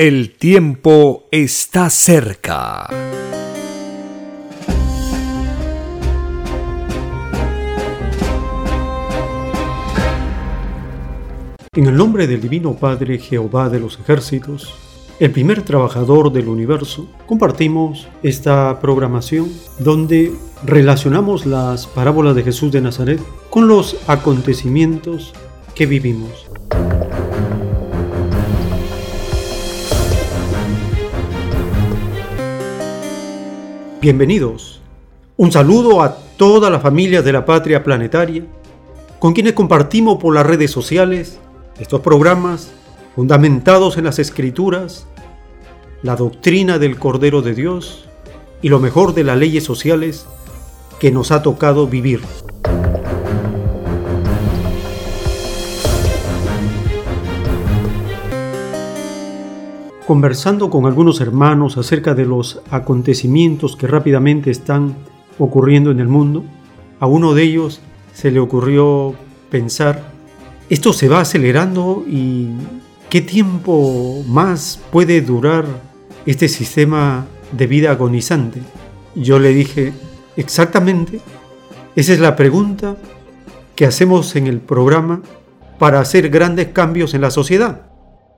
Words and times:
El 0.00 0.36
tiempo 0.36 1.24
está 1.32 1.90
cerca. 1.90 2.86
En 11.74 11.86
el 11.86 11.96
nombre 11.96 12.28
del 12.28 12.40
Divino 12.40 12.74
Padre 12.74 13.18
Jehová 13.18 13.68
de 13.68 13.80
los 13.80 13.98
ejércitos, 13.98 14.72
el 15.18 15.32
primer 15.32 15.62
trabajador 15.62 16.32
del 16.32 16.46
universo, 16.46 17.08
compartimos 17.26 18.06
esta 18.22 18.78
programación 18.78 19.50
donde 19.80 20.32
relacionamos 20.64 21.44
las 21.44 21.88
parábolas 21.88 22.36
de 22.36 22.44
Jesús 22.44 22.70
de 22.70 22.82
Nazaret 22.82 23.20
con 23.50 23.66
los 23.66 23.96
acontecimientos 24.06 25.32
que 25.74 25.86
vivimos. 25.86 26.46
Bienvenidos. 34.00 34.80
Un 35.36 35.50
saludo 35.50 36.02
a 36.02 36.16
toda 36.36 36.70
la 36.70 36.78
familia 36.78 37.20
de 37.20 37.32
la 37.32 37.44
patria 37.44 37.82
planetaria, 37.82 38.44
con 39.18 39.32
quienes 39.32 39.54
compartimos 39.54 40.18
por 40.18 40.32
las 40.32 40.46
redes 40.46 40.70
sociales 40.70 41.40
estos 41.80 42.00
programas 42.00 42.70
fundamentados 43.16 43.98
en 43.98 44.04
las 44.04 44.20
escrituras, 44.20 45.08
la 46.04 46.14
doctrina 46.14 46.78
del 46.78 46.96
Cordero 46.96 47.42
de 47.42 47.56
Dios 47.56 48.04
y 48.62 48.68
lo 48.68 48.78
mejor 48.78 49.14
de 49.14 49.24
las 49.24 49.36
leyes 49.36 49.64
sociales 49.64 50.26
que 51.00 51.10
nos 51.10 51.32
ha 51.32 51.42
tocado 51.42 51.88
vivir. 51.88 52.20
Conversando 60.08 60.70
con 60.70 60.86
algunos 60.86 61.20
hermanos 61.20 61.78
acerca 61.78 62.14
de 62.14 62.26
los 62.26 62.60
acontecimientos 62.70 63.76
que 63.76 63.86
rápidamente 63.86 64.50
están 64.50 64.96
ocurriendo 65.38 65.92
en 65.92 66.00
el 66.00 66.08
mundo, 66.08 66.42
a 66.98 67.06
uno 67.06 67.34
de 67.34 67.44
ellos 67.44 67.80
se 68.12 68.32
le 68.32 68.40
ocurrió 68.40 69.14
pensar, 69.50 70.10
esto 70.68 70.92
se 70.92 71.08
va 71.08 71.20
acelerando 71.20 72.04
y 72.08 72.48
¿Qué 73.08 73.22
tiempo 73.22 74.22
más 74.28 74.78
puede 74.92 75.22
durar 75.22 75.64
este 76.26 76.46
sistema 76.46 77.26
de 77.52 77.66
vida 77.66 77.90
agonizante? 77.90 78.60
Yo 79.14 79.38
le 79.38 79.54
dije, 79.54 79.94
exactamente, 80.36 81.20
esa 81.96 82.12
es 82.12 82.20
la 82.20 82.36
pregunta 82.36 82.98
que 83.74 83.86
hacemos 83.86 84.36
en 84.36 84.46
el 84.46 84.60
programa 84.60 85.22
para 85.78 86.00
hacer 86.00 86.28
grandes 86.28 86.66
cambios 86.68 87.14
en 87.14 87.22
la 87.22 87.30
sociedad, 87.30 87.86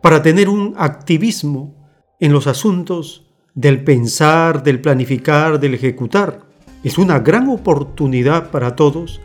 para 0.00 0.22
tener 0.22 0.48
un 0.48 0.74
activismo 0.78 1.74
en 2.18 2.32
los 2.32 2.46
asuntos 2.46 3.26
del 3.54 3.84
pensar, 3.84 4.62
del 4.62 4.80
planificar, 4.80 5.60
del 5.60 5.74
ejecutar. 5.74 6.40
Es 6.82 6.98
una 6.98 7.18
gran 7.18 7.48
oportunidad 7.48 8.50
para 8.50 8.76
todos 8.76 9.20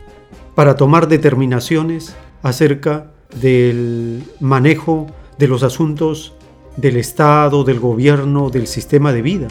para 0.54 0.74
tomar 0.74 1.06
determinaciones 1.06 2.16
acerca 2.42 3.12
del 3.40 4.24
manejo 4.40 5.06
de 5.38 5.48
los 5.48 5.62
asuntos 5.62 6.34
del 6.76 6.96
Estado, 6.96 7.62
del 7.62 7.78
gobierno, 7.78 8.50
del 8.50 8.66
sistema 8.66 9.12
de 9.12 9.22
vida. 9.22 9.48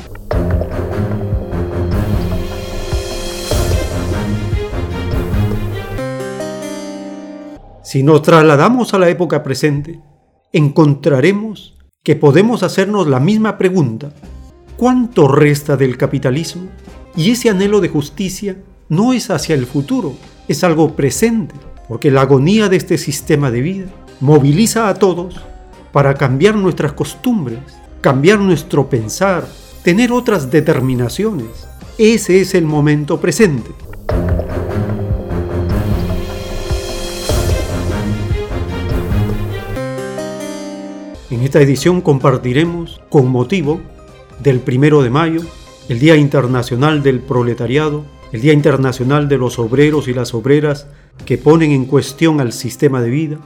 Si 7.84 8.02
nos 8.02 8.24
trasladamos 8.24 8.94
a 8.94 9.00
la 9.00 9.09
época 9.09 9.44
presente, 9.44 10.02
encontraremos 10.55 11.75
que 12.01 12.16
podemos 12.16 12.63
hacernos 12.63 13.07
la 13.07 13.19
misma 13.19 13.57
pregunta. 13.57 14.13
¿Cuánto 14.77 15.27
resta 15.27 15.75
del 15.75 15.97
capitalismo? 15.97 16.69
Y 17.13 17.31
ese 17.31 17.49
anhelo 17.49 17.81
de 17.81 17.89
justicia 17.89 18.55
no 18.88 19.11
es 19.11 19.29
hacia 19.29 19.53
el 19.53 19.65
futuro, 19.65 20.13
es 20.47 20.63
algo 20.63 20.95
presente, 20.95 21.55
porque 21.89 22.09
la 22.09 22.21
agonía 22.21 22.69
de 22.69 22.77
este 22.77 22.97
sistema 22.97 23.51
de 23.51 23.59
vida 23.59 23.85
moviliza 24.21 24.88
a 24.88 24.94
todos 24.94 25.41
para 25.91 26.13
cambiar 26.13 26.55
nuestras 26.55 26.94
costumbres, 26.94 27.59
cambiar 27.99 28.39
nuestro 28.39 28.89
pensar, 28.89 29.45
tener 29.83 30.13
otras 30.13 30.49
determinaciones. 30.51 31.67
Ese 31.97 32.39
es 32.39 32.55
el 32.55 32.63
momento 32.63 33.19
presente. 33.19 33.71
En 41.31 41.41
esta 41.41 41.59
edición 41.59 42.02
compartiremos, 42.02 43.02
con 43.09 43.30
motivo 43.30 43.81
del 44.44 44.59
primero 44.59 45.02
de 45.02 45.09
mayo, 45.09 45.41
el 45.90 46.00
Día 46.00 46.16
Internacional 46.18 47.02
del 47.02 47.19
Proletariado, 47.19 48.06
el 48.31 48.41
Día 48.41 48.53
Internacional 48.53 49.28
de 49.28 49.40
los 49.40 49.58
Obreros 49.58 50.08
y 50.08 50.13
las 50.13 50.36
Obreras 50.36 50.88
que 51.25 51.40
ponen 51.40 51.72
en 51.72 51.86
cuestión 51.86 52.41
al 52.41 52.53
sistema 52.53 53.02
de 53.02 53.09
vida, 53.09 53.38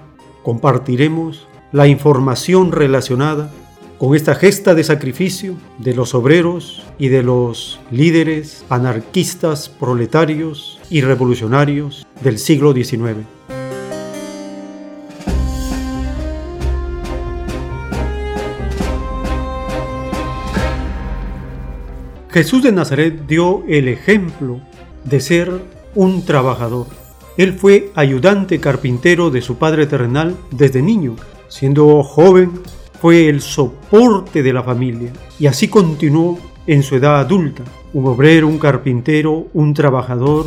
compartiremos 0.44 1.48
la 1.72 1.88
información 1.88 2.74
relacionada 2.74 3.50
con 3.98 4.14
esta 4.14 4.36
gesta 4.36 4.76
de 4.76 4.84
sacrificio 4.84 5.56
de 5.78 5.94
los 5.94 6.14
obreros 6.16 6.84
y 6.98 7.08
de 7.08 7.24
los 7.24 7.80
líderes 7.92 8.66
anarquistas, 8.70 9.70
proletarios 9.70 10.80
y 10.90 11.00
revolucionarios 11.02 12.06
del 12.22 12.40
siglo 12.40 12.74
XIX. 12.74 13.38
Jesús 22.31 22.62
de 22.62 22.72
Nazaret 22.72 23.26
dio 23.28 23.64
el 23.68 23.88
ejemplo 23.88 24.62
de 25.04 25.20
ser 25.20 25.52
un 25.96 26.24
trabajador. 26.26 26.86
Él 27.38 27.54
fue 27.54 27.92
ayudante 27.96 28.60
carpintero 28.60 29.31
de 29.31 29.42
su 29.42 29.58
padre 29.58 29.88
terrenal 29.88 30.36
desde 30.52 30.81
niño 30.81 31.16
Siendo 31.48 32.04
joven, 32.04 32.52
fue 33.02 33.28
el 33.28 33.42
soporte 33.42 34.44
de 34.44 34.54
la 34.54 34.62
familia 34.62 35.12
y 35.40 35.48
así 35.48 35.68
continuó 35.68 36.38
en 36.68 36.84
su 36.84 36.96
edad 36.96 37.20
adulta, 37.20 37.64
un 37.94 38.06
obrero, 38.06 38.48
un 38.48 38.60
carpintero, 38.60 39.48
un 39.54 39.74
trabajador. 39.74 40.46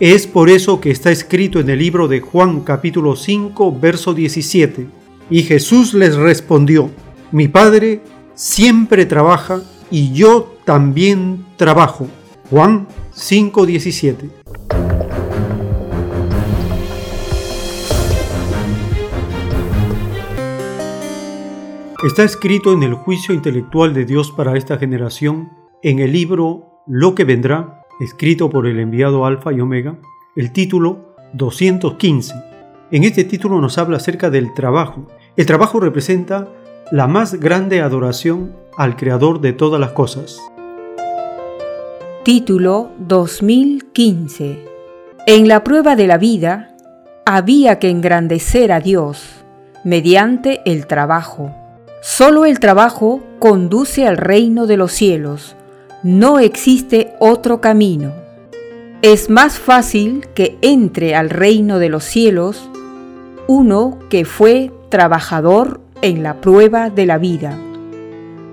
Es 0.00 0.26
por 0.26 0.50
eso 0.50 0.80
que 0.80 0.90
está 0.90 1.10
escrito 1.10 1.60
en 1.60 1.70
el 1.70 1.78
libro 1.78 2.08
de 2.08 2.20
Juan 2.20 2.60
capítulo 2.60 3.16
5, 3.16 3.78
verso 3.80 4.12
17. 4.12 4.86
Y 5.30 5.44
Jesús 5.44 5.94
les 5.94 6.16
respondió, 6.16 6.90
mi 7.32 7.48
Padre 7.48 8.02
siempre 8.34 9.06
trabaja 9.06 9.62
y 9.90 10.12
yo 10.12 10.53
también 10.64 11.46
trabajo. 11.56 12.08
Juan 12.50 12.86
5, 13.12 13.66
17. 13.66 14.30
Está 22.04 22.22
escrito 22.22 22.72
en 22.74 22.82
el 22.82 22.94
juicio 22.94 23.34
intelectual 23.34 23.94
de 23.94 24.04
Dios 24.04 24.30
para 24.30 24.58
esta 24.58 24.76
generación, 24.76 25.50
en 25.82 26.00
el 26.00 26.12
libro 26.12 26.82
Lo 26.86 27.14
que 27.14 27.24
vendrá, 27.24 27.82
escrito 27.98 28.50
por 28.50 28.66
el 28.66 28.78
enviado 28.78 29.24
Alfa 29.24 29.54
y 29.54 29.60
Omega, 29.60 29.96
el 30.36 30.52
título 30.52 31.14
215. 31.32 32.34
En 32.90 33.04
este 33.04 33.24
título 33.24 33.60
nos 33.60 33.78
habla 33.78 33.96
acerca 33.96 34.28
del 34.28 34.52
trabajo 34.52 35.06
El 35.36 35.46
trabajo 35.46 35.80
representa 35.80 36.48
la 36.92 37.06
más 37.06 37.34
grande 37.40 37.80
adoración 37.80 38.54
al 38.76 38.96
Creador 38.96 39.40
de 39.40 39.52
todas 39.52 39.80
las 39.80 39.92
cosas. 39.92 40.38
Título 42.24 42.92
2015 43.00 44.64
En 45.26 45.46
la 45.46 45.62
prueba 45.62 45.94
de 45.94 46.06
la 46.06 46.16
vida 46.16 46.74
había 47.26 47.78
que 47.78 47.90
engrandecer 47.90 48.72
a 48.72 48.80
Dios 48.80 49.44
mediante 49.84 50.62
el 50.64 50.86
trabajo. 50.86 51.54
Solo 52.00 52.46
el 52.46 52.60
trabajo 52.60 53.22
conduce 53.40 54.06
al 54.06 54.16
reino 54.16 54.66
de 54.66 54.78
los 54.78 54.92
cielos. 54.92 55.54
No 56.02 56.38
existe 56.38 57.12
otro 57.18 57.60
camino. 57.60 58.14
Es 59.02 59.28
más 59.28 59.58
fácil 59.58 60.26
que 60.34 60.56
entre 60.62 61.14
al 61.14 61.28
reino 61.28 61.78
de 61.78 61.90
los 61.90 62.04
cielos 62.04 62.70
uno 63.48 63.98
que 64.08 64.24
fue 64.24 64.72
trabajador 64.88 65.82
en 66.00 66.22
la 66.22 66.40
prueba 66.40 66.88
de 66.88 67.04
la 67.04 67.18
vida, 67.18 67.58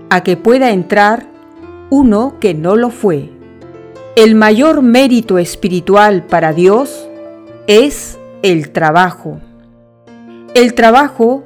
a 0.10 0.24
que 0.24 0.36
pueda 0.36 0.72
entrar 0.72 1.28
uno 1.90 2.36
que 2.42 2.54
no 2.54 2.76
lo 2.76 2.90
fue. 2.90 3.41
El 4.18 4.36
mayor 4.36 4.82
mérito 4.82 5.38
espiritual 5.38 6.24
para 6.24 6.52
Dios 6.52 7.08
es 7.68 8.20
el 8.44 8.72
trabajo. 8.72 9.40
El 10.54 10.74
trabajo 10.74 11.46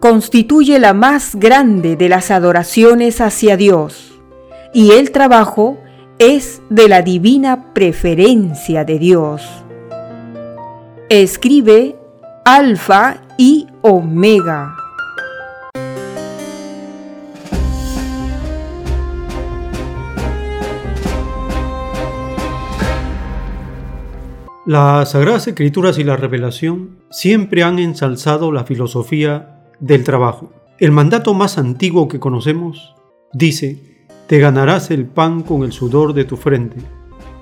constituye 0.00 0.78
la 0.78 0.94
más 0.94 1.36
grande 1.36 1.96
de 1.96 2.08
las 2.08 2.30
adoraciones 2.30 3.20
hacia 3.20 3.58
Dios 3.58 4.18
y 4.72 4.92
el 4.92 5.10
trabajo 5.10 5.76
es 6.18 6.62
de 6.70 6.88
la 6.88 7.02
divina 7.02 7.74
preferencia 7.74 8.84
de 8.84 8.98
Dios. 8.98 9.46
Escribe 11.10 11.96
Alfa 12.46 13.18
y 13.36 13.66
Omega. 13.82 14.79
Las 24.66 25.12
Sagradas 25.12 25.48
Escrituras 25.48 25.96
y 25.96 26.04
la 26.04 26.18
Revelación 26.18 26.98
siempre 27.10 27.62
han 27.62 27.78
ensalzado 27.78 28.52
la 28.52 28.64
filosofía 28.64 29.64
del 29.80 30.04
trabajo. 30.04 30.52
El 30.78 30.92
mandato 30.92 31.32
más 31.32 31.56
antiguo 31.56 32.08
que 32.08 32.20
conocemos 32.20 32.94
dice, 33.32 34.06
te 34.26 34.38
ganarás 34.38 34.90
el 34.90 35.06
pan 35.06 35.40
con 35.40 35.62
el 35.62 35.72
sudor 35.72 36.12
de 36.12 36.26
tu 36.26 36.36
frente. 36.36 36.76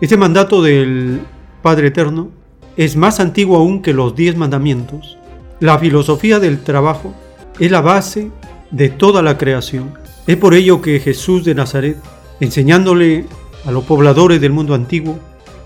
Este 0.00 0.16
mandato 0.16 0.62
del 0.62 1.20
Padre 1.60 1.88
Eterno 1.88 2.28
es 2.76 2.94
más 2.94 3.18
antiguo 3.18 3.56
aún 3.56 3.82
que 3.82 3.92
los 3.92 4.14
diez 4.14 4.36
mandamientos. 4.36 5.18
La 5.58 5.76
filosofía 5.76 6.38
del 6.38 6.62
trabajo 6.62 7.12
es 7.58 7.68
la 7.72 7.80
base 7.80 8.30
de 8.70 8.90
toda 8.90 9.22
la 9.22 9.36
creación. 9.38 9.92
Es 10.28 10.36
por 10.36 10.54
ello 10.54 10.80
que 10.80 11.00
Jesús 11.00 11.44
de 11.44 11.56
Nazaret, 11.56 11.96
enseñándole 12.38 13.24
a 13.64 13.72
los 13.72 13.82
pobladores 13.82 14.40
del 14.40 14.52
mundo 14.52 14.72
antiguo, 14.74 15.18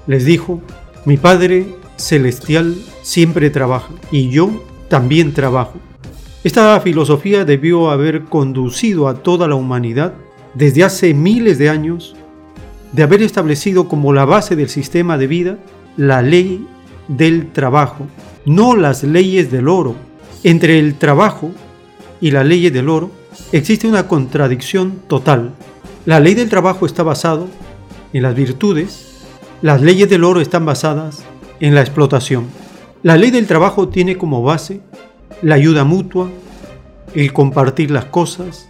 les 0.07 0.25
dijo, 0.25 0.63
mi 1.05 1.17
Padre 1.17 1.67
Celestial 1.97 2.77
siempre 3.03 3.51
trabaja 3.51 3.93
y 4.11 4.31
yo 4.31 4.51
también 4.89 5.33
trabajo. 5.33 5.75
Esta 6.45 6.81
filosofía 6.81 7.45
debió 7.45 7.91
haber 7.91 8.25
conducido 8.25 9.09
a 9.09 9.15
toda 9.15 9.49
la 9.49 9.55
humanidad 9.55 10.15
desde 10.55 10.85
hace 10.85 11.15
miles 11.15 11.59
de 11.59 11.71
años 11.71 12.15
de 12.93 13.03
haber 13.03 13.23
establecido 13.23 13.89
como 13.89 14.13
la 14.13 14.25
base 14.25 14.55
del 14.55 14.69
sistema 14.69 15.19
de 15.19 15.27
vida 15.27 15.59
la 15.97 16.23
ley 16.23 16.67
del 17.09 17.51
trabajo, 17.53 18.07
no 18.45 18.77
las 18.77 19.03
leyes 19.03 19.51
del 19.51 19.69
oro. 19.69 19.95
Entre 20.45 20.79
el 20.79 20.97
trabajo 20.97 21.51
y 22.21 22.31
la 22.31 22.45
ley 22.45 22.71
del 22.71 22.89
oro 22.89 23.11
existe 23.53 23.87
una 23.87 24.09
contradicción 24.09 25.01
total. 25.09 25.53
La 26.07 26.21
ley 26.21 26.35
del 26.35 26.49
trabajo 26.49 26.87
está 26.87 27.03
basado 27.03 27.49
en 28.13 28.23
las 28.23 28.35
virtudes 28.35 29.12
las 29.63 29.81
leyes 29.81 30.11
del 30.11 30.25
oro 30.25 30.41
están 30.41 30.67
basadas 30.67 31.23
en 31.61 31.77
la 31.77 31.83
explotación. 31.83 32.47
La 33.05 33.17
ley 33.17 33.31
del 33.31 33.47
trabajo 33.47 33.89
tiene 33.89 34.19
como 34.19 34.43
base 34.43 34.81
la 35.41 35.55
ayuda 35.55 35.85
mutua, 35.85 36.29
el 37.15 37.33
compartir 37.33 37.93
las 37.93 38.07
cosas, 38.07 38.69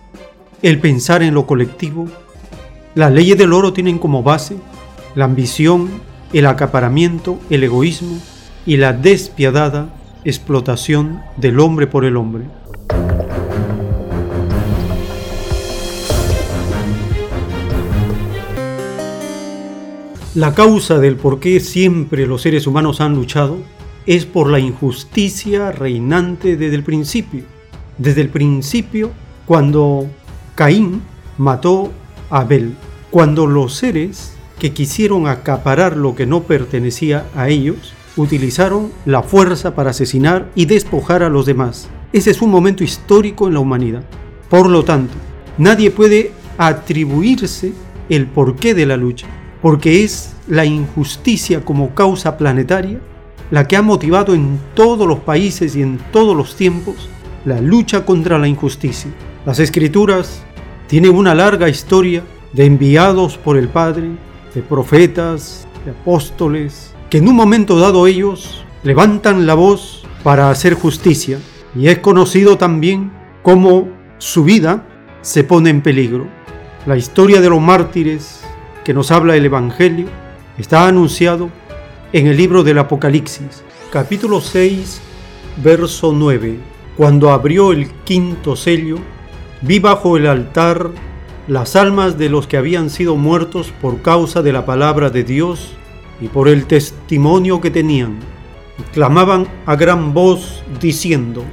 el 0.60 0.80
pensar 0.80 1.22
en 1.22 1.32
lo 1.32 1.46
colectivo. 1.46 2.08
Las 2.94 3.10
leyes 3.10 3.38
del 3.38 3.54
oro 3.54 3.72
tienen 3.72 3.98
como 3.98 4.22
base 4.22 4.56
la 5.14 5.24
ambición, 5.24 5.88
el 6.34 6.44
acaparamiento, 6.44 7.38
el 7.48 7.64
egoísmo 7.64 8.18
y 8.66 8.76
la 8.76 8.92
despiadada 8.92 9.88
explotación 10.24 11.22
del 11.38 11.58
hombre 11.58 11.86
por 11.86 12.04
el 12.04 12.18
hombre. 12.18 12.44
La 20.34 20.54
causa 20.54 20.98
del 20.98 21.16
por 21.16 21.40
qué 21.40 21.60
siempre 21.60 22.26
los 22.26 22.40
seres 22.40 22.66
humanos 22.66 23.02
han 23.02 23.14
luchado 23.14 23.58
es 24.06 24.24
por 24.24 24.48
la 24.48 24.60
injusticia 24.60 25.72
reinante 25.72 26.56
desde 26.56 26.74
el 26.74 26.82
principio. 26.82 27.42
Desde 27.98 28.22
el 28.22 28.30
principio, 28.30 29.10
cuando 29.44 30.06
Caín 30.54 31.02
mató 31.36 31.92
a 32.30 32.40
Abel, 32.40 32.72
cuando 33.10 33.46
los 33.46 33.74
seres 33.74 34.32
que 34.58 34.72
quisieron 34.72 35.26
acaparar 35.26 35.98
lo 35.98 36.14
que 36.14 36.24
no 36.24 36.44
pertenecía 36.44 37.26
a 37.36 37.50
ellos, 37.50 37.92
utilizaron 38.16 38.90
la 39.04 39.22
fuerza 39.22 39.74
para 39.74 39.90
asesinar 39.90 40.50
y 40.54 40.64
despojar 40.64 41.22
a 41.22 41.28
los 41.28 41.44
demás. 41.44 41.90
Ese 42.14 42.30
es 42.30 42.40
un 42.40 42.50
momento 42.50 42.82
histórico 42.82 43.48
en 43.48 43.54
la 43.54 43.60
humanidad. 43.60 44.04
Por 44.48 44.70
lo 44.70 44.82
tanto, 44.82 45.12
nadie 45.58 45.90
puede 45.90 46.32
atribuirse 46.56 47.74
el 48.08 48.28
porqué 48.28 48.72
de 48.72 48.86
la 48.86 48.96
lucha 48.96 49.26
porque 49.62 50.04
es 50.04 50.34
la 50.48 50.66
injusticia 50.66 51.64
como 51.64 51.94
causa 51.94 52.36
planetaria 52.36 53.00
la 53.52 53.68
que 53.68 53.76
ha 53.76 53.82
motivado 53.82 54.34
en 54.34 54.58
todos 54.74 55.06
los 55.06 55.20
países 55.20 55.76
y 55.76 55.82
en 55.82 55.98
todos 56.10 56.36
los 56.36 56.56
tiempos 56.56 57.08
la 57.44 57.60
lucha 57.60 58.04
contra 58.04 58.38
la 58.38 58.48
injusticia. 58.48 59.10
Las 59.44 59.58
escrituras 59.58 60.42
tienen 60.86 61.14
una 61.14 61.34
larga 61.34 61.68
historia 61.68 62.22
de 62.52 62.64
enviados 62.64 63.36
por 63.36 63.56
el 63.56 63.68
Padre, 63.68 64.10
de 64.54 64.62
profetas, 64.62 65.66
de 65.84 65.90
apóstoles, 65.90 66.94
que 67.10 67.18
en 67.18 67.28
un 67.28 67.36
momento 67.36 67.78
dado 67.78 68.06
ellos 68.06 68.64
levantan 68.84 69.46
la 69.46 69.54
voz 69.54 70.04
para 70.22 70.50
hacer 70.50 70.74
justicia 70.74 71.38
y 71.76 71.88
es 71.88 71.98
conocido 71.98 72.56
también 72.56 73.12
como 73.42 73.88
su 74.18 74.44
vida 74.44 74.86
se 75.20 75.44
pone 75.44 75.70
en 75.70 75.82
peligro. 75.82 76.26
La 76.86 76.96
historia 76.96 77.40
de 77.40 77.50
los 77.50 77.60
mártires 77.60 78.41
que 78.84 78.94
nos 78.94 79.10
habla 79.10 79.36
el 79.36 79.44
Evangelio 79.44 80.06
está 80.58 80.86
anunciado 80.86 81.50
en 82.12 82.26
el 82.26 82.36
libro 82.36 82.62
del 82.62 82.78
Apocalipsis, 82.78 83.62
capítulo 83.90 84.40
6, 84.40 85.00
verso 85.62 86.12
9. 86.12 86.58
Cuando 86.96 87.30
abrió 87.30 87.72
el 87.72 87.90
quinto 88.04 88.56
sello, 88.56 88.98
vi 89.62 89.78
bajo 89.78 90.16
el 90.16 90.26
altar 90.26 90.90
las 91.48 91.76
almas 91.76 92.18
de 92.18 92.28
los 92.28 92.46
que 92.46 92.56
habían 92.56 92.90
sido 92.90 93.16
muertos 93.16 93.72
por 93.80 94.02
causa 94.02 94.42
de 94.42 94.52
la 94.52 94.66
palabra 94.66 95.10
de 95.10 95.24
Dios 95.24 95.72
y 96.20 96.28
por 96.28 96.48
el 96.48 96.66
testimonio 96.66 97.60
que 97.60 97.70
tenían. 97.70 98.18
Y 98.78 98.82
clamaban 98.92 99.46
a 99.66 99.76
gran 99.76 100.12
voz 100.12 100.62
diciendo, 100.80 101.44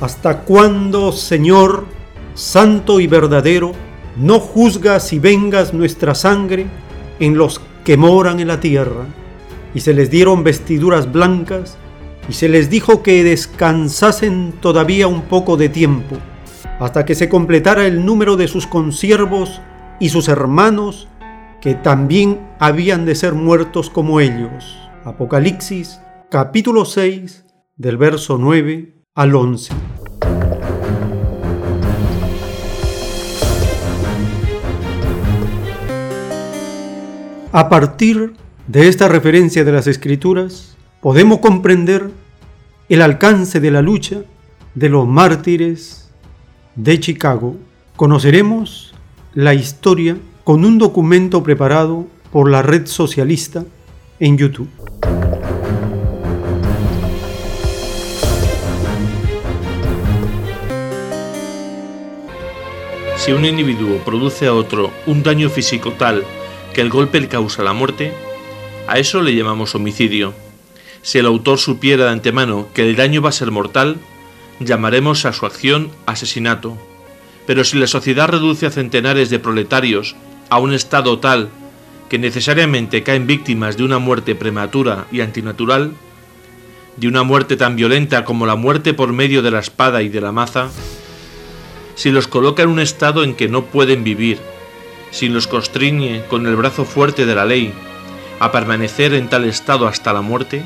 ¿Hasta 0.00 0.40
cuándo, 0.40 1.12
Señor, 1.12 1.86
santo 2.34 3.00
y 3.00 3.06
verdadero, 3.06 3.72
no 4.16 4.40
juzgas 4.40 5.12
y 5.12 5.18
vengas 5.18 5.72
nuestra 5.74 6.14
sangre 6.14 6.66
en 7.18 7.36
los 7.36 7.60
que 7.84 7.96
moran 7.96 8.40
en 8.40 8.48
la 8.48 8.60
tierra. 8.60 9.06
Y 9.74 9.80
se 9.80 9.94
les 9.94 10.10
dieron 10.10 10.44
vestiduras 10.44 11.10
blancas, 11.10 11.78
y 12.28 12.34
se 12.34 12.48
les 12.48 12.70
dijo 12.70 13.02
que 13.02 13.24
descansasen 13.24 14.52
todavía 14.60 15.06
un 15.08 15.22
poco 15.22 15.56
de 15.56 15.68
tiempo, 15.68 16.16
hasta 16.78 17.04
que 17.04 17.14
se 17.14 17.28
completara 17.28 17.86
el 17.86 18.04
número 18.04 18.36
de 18.36 18.48
sus 18.48 18.66
consiervos 18.66 19.60
y 19.98 20.10
sus 20.10 20.28
hermanos, 20.28 21.08
que 21.60 21.74
también 21.74 22.40
habían 22.58 23.06
de 23.06 23.14
ser 23.14 23.34
muertos 23.34 23.88
como 23.90 24.20
ellos. 24.20 24.78
Apocalipsis 25.04 26.00
capítulo 26.30 26.84
6 26.84 27.44
del 27.76 27.96
verso 27.96 28.38
9 28.38 28.94
al 29.14 29.34
11. 29.34 30.01
A 37.54 37.68
partir 37.68 38.32
de 38.66 38.88
esta 38.88 39.08
referencia 39.08 39.62
de 39.62 39.72
las 39.72 39.86
escrituras, 39.86 40.74
podemos 41.02 41.40
comprender 41.40 42.10
el 42.88 43.02
alcance 43.02 43.60
de 43.60 43.70
la 43.70 43.82
lucha 43.82 44.22
de 44.74 44.88
los 44.88 45.06
mártires 45.06 46.10
de 46.76 46.98
Chicago. 46.98 47.56
Conoceremos 47.94 48.94
la 49.34 49.52
historia 49.52 50.16
con 50.44 50.64
un 50.64 50.78
documento 50.78 51.42
preparado 51.42 52.06
por 52.32 52.50
la 52.50 52.62
red 52.62 52.86
socialista 52.86 53.66
en 54.18 54.38
YouTube. 54.38 54.70
Si 63.18 63.30
un 63.30 63.44
individuo 63.44 63.98
produce 64.06 64.46
a 64.46 64.54
otro 64.54 64.90
un 65.06 65.22
daño 65.22 65.50
físico 65.50 65.92
tal 65.98 66.24
que 66.72 66.80
el 66.80 66.90
golpe 66.90 67.20
le 67.20 67.28
causa 67.28 67.62
la 67.62 67.72
muerte, 67.72 68.12
a 68.88 68.98
eso 68.98 69.20
le 69.22 69.34
llamamos 69.34 69.74
homicidio. 69.74 70.34
Si 71.02 71.18
el 71.18 71.26
autor 71.26 71.58
supiera 71.58 72.04
de 72.04 72.10
antemano 72.10 72.68
que 72.74 72.82
el 72.82 72.96
daño 72.96 73.22
va 73.22 73.28
a 73.28 73.32
ser 73.32 73.50
mortal, 73.50 73.98
llamaremos 74.60 75.24
a 75.24 75.32
su 75.32 75.46
acción 75.46 75.90
asesinato. 76.06 76.76
Pero 77.46 77.64
si 77.64 77.78
la 77.78 77.86
sociedad 77.86 78.28
reduce 78.28 78.66
a 78.66 78.70
centenares 78.70 79.30
de 79.30 79.38
proletarios 79.38 80.14
a 80.48 80.58
un 80.58 80.72
estado 80.72 81.18
tal 81.18 81.48
que 82.08 82.18
necesariamente 82.18 83.02
caen 83.02 83.26
víctimas 83.26 83.76
de 83.76 83.84
una 83.84 83.98
muerte 83.98 84.34
prematura 84.34 85.06
y 85.10 85.22
antinatural, 85.22 85.92
de 86.96 87.08
una 87.08 87.22
muerte 87.22 87.56
tan 87.56 87.74
violenta 87.74 88.24
como 88.24 88.46
la 88.46 88.54
muerte 88.54 88.92
por 88.94 89.12
medio 89.12 89.42
de 89.42 89.50
la 89.50 89.60
espada 89.60 90.02
y 90.02 90.08
de 90.08 90.20
la 90.20 90.30
maza, 90.30 90.70
si 91.94 92.10
los 92.10 92.28
coloca 92.28 92.62
en 92.62 92.68
un 92.68 92.80
estado 92.80 93.24
en 93.24 93.34
que 93.34 93.48
no 93.48 93.64
pueden 93.64 94.04
vivir, 94.04 94.38
si 95.12 95.28
los 95.28 95.46
constriñe 95.46 96.24
con 96.28 96.46
el 96.48 96.56
brazo 96.56 96.84
fuerte 96.84 97.26
de 97.26 97.34
la 97.36 97.44
ley 97.44 97.72
a 98.40 98.50
permanecer 98.50 99.14
en 99.14 99.28
tal 99.28 99.44
estado 99.44 99.86
hasta 99.86 100.12
la 100.12 100.22
muerte, 100.22 100.64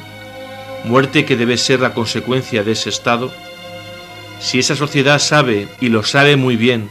muerte 0.84 1.26
que 1.26 1.36
debe 1.36 1.58
ser 1.58 1.80
la 1.80 1.92
consecuencia 1.92 2.64
de 2.64 2.72
ese 2.72 2.88
estado, 2.88 3.30
si 4.40 4.58
esa 4.58 4.76
sociedad 4.76 5.18
sabe, 5.18 5.68
y 5.80 5.88
lo 5.88 6.02
sabe 6.02 6.36
muy 6.36 6.56
bien, 6.56 6.88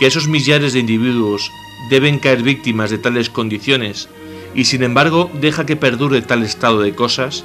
que 0.00 0.06
esos 0.06 0.26
millares 0.26 0.72
de 0.72 0.80
individuos 0.80 1.52
deben 1.90 2.18
caer 2.18 2.42
víctimas 2.42 2.90
de 2.90 2.98
tales 2.98 3.30
condiciones, 3.30 4.08
y 4.54 4.64
sin 4.64 4.82
embargo 4.82 5.30
deja 5.34 5.66
que 5.66 5.76
perdure 5.76 6.22
tal 6.22 6.42
estado 6.42 6.80
de 6.80 6.94
cosas, 6.94 7.44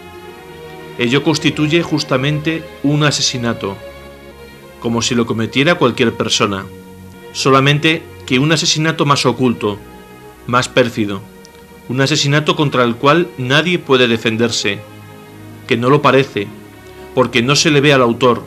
ello 0.98 1.24
constituye 1.24 1.84
justamente 1.84 2.64
un 2.84 3.04
asesinato, 3.04 3.78
como 4.80 5.02
si 5.02 5.14
lo 5.14 5.26
cometiera 5.26 5.76
cualquier 5.76 6.14
persona, 6.14 6.66
solamente 7.34 8.02
que 8.32 8.40
un 8.40 8.54
asesinato 8.54 9.06
más 9.06 9.26
oculto, 9.26 9.78
más 10.48 10.70
pérfido, 10.70 11.22
un 11.90 12.00
asesinato 12.00 12.56
contra 12.56 12.86
el 12.86 12.96
cual 12.96 13.28
nadie 13.38 13.78
puede 13.78 14.08
defenderse, 14.08 14.80
que 15.68 15.76
no 15.76 15.90
lo 15.90 16.02
parece, 16.02 16.48
porque 17.14 17.42
no 17.42 17.58
se 17.58 17.72
le 17.72 17.82
ve 17.82 17.92
al 17.92 18.02
autor, 18.02 18.44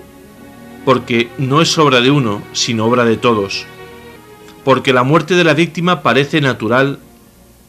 porque 0.86 1.28
no 1.36 1.60
es 1.60 1.76
obra 1.76 2.00
de 2.00 2.10
uno, 2.10 2.40
sino 2.54 2.86
obra 2.86 3.04
de 3.04 3.18
todos, 3.18 3.66
porque 4.64 4.94
la 4.94 5.02
muerte 5.02 5.34
de 5.34 5.44
la 5.44 5.52
víctima 5.52 6.00
parece 6.00 6.40
natural 6.40 6.98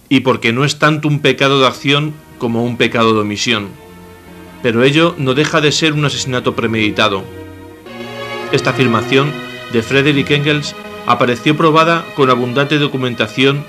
y 0.08 0.22
porque 0.22 0.54
no 0.54 0.64
es 0.64 0.80
tanto 0.80 1.10
un 1.10 1.20
pecado 1.20 1.60
de 1.60 1.68
acción 1.68 2.14
como 2.38 2.64
un 2.64 2.78
pecado 2.78 3.14
de 3.14 3.20
omisión, 3.20 3.68
pero 4.64 4.84
ello 4.84 5.16
no 5.18 5.34
deja 5.34 5.60
de 5.60 5.74
ser 5.74 5.92
un 5.92 6.06
asesinato 6.06 6.56
premeditado. 6.56 7.26
Esta 8.54 8.70
afirmación 8.70 9.34
de 9.74 9.84
Frederick 9.84 10.32
Engels 10.32 10.74
apareció 11.06 11.56
probada 11.56 12.06
con 12.16 12.30
abundante 12.30 12.78
documentación, 12.78 13.64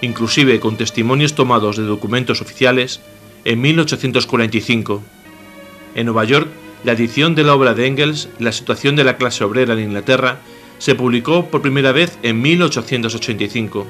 inclusive 0.00 0.60
con 0.60 0.76
testimonios 0.76 1.34
tomados 1.34 1.76
de 1.76 1.84
documentos 1.84 2.40
oficiales, 2.40 3.00
en 3.44 3.60
1845. 3.60 5.02
En 5.94 6.06
Nueva 6.06 6.24
York 6.24 6.48
la 6.86 6.92
edición 6.92 7.34
de 7.34 7.42
la 7.42 7.54
obra 7.54 7.74
de 7.74 7.86
Engels, 7.88 8.28
La 8.38 8.52
situación 8.52 8.94
de 8.94 9.02
la 9.02 9.16
clase 9.16 9.42
obrera 9.42 9.74
en 9.74 9.80
Inglaterra, 9.80 10.38
se 10.78 10.94
publicó 10.94 11.46
por 11.46 11.62
primera 11.62 11.90
vez 11.90 12.16
en 12.22 12.40
1885. 12.40 13.86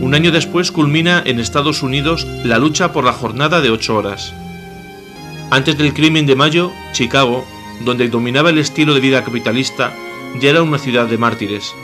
Un 0.00 0.14
año 0.14 0.32
después 0.32 0.72
culmina 0.72 1.22
en 1.24 1.38
Estados 1.38 1.82
Unidos 1.84 2.26
la 2.42 2.58
lucha 2.58 2.92
por 2.92 3.04
la 3.04 3.12
jornada 3.12 3.60
de 3.60 3.70
ocho 3.70 3.94
horas. 3.96 4.34
Antes 5.50 5.78
del 5.78 5.94
crimen 5.94 6.26
de 6.26 6.34
mayo, 6.34 6.72
Chicago, 6.92 7.44
donde 7.84 8.08
dominaba 8.08 8.50
el 8.50 8.58
estilo 8.58 8.92
de 8.94 9.00
vida 9.00 9.22
capitalista, 9.22 9.94
ya 10.40 10.50
era 10.50 10.62
una 10.62 10.78
ciudad 10.78 11.06
de 11.06 11.18
mártires. 11.18 11.74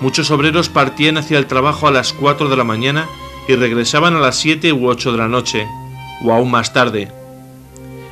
Muchos 0.00 0.30
obreros 0.30 0.68
partían 0.68 1.16
hacia 1.16 1.38
el 1.38 1.46
trabajo 1.46 1.88
a 1.88 1.90
las 1.90 2.12
4 2.12 2.48
de 2.48 2.56
la 2.56 2.64
mañana 2.64 3.08
y 3.48 3.54
regresaban 3.56 4.14
a 4.14 4.20
las 4.20 4.36
7 4.36 4.72
u 4.72 4.88
8 4.88 5.12
de 5.12 5.18
la 5.18 5.28
noche, 5.28 5.66
o 6.22 6.32
aún 6.32 6.50
más 6.50 6.72
tarde, 6.72 7.10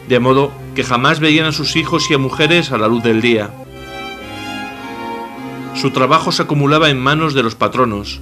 de 0.09 0.21
modo 0.21 0.53
que 0.75 0.85
jamás 0.85 1.21
veían 1.21 1.47
a 1.47 1.53
sus 1.53 1.77
hijos 1.77 2.11
y 2.11 2.15
a 2.15 2.19
mujeres 2.19 2.73
a 2.73 2.79
la 2.79 2.89
luz 2.89 3.03
del 3.03 3.21
día. 3.21 3.51
Su 5.75 5.91
trabajo 5.91 6.33
se 6.33 6.43
acumulaba 6.43 6.89
en 6.89 6.99
manos 6.99 7.35
de 7.35 7.43
los 7.43 7.55
patronos. 7.55 8.21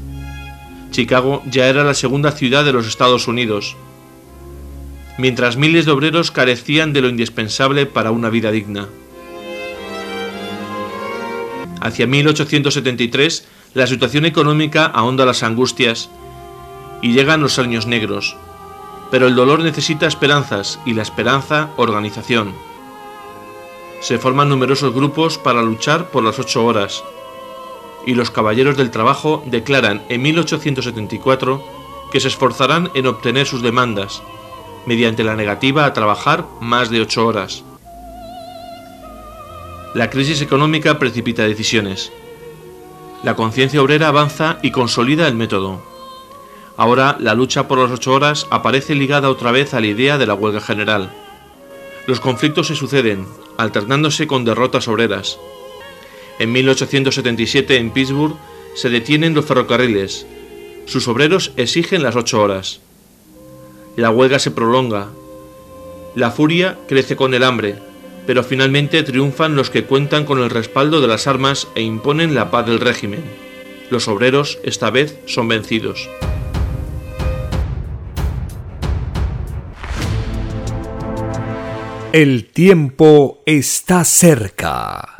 Chicago 0.90 1.42
ya 1.50 1.66
era 1.66 1.84
la 1.84 1.94
segunda 1.94 2.32
ciudad 2.32 2.64
de 2.64 2.72
los 2.72 2.86
Estados 2.86 3.28
Unidos, 3.28 3.76
mientras 5.18 5.56
miles 5.56 5.86
de 5.86 5.92
obreros 5.92 6.30
carecían 6.30 6.92
de 6.92 7.00
lo 7.00 7.08
indispensable 7.08 7.86
para 7.86 8.10
una 8.10 8.28
vida 8.28 8.50
digna. 8.50 8.88
Hacia 11.84 12.06
1873, 12.06 13.46
la 13.74 13.86
situación 13.86 14.24
económica 14.24 14.86
ahonda 14.86 15.26
las 15.26 15.42
angustias 15.42 16.08
y 17.02 17.12
llegan 17.12 17.42
los 17.42 17.58
años 17.58 17.86
negros, 17.86 18.38
pero 19.10 19.26
el 19.26 19.34
dolor 19.34 19.60
necesita 19.60 20.06
esperanzas 20.06 20.80
y 20.86 20.94
la 20.94 21.02
esperanza 21.02 21.68
organización. 21.76 22.54
Se 24.00 24.18
forman 24.18 24.48
numerosos 24.48 24.94
grupos 24.94 25.36
para 25.36 25.60
luchar 25.60 26.08
por 26.08 26.24
las 26.24 26.38
ocho 26.38 26.64
horas, 26.64 27.04
y 28.06 28.14
los 28.14 28.30
caballeros 28.30 28.78
del 28.78 28.90
trabajo 28.90 29.42
declaran 29.44 30.02
en 30.08 30.22
1874 30.22 31.62
que 32.10 32.20
se 32.20 32.28
esforzarán 32.28 32.90
en 32.94 33.06
obtener 33.08 33.46
sus 33.46 33.60
demandas, 33.60 34.22
mediante 34.86 35.22
la 35.22 35.36
negativa 35.36 35.84
a 35.84 35.92
trabajar 35.92 36.46
más 36.62 36.88
de 36.88 37.02
ocho 37.02 37.26
horas. 37.26 37.62
La 39.94 40.10
crisis 40.10 40.42
económica 40.42 40.98
precipita 40.98 41.44
decisiones. 41.44 42.10
La 43.22 43.36
conciencia 43.36 43.80
obrera 43.80 44.08
avanza 44.08 44.58
y 44.60 44.72
consolida 44.72 45.28
el 45.28 45.36
método. 45.36 45.80
Ahora 46.76 47.16
la 47.20 47.34
lucha 47.34 47.68
por 47.68 47.78
las 47.78 47.92
ocho 47.92 48.12
horas 48.12 48.48
aparece 48.50 48.96
ligada 48.96 49.30
otra 49.30 49.52
vez 49.52 49.72
a 49.72 49.78
la 49.78 49.86
idea 49.86 50.18
de 50.18 50.26
la 50.26 50.34
huelga 50.34 50.60
general. 50.60 51.12
Los 52.08 52.18
conflictos 52.18 52.66
se 52.66 52.74
suceden, 52.74 53.24
alternándose 53.56 54.26
con 54.26 54.44
derrotas 54.44 54.88
obreras. 54.88 55.38
En 56.40 56.50
1877 56.50 57.76
en 57.76 57.92
Pittsburgh 57.92 58.34
se 58.74 58.90
detienen 58.90 59.32
los 59.32 59.44
ferrocarriles. 59.44 60.26
Sus 60.86 61.06
obreros 61.06 61.52
exigen 61.56 62.02
las 62.02 62.16
ocho 62.16 62.42
horas. 62.42 62.80
La 63.94 64.10
huelga 64.10 64.40
se 64.40 64.50
prolonga. 64.50 65.10
La 66.16 66.32
furia 66.32 66.78
crece 66.88 67.14
con 67.14 67.32
el 67.32 67.44
hambre, 67.44 67.78
pero 68.26 68.42
finalmente 68.42 69.02
triunfan 69.02 69.56
los 69.56 69.70
que 69.70 69.84
cuentan 69.84 70.24
con 70.24 70.38
el 70.38 70.50
respaldo 70.50 71.00
de 71.00 71.08
las 71.08 71.26
armas 71.26 71.68
e 71.74 71.82
imponen 71.82 72.34
la 72.34 72.50
paz 72.50 72.66
del 72.66 72.80
régimen. 72.80 73.22
Los 73.90 74.08
obreros 74.08 74.58
esta 74.64 74.90
vez 74.90 75.18
son 75.26 75.48
vencidos. 75.48 76.08
El 82.12 82.46
tiempo 82.46 83.42
está 83.44 84.04
cerca. 84.04 85.16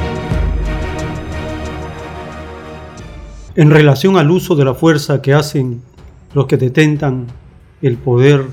En 3.57 3.71
relación 3.71 4.17
al 4.17 4.31
uso 4.31 4.55
de 4.55 4.65
la 4.65 4.75
fuerza 4.75 5.21
que 5.21 5.35
hacen 5.35 5.83
los 6.35 6.47
que 6.47 6.57
detentan 6.57 7.27
el 7.83 7.97
poder 7.97 8.47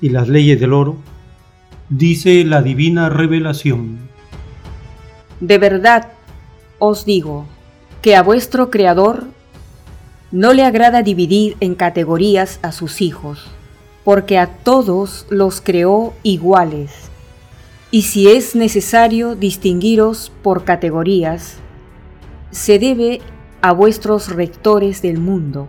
y 0.00 0.08
las 0.10 0.28
leyes 0.28 0.60
del 0.60 0.72
oro, 0.72 0.96
dice 1.88 2.44
la 2.44 2.62
divina 2.62 3.08
revelación. 3.08 3.98
De 5.40 5.58
verdad 5.58 6.08
os 6.78 7.04
digo 7.04 7.46
que 8.02 8.16
a 8.16 8.22
vuestro 8.22 8.70
Creador 8.70 9.24
no 10.32 10.52
le 10.52 10.64
agrada 10.64 11.02
dividir 11.02 11.56
en 11.60 11.74
categorías 11.74 12.58
a 12.62 12.72
sus 12.72 13.00
hijos, 13.00 13.46
porque 14.04 14.38
a 14.38 14.46
todos 14.46 15.26
los 15.30 15.60
creó 15.60 16.14
iguales 16.22 17.10
y 17.90 18.02
si 18.02 18.28
es 18.28 18.56
necesario 18.56 19.36
distinguiros 19.36 20.32
por 20.42 20.64
categorías, 20.64 21.54
se 22.50 22.78
debe 22.78 23.20
a 23.62 23.72
vuestros 23.72 24.28
rectores 24.28 25.02
del 25.02 25.18
mundo, 25.18 25.68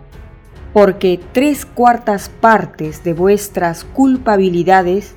porque 0.72 1.20
tres 1.32 1.64
cuartas 1.64 2.28
partes 2.28 3.04
de 3.04 3.12
vuestras 3.12 3.84
culpabilidades 3.84 5.14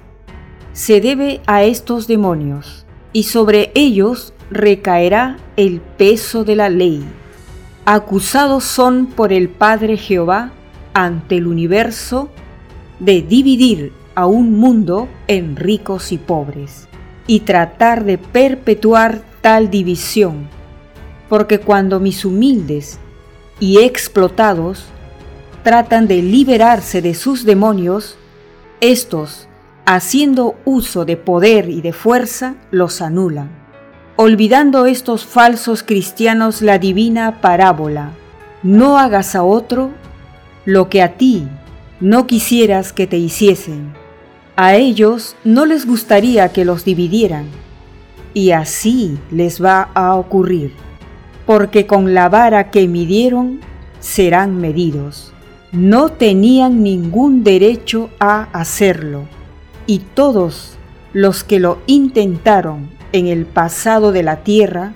se 0.73 1.01
debe 1.01 1.41
a 1.47 1.63
estos 1.63 2.07
demonios, 2.07 2.85
y 3.13 3.23
sobre 3.23 3.71
ellos 3.75 4.33
recaerá 4.49 5.37
el 5.57 5.81
peso 5.81 6.43
de 6.43 6.55
la 6.55 6.69
ley. 6.69 7.03
Acusados 7.85 8.63
son 8.63 9.07
por 9.07 9.33
el 9.33 9.49
Padre 9.49 9.97
Jehová 9.97 10.51
ante 10.93 11.37
el 11.37 11.47
universo 11.47 12.29
de 12.99 13.21
dividir 13.21 13.93
a 14.15 14.27
un 14.27 14.57
mundo 14.59 15.07
en 15.27 15.55
ricos 15.55 16.11
y 16.11 16.17
pobres 16.17 16.87
y 17.27 17.41
tratar 17.41 18.03
de 18.03 18.17
perpetuar 18.17 19.23
tal 19.41 19.69
división, 19.69 20.47
porque 21.29 21.59
cuando 21.59 21.99
mis 21.99 22.25
humildes 22.25 22.99
y 23.59 23.79
explotados 23.79 24.85
tratan 25.63 26.07
de 26.07 26.21
liberarse 26.21 27.01
de 27.01 27.13
sus 27.13 27.45
demonios, 27.45 28.17
estos, 28.79 29.47
haciendo 29.85 30.55
uso 30.65 31.05
de 31.05 31.17
poder 31.17 31.69
y 31.69 31.81
de 31.81 31.93
fuerza, 31.93 32.55
los 32.71 33.01
anulan. 33.01 33.49
olvidando 34.17 34.85
estos 34.85 35.25
falsos 35.25 35.81
cristianos 35.81 36.61
la 36.61 36.77
divina 36.77 37.41
parábola. 37.41 38.11
No 38.61 38.99
hagas 38.99 39.35
a 39.35 39.43
otro 39.43 39.89
lo 40.65 40.89
que 40.89 41.01
a 41.01 41.17
ti 41.17 41.47
no 41.99 42.27
quisieras 42.27 42.93
que 42.93 43.07
te 43.07 43.17
hiciesen. 43.17 43.93
A 44.55 44.75
ellos 44.75 45.35
no 45.43 45.65
les 45.65 45.87
gustaría 45.87 46.49
que 46.49 46.65
los 46.65 46.85
dividieran. 46.85 47.45
Y 48.33 48.51
así 48.51 49.17
les 49.31 49.63
va 49.63 49.89
a 49.93 50.15
ocurrir, 50.15 50.73
porque 51.45 51.85
con 51.87 52.13
la 52.13 52.29
vara 52.29 52.69
que 52.69 52.87
midieron 52.87 53.59
serán 53.99 54.57
medidos. 54.57 55.31
No 55.71 56.09
tenían 56.09 56.83
ningún 56.83 57.43
derecho 57.43 58.09
a 58.19 58.49
hacerlo, 58.51 59.25
y 59.91 59.99
todos 59.99 60.77
los 61.11 61.43
que 61.43 61.59
lo 61.59 61.79
intentaron 61.85 62.89
en 63.11 63.27
el 63.27 63.45
pasado 63.45 64.13
de 64.13 64.23
la 64.23 64.37
tierra, 64.37 64.93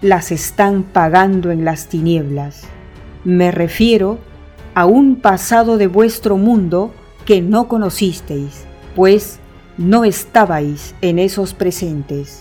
las 0.00 0.32
están 0.32 0.84
pagando 0.84 1.50
en 1.50 1.66
las 1.66 1.88
tinieblas. 1.88 2.62
Me 3.24 3.50
refiero 3.50 4.16
a 4.74 4.86
un 4.86 5.16
pasado 5.16 5.76
de 5.76 5.86
vuestro 5.86 6.38
mundo 6.38 6.94
que 7.26 7.42
no 7.42 7.68
conocisteis, 7.68 8.64
pues 8.96 9.38
no 9.76 10.02
estabais 10.02 10.94
en 11.02 11.18
esos 11.18 11.52
presentes. 11.52 12.40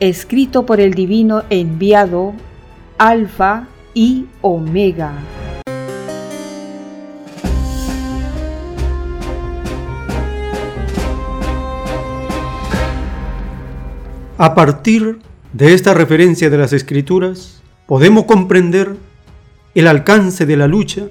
Escrito 0.00 0.64
por 0.64 0.80
el 0.80 0.94
divino 0.94 1.42
enviado 1.50 2.32
Alfa 2.96 3.68
y 3.92 4.28
Omega. 4.40 5.12
A 14.42 14.56
partir 14.56 15.20
de 15.52 15.72
esta 15.72 15.94
referencia 15.94 16.50
de 16.50 16.58
las 16.58 16.72
escrituras, 16.72 17.62
podemos 17.86 18.24
comprender 18.24 18.96
el 19.76 19.86
alcance 19.86 20.46
de 20.46 20.56
la 20.56 20.66
lucha 20.66 21.02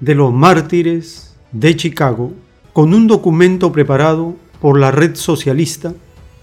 de 0.00 0.16
los 0.16 0.32
mártires 0.32 1.36
de 1.52 1.76
Chicago 1.76 2.32
con 2.72 2.92
un 2.92 3.06
documento 3.06 3.70
preparado 3.70 4.34
por 4.60 4.80
la 4.80 4.90
red 4.90 5.14
socialista 5.14 5.94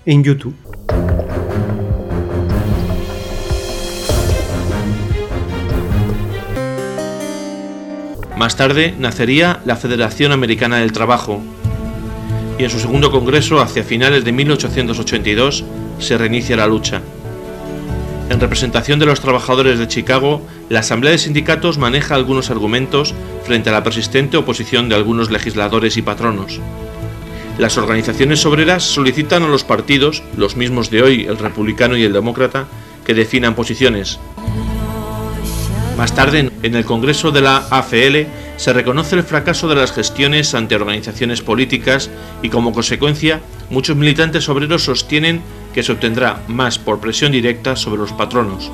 en 0.05 0.23
YouTube. 0.23 0.55
Más 8.37 8.55
tarde 8.55 8.95
nacería 8.97 9.59
la 9.65 9.75
Federación 9.75 10.31
Americana 10.31 10.77
del 10.77 10.93
Trabajo 10.93 11.41
y 12.57 12.63
en 12.63 12.69
su 12.69 12.79
segundo 12.79 13.11
congreso, 13.11 13.59
hacia 13.59 13.83
finales 13.83 14.23
de 14.23 14.31
1882, 14.31 15.65
se 15.99 16.17
reinicia 16.17 16.57
la 16.57 16.67
lucha. 16.67 17.01
En 18.29 18.39
representación 18.39 18.99
de 18.99 19.07
los 19.07 19.21
trabajadores 19.21 19.79
de 19.79 19.87
Chicago, 19.87 20.41
la 20.69 20.81
Asamblea 20.81 21.11
de 21.11 21.17
Sindicatos 21.17 21.77
maneja 21.77 22.15
algunos 22.15 22.51
argumentos 22.51 23.15
frente 23.43 23.69
a 23.69 23.73
la 23.73 23.83
persistente 23.83 24.37
oposición 24.37 24.87
de 24.87 24.95
algunos 24.95 25.31
legisladores 25.31 25.97
y 25.97 26.03
patronos. 26.03 26.59
Las 27.57 27.77
organizaciones 27.77 28.45
obreras 28.45 28.83
solicitan 28.83 29.43
a 29.43 29.47
los 29.47 29.63
partidos, 29.63 30.23
los 30.37 30.55
mismos 30.55 30.89
de 30.91 31.01
hoy, 31.01 31.25
el 31.25 31.37
republicano 31.37 31.97
y 31.97 32.03
el 32.03 32.13
demócrata, 32.13 32.67
que 33.03 33.13
definan 33.15 33.55
posiciones. 33.55 34.19
Más 35.97 36.15
tarde, 36.15 36.51
en 36.63 36.75
el 36.75 36.85
Congreso 36.85 37.31
de 37.31 37.41
la 37.41 37.57
AFL, 37.69 38.27
se 38.55 38.71
reconoce 38.71 39.15
el 39.15 39.23
fracaso 39.23 39.67
de 39.67 39.75
las 39.75 39.91
gestiones 39.91 40.53
ante 40.53 40.75
organizaciones 40.75 41.41
políticas 41.41 42.09
y 42.41 42.49
como 42.49 42.71
consecuencia, 42.71 43.41
muchos 43.69 43.97
militantes 43.97 44.47
obreros 44.47 44.83
sostienen 44.83 45.41
que 45.73 45.83
se 45.83 45.91
obtendrá 45.91 46.41
más 46.47 46.79
por 46.79 46.99
presión 46.99 47.31
directa 47.31 47.75
sobre 47.75 48.01
los 48.01 48.13
patronos. 48.13 48.71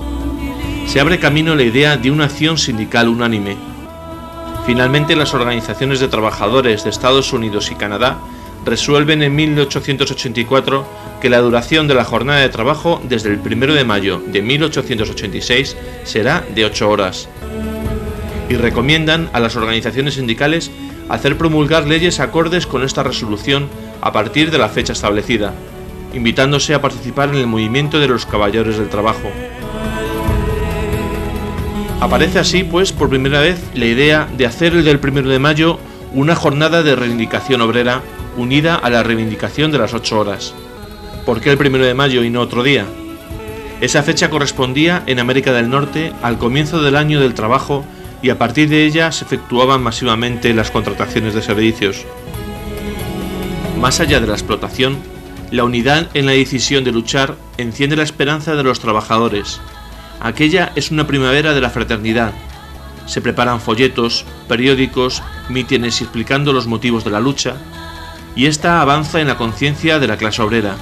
Se 0.87 0.99
abre 0.99 1.19
camino 1.19 1.55
la 1.55 1.63
idea 1.63 1.97
de 1.97 2.11
una 2.11 2.25
acción 2.25 2.57
sindical 2.57 3.09
unánime. 3.09 3.57
Finalmente, 4.65 5.15
las 5.15 5.33
organizaciones 5.33 5.99
de 5.99 6.07
trabajadores 6.07 6.83
de 6.83 6.89
Estados 6.89 7.33
Unidos 7.33 7.71
y 7.71 7.75
Canadá 7.75 8.19
resuelven 8.65 9.21
en 9.21 9.35
1884 9.35 10.85
que 11.21 11.29
la 11.29 11.39
duración 11.39 11.87
de 11.87 11.93
la 11.93 12.03
jornada 12.03 12.39
de 12.39 12.49
trabajo 12.49 13.01
desde 13.03 13.29
el 13.29 13.39
1 13.39 13.73
de 13.73 13.83
mayo 13.85 14.21
de 14.25 14.41
1886 14.41 15.77
será 16.03 16.43
de 16.53 16.65
8 16.65 16.89
horas. 16.89 17.29
Y 18.49 18.55
recomiendan 18.55 19.29
a 19.33 19.39
las 19.39 19.55
organizaciones 19.55 20.15
sindicales 20.15 20.71
hacer 21.09 21.37
promulgar 21.37 21.87
leyes 21.87 22.19
acordes 22.19 22.65
con 22.67 22.83
esta 22.83 23.03
resolución 23.03 23.69
a 24.01 24.11
partir 24.11 24.51
de 24.51 24.57
la 24.57 24.69
fecha 24.69 24.93
establecida, 24.93 25.53
invitándose 26.15 26.73
a 26.73 26.81
participar 26.81 27.29
en 27.29 27.35
el 27.35 27.47
movimiento 27.47 27.99
de 27.99 28.07
los 28.07 28.25
caballeros 28.25 28.77
del 28.77 28.89
trabajo. 28.89 29.29
Aparece 31.99 32.39
así, 32.39 32.63
pues, 32.63 32.91
por 32.91 33.09
primera 33.09 33.41
vez 33.41 33.59
la 33.73 33.85
idea 33.85 34.27
de 34.35 34.45
hacer 34.45 34.73
el 34.73 34.83
del 34.83 34.99
1 35.01 35.29
de 35.29 35.39
mayo 35.39 35.79
una 36.13 36.35
jornada 36.35 36.81
de 36.81 36.95
reivindicación 36.95 37.61
obrera 37.61 38.01
unida 38.37 38.75
a 38.75 38.89
la 38.89 39.03
reivindicación 39.03 39.71
de 39.71 39.77
las 39.77 39.93
8 39.93 40.19
horas. 40.19 40.53
¿Por 41.25 41.41
qué 41.41 41.51
el 41.51 41.59
1 41.59 41.77
de 41.79 41.93
mayo 41.93 42.23
y 42.23 42.29
no 42.29 42.41
otro 42.41 42.63
día? 42.63 42.85
Esa 43.81 44.03
fecha 44.03 44.29
correspondía 44.29 45.03
en 45.05 45.19
América 45.19 45.51
del 45.51 45.69
Norte 45.69 46.13
al 46.21 46.37
comienzo 46.37 46.81
del 46.81 46.95
año 46.95 47.19
del 47.19 47.33
trabajo 47.33 47.83
y 48.21 48.29
a 48.29 48.37
partir 48.37 48.69
de 48.69 48.85
ella 48.85 49.11
se 49.11 49.25
efectuaban 49.25 49.83
masivamente 49.83 50.53
las 50.53 50.71
contrataciones 50.71 51.33
de 51.33 51.41
servicios. 51.41 52.05
Más 53.79 53.99
allá 53.99 54.19
de 54.19 54.27
la 54.27 54.33
explotación, 54.33 54.97
la 55.55 55.63
unidad 55.63 56.09
en 56.13 56.25
la 56.25 56.33
decisión 56.33 56.83
de 56.83 56.91
luchar 56.91 57.35
enciende 57.57 57.95
la 57.95 58.03
esperanza 58.03 58.55
de 58.55 58.63
los 58.63 58.81
trabajadores. 58.81 59.61
Aquella 60.19 60.73
es 60.75 60.91
una 60.91 61.07
primavera 61.07 61.53
de 61.53 61.61
la 61.61 61.69
fraternidad. 61.69 62.33
Se 63.05 63.21
preparan 63.21 63.61
folletos, 63.61 64.25
periódicos, 64.49 65.23
mítines 65.47 66.01
explicando 66.01 66.51
los 66.51 66.67
motivos 66.67 67.05
de 67.05 67.11
la 67.11 67.21
lucha, 67.21 67.55
y 68.35 68.47
esta 68.47 68.81
avanza 68.81 69.21
en 69.21 69.27
la 69.27 69.37
conciencia 69.37 69.97
de 69.97 70.07
la 70.07 70.17
clase 70.17 70.41
obrera. 70.41 70.75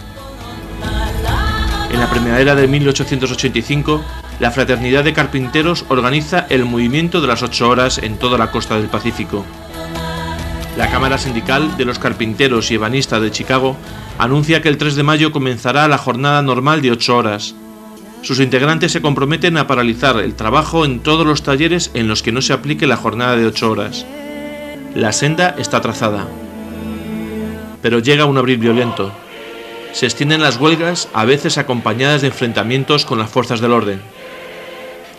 En 1.91 1.99
la 1.99 2.09
primavera 2.09 2.55
de 2.55 2.67
1885, 2.67 4.03
la 4.39 4.49
Fraternidad 4.49 5.03
de 5.03 5.13
Carpinteros 5.13 5.85
organiza 5.89 6.47
el 6.49 6.65
movimiento 6.65 7.21
de 7.21 7.27
las 7.27 7.43
ocho 7.43 7.69
horas 7.69 7.99
en 7.99 8.17
toda 8.17 8.39
la 8.39 8.49
costa 8.49 8.77
del 8.77 8.87
Pacífico. 8.87 9.45
La 10.77 10.89
Cámara 10.89 11.19
Sindical 11.19 11.77
de 11.77 11.85
los 11.85 11.99
Carpinteros 11.99 12.71
y 12.71 12.75
Ebanistas 12.75 13.21
de 13.21 13.29
Chicago 13.29 13.77
anuncia 14.17 14.63
que 14.63 14.69
el 14.69 14.77
3 14.77 14.95
de 14.95 15.03
mayo 15.03 15.31
comenzará 15.31 15.87
la 15.87 15.99
jornada 15.99 16.41
normal 16.41 16.81
de 16.81 16.89
8 16.89 17.15
horas. 17.15 17.53
Sus 18.23 18.39
integrantes 18.39 18.91
se 18.91 19.01
comprometen 19.01 19.57
a 19.57 19.67
paralizar 19.67 20.17
el 20.17 20.33
trabajo 20.33 20.83
en 20.83 21.01
todos 21.01 21.27
los 21.27 21.43
talleres 21.43 21.91
en 21.93 22.07
los 22.07 22.23
que 22.23 22.31
no 22.31 22.41
se 22.41 22.53
aplique 22.53 22.87
la 22.87 22.97
jornada 22.97 23.35
de 23.35 23.45
8 23.45 23.69
horas. 23.69 24.05
La 24.95 25.11
senda 25.11 25.55
está 25.59 25.79
trazada. 25.79 26.27
Pero 27.83 27.99
llega 27.99 28.25
un 28.25 28.37
abril 28.39 28.57
violento. 28.57 29.11
Se 29.91 30.07
extienden 30.07 30.41
las 30.41 30.57
huelgas, 30.57 31.07
a 31.13 31.25
veces 31.25 31.59
acompañadas 31.59 32.21
de 32.21 32.29
enfrentamientos 32.29 33.05
con 33.05 33.19
las 33.19 33.29
fuerzas 33.29 33.61
del 33.61 33.73
orden. 33.73 34.01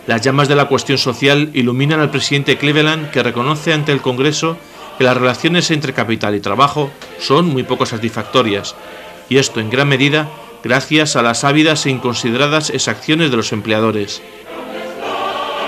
Las 0.05 0.21
llamas 0.21 0.49
de 0.49 0.55
la 0.55 0.65
cuestión 0.65 0.97
social 0.97 1.49
iluminan 1.53 2.01
al 2.01 2.11
presidente 2.11 2.57
Cleveland 2.57 3.09
que 3.11 3.23
reconoce 3.23 3.71
ante 3.71 3.93
el 3.93 4.01
Congreso 4.01 4.57
que 4.97 5.03
las 5.03 5.17
relaciones 5.17 5.71
entre 5.71 5.93
capital 5.93 6.35
y 6.35 6.39
trabajo 6.39 6.91
son 7.19 7.47
muy 7.47 7.63
poco 7.63 7.85
satisfactorias, 7.85 8.75
y 9.29 9.37
esto 9.37 9.59
en 9.59 9.69
gran 9.69 9.87
medida 9.87 10.29
gracias 10.63 11.15
a 11.15 11.21
las 11.21 11.43
ávidas 11.43 11.85
e 11.85 11.91
inconsideradas 11.91 12.69
exacciones 12.69 13.29
de 13.31 13.37
los 13.37 13.51
empleadores. 13.51 14.21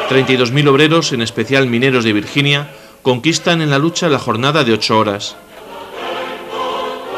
32.000 0.09 0.67
obreros, 0.69 1.11
en 1.11 1.21
especial 1.21 1.67
mineros 1.67 2.03
de 2.03 2.13
Virginia, 2.13 2.69
conquistan 3.03 3.61
en 3.61 3.69
la 3.69 3.77
lucha 3.77 4.09
la 4.09 4.19
jornada 4.19 4.63
de 4.63 4.73
ocho 4.73 4.97
horas. 4.97 5.35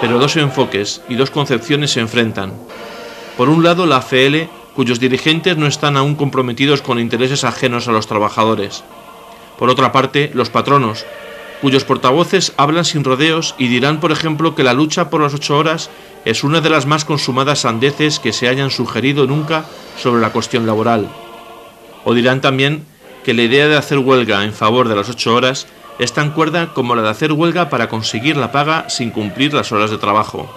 Pero 0.02 0.20
dos 0.20 0.36
enfoques 0.38 1.02
y 1.08 1.16
dos 1.16 1.30
concepciones 1.30 1.92
se 1.92 2.00
enfrentan. 2.00 2.54
Por 3.38 3.48
un 3.48 3.64
lado, 3.64 3.86
la 3.86 3.98
AFL, 3.98 4.50
cuyos 4.76 5.00
dirigentes 5.00 5.56
no 5.56 5.68
están 5.68 5.98
aún 5.98 6.16
comprometidos 6.16 6.82
con 6.82 7.00
intereses 7.00 7.44
ajenos 7.44 7.88
a 7.88 7.92
los 7.92 8.08
trabajadores. 8.08 8.84
Por 9.58 9.70
otra 9.70 9.92
parte, 9.92 10.32
los 10.34 10.50
patronos, 10.50 11.06
cuyos 11.62 11.84
portavoces 11.84 12.54
hablan 12.58 12.86
sin 12.86 13.04
rodeos 13.04 13.56
y 13.58 13.68
dirán, 13.68 14.00
por 14.00 14.12
ejemplo, 14.12 14.56
que 14.56 14.64
la 14.64 14.74
lucha 14.74 15.10
por 15.10 15.22
las 15.22 15.34
ocho 15.34 15.58
horas 15.58 15.90
es 16.26 16.44
una 16.44 16.62
de 16.62 16.70
las 16.70 16.86
más 16.86 17.06
consumadas 17.06 17.60
sandeces 17.60 18.20
que 18.20 18.34
se 18.34 18.48
hayan 18.48 18.72
sugerido 18.72 19.28
nunca 19.28 19.66
sobre 19.98 20.22
la 20.22 20.32
cuestión 20.32 20.66
laboral. 20.66 21.10
O 22.06 22.14
dirán 22.14 22.42
también 22.42 22.86
que 23.24 23.34
la 23.34 23.44
idea 23.44 23.68
de 23.68 23.78
hacer 23.78 24.00
huelga 24.00 24.44
en 24.44 24.54
favor 24.54 24.88
de 24.88 24.96
las 24.96 25.10
ocho 25.10 25.36
horas 25.36 25.68
es 26.00 26.14
tan 26.14 26.32
cuerda 26.32 26.74
como 26.74 26.96
la 26.96 27.02
de 27.02 27.10
hacer 27.10 27.34
huelga 27.34 27.70
para 27.70 27.90
conseguir 27.90 28.38
la 28.38 28.52
paga 28.52 28.90
sin 28.90 29.12
cumplir 29.12 29.54
las 29.54 29.72
horas 29.72 29.92
de 29.92 29.98
trabajo. 29.98 30.50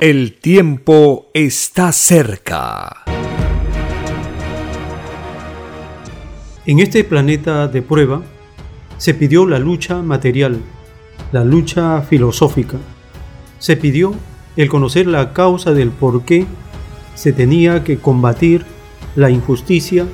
El 0.00 0.34
tiempo 0.38 1.28
está 1.34 1.92
cerca. 1.92 3.07
En 6.68 6.80
este 6.80 7.02
planeta 7.02 7.66
de 7.66 7.80
prueba 7.80 8.20
se 8.98 9.14
pidió 9.14 9.46
la 9.46 9.58
lucha 9.58 10.02
material, 10.02 10.58
la 11.32 11.42
lucha 11.42 12.02
filosófica, 12.02 12.76
se 13.58 13.78
pidió 13.78 14.12
el 14.54 14.68
conocer 14.68 15.06
la 15.06 15.32
causa 15.32 15.72
del 15.72 15.88
por 15.88 16.26
qué 16.26 16.44
se 17.14 17.32
tenía 17.32 17.84
que 17.84 17.96
combatir 17.96 18.66
la 19.16 19.30
injusticia 19.30 20.04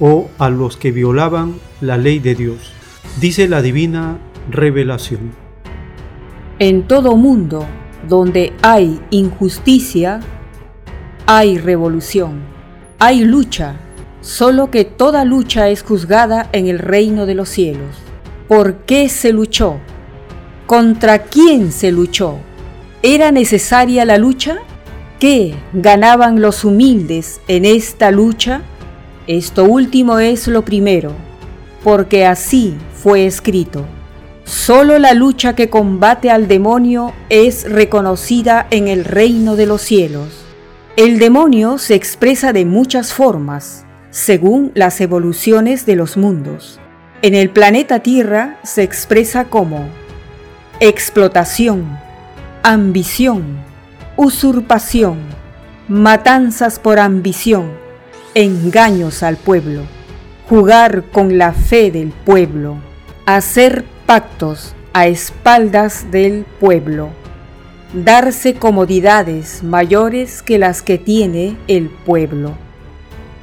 o 0.00 0.28
a 0.38 0.50
los 0.50 0.76
que 0.76 0.90
violaban 0.90 1.54
la 1.80 1.96
ley 1.96 2.18
de 2.18 2.34
Dios. 2.34 2.72
Dice 3.20 3.46
la 3.46 3.62
divina 3.62 4.18
revelación. 4.50 5.30
En 6.58 6.88
todo 6.88 7.16
mundo 7.16 7.64
donde 8.08 8.52
hay 8.62 9.00
injusticia, 9.10 10.18
hay 11.26 11.58
revolución, 11.58 12.40
hay 12.98 13.24
lucha, 13.24 13.76
solo 14.20 14.70
que 14.70 14.84
toda 14.84 15.24
lucha 15.24 15.68
es 15.68 15.82
juzgada 15.82 16.48
en 16.52 16.66
el 16.66 16.78
reino 16.78 17.26
de 17.26 17.34
los 17.34 17.48
cielos. 17.48 17.96
¿Por 18.48 18.78
qué 18.78 19.08
se 19.08 19.32
luchó? 19.32 19.78
¿Contra 20.66 21.20
quién 21.20 21.72
se 21.72 21.90
luchó? 21.92 22.38
¿Era 23.02 23.32
necesaria 23.32 24.04
la 24.04 24.18
lucha? 24.18 24.58
¿Qué 25.18 25.54
ganaban 25.72 26.40
los 26.40 26.64
humildes 26.64 27.40
en 27.48 27.64
esta 27.64 28.10
lucha? 28.10 28.62
Esto 29.26 29.64
último 29.64 30.18
es 30.18 30.48
lo 30.48 30.64
primero, 30.64 31.12
porque 31.84 32.26
así 32.26 32.74
fue 32.94 33.26
escrito. 33.26 33.84
Solo 34.44 34.98
la 34.98 35.14
lucha 35.14 35.54
que 35.54 35.70
combate 35.70 36.30
al 36.30 36.48
demonio 36.48 37.12
es 37.28 37.70
reconocida 37.70 38.66
en 38.70 38.88
el 38.88 39.04
reino 39.04 39.56
de 39.56 39.66
los 39.66 39.82
cielos. 39.82 40.28
El 40.96 41.18
demonio 41.18 41.78
se 41.78 41.94
expresa 41.94 42.52
de 42.52 42.64
muchas 42.64 43.12
formas, 43.12 43.86
según 44.10 44.72
las 44.74 45.00
evoluciones 45.00 45.86
de 45.86 45.96
los 45.96 46.16
mundos. 46.16 46.80
En 47.22 47.34
el 47.34 47.50
planeta 47.50 48.00
Tierra 48.00 48.58
se 48.62 48.82
expresa 48.82 49.44
como 49.44 49.88
explotación, 50.80 51.98
ambición, 52.62 53.58
usurpación, 54.16 55.18
matanzas 55.88 56.78
por 56.78 56.98
ambición, 56.98 57.70
engaños 58.34 59.22
al 59.22 59.36
pueblo, 59.36 59.82
jugar 60.48 61.04
con 61.12 61.36
la 61.36 61.52
fe 61.52 61.90
del 61.90 62.08
pueblo, 62.10 62.76
hacer 63.26 63.84
pactos 64.06 64.74
a 64.92 65.06
espaldas 65.06 66.10
del 66.10 66.44
pueblo, 66.58 67.10
darse 67.92 68.54
comodidades 68.54 69.62
mayores 69.62 70.42
que 70.42 70.58
las 70.58 70.82
que 70.82 70.98
tiene 70.98 71.56
el 71.68 71.88
pueblo, 71.88 72.56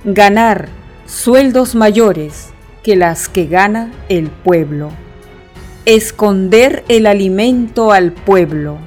ganar 0.08 0.70
sueldos 1.06 1.76
mayores 1.76 2.52
que 2.82 2.96
las 2.96 3.28
que 3.28 3.46
gana 3.46 3.92
el 4.08 4.30
pueblo, 4.30 4.90
esconder 5.84 6.86
el 6.88 7.08
alimento 7.08 7.92
al 7.92 8.14
pueblo, 8.14 8.78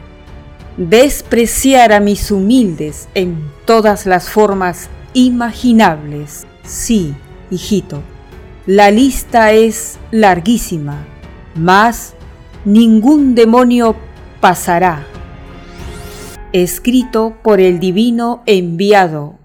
despreciar 0.78 1.92
a 1.92 2.00
mis 2.00 2.30
humildes 2.30 3.06
en 3.14 3.50
todas 3.66 4.06
las 4.06 4.30
formas 4.30 4.88
imaginables. 5.12 6.46
Sí, 6.62 7.14
hijito, 7.50 8.02
la 8.64 8.90
lista 8.90 9.52
es 9.52 9.98
larguísima, 10.11 11.04
mas 11.54 12.14
ningún 12.64 13.35
demonio 13.35 13.94
pasará. 14.40 15.04
Escrito 16.54 17.37
por 17.42 17.61
el 17.61 17.78
divino 17.78 18.42
enviado, 18.46 19.38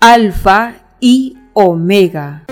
Alfa 0.00 0.87
y 1.00 1.36
Omega. 1.52 2.44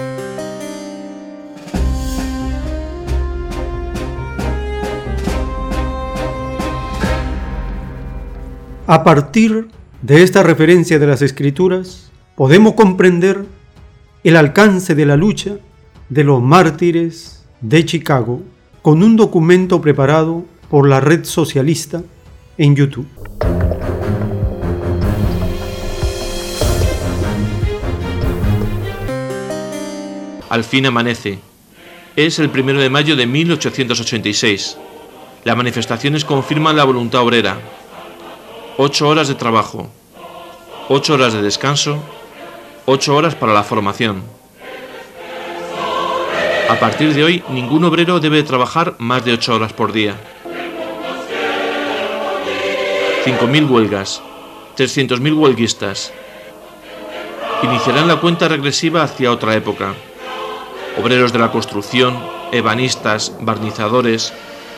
A 8.89 9.03
partir 9.03 9.69
de 10.03 10.23
esta 10.23 10.45
referencia 10.45 10.99
de 10.99 11.07
las 11.07 11.23
escrituras, 11.23 12.13
podemos 12.37 12.75
comprender 12.75 13.45
el 14.23 14.37
alcance 14.37 14.95
de 14.95 15.07
la 15.07 15.17
lucha 15.17 15.57
de 16.09 16.23
los 16.23 16.41
mártires 16.41 17.45
de 17.61 17.85
Chicago 17.85 18.43
con 18.83 19.03
un 19.03 19.17
documento 19.17 19.81
preparado 19.81 20.45
por 20.71 20.89
la 20.89 21.01
red 21.01 21.25
socialista 21.25 22.03
en 22.59 22.77
YouTube. 22.77 23.07
Al 30.49 30.65
fin 30.65 30.87
amanece. 30.87 31.41
Es 32.15 32.39
el 32.39 32.51
primero 32.51 32.81
de 32.81 32.89
mayo 32.89 33.17
de 33.17 33.27
1886. 33.27 34.79
Las 35.45 35.57
manifestaciones 35.57 36.25
confirman 36.25 36.77
la 36.77 36.85
voluntad 36.85 37.23
obrera. 37.23 37.59
Ocho 38.79 39.09
horas 39.09 39.29
de 39.29 39.35
trabajo, 39.35 39.89
ocho 40.89 41.15
horas 41.15 41.33
de 41.33 41.43
descanso, 41.43 42.03
ocho 42.85 43.17
horas 43.17 43.35
para 43.35 43.53
la 43.53 43.63
formación. 43.63 44.23
A 46.69 46.81
partir 46.81 47.15
de 47.15 47.23
hoy, 47.23 47.45
ningún 47.49 47.85
obrero 47.85 48.19
debe 48.19 48.43
trabajar 48.43 48.97
más 48.99 49.25
de 49.25 49.33
ocho 49.33 49.55
horas 49.55 49.73
por 49.73 49.93
día. 49.93 50.15
5.000 53.25 53.71
huelgas, 53.71 54.23
300.000 54.77 55.37
huelguistas. 55.37 56.13
Iniciarán 57.63 58.07
la 58.07 58.17
cuenta 58.21 58.47
regresiva 58.49 59.03
hacia 59.03 59.33
otra 59.33 59.55
época. 59.55 59.95
Obreros 60.99 61.33
de 61.33 61.39
la 61.39 61.51
construcción, 61.51 62.19
ebanistas, 62.53 63.33
barnizadores, 63.41 64.33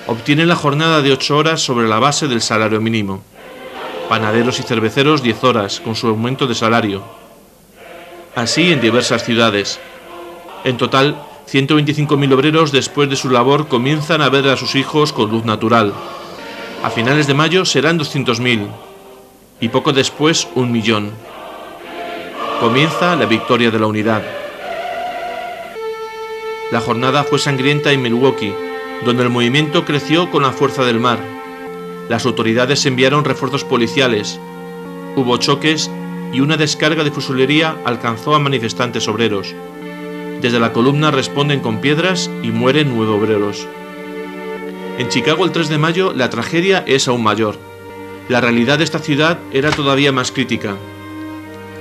obtienen 0.09 0.49
la 0.49 0.57
jornada 0.57 1.01
de 1.01 1.13
ocho 1.13 1.37
horas 1.37 1.61
sobre 1.61 1.87
la 1.87 2.01
base 2.01 2.27
del 2.27 2.41
salario 2.41 2.81
mínimo. 2.81 3.23
Panaderos 4.09 4.59
y 4.59 4.63
cerveceros 4.63 5.23
10 5.23 5.45
horas, 5.45 5.81
con 5.81 5.95
su 5.95 6.09
aumento 6.09 6.47
de 6.47 6.55
salario. 6.55 7.03
Así 8.35 8.73
en 8.73 8.81
diversas 8.81 9.25
ciudades. 9.25 9.79
En 10.65 10.77
total, 10.77 11.23
125.000 11.51 12.33
obreros 12.33 12.73
después 12.73 13.09
de 13.09 13.17
su 13.17 13.31
labor 13.31 13.69
comienzan 13.69 14.21
a 14.21 14.29
ver 14.29 14.49
a 14.49 14.57
sus 14.57 14.75
hijos 14.75 15.13
con 15.13 15.31
luz 15.31 15.45
natural. 15.45 15.93
A 16.83 16.91
finales 16.91 17.27
de 17.27 17.35
mayo 17.35 17.65
serán 17.65 17.99
200.000 17.99 18.67
y 19.61 19.69
poco 19.69 19.93
después 19.93 20.49
un 20.55 20.73
millón. 20.73 21.13
Comienza 22.61 23.15
la 23.15 23.27
victoria 23.27 23.71
de 23.71 23.79
la 23.79 23.87
unidad. 23.87 24.23
La 26.71 26.81
jornada 26.83 27.25
fue 27.25 27.39
sangrienta 27.39 27.93
en 27.93 28.03
Milwaukee, 28.03 28.53
donde 29.07 29.23
el 29.23 29.31
movimiento 29.31 29.87
creció 29.87 30.31
con 30.31 30.43
la 30.43 30.53
fuerza 30.53 30.85
del 30.85 31.01
mar. 31.01 31.19
Las 32.11 32.27
autoridades 32.27 32.85
enviaron 32.85 33.25
refuerzos 33.25 33.65
policiales. 33.65 34.39
Hubo 35.17 35.39
choques 35.39 35.91
y 36.31 36.41
una 36.41 36.59
descarga 36.59 37.05
de 37.05 37.11
fusilería 37.11 37.75
alcanzó 37.87 38.35
a 38.35 38.39
manifestantes 38.39 39.09
obreros. 39.09 39.55
Desde 40.43 40.61
la 40.61 40.75
columna 40.75 41.11
responden 41.11 41.61
con 41.61 41.81
piedras 41.81 42.31
y 42.43 42.49
mueren 42.49 42.95
nueve 42.95 43.13
obreros. 43.13 43.67
En 44.99 45.09
Chicago 45.09 45.47
el 45.47 45.53
3 45.53 45.71
de 45.71 45.79
mayo 45.79 46.13
la 46.13 46.29
tragedia 46.29 46.85
es 46.87 47.09
aún 47.09 47.23
mayor. 47.23 47.57
La 48.29 48.43
realidad 48.43 48.77
de 48.77 48.85
esta 48.85 48.99
ciudad 48.99 49.39
era 49.53 49.71
todavía 49.71 50.13
más 50.13 50.33
crítica. 50.33 50.77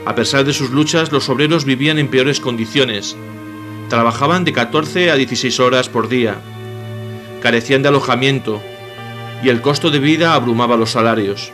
A 0.06 0.16
pesar 0.16 0.46
de 0.46 0.54
sus 0.54 0.70
luchas, 0.70 1.12
los 1.12 1.28
obreros 1.28 1.66
vivían 1.66 2.00
en 2.00 2.08
peores 2.08 2.40
condiciones. 2.40 3.18
Trabajaban 3.90 4.44
de 4.44 4.52
14 4.52 5.12
a 5.12 5.16
16 5.16 5.60
horas 5.62 5.88
por 5.88 6.10
día. 6.10 6.36
Carecían 7.42 7.84
de 7.84 7.88
alojamiento 7.88 8.62
y 9.42 9.50
el 9.50 9.62
costo 9.62 9.92
de 9.92 10.00
vida 10.00 10.34
abrumaba 10.34 10.76
los 10.76 10.92
salarios. 10.92 11.52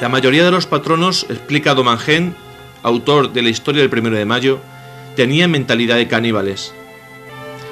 La 0.00 0.08
mayoría 0.08 0.44
de 0.44 0.50
los 0.50 0.66
patronos, 0.66 1.26
explica 1.28 1.74
Domangen, 1.74 2.34
autor 2.82 3.32
de 3.32 3.42
la 3.42 3.50
historia 3.50 3.86
del 3.86 3.98
1 3.98 4.16
de 4.16 4.24
mayo, 4.24 4.58
tenía 5.14 5.48
mentalidad 5.48 5.96
de 5.96 6.08
caníbales. 6.08 6.72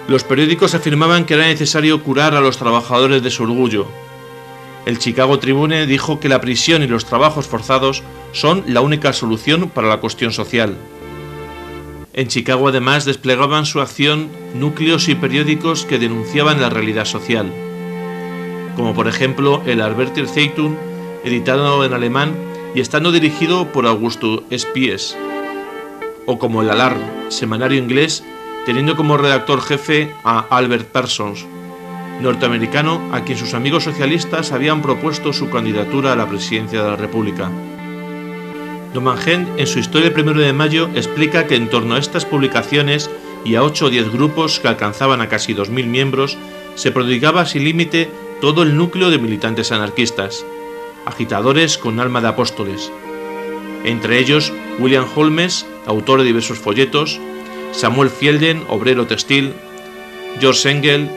Los 0.06 0.22
periódicos 0.22 0.74
afirmaban 0.74 1.24
que 1.24 1.34
era 1.34 1.46
necesario 1.46 2.02
curar 2.02 2.34
a 2.34 2.40
los 2.40 2.58
trabajadores 2.58 3.22
de 3.22 3.30
su 3.30 3.44
orgullo. 3.44 3.86
El 4.84 4.98
Chicago 4.98 5.38
Tribune 5.38 5.86
dijo 5.86 6.20
que 6.20 6.28
la 6.28 6.40
prisión 6.40 6.82
y 6.82 6.88
los 6.88 7.06
trabajos 7.06 7.46
forzados 7.46 8.02
son 8.32 8.64
la 8.66 8.82
única 8.82 9.12
solución 9.12 9.70
para 9.70 9.88
la 9.88 9.98
cuestión 9.98 10.32
social. 10.32 10.76
En 12.20 12.28
Chicago 12.28 12.68
además 12.68 13.06
desplegaban 13.06 13.64
su 13.64 13.80
acción 13.80 14.28
núcleos 14.54 15.08
y 15.08 15.14
periódicos 15.14 15.86
que 15.86 15.98
denunciaban 15.98 16.60
la 16.60 16.68
realidad 16.68 17.06
social, 17.06 17.50
como 18.76 18.92
por 18.92 19.08
ejemplo 19.08 19.62
el 19.64 19.80
Albertir 19.80 20.28
Zeitung, 20.28 20.74
editado 21.24 21.82
en 21.82 21.94
alemán 21.94 22.34
y 22.74 22.82
estando 22.82 23.10
dirigido 23.10 23.72
por 23.72 23.86
Augusto 23.86 24.44
Spies, 24.54 25.16
o 26.26 26.38
como 26.38 26.60
el 26.60 26.68
Alarm, 26.68 27.00
semanario 27.30 27.78
inglés, 27.78 28.22
teniendo 28.66 28.96
como 28.96 29.16
redactor 29.16 29.62
jefe 29.62 30.12
a 30.22 30.40
Albert 30.40 30.88
Parsons, 30.88 31.46
norteamericano 32.20 33.00
a 33.12 33.24
quien 33.24 33.38
sus 33.38 33.54
amigos 33.54 33.84
socialistas 33.84 34.52
habían 34.52 34.82
propuesto 34.82 35.32
su 35.32 35.48
candidatura 35.48 36.12
a 36.12 36.16
la 36.16 36.28
presidencia 36.28 36.82
de 36.82 36.90
la 36.90 36.96
República. 36.96 37.50
Domangen, 38.92 39.48
en 39.56 39.66
su 39.66 39.78
historia 39.78 40.10
del 40.10 40.28
1 40.28 40.40
de 40.40 40.52
mayo, 40.52 40.90
explica 40.94 41.46
que 41.46 41.54
en 41.54 41.70
torno 41.70 41.94
a 41.94 41.98
estas 41.98 42.24
publicaciones 42.24 43.08
y 43.44 43.54
a 43.54 43.62
8 43.62 43.86
o 43.86 43.90
10 43.90 44.12
grupos 44.12 44.58
que 44.58 44.68
alcanzaban 44.68 45.20
a 45.20 45.28
casi 45.28 45.54
2.000 45.54 45.86
miembros, 45.86 46.36
se 46.74 46.90
prodigaba 46.90 47.46
sin 47.46 47.64
límite 47.64 48.10
todo 48.40 48.62
el 48.62 48.76
núcleo 48.76 49.10
de 49.10 49.18
militantes 49.18 49.70
anarquistas, 49.70 50.44
agitadores 51.06 51.78
con 51.78 52.00
alma 52.00 52.20
de 52.20 52.28
apóstoles. 52.28 52.90
Entre 53.84 54.18
ellos 54.18 54.52
William 54.78 55.06
Holmes, 55.14 55.66
autor 55.86 56.20
de 56.20 56.26
diversos 56.26 56.58
folletos, 56.58 57.20
Samuel 57.72 58.10
Fielden, 58.10 58.64
obrero 58.68 59.06
textil, 59.06 59.52
George 60.40 60.70
Engel, 60.70 61.08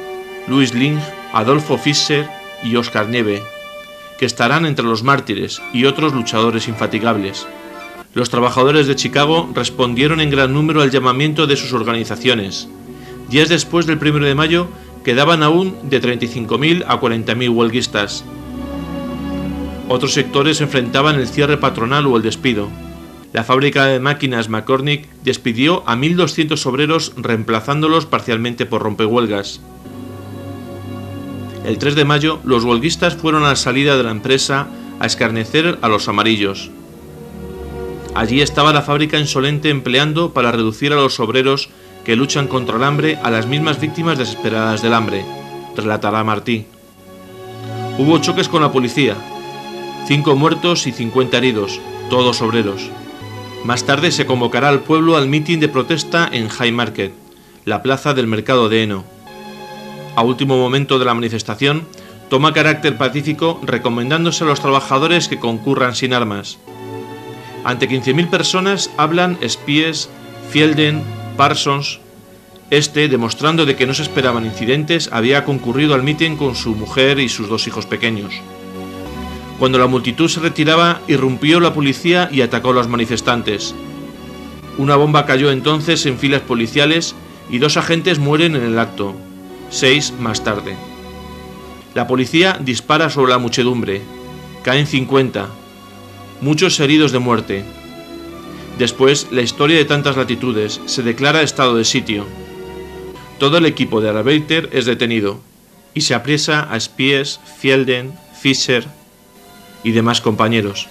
Louis 0.47 0.73
Ling, 0.73 0.99
Adolfo 1.33 1.77
Fischer 1.77 2.29
y 2.63 2.75
Oscar 2.75 3.09
Nieve, 3.09 3.41
que 4.19 4.25
estarán 4.25 4.65
entre 4.65 4.85
los 4.85 5.03
mártires 5.03 5.61
y 5.73 5.85
otros 5.85 6.13
luchadores 6.13 6.67
infatigables. 6.67 7.47
Los 8.13 8.29
trabajadores 8.29 8.85
de 8.85 8.95
Chicago 8.95 9.49
respondieron 9.55 10.19
en 10.21 10.29
gran 10.29 10.53
número 10.53 10.81
al 10.81 10.91
llamamiento 10.91 11.47
de 11.47 11.55
sus 11.55 11.73
organizaciones. 11.73 12.67
Días 13.29 13.49
después 13.49 13.87
del 13.87 13.97
1 13.97 14.25
de 14.25 14.35
mayo 14.35 14.67
quedaban 15.03 15.41
aún 15.41 15.75
de 15.89 15.99
35.000 15.99 16.85
a 16.87 16.99
40.000 16.99 17.49
huelguistas. 17.49 18.23
Otros 19.89 20.13
sectores 20.13 20.61
enfrentaban 20.61 21.15
el 21.15 21.27
cierre 21.27 21.57
patronal 21.57 22.05
o 22.05 22.15
el 22.17 22.23
despido. 22.23 22.69
La 23.33 23.43
fábrica 23.43 23.85
de 23.85 23.99
máquinas 23.99 24.47
McCormick 24.47 25.07
despidió 25.23 25.83
a 25.87 25.95
1.200 25.95 26.63
obreros 26.67 27.13
reemplazándolos 27.17 28.05
parcialmente 28.05 28.67
por 28.67 28.83
rompehuelgas. 28.83 29.59
El 31.65 31.79
3 31.79 31.95
de 31.95 32.05
mayo, 32.05 32.39
los 32.43 32.63
huelguistas 32.63 33.15
fueron 33.15 33.43
a 33.43 33.49
la 33.49 33.55
salida 33.55 33.97
de 33.97 34.03
la 34.03 34.11
empresa 34.11 34.67
a 34.99 35.07
escarnecer 35.07 35.79
a 35.81 35.87
los 35.87 36.07
amarillos. 36.07 36.69
Allí 38.15 38.41
estaba 38.41 38.73
la 38.73 38.81
fábrica 38.81 39.19
insolente 39.19 39.69
empleando 39.69 40.33
para 40.33 40.51
reducir 40.51 40.93
a 40.93 40.97
los 40.97 41.19
obreros 41.19 41.69
que 42.05 42.15
luchan 42.15 42.47
contra 42.47 42.77
el 42.77 42.83
hambre 42.83 43.17
a 43.23 43.31
las 43.31 43.47
mismas 43.47 43.79
víctimas 43.79 44.17
desesperadas 44.17 44.81
del 44.81 44.93
hambre, 44.93 45.25
relatará 45.75 46.23
Martí. 46.23 46.65
Hubo 47.97 48.17
choques 48.19 48.49
con 48.49 48.61
la 48.61 48.71
policía, 48.71 49.15
cinco 50.07 50.35
muertos 50.35 50.85
y 50.87 50.91
50 50.91 51.37
heridos, 51.37 51.79
todos 52.09 52.41
obreros. 52.41 52.89
Más 53.63 53.85
tarde 53.85 54.11
se 54.11 54.25
convocará 54.25 54.69
al 54.69 54.81
pueblo 54.81 55.15
al 55.15 55.27
mitin 55.27 55.59
de 55.59 55.69
protesta 55.69 56.29
en 56.31 56.49
High 56.49 56.71
Market, 56.71 57.13
la 57.65 57.81
plaza 57.81 58.13
del 58.13 58.27
mercado 58.27 58.69
de 58.69 58.83
Eno 58.83 59.13
a 60.15 60.21
último 60.21 60.57
momento 60.57 60.99
de 60.99 61.05
la 61.05 61.13
manifestación, 61.13 61.87
toma 62.29 62.53
carácter 62.53 62.97
pacífico 62.97 63.59
recomendándose 63.63 64.43
a 64.43 64.47
los 64.47 64.59
trabajadores 64.59 65.27
que 65.27 65.39
concurran 65.39 65.95
sin 65.95 66.13
armas. 66.13 66.59
Ante 67.63 67.89
15.000 67.89 68.29
personas 68.29 68.89
hablan 68.97 69.37
Spies, 69.47 70.09
Fielden, 70.49 71.03
Parsons. 71.37 71.99
Este, 72.69 73.07
demostrando 73.07 73.65
de 73.65 73.75
que 73.75 73.85
no 73.85 73.93
se 73.93 74.03
esperaban 74.03 74.45
incidentes, 74.45 75.09
había 75.11 75.45
concurrido 75.45 75.93
al 75.93 76.03
mitin 76.03 76.37
con 76.37 76.55
su 76.55 76.75
mujer 76.75 77.19
y 77.19 77.29
sus 77.29 77.47
dos 77.47 77.67
hijos 77.67 77.85
pequeños. 77.85 78.33
Cuando 79.59 79.77
la 79.77 79.87
multitud 79.87 80.27
se 80.27 80.39
retiraba, 80.39 81.01
irrumpió 81.07 81.59
la 81.59 81.73
policía 81.73 82.29
y 82.31 82.41
atacó 82.41 82.71
a 82.71 82.73
los 82.73 82.87
manifestantes. 82.87 83.75
Una 84.77 84.95
bomba 84.95 85.25
cayó 85.25 85.51
entonces 85.51 86.05
en 86.05 86.17
filas 86.17 86.41
policiales 86.41 87.15
y 87.49 87.59
dos 87.59 87.77
agentes 87.77 88.17
mueren 88.17 88.55
en 88.55 88.63
el 88.63 88.79
acto 88.79 89.15
seis 89.73 90.13
más 90.19 90.43
tarde. 90.43 90.75
La 91.95 92.07
policía 92.07 92.59
dispara 92.61 93.09
sobre 93.09 93.31
la 93.31 93.39
muchedumbre. 93.39 94.01
Caen 94.63 94.87
50. 94.87 95.47
Muchos 96.43 96.77
heridos 96.81 97.13
de 97.13 97.19
muerte. 97.19 97.63
Después, 98.77 99.27
la 99.31 99.41
historia 99.41 99.77
de 99.77 99.85
tantas 99.85 100.17
latitudes 100.17 100.81
se 100.87 101.01
declara 101.01 101.41
estado 101.41 101.77
de 101.77 101.85
sitio. 101.85 102.25
Todo 103.39 103.59
el 103.59 103.65
equipo 103.65 104.01
de 104.01 104.09
Arbeiter 104.09 104.67
es 104.73 104.83
detenido 104.83 105.39
y 105.93 106.01
se 106.01 106.13
apriesa 106.13 106.67
a 106.69 106.77
Spies, 106.77 107.39
Fielden, 107.59 108.13
Fischer 108.37 108.85
y 109.85 109.91
demás 109.91 110.19
compañeros. 110.19 110.89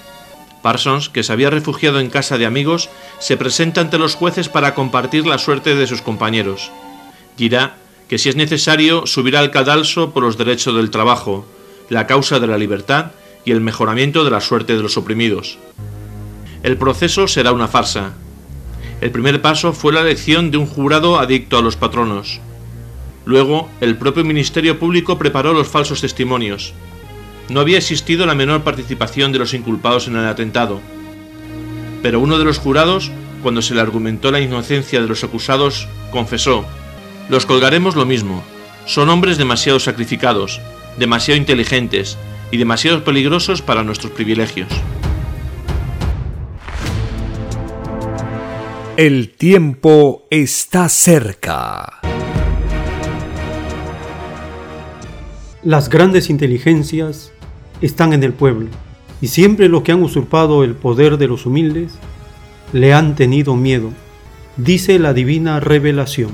Parsons, 0.62 1.10
que 1.10 1.22
se 1.22 1.34
había 1.34 1.50
refugiado 1.50 2.00
en 2.00 2.08
casa 2.08 2.38
de 2.38 2.46
amigos, 2.46 2.88
se 3.18 3.36
presenta 3.36 3.82
ante 3.82 3.98
los 3.98 4.14
jueces 4.14 4.48
para 4.48 4.74
compartir 4.74 5.26
la 5.26 5.36
suerte 5.36 5.74
de 5.74 5.86
sus 5.86 6.00
compañeros. 6.00 6.70
Dirá 7.36 7.76
que 8.08 8.16
si 8.16 8.30
es 8.30 8.36
necesario 8.36 9.06
subirá 9.06 9.40
al 9.40 9.50
cadalso 9.50 10.12
por 10.12 10.22
los 10.22 10.38
derechos 10.38 10.74
del 10.74 10.90
trabajo, 10.90 11.44
la 11.90 12.06
causa 12.06 12.40
de 12.40 12.46
la 12.46 12.56
libertad 12.56 13.12
y 13.44 13.52
el 13.52 13.60
mejoramiento 13.60 14.24
de 14.24 14.30
la 14.30 14.40
suerte 14.40 14.76
de 14.76 14.82
los 14.82 14.96
oprimidos. 14.96 15.58
El 16.62 16.76
proceso 16.76 17.26
será 17.28 17.52
una 17.52 17.68
farsa. 17.68 18.12
El 19.00 19.10
primer 19.10 19.42
paso 19.42 19.72
fue 19.72 19.92
la 19.92 20.00
elección 20.00 20.50
de 20.50 20.58
un 20.58 20.66
jurado 20.66 21.18
adicto 21.18 21.58
a 21.58 21.62
los 21.62 21.76
patronos. 21.76 22.40
Luego, 23.24 23.68
el 23.80 23.96
propio 23.96 24.24
Ministerio 24.24 24.78
Público 24.78 25.18
preparó 25.18 25.52
los 25.52 25.68
falsos 25.68 26.00
testimonios. 26.00 26.72
No 27.48 27.60
había 27.60 27.78
existido 27.78 28.26
la 28.26 28.34
menor 28.34 28.62
participación 28.62 29.32
de 29.32 29.38
los 29.38 29.54
inculpados 29.54 30.06
en 30.06 30.16
el 30.16 30.26
atentado. 30.26 30.80
Pero 32.02 32.20
uno 32.20 32.38
de 32.38 32.44
los 32.44 32.58
jurados, 32.58 33.10
cuando 33.42 33.62
se 33.62 33.74
le 33.74 33.80
argumentó 33.80 34.30
la 34.30 34.40
inocencia 34.40 35.00
de 35.00 35.08
los 35.08 35.24
acusados, 35.24 35.88
confesó 36.10 36.64
los 37.28 37.46
colgaremos 37.46 37.96
lo 37.96 38.04
mismo. 38.04 38.44
Son 38.84 39.08
hombres 39.08 39.38
demasiado 39.38 39.80
sacrificados, 39.80 40.60
demasiado 40.98 41.38
inteligentes 41.38 42.18
y 42.52 42.58
demasiado 42.58 43.02
peligrosos 43.02 43.62
para 43.62 43.82
nuestros 43.82 44.12
privilegios. 44.12 44.68
El 48.96 49.30
tiempo 49.30 50.26
está 50.30 50.88
cerca. 50.90 52.00
Las 55.64 55.88
grandes 55.88 56.28
inteligencias 56.28 57.32
están 57.80 58.12
en 58.12 58.22
el 58.22 58.34
pueblo, 58.34 58.68
y 59.22 59.28
siempre 59.28 59.68
los 59.68 59.82
que 59.82 59.92
han 59.92 60.02
usurpado 60.02 60.62
el 60.62 60.74
poder 60.74 61.16
de 61.16 61.28
los 61.28 61.46
humildes 61.46 61.92
le 62.74 62.92
han 62.92 63.14
tenido 63.14 63.56
miedo, 63.56 63.90
dice 64.58 64.98
la 64.98 65.14
divina 65.14 65.58
revelación. 65.58 66.32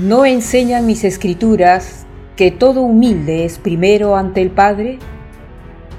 ¿No 0.00 0.24
enseñan 0.24 0.84
mis 0.84 1.04
escrituras 1.04 2.01
que 2.42 2.50
todo 2.50 2.80
humilde 2.80 3.44
es 3.44 3.58
primero 3.58 4.16
ante 4.16 4.42
el 4.42 4.50
Padre? 4.50 4.98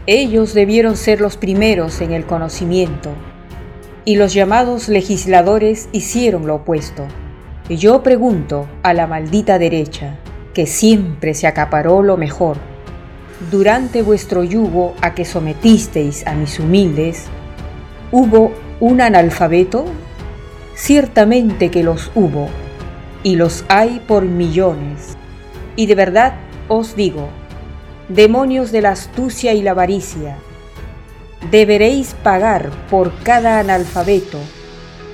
Ellos 0.07 0.53
debieron 0.53 0.97
ser 0.97 1.21
los 1.21 1.37
primeros 1.37 2.01
en 2.01 2.11
el 2.11 2.25
conocimiento, 2.25 3.11
y 4.03 4.17
los 4.17 4.33
llamados 4.33 4.89
legisladores 4.89 5.87
hicieron 5.93 6.45
lo 6.45 6.55
opuesto. 6.55 7.05
Y 7.69 7.77
yo 7.77 8.03
pregunto 8.03 8.67
a 8.83 8.93
la 8.93 9.07
maldita 9.07 9.57
derecha, 9.57 10.17
que 10.53 10.65
siempre 10.65 11.33
se 11.33 11.47
acaparó 11.47 12.03
lo 12.03 12.17
mejor, 12.17 12.57
durante 13.49 14.01
vuestro 14.01 14.43
yugo 14.43 14.95
a 14.99 15.15
que 15.15 15.23
sometisteis 15.23 16.27
a 16.27 16.33
mis 16.33 16.59
humildes, 16.59 17.27
¿hubo 18.11 18.51
un 18.81 18.99
analfabeto? 18.99 19.85
Ciertamente 20.75 21.71
que 21.71 21.83
los 21.83 22.11
hubo 22.15 22.49
y 23.23 23.37
los 23.37 23.63
hay 23.69 24.01
por 24.05 24.25
millones. 24.25 25.15
Y 25.75 25.85
de 25.87 25.95
verdad 25.95 26.33
os 26.67 26.95
digo, 26.95 27.29
demonios 28.09 28.71
de 28.71 28.81
la 28.81 28.91
astucia 28.91 29.53
y 29.53 29.61
la 29.61 29.71
avaricia, 29.71 30.37
deberéis 31.51 32.15
pagar 32.23 32.69
por 32.89 33.13
cada 33.23 33.59
analfabeto, 33.59 34.39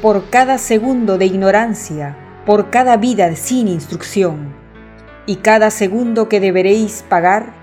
por 0.01 0.29
cada 0.29 0.57
segundo 0.57 1.17
de 1.17 1.25
ignorancia, 1.25 2.17
por 2.45 2.69
cada 2.69 2.97
vida 2.97 3.35
sin 3.35 3.67
instrucción. 3.67 4.53
Y 5.25 5.37
cada 5.37 5.69
segundo 5.69 6.27
que 6.27 6.39
deberéis 6.39 7.03
pagar 7.07 7.53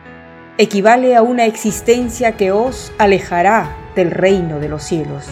equivale 0.58 1.16
a 1.16 1.22
una 1.22 1.44
existencia 1.44 2.36
que 2.36 2.52
os 2.52 2.92
alejará 2.98 3.76
del 3.94 4.10
reino 4.10 4.60
de 4.60 4.68
los 4.68 4.82
cielos, 4.82 5.26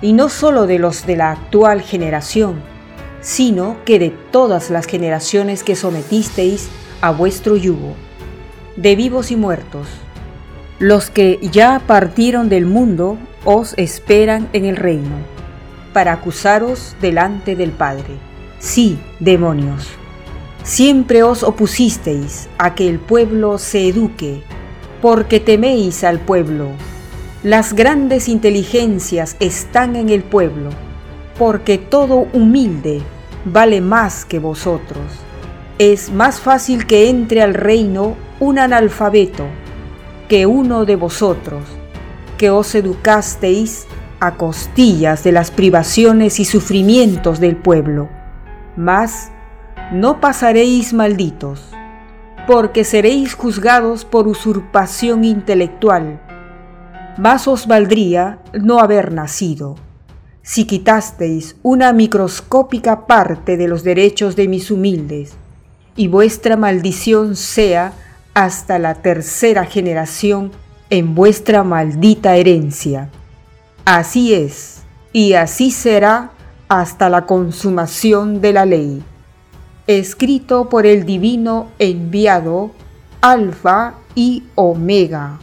y 0.00 0.12
no 0.12 0.28
sólo 0.28 0.66
de 0.66 0.78
los 0.78 1.06
de 1.06 1.16
la 1.16 1.30
actual 1.30 1.80
generación, 1.82 2.60
sino 3.20 3.76
que 3.84 3.98
de 3.98 4.10
todas 4.10 4.70
las 4.70 4.86
generaciones 4.86 5.62
que 5.62 5.76
sometisteis 5.76 6.68
a 7.00 7.10
vuestro 7.10 7.56
yugo, 7.56 7.94
de 8.76 8.96
vivos 8.96 9.30
y 9.30 9.36
muertos. 9.36 9.86
Los 10.78 11.10
que 11.10 11.38
ya 11.42 11.80
partieron 11.86 12.48
del 12.48 12.66
mundo 12.66 13.18
os 13.44 13.74
esperan 13.76 14.48
en 14.52 14.64
el 14.64 14.76
reino, 14.76 15.16
para 15.92 16.12
acusaros 16.12 16.96
delante 17.00 17.56
del 17.56 17.70
Padre. 17.70 18.14
Sí, 18.58 18.98
demonios. 19.20 19.88
Siempre 20.62 21.22
os 21.22 21.42
opusisteis 21.42 22.48
a 22.58 22.74
que 22.74 22.88
el 22.88 22.98
pueblo 22.98 23.58
se 23.58 23.88
eduque, 23.88 24.42
porque 25.00 25.40
teméis 25.40 26.04
al 26.04 26.18
pueblo. 26.18 26.68
Las 27.42 27.72
grandes 27.72 28.28
inteligencias 28.28 29.36
están 29.40 29.96
en 29.96 30.10
el 30.10 30.22
pueblo, 30.22 30.70
porque 31.38 31.78
todo 31.78 32.26
humilde 32.32 33.00
vale 33.44 33.80
más 33.80 34.24
que 34.24 34.40
vosotros. 34.40 35.27
Es 35.78 36.10
más 36.10 36.40
fácil 36.40 36.88
que 36.88 37.08
entre 37.08 37.40
al 37.40 37.54
reino 37.54 38.16
un 38.40 38.58
analfabeto 38.58 39.44
que 40.28 40.44
uno 40.44 40.84
de 40.84 40.96
vosotros, 40.96 41.62
que 42.36 42.50
os 42.50 42.74
educasteis 42.74 43.86
a 44.18 44.34
costillas 44.34 45.22
de 45.22 45.30
las 45.30 45.52
privaciones 45.52 46.40
y 46.40 46.44
sufrimientos 46.44 47.38
del 47.38 47.56
pueblo. 47.56 48.08
Mas 48.76 49.30
no 49.92 50.20
pasaréis 50.20 50.92
malditos, 50.92 51.70
porque 52.48 52.82
seréis 52.82 53.34
juzgados 53.34 54.04
por 54.04 54.26
usurpación 54.26 55.22
intelectual, 55.22 56.20
más 57.18 57.46
os 57.46 57.68
valdría 57.68 58.40
no 58.52 58.80
haber 58.80 59.12
nacido. 59.12 59.76
Si 60.42 60.64
quitasteis 60.64 61.54
una 61.62 61.92
microscópica 61.92 63.06
parte 63.06 63.56
de 63.56 63.68
los 63.68 63.84
derechos 63.84 64.34
de 64.34 64.48
mis 64.48 64.72
humildes, 64.72 65.36
y 65.98 66.06
vuestra 66.06 66.56
maldición 66.56 67.34
sea 67.34 67.92
hasta 68.32 68.78
la 68.78 68.94
tercera 68.94 69.64
generación 69.64 70.52
en 70.90 71.16
vuestra 71.16 71.64
maldita 71.64 72.36
herencia. 72.36 73.10
Así 73.84 74.32
es, 74.32 74.82
y 75.12 75.32
así 75.32 75.72
será 75.72 76.30
hasta 76.68 77.08
la 77.08 77.26
consumación 77.26 78.40
de 78.40 78.52
la 78.52 78.64
ley. 78.64 79.02
Escrito 79.88 80.68
por 80.68 80.86
el 80.86 81.04
divino 81.04 81.66
enviado, 81.80 82.70
Alfa 83.20 83.94
y 84.14 84.44
Omega. 84.54 85.40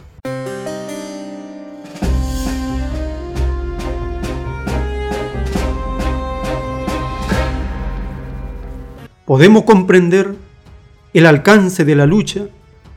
Podemos 9.26 9.64
comprender 9.64 10.45
el 11.16 11.24
alcance 11.24 11.86
de 11.86 11.96
la 11.96 12.04
lucha 12.04 12.42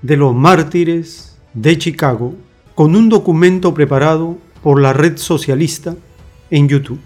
de 0.01 0.17
los 0.17 0.35
mártires 0.35 1.37
de 1.53 1.77
Chicago 1.77 2.35
con 2.75 2.93
un 2.97 3.07
documento 3.07 3.73
preparado 3.73 4.37
por 4.61 4.81
la 4.81 4.91
red 4.91 5.15
socialista 5.15 5.95
en 6.49 6.67
YouTube. 6.67 6.99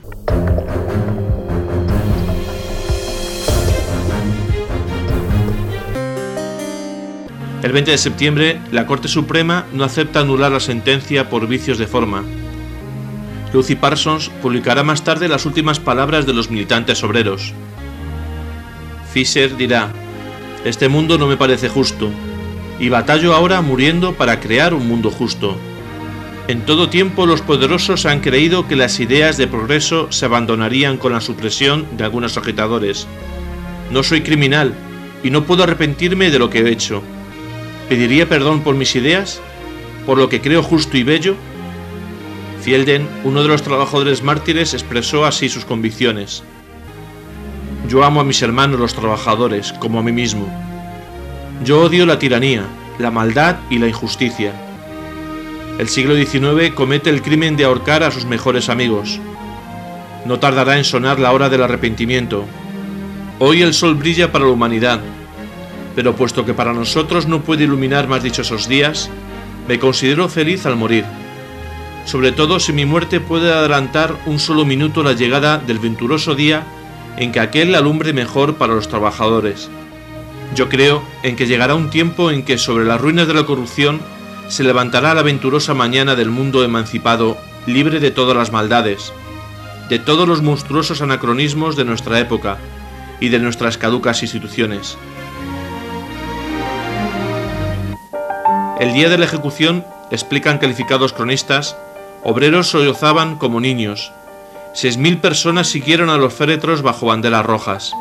El 7.62 7.72
20 7.72 7.92
de 7.92 7.98
septiembre, 8.00 8.60
la 8.72 8.88
Corte 8.88 9.08
Suprema 9.08 9.68
no 9.72 9.84
acepta 9.84 10.22
anular 10.22 10.52
la 10.52 10.60
sentencia 10.60 11.30
por 11.30 11.48
vicios 11.48 11.78
de 11.78 11.86
forma. 11.86 12.24
Lucy 13.54 13.76
Parsons 13.76 14.30
publicará 14.42 14.82
más 14.82 15.04
tarde 15.04 15.28
las 15.28 15.46
últimas 15.46 15.80
palabras 15.80 16.26
de 16.26 16.34
los 16.34 16.50
militantes 16.50 17.04
obreros. 17.04 17.54
Fisher 19.14 19.56
dirá, 19.56 19.94
este 20.66 20.90
mundo 20.90 21.18
no 21.18 21.28
me 21.28 21.38
parece 21.38 21.70
justo, 21.70 22.10
y 22.80 22.90
batallo 22.90 23.34
ahora 23.34 23.62
muriendo 23.62 24.14
para 24.14 24.40
crear 24.40 24.74
un 24.74 24.88
mundo 24.88 25.12
justo. 25.12 25.58
En 26.48 26.66
todo 26.66 26.90
tiempo 26.90 27.26
los 27.26 27.42
poderosos 27.42 28.06
han 28.06 28.20
creído 28.20 28.68
que 28.68 28.76
las 28.76 29.00
ideas 29.00 29.38
de 29.38 29.48
progreso 29.48 30.12
se 30.12 30.26
abandonarían 30.26 30.98
con 30.98 31.14
la 31.14 31.22
supresión 31.22 31.86
de 31.96 32.04
algunos 32.04 32.38
agitadores. 32.38 33.08
No 33.92 34.04
soy 34.04 34.22
criminal 34.22 34.74
y 35.24 35.30
no 35.30 35.46
puedo 35.46 35.64
arrepentirme 35.64 36.32
de 36.32 36.40
lo 36.40 36.50
que 36.50 36.60
he 36.60 36.72
hecho. 36.72 37.02
¿Pediría 37.88 38.28
perdón 38.28 38.62
por 38.62 38.76
mis 38.76 38.96
ideas? 38.96 39.42
¿Por 40.06 40.18
lo 40.18 40.28
que 40.28 40.42
creo 40.42 40.64
justo 40.64 40.98
y 40.98 41.04
bello? 41.04 41.36
Fielden, 42.62 43.08
uno 43.24 43.42
de 43.42 43.50
los 43.50 43.64
trabajadores 43.64 44.22
mártires, 44.24 44.74
expresó 44.74 45.26
así 45.26 45.48
sus 45.48 45.66
convicciones. 45.66 46.44
Yo 47.88 48.04
amo 48.04 48.22
a 48.22 48.24
mis 48.24 48.42
hermanos 48.42 48.80
los 48.80 48.94
trabajadores 48.94 49.74
como 49.74 50.00
a 50.00 50.04
mí 50.04 50.12
mismo. 50.12 50.48
Yo 51.66 51.82
odio 51.82 52.06
la 52.06 52.18
tiranía, 52.18 52.64
la 52.98 53.12
maldad 53.12 53.58
y 53.70 53.78
la 53.78 53.88
injusticia. 53.88 54.54
El 55.78 55.90
siglo 55.90 56.16
XIX 56.16 56.74
comete 56.74 57.10
el 57.10 57.22
crimen 57.22 57.58
de 57.58 57.66
ahorcar 57.66 58.04
a 58.04 58.12
sus 58.12 58.26
mejores 58.26 58.70
amigos. 58.70 59.20
No 60.26 60.40
tardará 60.40 60.78
en 60.78 60.86
sonar 60.86 61.20
la 61.20 61.34
hora 61.34 61.50
del 61.50 61.62
arrepentimiento. 61.62 62.46
Hoy 63.40 63.62
el 63.62 63.74
sol 63.74 63.96
brilla 63.96 64.32
para 64.32 64.46
la 64.46 64.52
humanidad, 64.52 65.02
pero 65.94 66.16
puesto 66.16 66.46
que 66.46 66.54
para 66.54 66.74
nosotros 66.74 67.28
no 67.28 67.42
puede 67.42 67.66
iluminar 67.66 68.08
más 68.08 68.24
dichosos 68.24 68.70
días, 68.70 69.10
me 69.68 69.78
considero 69.78 70.30
feliz 70.30 70.66
al 70.66 70.78
morir, 70.78 71.04
sobre 72.06 72.32
todo 72.32 72.60
si 72.60 72.72
mi 72.72 72.86
muerte 72.86 73.20
puede 73.20 73.52
adelantar 73.52 74.16
un 74.26 74.40
solo 74.40 74.64
minuto 74.64 75.04
la 75.04 75.14
llegada 75.14 75.58
del 75.58 75.80
venturoso 75.80 76.36
día 76.36 76.64
en 77.18 77.32
que 77.32 77.40
aquel 77.40 77.76
alumbre 77.76 78.14
mejor 78.14 78.56
para 78.56 78.74
los 78.74 78.88
trabajadores. 78.88 79.70
Yo 80.56 80.70
creo 80.70 81.04
en 81.24 81.36
que 81.36 81.48
llegará 81.48 81.76
un 81.76 81.90
tiempo 81.90 82.32
en 82.32 82.44
que 82.44 82.58
sobre 82.58 82.86
las 82.86 83.02
ruinas 83.02 83.28
de 83.28 83.34
la 83.34 83.46
corrupción 83.46 84.02
se 84.48 84.64
levantará 84.64 85.14
la 85.14 85.24
venturosa 85.24 85.74
mañana 85.74 86.16
del 86.16 86.30
mundo 86.30 86.64
emancipado, 86.64 87.38
libre 87.66 88.00
de 88.00 88.12
todas 88.12 88.36
las 88.36 88.52
maldades, 88.52 89.14
de 89.90 90.00
todos 90.00 90.28
los 90.28 90.42
monstruosos 90.42 91.02
anacronismos 91.02 91.76
de 91.76 91.86
nuestra 91.86 92.20
época 92.20 92.58
y 93.20 93.30
de 93.30 93.40
nuestras 93.40 93.78
caducas 93.78 94.22
instituciones. 94.22 94.98
El 98.80 98.94
día 98.94 99.08
de 99.08 99.18
la 99.18 99.26
ejecución, 99.26 99.86
explican 100.12 100.58
calificados 100.58 101.14
cronistas, 101.14 101.78
obreros 102.24 102.68
sollozaban 102.68 103.38
como 103.38 103.62
niños. 103.62 104.12
Seis 104.76 104.98
mil 104.98 105.20
personas 105.20 105.68
siguieron 105.68 106.10
a 106.10 106.18
los 106.18 106.34
féretros 106.34 106.82
bajo 106.82 107.06
banderas 107.06 107.46
rojas. 107.46 107.94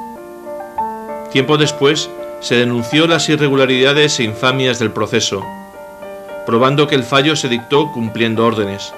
Tiempo 1.30 1.58
después, 1.58 2.08
se 2.40 2.54
denunció 2.54 3.06
las 3.06 3.28
irregularidades 3.28 4.18
e 4.18 4.24
infamias 4.24 4.78
del 4.78 4.90
proceso, 4.90 5.44
probando 6.46 6.86
que 6.86 6.94
el 6.94 7.04
fallo 7.04 7.36
se 7.36 7.50
dictó 7.50 7.92
cumpliendo 7.92 8.46
órdenes. 8.46 8.94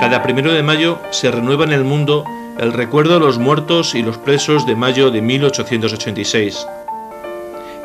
Cada 0.00 0.22
primero 0.22 0.52
de 0.52 0.62
mayo 0.62 1.00
se 1.10 1.30
renueva 1.30 1.64
en 1.64 1.72
el 1.72 1.82
mundo 1.82 2.24
el 2.58 2.74
recuerdo 2.74 3.14
de 3.14 3.20
los 3.20 3.38
muertos 3.38 3.94
y 3.94 4.02
los 4.02 4.18
presos 4.18 4.66
de 4.66 4.76
mayo 4.76 5.10
de 5.10 5.22
1886. 5.22 6.66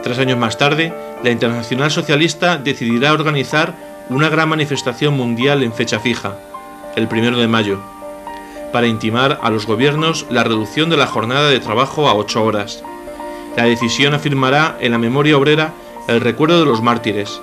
Tres 0.04 0.20
años 0.20 0.38
más 0.38 0.58
tarde, 0.58 0.94
la 1.24 1.32
Internacional 1.32 1.92
Socialista 1.92 2.58
decidirá 2.58 3.14
organizar 3.14 3.74
una 4.10 4.28
gran 4.28 4.50
manifestación 4.50 5.16
mundial 5.16 5.64
en 5.64 5.72
fecha 5.72 6.00
fija, 6.00 6.38
el 6.96 7.08
primero 7.08 7.38
de 7.38 7.48
mayo, 7.48 7.80
para 8.78 8.86
intimar 8.86 9.40
a 9.42 9.50
los 9.50 9.66
gobiernos 9.66 10.28
la 10.30 10.44
reducción 10.44 10.92
de 10.92 10.98
la 10.98 11.08
jornada 11.08 11.50
de 11.50 11.60
trabajo 11.60 12.08
a 12.08 12.14
ocho 12.14 12.44
horas 12.44 12.84
la 13.58 13.64
decisión 13.64 14.14
afirmará 14.14 14.78
en 14.80 14.92
la 14.92 15.00
memoria 15.00 15.36
obrera 15.36 15.74
el 16.08 16.22
recuerdo 16.22 16.60
de 16.60 16.68
los 16.68 16.84
mártires. 16.84 17.42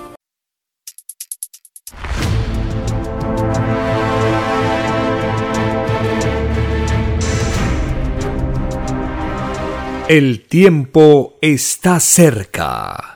El 10.07 10.45
tiempo 10.47 11.37
está 11.41 11.99
cerca. 11.99 13.15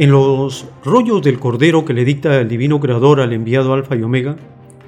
En 0.00 0.12
los 0.12 0.64
rollos 0.82 1.20
del 1.20 1.38
Cordero 1.38 1.84
que 1.84 1.92
le 1.92 2.06
dicta 2.06 2.40
el 2.40 2.48
Divino 2.48 2.80
Creador 2.80 3.20
al 3.20 3.34
enviado 3.34 3.74
Alfa 3.74 3.96
y 3.96 4.02
Omega, 4.02 4.34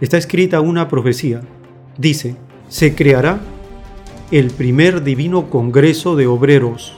está 0.00 0.16
escrita 0.16 0.62
una 0.62 0.88
profecía. 0.88 1.42
Dice, 1.98 2.36
se 2.70 2.94
creará 2.94 3.38
el 4.30 4.50
primer 4.50 5.04
divino 5.04 5.50
Congreso 5.50 6.16
de 6.16 6.26
Obreros, 6.26 6.94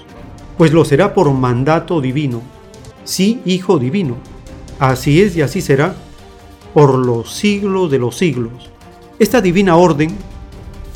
pues 0.57 0.73
lo 0.73 0.85
será 0.85 1.12
por 1.12 1.33
mandato 1.33 2.01
divino, 2.01 2.41
sí, 3.03 3.41
Hijo 3.45 3.81
Divino. 3.81 4.15
Así 4.79 5.21
es 5.21 5.35
y 5.35 5.43
así 5.43 5.61
será 5.61 5.97
por 6.73 6.95
los 6.95 7.33
siglos 7.33 7.91
de 7.91 7.99
los 7.99 8.17
siglos. 8.17 8.71
Esta 9.19 9.41
divina 9.41 9.75
orden 9.75 10.17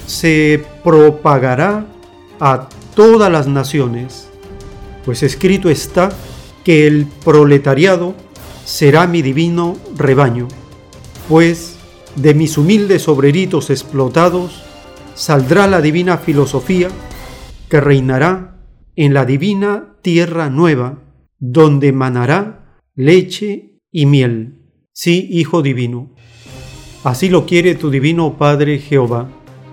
se 0.06 0.64
propagará 0.84 1.84
a 2.38 2.68
todas 2.94 3.32
las 3.32 3.48
naciones, 3.48 4.30
pues 5.04 5.24
escrito 5.24 5.68
está 5.68 6.12
que 6.68 6.86
el 6.86 7.06
proletariado 7.24 8.14
será 8.66 9.06
mi 9.06 9.22
divino 9.22 9.78
rebaño, 9.96 10.48
pues 11.26 11.78
de 12.14 12.34
mis 12.34 12.58
humildes 12.58 13.08
obreritos 13.08 13.70
explotados 13.70 14.62
saldrá 15.14 15.66
la 15.66 15.80
divina 15.80 16.18
filosofía 16.18 16.88
que 17.70 17.80
reinará 17.80 18.60
en 18.96 19.14
la 19.14 19.24
divina 19.24 19.94
tierra 20.02 20.50
nueva, 20.50 20.98
donde 21.38 21.92
manará 21.92 22.82
leche 22.94 23.80
y 23.90 24.04
miel. 24.04 24.58
Sí, 24.92 25.26
Hijo 25.30 25.62
Divino. 25.62 26.14
Así 27.02 27.30
lo 27.30 27.46
quiere 27.46 27.76
tu 27.76 27.88
Divino 27.88 28.36
Padre 28.36 28.78
Jehová, 28.78 29.26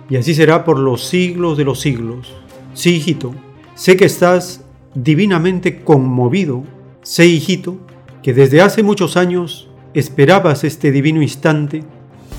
y 0.09 0.15
así 0.15 0.33
será 0.33 0.63
por 0.63 0.79
los 0.79 1.03
siglos 1.03 1.57
de 1.57 1.65
los 1.65 1.81
siglos. 1.81 2.33
Sí, 2.73 2.95
hijito, 2.95 3.35
sé 3.75 3.97
que 3.97 4.05
estás 4.05 4.63
divinamente 4.93 5.83
conmovido. 5.83 6.63
Sé, 7.05 7.27
hijito, 7.27 7.77
que 8.23 8.33
desde 8.33 8.61
hace 8.61 8.81
muchos 8.81 9.15
años 9.15 9.69
esperabas 9.93 10.63
este 10.63 10.91
divino 10.91 11.21
instante 11.21 11.83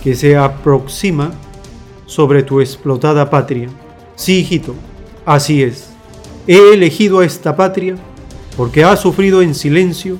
que 0.02 0.16
se 0.16 0.36
aproxima 0.36 1.30
sobre 2.06 2.42
tu 2.42 2.60
explotada 2.60 3.30
patria. 3.30 3.68
Sí, 4.16 4.40
hijito, 4.40 4.74
así 5.24 5.62
es. 5.62 5.90
He 6.48 6.74
elegido 6.74 7.20
a 7.20 7.24
esta 7.24 7.54
patria 7.54 7.94
porque 8.56 8.82
ha 8.82 8.96
sufrido 8.96 9.40
en 9.40 9.54
silencio 9.54 10.18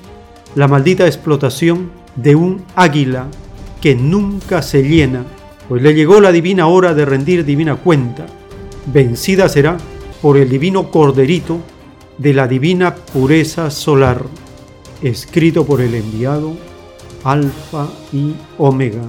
la 0.54 0.68
maldita 0.68 1.06
explotación 1.06 1.90
de 2.14 2.36
un 2.36 2.62
águila 2.76 3.26
que 3.80 3.96
nunca 3.96 4.62
se 4.62 4.84
llena, 4.84 5.24
pues 5.68 5.82
le 5.82 5.92
llegó 5.92 6.20
la 6.20 6.30
divina 6.30 6.68
hora 6.68 6.94
de 6.94 7.04
rendir 7.04 7.44
divina 7.44 7.74
cuenta. 7.74 8.26
Vencida 8.86 9.48
será 9.48 9.76
por 10.22 10.36
el 10.36 10.48
divino 10.48 10.92
corderito 10.92 11.58
de 12.18 12.32
la 12.32 12.48
divina 12.48 12.94
pureza 12.94 13.70
solar, 13.70 14.22
escrito 15.02 15.66
por 15.66 15.80
el 15.80 15.94
enviado 15.94 16.54
Alfa 17.24 17.88
y 18.12 18.34
Omega. 18.58 19.02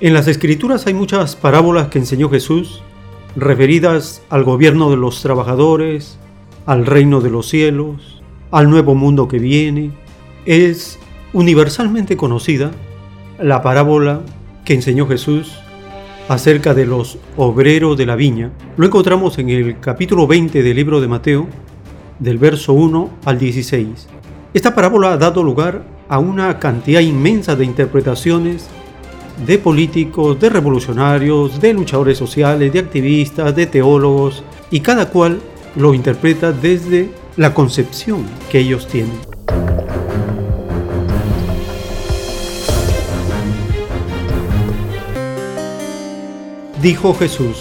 En 0.00 0.14
las 0.14 0.28
escrituras 0.28 0.86
hay 0.86 0.94
muchas 0.94 1.36
parábolas 1.36 1.88
que 1.88 1.98
enseñó 1.98 2.30
Jesús 2.30 2.82
referidas 3.36 4.22
al 4.30 4.44
gobierno 4.44 4.90
de 4.90 4.96
los 4.96 5.20
trabajadores, 5.20 6.18
al 6.64 6.86
reino 6.86 7.20
de 7.20 7.28
los 7.28 7.48
cielos, 7.48 8.22
al 8.50 8.70
nuevo 8.70 8.94
mundo 8.94 9.28
que 9.28 9.38
viene. 9.38 9.90
Es 10.46 10.98
universalmente 11.34 12.16
conocida 12.16 12.70
la 13.42 13.62
parábola 13.62 14.20
que 14.64 14.74
enseñó 14.74 15.06
Jesús 15.06 15.58
acerca 16.28 16.74
de 16.74 16.86
los 16.86 17.18
obreros 17.36 17.96
de 17.96 18.06
la 18.06 18.16
viña. 18.16 18.50
Lo 18.76 18.86
encontramos 18.86 19.38
en 19.38 19.50
el 19.50 19.80
capítulo 19.80 20.26
20 20.26 20.62
del 20.62 20.76
libro 20.76 21.00
de 21.00 21.08
Mateo, 21.08 21.48
del 22.18 22.38
verso 22.38 22.72
1 22.72 23.10
al 23.24 23.38
16. 23.38 24.08
Esta 24.52 24.74
parábola 24.74 25.12
ha 25.12 25.16
dado 25.16 25.42
lugar 25.42 25.82
a 26.08 26.18
una 26.18 26.58
cantidad 26.58 27.00
inmensa 27.00 27.56
de 27.56 27.64
interpretaciones 27.64 28.68
de 29.46 29.58
políticos, 29.58 30.38
de 30.38 30.50
revolucionarios, 30.50 31.60
de 31.60 31.72
luchadores 31.72 32.18
sociales, 32.18 32.72
de 32.72 32.78
activistas, 32.78 33.54
de 33.56 33.66
teólogos, 33.66 34.44
y 34.70 34.80
cada 34.80 35.08
cual 35.08 35.40
lo 35.76 35.94
interpreta 35.94 36.52
desde 36.52 37.10
la 37.36 37.54
concepción 37.54 38.24
que 38.50 38.58
ellos 38.58 38.86
tienen. 38.86 39.29
Dijo 46.82 47.12
Jesús, 47.12 47.58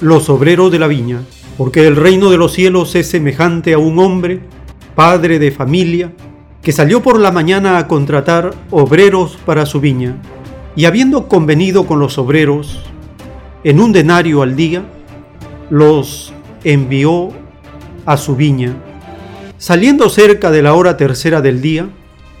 los 0.00 0.30
obreros 0.30 0.70
de 0.70 0.78
la 0.78 0.86
viña, 0.86 1.22
porque 1.58 1.84
el 1.84 1.96
reino 1.96 2.30
de 2.30 2.36
los 2.36 2.52
cielos 2.52 2.94
es 2.94 3.08
semejante 3.08 3.72
a 3.72 3.78
un 3.78 3.98
hombre, 3.98 4.40
padre 4.94 5.40
de 5.40 5.50
familia, 5.50 6.12
que 6.62 6.70
salió 6.70 7.02
por 7.02 7.18
la 7.18 7.32
mañana 7.32 7.76
a 7.76 7.88
contratar 7.88 8.54
obreros 8.70 9.36
para 9.44 9.66
su 9.66 9.80
viña 9.80 10.14
y 10.76 10.84
habiendo 10.84 11.26
convenido 11.26 11.86
con 11.86 11.98
los 11.98 12.18
obreros 12.18 12.78
en 13.64 13.80
un 13.80 13.90
denario 13.92 14.42
al 14.42 14.54
día, 14.54 14.84
los 15.68 16.32
envió 16.62 17.30
a 18.06 18.16
su 18.16 18.36
viña. 18.36 18.76
Saliendo 19.58 20.08
cerca 20.08 20.52
de 20.52 20.62
la 20.62 20.74
hora 20.74 20.96
tercera 20.96 21.40
del 21.40 21.62
día, 21.62 21.88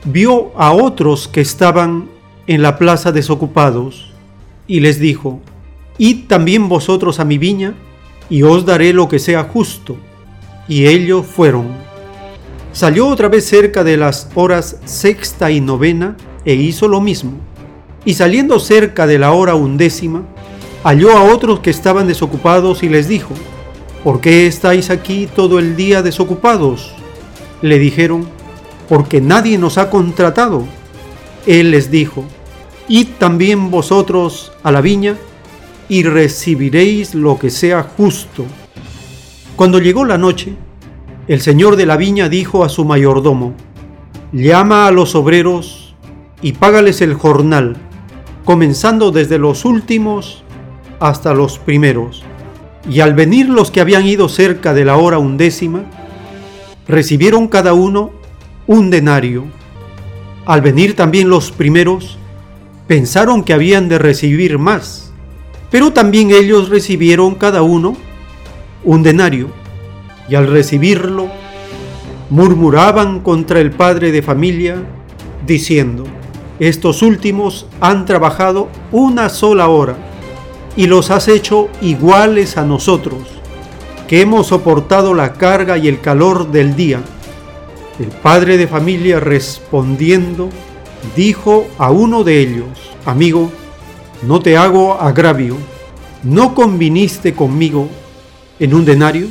vio 0.04 0.52
a 0.56 0.70
otros 0.70 1.26
que 1.26 1.40
estaban 1.40 2.08
en 2.46 2.62
la 2.62 2.78
plaza 2.78 3.10
desocupados, 3.10 4.12
y 4.68 4.80
les 4.80 5.00
dijo, 5.00 5.40
Id 6.02 6.26
también 6.26 6.68
vosotros 6.68 7.20
a 7.20 7.24
mi 7.24 7.38
viña, 7.38 7.74
y 8.28 8.42
os 8.42 8.66
daré 8.66 8.92
lo 8.92 9.08
que 9.08 9.20
sea 9.20 9.44
justo. 9.44 9.96
Y 10.66 10.86
ellos 10.86 11.26
fueron. 11.26 11.68
Salió 12.72 13.06
otra 13.06 13.28
vez 13.28 13.44
cerca 13.44 13.84
de 13.84 13.96
las 13.96 14.28
horas 14.34 14.80
sexta 14.84 15.50
y 15.50 15.60
novena, 15.60 16.16
e 16.44 16.54
hizo 16.54 16.88
lo 16.88 17.00
mismo 17.00 17.34
y 18.04 18.14
saliendo 18.14 18.58
cerca 18.58 19.06
de 19.06 19.18
la 19.18 19.32
hora 19.32 19.54
undécima, 19.54 20.22
halló 20.82 21.16
a 21.16 21.22
otros 21.22 21.60
que 21.60 21.70
estaban 21.70 22.08
desocupados 22.08 22.82
y 22.82 22.88
les 22.88 23.08
dijo, 23.08 23.34
¿por 24.02 24.20
qué 24.20 24.46
estáis 24.46 24.90
aquí 24.90 25.28
todo 25.34 25.58
el 25.58 25.76
día 25.76 26.02
desocupados? 26.02 26.92
Le 27.60 27.78
dijeron, 27.78 28.26
porque 28.88 29.20
nadie 29.20 29.56
nos 29.56 29.78
ha 29.78 29.88
contratado. 29.88 30.64
Él 31.46 31.70
les 31.70 31.90
dijo, 31.90 32.24
id 32.88 33.08
también 33.18 33.70
vosotros 33.70 34.52
a 34.62 34.72
la 34.72 34.80
viña 34.80 35.16
y 35.88 36.02
recibiréis 36.04 37.14
lo 37.14 37.38
que 37.38 37.50
sea 37.50 37.82
justo. 37.82 38.44
Cuando 39.56 39.78
llegó 39.78 40.04
la 40.04 40.18
noche, 40.18 40.54
el 41.28 41.40
señor 41.40 41.76
de 41.76 41.86
la 41.86 41.96
viña 41.96 42.28
dijo 42.28 42.64
a 42.64 42.68
su 42.68 42.84
mayordomo, 42.84 43.54
llama 44.32 44.86
a 44.86 44.90
los 44.90 45.14
obreros 45.14 45.94
y 46.40 46.52
págales 46.52 47.00
el 47.00 47.14
jornal 47.14 47.76
comenzando 48.44 49.12
desde 49.12 49.38
los 49.38 49.64
últimos 49.64 50.42
hasta 51.00 51.34
los 51.34 51.58
primeros. 51.58 52.22
Y 52.88 53.00
al 53.00 53.14
venir 53.14 53.48
los 53.48 53.70
que 53.70 53.80
habían 53.80 54.06
ido 54.06 54.28
cerca 54.28 54.74
de 54.74 54.84
la 54.84 54.96
hora 54.96 55.18
undécima, 55.18 55.84
recibieron 56.88 57.48
cada 57.48 57.74
uno 57.74 58.10
un 58.66 58.90
denario. 58.90 59.44
Al 60.46 60.60
venir 60.60 60.96
también 60.96 61.28
los 61.28 61.52
primeros, 61.52 62.18
pensaron 62.88 63.44
que 63.44 63.52
habían 63.52 63.88
de 63.88 63.98
recibir 63.98 64.58
más, 64.58 65.11
pero 65.72 65.92
también 65.92 66.30
ellos 66.30 66.68
recibieron 66.68 67.34
cada 67.34 67.62
uno 67.62 67.96
un 68.84 69.02
denario, 69.02 69.48
y 70.28 70.34
al 70.34 70.46
recibirlo, 70.46 71.28
murmuraban 72.30 73.20
contra 73.20 73.60
el 73.60 73.70
padre 73.70 74.12
de 74.12 74.22
familia, 74.22 74.82
diciendo, 75.46 76.04
estos 76.60 77.02
últimos 77.02 77.66
han 77.80 78.04
trabajado 78.04 78.68
una 78.92 79.28
sola 79.28 79.68
hora 79.68 79.96
y 80.76 80.86
los 80.86 81.10
has 81.10 81.26
hecho 81.28 81.68
iguales 81.80 82.56
a 82.56 82.64
nosotros, 82.64 83.20
que 84.06 84.20
hemos 84.20 84.48
soportado 84.48 85.14
la 85.14 85.32
carga 85.32 85.78
y 85.78 85.88
el 85.88 86.00
calor 86.00 86.52
del 86.52 86.76
día. 86.76 87.00
El 87.98 88.08
padre 88.08 88.58
de 88.58 88.68
familia 88.68 89.20
respondiendo, 89.20 90.48
dijo 91.16 91.66
a 91.78 91.90
uno 91.90 92.24
de 92.24 92.40
ellos, 92.40 92.68
amigo, 93.04 93.50
no 94.22 94.40
te 94.40 94.56
hago 94.56 94.94
agravio, 95.00 95.56
¿no 96.22 96.54
conviniste 96.54 97.34
conmigo 97.34 97.88
en 98.58 98.74
un 98.74 98.84
denario? 98.84 99.26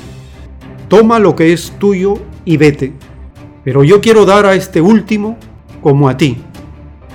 Toma 0.87 1.19
lo 1.19 1.35
que 1.35 1.53
es 1.53 1.71
tuyo 1.79 2.15
y 2.43 2.57
vete, 2.57 2.93
pero 3.63 3.83
yo 3.83 4.01
quiero 4.01 4.25
dar 4.25 4.45
a 4.45 4.55
este 4.55 4.81
último 4.81 5.37
como 5.81 6.09
a 6.09 6.17
ti. 6.17 6.37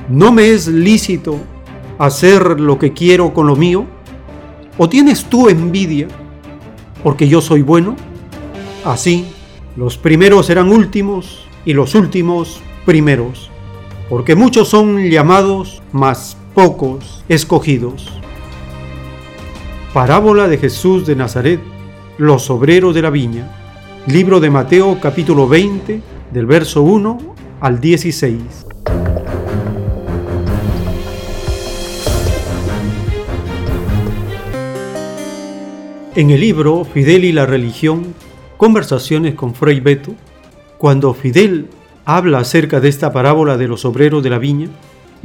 ¿No 0.09 0.33
me 0.33 0.51
es 0.51 0.68
lícito 0.68 1.39
hacer 1.99 2.61
lo 2.61 2.79
que 2.79 2.93
quiero 2.93 3.35
con 3.35 3.47
lo 3.47 3.57
mío? 3.57 3.85
¿O 4.79 4.89
tienes 4.89 5.24
tú 5.24 5.49
envidia 5.49 6.09
porque 7.03 7.29
yo 7.29 7.41
soy 7.41 7.62
bueno? 7.62 7.97
Así, 8.85 9.27
los 9.77 9.99
primeros 9.99 10.47
serán 10.47 10.70
últimos 10.70 11.47
y 11.64 11.72
los 11.72 11.95
últimos 11.95 12.61
primeros, 12.87 13.51
porque 14.09 14.35
muchos 14.35 14.68
son 14.68 15.11
llamados, 15.11 15.83
mas 15.93 16.37
pocos 16.57 17.23
escogidos. 17.29 18.11
Parábola 19.93 20.49
de 20.49 20.57
Jesús 20.57 21.07
de 21.07 21.15
Nazaret, 21.15 21.61
los 22.17 22.49
obreros 22.49 22.95
de 22.95 23.03
la 23.03 23.11
viña. 23.11 23.53
Libro 24.07 24.41
de 24.41 24.49
Mateo 24.49 24.99
capítulo 24.99 25.49
20, 25.49 26.01
del 26.33 26.47
verso 26.47 26.81
1 26.81 27.19
al 27.61 27.79
16. 27.79 28.41
En 36.15 36.31
el 36.31 36.41
libro 36.41 36.87
Fidel 36.87 37.27
y 37.27 37.33
la 37.33 37.45
religión, 37.45 38.15
conversaciones 38.57 39.35
con 39.35 39.55
Frei 39.55 39.81
Beto, 39.81 40.15
cuando 40.79 41.13
Fidel 41.13 41.69
habla 42.07 42.39
acerca 42.39 42.81
de 42.81 42.89
esta 42.89 43.13
parábola 43.13 43.59
de 43.59 43.69
los 43.69 43.85
obreros 43.85 44.23
de 44.23 44.31
la 44.31 44.39
viña, 44.39 44.69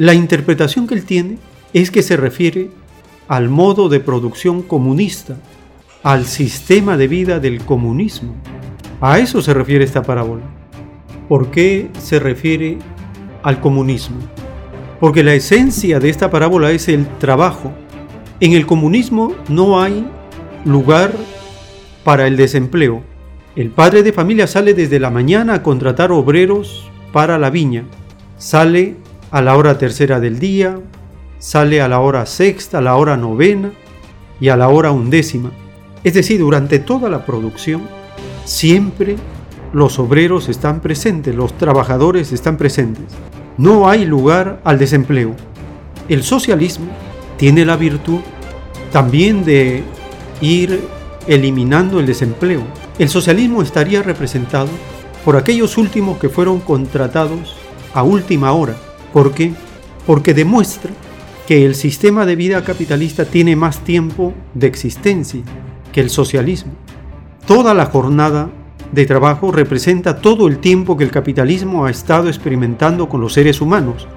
la 0.02 0.16
interpretación 0.16 0.88
que 0.88 0.96
él 0.96 1.06
tiene 1.06 1.38
es 1.74 1.92
que 1.92 2.02
se 2.02 2.18
refiere 2.18 2.72
al 3.28 3.50
modo 3.50 3.88
de 3.88 4.00
producción 4.00 4.64
comunista, 4.64 5.38
al 6.02 6.26
sistema 6.26 6.98
de 6.98 7.08
vida 7.08 7.40
del 7.40 7.64
comunismo. 7.64 8.34
A 9.00 9.20
eso 9.20 9.44
se 9.44 9.54
refiere 9.54 9.86
esta 9.86 10.02
parábola. 10.02 10.42
¿Por 11.30 11.52
qué 11.52 11.92
se 12.00 12.20
refiere 12.20 12.80
al 13.44 13.62
comunismo? 13.62 14.18
Porque 15.00 15.24
la 15.24 15.36
esencia 15.36 16.00
de 16.00 16.10
esta 16.10 16.32
parábola 16.32 16.72
es 16.72 16.88
el 16.88 17.06
trabajo. 17.20 17.72
En 18.40 18.54
el 18.54 18.66
comunismo 18.66 19.36
no 19.50 19.84
hay 19.84 20.10
lugar 20.66 21.12
para 22.04 22.26
el 22.26 22.38
desempleo. 22.38 23.04
El 23.56 23.70
padre 23.70 24.02
de 24.02 24.14
familia 24.14 24.48
sale 24.48 24.74
desde 24.74 25.00
la 25.00 25.12
mañana 25.12 25.54
a 25.54 25.62
contratar 25.62 26.12
obreros 26.12 26.90
para 27.14 27.38
la 27.38 27.52
viña. 27.52 27.84
Sale 28.40 28.96
a 29.32 29.42
la 29.42 29.56
hora 29.56 29.78
tercera 29.78 30.20
del 30.20 30.40
día, 30.40 30.78
sale 31.40 31.82
a 31.82 31.88
la 31.88 32.00
hora 32.00 32.26
sexta, 32.26 32.80
a 32.80 32.82
la 32.82 32.96
hora 32.96 33.18
novena 33.18 33.72
y 34.40 34.50
a 34.50 34.58
la 34.58 34.68
hora 34.68 34.92
undécima. 34.92 35.52
Es 36.04 36.14
decir, 36.14 36.40
durante 36.40 36.80
toda 36.80 37.10
la 37.10 37.26
producción, 37.26 37.84
siempre 38.44 39.16
los 39.74 40.00
obreros 40.00 40.50
están 40.50 40.82
presentes, 40.82 41.34
los 41.34 41.58
trabajadores 41.58 42.32
están 42.34 42.58
presentes. 42.58 43.06
No 43.58 43.90
hay 43.90 44.06
lugar 44.06 44.60
al 44.66 44.78
desempleo. 44.78 45.34
El 46.10 46.24
socialismo 46.24 46.88
tiene 47.38 47.64
la 47.64 47.78
virtud 47.78 48.20
también 48.92 49.46
de 49.46 49.84
ir 50.42 50.82
eliminando 51.28 52.00
el 52.00 52.06
desempleo. 52.06 52.62
El 53.00 53.08
socialismo 53.08 53.62
estaría 53.62 54.04
representado 54.04 54.70
por 55.24 55.38
aquellos 55.38 55.78
últimos 55.78 56.18
que 56.18 56.30
fueron 56.30 56.60
contratados 56.60 57.56
a 57.94 58.04
última 58.04 58.52
hora. 58.52 58.76
¿Por 59.14 59.34
qué? 59.34 59.54
Porque 60.06 60.34
demuestra 60.34 60.92
que 61.48 61.66
el 61.66 61.76
sistema 61.76 62.26
de 62.26 62.36
vida 62.36 62.64
capitalista 62.64 63.26
tiene 63.26 63.56
más 63.56 63.80
tiempo 63.80 64.34
de 64.54 64.68
existencia 64.68 65.42
que 65.92 66.02
el 66.02 66.10
socialismo. 66.10 66.74
Toda 67.46 67.74
la 67.74 67.88
jornada 67.88 68.50
de 68.92 69.06
trabajo 69.06 69.52
representa 69.52 70.22
todo 70.22 70.48
el 70.48 70.60
tiempo 70.60 70.98
que 70.98 71.04
el 71.04 71.12
capitalismo 71.12 71.86
ha 71.86 71.92
estado 71.92 72.28
experimentando 72.28 73.10
con 73.10 73.22
los 73.22 73.34
seres 73.34 73.62
humanos. 73.62 74.08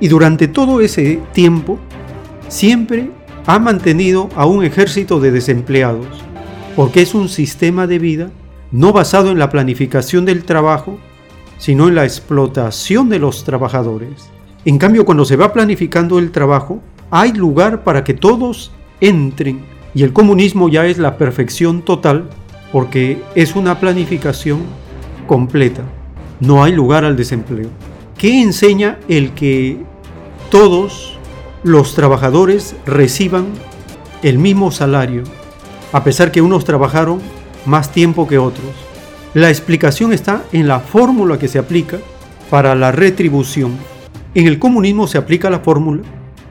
Y 0.00 0.08
durante 0.08 0.48
todo 0.48 0.80
ese 0.80 1.20
tiempo, 1.32 1.78
siempre 2.48 3.10
ha 3.46 3.58
mantenido 3.58 4.28
a 4.36 4.46
un 4.46 4.64
ejército 4.64 5.20
de 5.20 5.30
desempleados, 5.30 6.06
porque 6.76 7.02
es 7.02 7.14
un 7.14 7.28
sistema 7.28 7.86
de 7.86 7.98
vida 7.98 8.30
no 8.70 8.92
basado 8.92 9.30
en 9.30 9.38
la 9.38 9.50
planificación 9.50 10.24
del 10.24 10.44
trabajo, 10.44 10.98
sino 11.58 11.88
en 11.88 11.94
la 11.94 12.04
explotación 12.04 13.08
de 13.08 13.18
los 13.18 13.44
trabajadores. 13.44 14.30
En 14.68 14.76
cambio, 14.76 15.06
cuando 15.06 15.24
se 15.24 15.36
va 15.36 15.54
planificando 15.54 16.18
el 16.18 16.30
trabajo, 16.30 16.82
hay 17.10 17.32
lugar 17.32 17.84
para 17.84 18.04
que 18.04 18.12
todos 18.12 18.70
entren 19.00 19.64
y 19.94 20.02
el 20.02 20.12
comunismo 20.12 20.68
ya 20.68 20.84
es 20.84 20.98
la 20.98 21.16
perfección 21.16 21.80
total 21.80 22.28
porque 22.70 23.22
es 23.34 23.56
una 23.56 23.80
planificación 23.80 24.60
completa. 25.26 25.84
No 26.40 26.62
hay 26.62 26.72
lugar 26.72 27.06
al 27.06 27.16
desempleo. 27.16 27.70
¿Qué 28.18 28.42
enseña 28.42 28.98
el 29.08 29.32
que 29.32 29.78
todos 30.50 31.18
los 31.62 31.94
trabajadores 31.94 32.76
reciban 32.84 33.46
el 34.22 34.36
mismo 34.36 34.70
salario, 34.70 35.22
a 35.94 36.04
pesar 36.04 36.30
que 36.30 36.42
unos 36.42 36.66
trabajaron 36.66 37.22
más 37.64 37.90
tiempo 37.90 38.28
que 38.28 38.36
otros? 38.36 38.74
La 39.32 39.48
explicación 39.48 40.12
está 40.12 40.44
en 40.52 40.68
la 40.68 40.80
fórmula 40.80 41.38
que 41.38 41.48
se 41.48 41.58
aplica 41.58 41.96
para 42.50 42.74
la 42.74 42.92
retribución. 42.92 43.97
En 44.38 44.46
el 44.46 44.60
comunismo 44.60 45.08
se 45.08 45.18
aplica 45.18 45.50
la 45.50 45.58
fórmula 45.58 46.04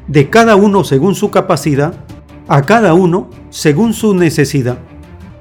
de 0.09 0.29
cada 0.29 0.57
uno 0.57 0.83
según 0.83 1.15
su 1.15 1.31
capacidad, 1.31 1.93
a 2.49 2.63
cada 2.63 2.93
uno 2.93 3.29
según 3.49 3.93
su 3.93 4.13
necesidad. 4.13 4.79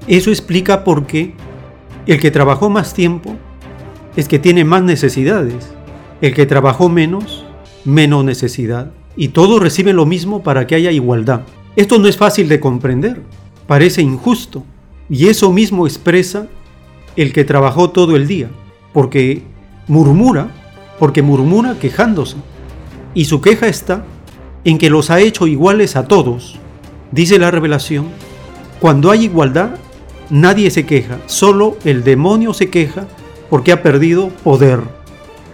Eso 0.07 0.29
explica 0.29 0.85
por 0.85 1.05
qué 1.07 1.33
el 2.05 2.21
que 2.21 2.31
trabajó 2.31 2.69
más 2.69 2.93
tiempo 2.93 3.35
es 4.15 4.29
que 4.29 4.39
tiene 4.39 4.63
más 4.63 4.81
necesidades, 4.81 5.73
el 6.21 6.33
que 6.33 6.45
trabajó 6.45 6.87
menos, 6.87 7.45
menos 7.83 8.23
necesidad. 8.23 8.93
Y 9.17 9.27
todos 9.27 9.61
reciben 9.61 9.97
lo 9.97 10.05
mismo 10.05 10.41
para 10.41 10.67
que 10.67 10.75
haya 10.75 10.91
igualdad. 10.91 11.41
Esto 11.75 11.99
no 11.99 12.07
es 12.07 12.15
fácil 12.15 12.47
de 12.47 12.61
comprender, 12.61 13.23
parece 13.67 14.01
injusto. 14.01 14.63
Y 15.09 15.27
eso 15.27 15.51
mismo 15.51 15.85
expresa 15.85 16.47
el 17.17 17.33
que 17.33 17.43
trabajó 17.43 17.89
todo 17.89 18.15
el 18.15 18.25
día, 18.25 18.49
porque 18.93 19.43
murmura, 19.89 20.49
porque 20.99 21.21
murmura 21.21 21.75
quejándose. 21.79 22.37
Y 23.13 23.25
su 23.25 23.41
queja 23.41 23.67
está 23.67 24.05
en 24.63 24.77
que 24.77 24.89
los 24.89 25.09
ha 25.09 25.19
hecho 25.19 25.47
iguales 25.47 25.95
a 25.95 26.07
todos. 26.07 26.59
Dice 27.11 27.39
la 27.39 27.51
revelación, 27.51 28.07
cuando 28.79 29.11
hay 29.11 29.25
igualdad, 29.25 29.71
nadie 30.29 30.69
se 30.71 30.85
queja, 30.85 31.19
solo 31.25 31.77
el 31.83 32.03
demonio 32.03 32.53
se 32.53 32.69
queja 32.69 33.07
porque 33.49 33.71
ha 33.71 33.81
perdido 33.81 34.29
poder. 34.43 34.81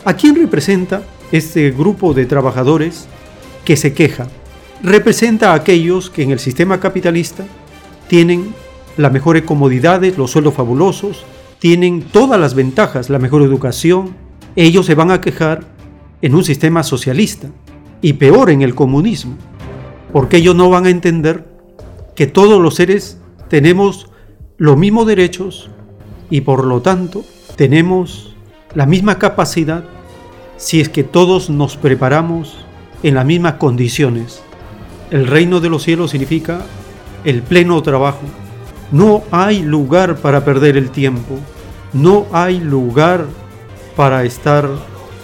¿A 0.06 0.14
quién 0.16 0.36
representa 0.36 1.04
este 1.32 1.72
grupo 1.72 2.14
de 2.14 2.26
trabajadores 2.26 3.08
que 3.64 3.78
se 3.78 3.94
queja? 3.94 4.28
Representa 4.82 5.52
a 5.52 5.56
aquellos 5.56 6.10
que 6.10 6.24
en 6.24 6.32
el 6.32 6.40
sistema 6.40 6.80
capitalista 6.80 7.46
tienen 8.08 8.54
las 8.98 9.12
mejores 9.12 9.44
comodidades, 9.44 10.18
los 10.18 10.32
sueldos 10.32 10.54
fabulosos, 10.54 11.24
tienen 11.60 12.02
todas 12.02 12.40
las 12.40 12.54
ventajas, 12.54 13.10
la 13.10 13.20
mejor 13.20 13.42
educación. 13.44 14.16
Ellos 14.56 14.86
se 14.86 14.96
van 14.96 15.12
a 15.12 15.22
quejar 15.22 15.66
en 16.22 16.36
un 16.36 16.44
sistema 16.44 16.84
socialista 16.84 17.50
y 18.02 18.14
peor 18.14 18.50
en 18.50 18.62
el 18.62 18.76
comunismo, 18.76 19.36
porque 20.12 20.38
ellos 20.38 20.56
no 20.56 20.70
van 20.70 20.86
a 20.86 20.90
entender 20.90 21.46
que 22.16 22.28
todos 22.28 22.62
los 22.62 22.76
seres 22.76 23.20
tenemos 23.50 24.08
los 24.58 24.78
mismos 24.78 25.08
derechos 25.08 25.70
y 26.30 26.42
por 26.42 26.66
lo 26.66 26.82
tanto 26.82 27.26
tenemos 27.56 28.36
la 28.76 28.86
misma 28.86 29.18
capacidad 29.20 29.84
si 30.58 30.80
es 30.82 30.90
que 30.90 31.04
todos 31.04 31.50
nos 31.50 31.76
preparamos 31.76 32.58
en 33.02 33.16
las 33.16 33.26
mismas 33.26 33.54
condiciones. 33.54 34.42
El 35.12 35.28
reino 35.28 35.60
de 35.60 35.70
los 35.70 35.84
cielos 35.84 36.12
significa 36.12 36.62
el 37.24 37.42
pleno 37.42 37.82
trabajo. 37.82 38.22
No 38.92 39.24
hay 39.32 39.62
lugar 39.62 40.18
para 40.18 40.46
perder 40.46 40.78
el 40.78 40.92
tiempo. 40.92 41.38
No 41.92 42.26
hay 42.32 42.60
lugar 42.60 43.28
para 43.96 44.24
estar 44.24 44.70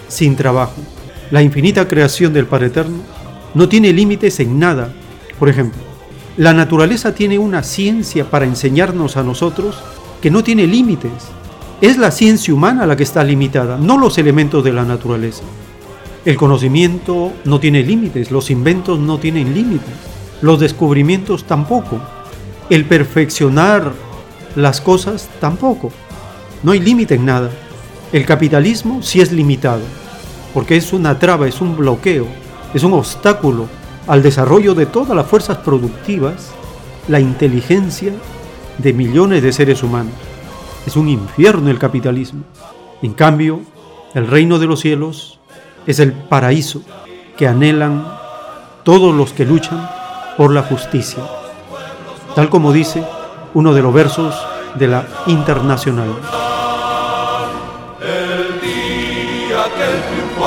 sin 0.08 0.36
trabajo. 0.36 0.80
La 1.30 1.42
infinita 1.42 1.86
creación 1.88 2.32
del 2.32 2.46
Padre 2.46 2.66
Eterno 2.66 2.98
no 3.54 3.68
tiene 3.68 3.92
límites 3.92 4.40
en 4.40 4.58
nada. 4.58 4.92
Por 5.38 5.48
ejemplo, 5.48 5.80
la 6.36 6.54
naturaleza 6.54 7.14
tiene 7.14 7.38
una 7.38 7.62
ciencia 7.62 8.30
para 8.30 8.44
enseñarnos 8.44 9.16
a 9.16 9.22
nosotros 9.22 9.76
que 10.20 10.30
no 10.30 10.42
tiene 10.42 10.66
límites. 10.66 11.12
Es 11.80 11.98
la 11.98 12.10
ciencia 12.10 12.52
humana 12.52 12.86
la 12.86 12.96
que 12.96 13.02
está 13.02 13.24
limitada, 13.24 13.78
no 13.78 13.98
los 13.98 14.18
elementos 14.18 14.62
de 14.62 14.72
la 14.72 14.84
naturaleza. 14.84 15.42
El 16.24 16.36
conocimiento 16.36 17.32
no 17.44 17.60
tiene 17.60 17.82
límites, 17.82 18.30
los 18.30 18.50
inventos 18.50 18.98
no 18.98 19.18
tienen 19.18 19.54
límites, 19.54 19.94
los 20.42 20.60
descubrimientos 20.60 21.44
tampoco, 21.44 22.00
el 22.68 22.84
perfeccionar 22.84 23.92
las 24.56 24.80
cosas 24.80 25.28
tampoco. 25.40 25.90
No 26.62 26.72
hay 26.72 26.80
límite 26.80 27.14
en 27.14 27.24
nada. 27.24 27.50
El 28.12 28.26
capitalismo 28.26 29.02
sí 29.02 29.20
es 29.20 29.30
limitado 29.30 29.82
porque 30.52 30.76
es 30.76 30.92
una 30.92 31.18
traba, 31.18 31.46
es 31.46 31.60
un 31.60 31.76
bloqueo, 31.76 32.26
es 32.74 32.82
un 32.82 32.92
obstáculo 32.92 33.68
al 34.06 34.22
desarrollo 34.22 34.74
de 34.74 34.86
todas 34.86 35.16
las 35.16 35.26
fuerzas 35.26 35.58
productivas, 35.58 36.50
la 37.06 37.20
inteligencia 37.20 38.12
de 38.78 38.92
millones 38.92 39.42
de 39.42 39.52
seres 39.52 39.84
humanos. 39.84 40.14
Es 40.86 40.96
un 40.96 41.08
infierno 41.08 41.70
el 41.70 41.78
capitalismo. 41.78 42.42
En 43.02 43.12
cambio, 43.12 43.60
el 44.14 44.26
reino 44.26 44.58
de 44.58 44.66
los 44.66 44.80
cielos 44.80 45.38
es 45.86 46.00
el 46.00 46.12
paraíso 46.12 46.82
que 47.36 47.46
anhelan 47.46 48.06
todos 48.82 49.14
los 49.14 49.32
que 49.32 49.44
luchan 49.44 49.88
por 50.36 50.52
la 50.52 50.62
justicia, 50.62 51.22
tal 52.34 52.48
como 52.48 52.72
dice 52.72 53.04
uno 53.54 53.72
de 53.72 53.82
los 53.82 53.94
versos 53.94 54.34
de 54.74 54.88
la 54.88 55.06
Internacional. 55.26 56.49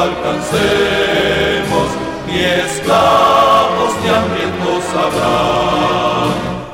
Alcancemos, 0.04 1.88
ni 2.28 2.40
esclavos 2.40 3.92
ni 4.02 4.08
hambrientos 4.10 4.84
habrá. 5.02 5.36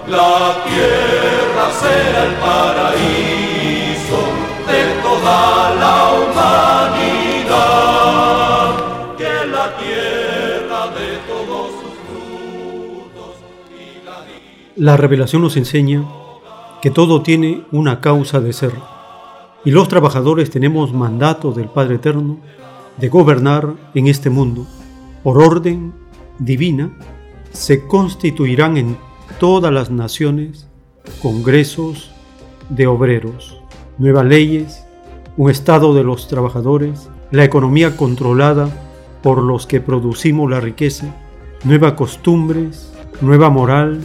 La 0.08 0.38
tierra 0.66 1.66
será 1.82 2.22
el 2.30 2.36
paraíso 2.46 4.20
de 4.70 4.82
toda 5.04 5.40
la 5.84 5.96
humanidad, 6.20 7.58
que 9.18 9.34
la 9.56 9.68
tierra 9.78 10.82
de 10.98 11.10
todos 11.30 11.66
sus 11.80 11.96
frutos 12.08 13.34
y 13.70 13.82
la... 14.06 14.18
La 14.76 14.96
revelación 14.98 15.42
nos 15.44 15.56
enseña 15.58 16.00
que 16.82 16.90
todo 16.90 17.22
tiene 17.22 17.64
una 17.72 18.02
causa 18.02 18.40
de 18.40 18.54
ser. 18.54 18.74
Y 19.66 19.72
los 19.72 19.90
trabajadores 19.90 20.50
tenemos 20.50 20.94
mandato 20.94 21.52
del 21.52 21.68
Padre 21.68 21.96
Eterno 21.96 22.38
de 23.00 23.10
gobernar 23.10 23.76
en 23.94 24.08
este 24.08 24.30
mundo. 24.30 24.66
Por 25.24 25.42
orden 25.42 25.94
divina, 26.40 26.92
se 27.52 27.88
constituirán 27.88 28.78
en 28.78 28.98
todas 29.40 29.74
las 29.74 29.90
naciones 29.90 30.68
congresos 31.22 32.12
de 32.70 32.88
obreros, 32.88 33.62
nuevas 33.98 34.26
leyes, 34.26 34.86
un 35.38 35.50
estado 35.50 35.94
de 35.94 36.04
los 36.04 36.28
trabajadores, 36.28 37.10
la 37.32 37.44
economía 37.44 37.96
controlada 37.96 38.70
por 39.22 39.44
los 39.44 39.66
que 39.66 39.82
producimos 39.82 40.50
la 40.50 40.60
riqueza, 40.60 41.16
nuevas 41.64 41.94
costumbres, 41.94 42.92
nueva 43.22 43.50
moral, 43.50 44.02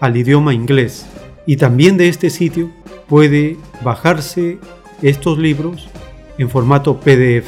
al 0.00 0.16
idioma 0.16 0.54
inglés. 0.54 1.06
Y 1.46 1.56
también 1.56 1.96
de 1.96 2.08
este 2.08 2.30
sitio 2.30 2.70
puede 3.08 3.56
bajarse 3.82 4.58
estos 5.02 5.38
libros 5.38 5.88
en 6.38 6.48
formato 6.48 6.98
PDF. 6.98 7.46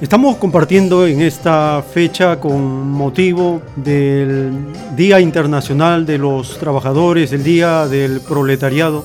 Estamos 0.00 0.36
compartiendo 0.36 1.08
en 1.08 1.20
esta 1.20 1.82
fecha 1.82 2.38
con 2.38 2.88
motivo 2.88 3.60
del 3.74 4.52
Día 4.94 5.18
Internacional 5.18 6.06
de 6.06 6.18
los 6.18 6.56
Trabajadores, 6.56 7.32
el 7.32 7.42
Día 7.42 7.88
del 7.88 8.20
Proletariado, 8.20 9.04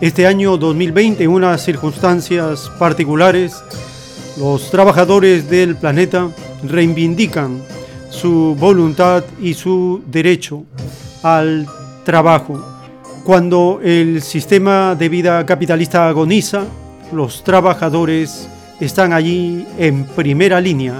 este 0.00 0.28
año 0.28 0.56
2020, 0.56 1.24
en 1.24 1.30
unas 1.30 1.64
circunstancias 1.64 2.70
particulares, 2.78 3.60
los 4.36 4.70
trabajadores 4.70 5.50
del 5.50 5.74
planeta 5.74 6.30
reivindican 6.62 7.60
su 8.08 8.56
voluntad 8.56 9.24
y 9.40 9.54
su 9.54 10.00
derecho 10.06 10.62
al 11.24 11.66
trabajo. 12.04 12.64
Cuando 13.24 13.80
el 13.82 14.22
sistema 14.22 14.94
de 14.94 15.08
vida 15.08 15.44
capitalista 15.44 16.06
agoniza, 16.06 16.66
los 17.12 17.42
trabajadores 17.42 18.48
están 18.86 19.12
allí 19.12 19.66
en 19.78 20.04
primera 20.04 20.60
línea. 20.60 20.94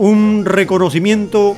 un 0.00 0.44
reconocimiento 0.44 1.56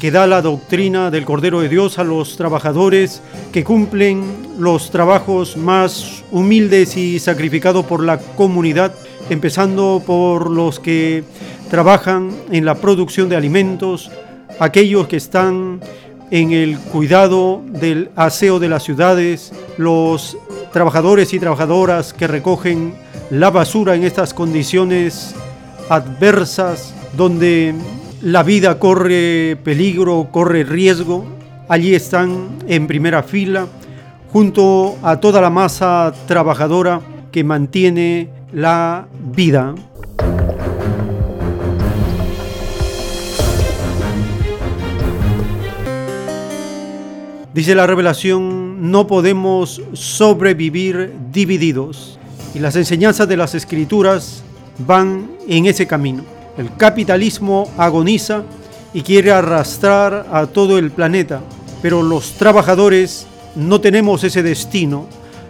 que 0.00 0.10
da 0.10 0.26
la 0.26 0.42
doctrina 0.42 1.10
del 1.10 1.24
Cordero 1.24 1.60
de 1.60 1.68
Dios 1.68 2.00
a 2.00 2.04
los 2.04 2.36
trabajadores 2.36 3.22
que 3.52 3.62
cumplen 3.62 4.24
los 4.58 4.90
trabajos 4.90 5.56
más 5.56 6.24
humildes 6.32 6.96
y 6.96 7.20
sacrificados 7.20 7.86
por 7.86 8.02
la 8.02 8.18
comunidad, 8.18 8.92
empezando 9.30 10.02
por 10.04 10.50
los 10.50 10.80
que 10.80 11.22
trabajan 11.70 12.30
en 12.50 12.64
la 12.64 12.74
producción 12.74 13.28
de 13.28 13.36
alimentos, 13.36 14.10
aquellos 14.58 15.06
que 15.06 15.16
están 15.16 15.80
en 16.30 16.52
el 16.52 16.78
cuidado 16.78 17.62
del 17.66 18.10
aseo 18.16 18.58
de 18.58 18.68
las 18.68 18.82
ciudades, 18.82 19.52
los 19.78 20.36
trabajadores 20.72 21.32
y 21.32 21.38
trabajadoras 21.38 22.12
que 22.12 22.26
recogen 22.26 22.94
la 23.30 23.50
basura 23.50 23.94
en 23.94 24.04
estas 24.04 24.34
condiciones 24.34 25.34
adversas 25.88 26.94
donde 27.16 27.74
la 28.22 28.42
vida 28.42 28.78
corre 28.78 29.56
peligro, 29.62 30.28
corre 30.30 30.64
riesgo. 30.64 31.24
Allí 31.68 31.94
están 31.94 32.58
en 32.66 32.86
primera 32.86 33.22
fila 33.22 33.66
junto 34.32 34.96
a 35.02 35.18
toda 35.18 35.40
la 35.40 35.50
masa 35.50 36.12
trabajadora 36.26 37.00
que 37.32 37.44
mantiene 37.44 38.28
la 38.52 39.06
vida. 39.34 39.74
Dice 47.56 47.74
la 47.74 47.86
revelación, 47.86 48.90
no 48.90 49.06
podemos 49.06 49.80
sobrevivir 49.94 51.14
divididos. 51.32 52.18
Y 52.54 52.58
las 52.58 52.76
enseñanzas 52.76 53.26
de 53.28 53.38
las 53.38 53.54
escrituras 53.54 54.42
van 54.86 55.30
en 55.48 55.64
ese 55.64 55.86
camino. 55.86 56.22
El 56.58 56.76
capitalismo 56.76 57.72
agoniza 57.78 58.42
y 58.92 59.00
quiere 59.00 59.32
arrastrar 59.32 60.26
a 60.30 60.46
todo 60.48 60.76
el 60.76 60.90
planeta, 60.90 61.40
pero 61.80 62.02
los 62.02 62.32
trabajadores 62.32 63.26
no 63.54 63.80
tenemos 63.80 64.22
ese 64.22 64.42
destino. 64.42 65.06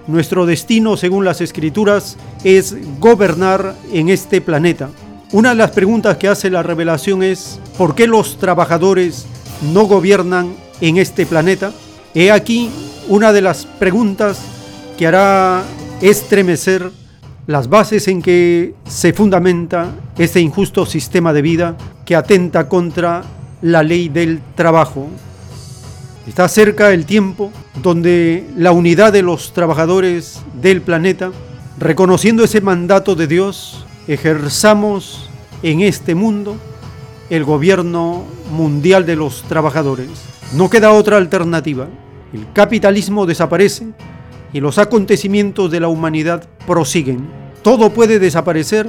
Nuestro 0.07 0.47
destino, 0.47 0.97
según 0.97 1.25
las 1.25 1.41
escrituras, 1.41 2.19
es 2.45 2.77
gobernar 3.01 3.75
en 3.93 4.11
este 4.11 4.41
planeta. 4.41 4.91
Una 5.33 5.49
de 5.49 5.57
las 5.57 5.73
preguntas 5.73 6.19
que 6.19 6.29
hace 6.29 6.51
la 6.51 6.63
revelación 6.63 7.25
es, 7.25 7.59
¿por 7.77 7.97
qué 7.97 8.07
los 8.07 8.39
trabajadores 8.39 9.27
no 9.75 9.87
gobiernan 9.87 10.55
en 10.81 10.99
este 10.99 11.27
planeta? 11.27 11.73
He 12.19 12.33
aquí 12.33 12.71
una 13.09 13.31
de 13.31 13.43
las 13.43 13.67
preguntas 13.67 14.41
que 14.97 15.07
hará 15.07 15.62
estremecer 16.01 16.91
las 17.47 17.69
bases 17.69 18.09
en 18.09 18.23
que 18.23 18.73
se 18.89 19.12
fundamenta 19.12 19.91
este 20.17 20.41
injusto 20.41 20.87
sistema 20.87 21.35
de 21.35 21.43
vida 21.43 21.77
que 22.07 22.17
atenta 22.17 22.71
contra 22.71 23.23
la 23.61 23.83
ley 23.83 24.09
del 24.09 24.41
trabajo. 24.55 25.09
Está 26.27 26.49
cerca 26.49 26.95
el 26.95 27.05
tiempo 27.05 27.53
donde 27.83 28.49
la 28.57 28.73
unidad 28.73 29.12
de 29.12 29.21
los 29.21 29.53
trabajadores 29.53 30.41
del 30.55 30.81
planeta, 30.81 31.33
reconociendo 31.79 32.45
ese 32.45 32.62
mandato 32.62 33.14
de 33.14 33.27
Dios, 33.27 33.85
ejerzamos 34.09 35.29
en 35.62 35.83
este 35.83 36.14
mundo 36.14 36.57
el 37.29 37.45
gobierno 37.45 38.25
mundial 38.53 39.05
de 39.05 39.17
los 39.17 39.43
trabajadores. 39.43 40.09
No 40.55 40.71
queda 40.71 40.93
otra 40.93 41.19
alternativa. 41.19 41.89
El 42.37 42.53
capitalismo 42.53 43.24
desaparece 43.24 43.87
y 44.53 44.61
los 44.61 44.76
acontecimientos 44.76 45.70
de 45.70 45.80
la 45.80 45.89
humanidad 45.89 46.47
prosiguen. 46.66 47.26
Todo 47.62 47.89
puede 47.89 48.18
desaparecer 48.18 48.87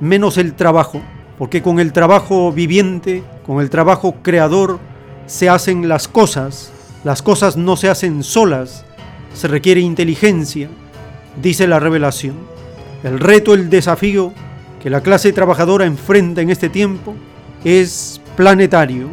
menos 0.00 0.38
el 0.38 0.54
trabajo, 0.54 1.02
porque 1.36 1.60
con 1.60 1.78
el 1.78 1.92
trabajo 1.92 2.52
viviente, 2.52 3.22
con 3.44 3.60
el 3.60 3.68
trabajo 3.68 4.14
creador, 4.22 4.78
se 5.26 5.50
hacen 5.50 5.90
las 5.90 6.08
cosas. 6.08 6.72
Las 7.04 7.20
cosas 7.20 7.58
no 7.58 7.76
se 7.76 7.90
hacen 7.90 8.22
solas, 8.22 8.86
se 9.34 9.46
requiere 9.46 9.82
inteligencia, 9.82 10.70
dice 11.40 11.66
la 11.66 11.80
revelación. 11.80 12.36
El 13.04 13.20
reto, 13.20 13.52
el 13.52 13.68
desafío 13.68 14.32
que 14.82 14.88
la 14.88 15.02
clase 15.02 15.34
trabajadora 15.34 15.84
enfrenta 15.84 16.40
en 16.40 16.48
este 16.48 16.70
tiempo 16.70 17.14
es 17.62 18.22
planetario. 18.36 19.10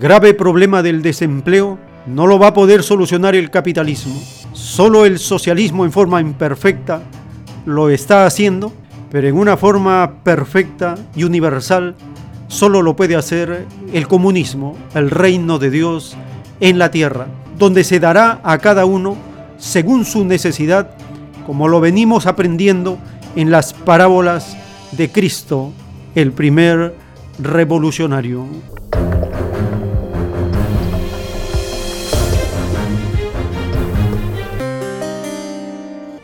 Grave 0.00 0.32
problema 0.32 0.80
del 0.80 1.02
desempleo 1.02 1.76
no 2.06 2.28
lo 2.28 2.38
va 2.38 2.48
a 2.48 2.54
poder 2.54 2.84
solucionar 2.84 3.34
el 3.34 3.50
capitalismo. 3.50 4.14
Solo 4.52 5.04
el 5.04 5.18
socialismo 5.18 5.84
en 5.84 5.90
forma 5.90 6.20
imperfecta 6.20 7.02
lo 7.66 7.90
está 7.90 8.24
haciendo, 8.24 8.72
pero 9.10 9.26
en 9.26 9.36
una 9.36 9.56
forma 9.56 10.22
perfecta 10.22 10.94
y 11.16 11.24
universal 11.24 11.96
solo 12.46 12.80
lo 12.80 12.94
puede 12.94 13.16
hacer 13.16 13.66
el 13.92 14.06
comunismo, 14.06 14.76
el 14.94 15.10
reino 15.10 15.58
de 15.58 15.70
Dios 15.70 16.16
en 16.60 16.78
la 16.78 16.92
tierra, 16.92 17.26
donde 17.58 17.82
se 17.82 17.98
dará 17.98 18.40
a 18.44 18.58
cada 18.58 18.84
uno 18.84 19.16
según 19.56 20.04
su 20.04 20.24
necesidad, 20.24 20.90
como 21.44 21.66
lo 21.66 21.80
venimos 21.80 22.26
aprendiendo 22.26 22.98
en 23.34 23.50
las 23.50 23.72
parábolas 23.72 24.56
de 24.92 25.10
Cristo, 25.10 25.72
el 26.14 26.30
primer 26.30 26.94
revolucionario. 27.40 28.46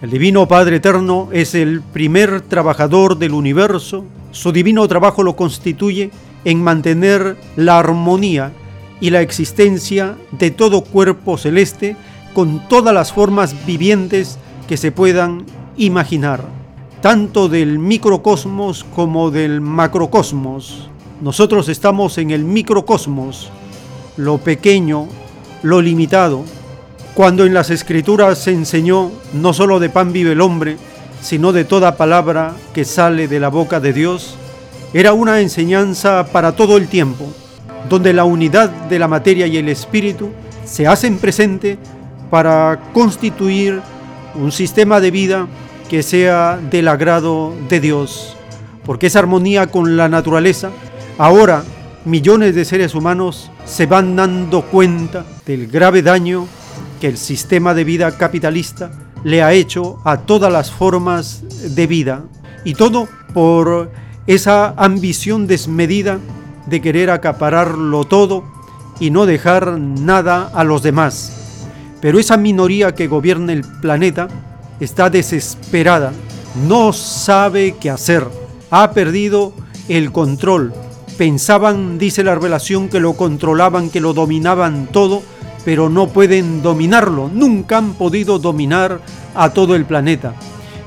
El 0.05 0.11
Divino 0.11 0.47
Padre 0.47 0.77
Eterno 0.77 1.31
es 1.33 1.55
el 1.55 1.81
primer 1.81 2.43
trabajador 2.43 3.17
del 3.17 3.33
universo. 3.33 4.05
Su 4.33 4.53
divino 4.53 4.87
trabajo 4.87 5.23
lo 5.23 5.35
constituye 5.35 6.11
en 6.45 6.63
mantener 6.63 7.39
la 7.57 7.79
armonía 7.79 8.53
y 9.01 9.09
la 9.09 9.23
existencia 9.23 10.15
de 10.33 10.51
todo 10.51 10.85
cuerpo 10.85 11.39
celeste 11.39 11.97
con 12.35 12.69
todas 12.69 12.93
las 12.93 13.15
formas 13.15 13.65
vivientes 13.65 14.39
que 14.69 14.77
se 14.77 14.93
puedan 14.93 15.47
imaginar, 15.79 16.45
tanto 17.01 17.49
del 17.49 17.79
microcosmos 17.79 18.85
como 18.95 19.31
del 19.31 19.63
macrocosmos. 19.63 20.91
Nosotros 21.23 21.71
estamos 21.71 22.19
en 22.19 22.31
el 22.31 22.45
microcosmos, 22.45 23.49
lo 24.19 24.37
pequeño, 24.37 25.09
lo 25.63 25.81
limitado, 25.81 26.45
cuando 27.15 27.47
en 27.47 27.55
las 27.55 27.71
escrituras 27.71 28.39
se 28.39 28.51
enseñó 28.51 29.13
no 29.33 29.53
solo 29.53 29.79
de 29.79 29.89
pan 29.89 30.13
vive 30.13 30.33
el 30.33 30.41
hombre, 30.41 30.77
sino 31.21 31.53
de 31.53 31.65
toda 31.65 31.97
palabra 31.97 32.55
que 32.73 32.85
sale 32.85 33.29
de 33.29 33.39
la 33.39 33.49
boca 33.49 33.79
de 33.79 33.93
Dios, 33.93 34.37
era 34.93 35.13
una 35.13 35.41
enseñanza 35.41 36.27
para 36.33 36.53
todo 36.53 36.77
el 36.77 36.89
tiempo, 36.89 37.27
donde 37.89 38.13
la 38.13 38.25
unidad 38.25 38.69
de 38.69 38.99
la 38.99 39.09
materia 39.09 39.47
y 39.47 39.57
el 39.57 39.69
espíritu 39.69 40.31
se 40.65 40.87
hacen 40.89 41.19
presente 41.19 41.79
para 42.31 42.81
constituir 42.93 43.81
un 44.35 44.51
sistema 44.51 45.01
de 45.01 45.11
vida 45.13 45.47
que 45.89 46.03
sea 46.03 46.59
del 46.71 46.89
agrado 46.89 47.55
de 47.69 47.79
Dios, 47.79 48.37
porque 48.85 49.07
esa 49.07 49.21
armonía 49.21 49.69
con 49.69 49.97
la 49.97 50.09
naturaleza, 50.09 50.71
ahora 51.17 51.63
millones 52.05 52.57
de 52.57 52.65
seres 52.65 52.95
humanos 52.95 53.53
se 53.65 53.87
van 53.87 54.17
dando 54.17 54.63
cuenta 54.63 55.25
del 55.47 55.69
grave 55.69 56.03
daño 56.03 56.47
que 57.05 57.09
el 57.09 57.19
sistema 57.19 57.75
de 57.75 57.85
vida 57.85 58.17
capitalista 58.17 58.91
le 59.25 59.43
ha 59.43 59.53
hecho 59.53 59.99
a 60.05 60.21
todas 60.21 60.51
las 60.51 60.71
formas 60.71 61.43
de 61.77 61.87
vida. 61.87 62.25
Y 62.65 62.73
todo 62.73 63.07
por 63.35 63.91
esa 64.27 64.71
ambición 64.71 65.47
desmedida 65.47 66.19
de 66.65 66.81
querer 66.81 67.11
acapararlo 67.11 68.05
todo 68.05 68.45
y 69.01 69.11
no 69.11 69.27
dejar 69.27 69.79
nada 69.79 70.51
a 70.55 70.65
los 70.65 70.83
demás. 70.83 71.67
Pero 72.01 72.19
esa 72.19 72.39
minoría 72.39 72.95
que 72.95 73.07
gobierna 73.07 73.53
el 73.53 73.67
planeta 73.83 74.29
está 74.81 75.11
desesperada, 75.11 76.11
no 76.67 76.95
sabe 76.95 77.77
qué 77.79 77.91
hacer, 77.91 78.27
ha 78.71 78.93
perdido 78.93 79.53
el 79.91 80.11
control. 80.11 80.73
Pensaban, 81.19 81.99
dice 81.99 82.25
la 82.25 82.35
revelación, 82.35 82.89
que 82.89 82.99
lo 82.99 83.13
controlaban, 83.13 83.91
que 83.91 84.01
lo 84.01 84.15
dominaban 84.15 84.87
todo, 84.91 85.23
pero 85.65 85.89
no 85.89 86.09
pueden 86.09 86.63
dominarlo, 86.63 87.31
nunca 87.33 87.79
han 87.79 87.95
podido 87.95 88.39
dominar 88.39 89.01
a 89.35 89.51
todo 89.51 89.75
el 89.75 89.85
planeta. 89.85 90.35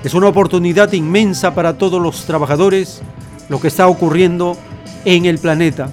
Es 0.03 0.13
una 0.13 0.28
oportunidad 0.28 0.93
inmensa 0.93 1.53
para 1.53 1.78
todos 1.78 2.01
los 2.01 2.25
trabajadores 2.25 3.01
lo 3.49 3.59
que 3.59 3.67
está 3.67 3.88
ocurriendo 3.88 4.57
en 5.05 5.25
el 5.25 5.39
planeta, 5.39 5.89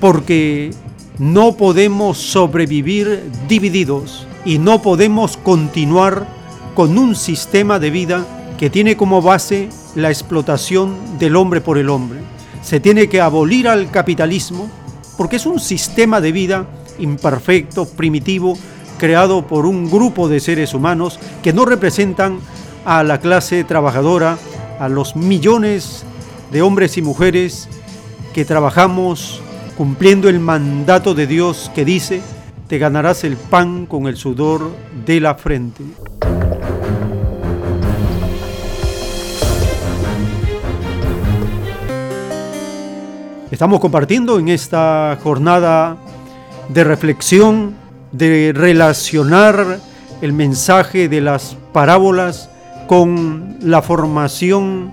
porque 0.00 0.70
no 1.18 1.56
podemos 1.56 2.18
sobrevivir 2.18 3.24
divididos 3.48 4.26
y 4.44 4.58
no 4.58 4.82
podemos 4.82 5.36
continuar 5.36 6.26
con 6.74 6.98
un 6.98 7.16
sistema 7.16 7.78
de 7.78 7.90
vida 7.90 8.26
que 8.58 8.70
tiene 8.70 8.96
como 8.96 9.22
base 9.22 9.68
la 9.94 10.10
explotación 10.10 11.18
del 11.18 11.36
hombre 11.36 11.60
por 11.60 11.78
el 11.78 11.88
hombre. 11.88 12.20
Se 12.62 12.80
tiene 12.80 13.08
que 13.08 13.20
abolir 13.20 13.68
al 13.68 13.90
capitalismo 13.90 14.68
porque 15.16 15.36
es 15.36 15.46
un 15.46 15.58
sistema 15.58 16.20
de 16.20 16.32
vida 16.32 16.66
imperfecto, 16.98 17.88
primitivo, 17.88 18.58
creado 18.98 19.46
por 19.46 19.66
un 19.66 19.90
grupo 19.90 20.28
de 20.28 20.40
seres 20.40 20.74
humanos 20.74 21.18
que 21.42 21.52
no 21.52 21.64
representan 21.64 22.40
a 22.84 23.02
la 23.02 23.20
clase 23.20 23.64
trabajadora, 23.64 24.38
a 24.80 24.88
los 24.88 25.16
millones 25.16 26.04
de 26.50 26.62
hombres 26.62 26.96
y 26.96 27.02
mujeres 27.02 27.68
que 28.34 28.44
trabajamos 28.44 29.40
cumpliendo 29.76 30.28
el 30.28 30.40
mandato 30.40 31.14
de 31.14 31.26
Dios 31.26 31.70
que 31.74 31.84
dice, 31.84 32.20
te 32.66 32.78
ganarás 32.78 33.24
el 33.24 33.36
pan 33.36 33.86
con 33.86 34.06
el 34.06 34.16
sudor 34.16 34.70
de 35.06 35.20
la 35.20 35.34
frente. 35.36 35.84
Estamos 43.50 43.80
compartiendo 43.80 44.38
en 44.38 44.48
esta 44.48 45.18
jornada 45.22 45.96
de 46.68 46.84
reflexión, 46.84 47.74
de 48.12 48.52
relacionar 48.54 49.78
el 50.20 50.32
mensaje 50.32 51.08
de 51.08 51.20
las 51.20 51.56
parábolas 51.72 52.48
con 52.86 53.56
la 53.60 53.82
formación 53.82 54.90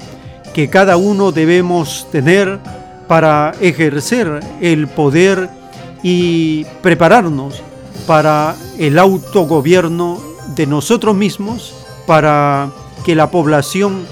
que 0.54 0.70
cada 0.70 0.98
uno 0.98 1.32
debemos 1.32 2.08
tener 2.12 2.60
para 3.08 3.54
ejercer 3.60 4.40
el 4.62 4.88
poder 4.88 5.50
y 6.04 6.66
prepararnos 6.82 7.62
para 8.08 8.56
el 8.78 9.00
autogobierno 9.00 10.20
de 10.56 10.68
nosotros 10.68 11.16
mismos, 11.16 11.74
para 12.06 12.70
que 13.04 13.16
la 13.16 13.32
población, 13.32 14.06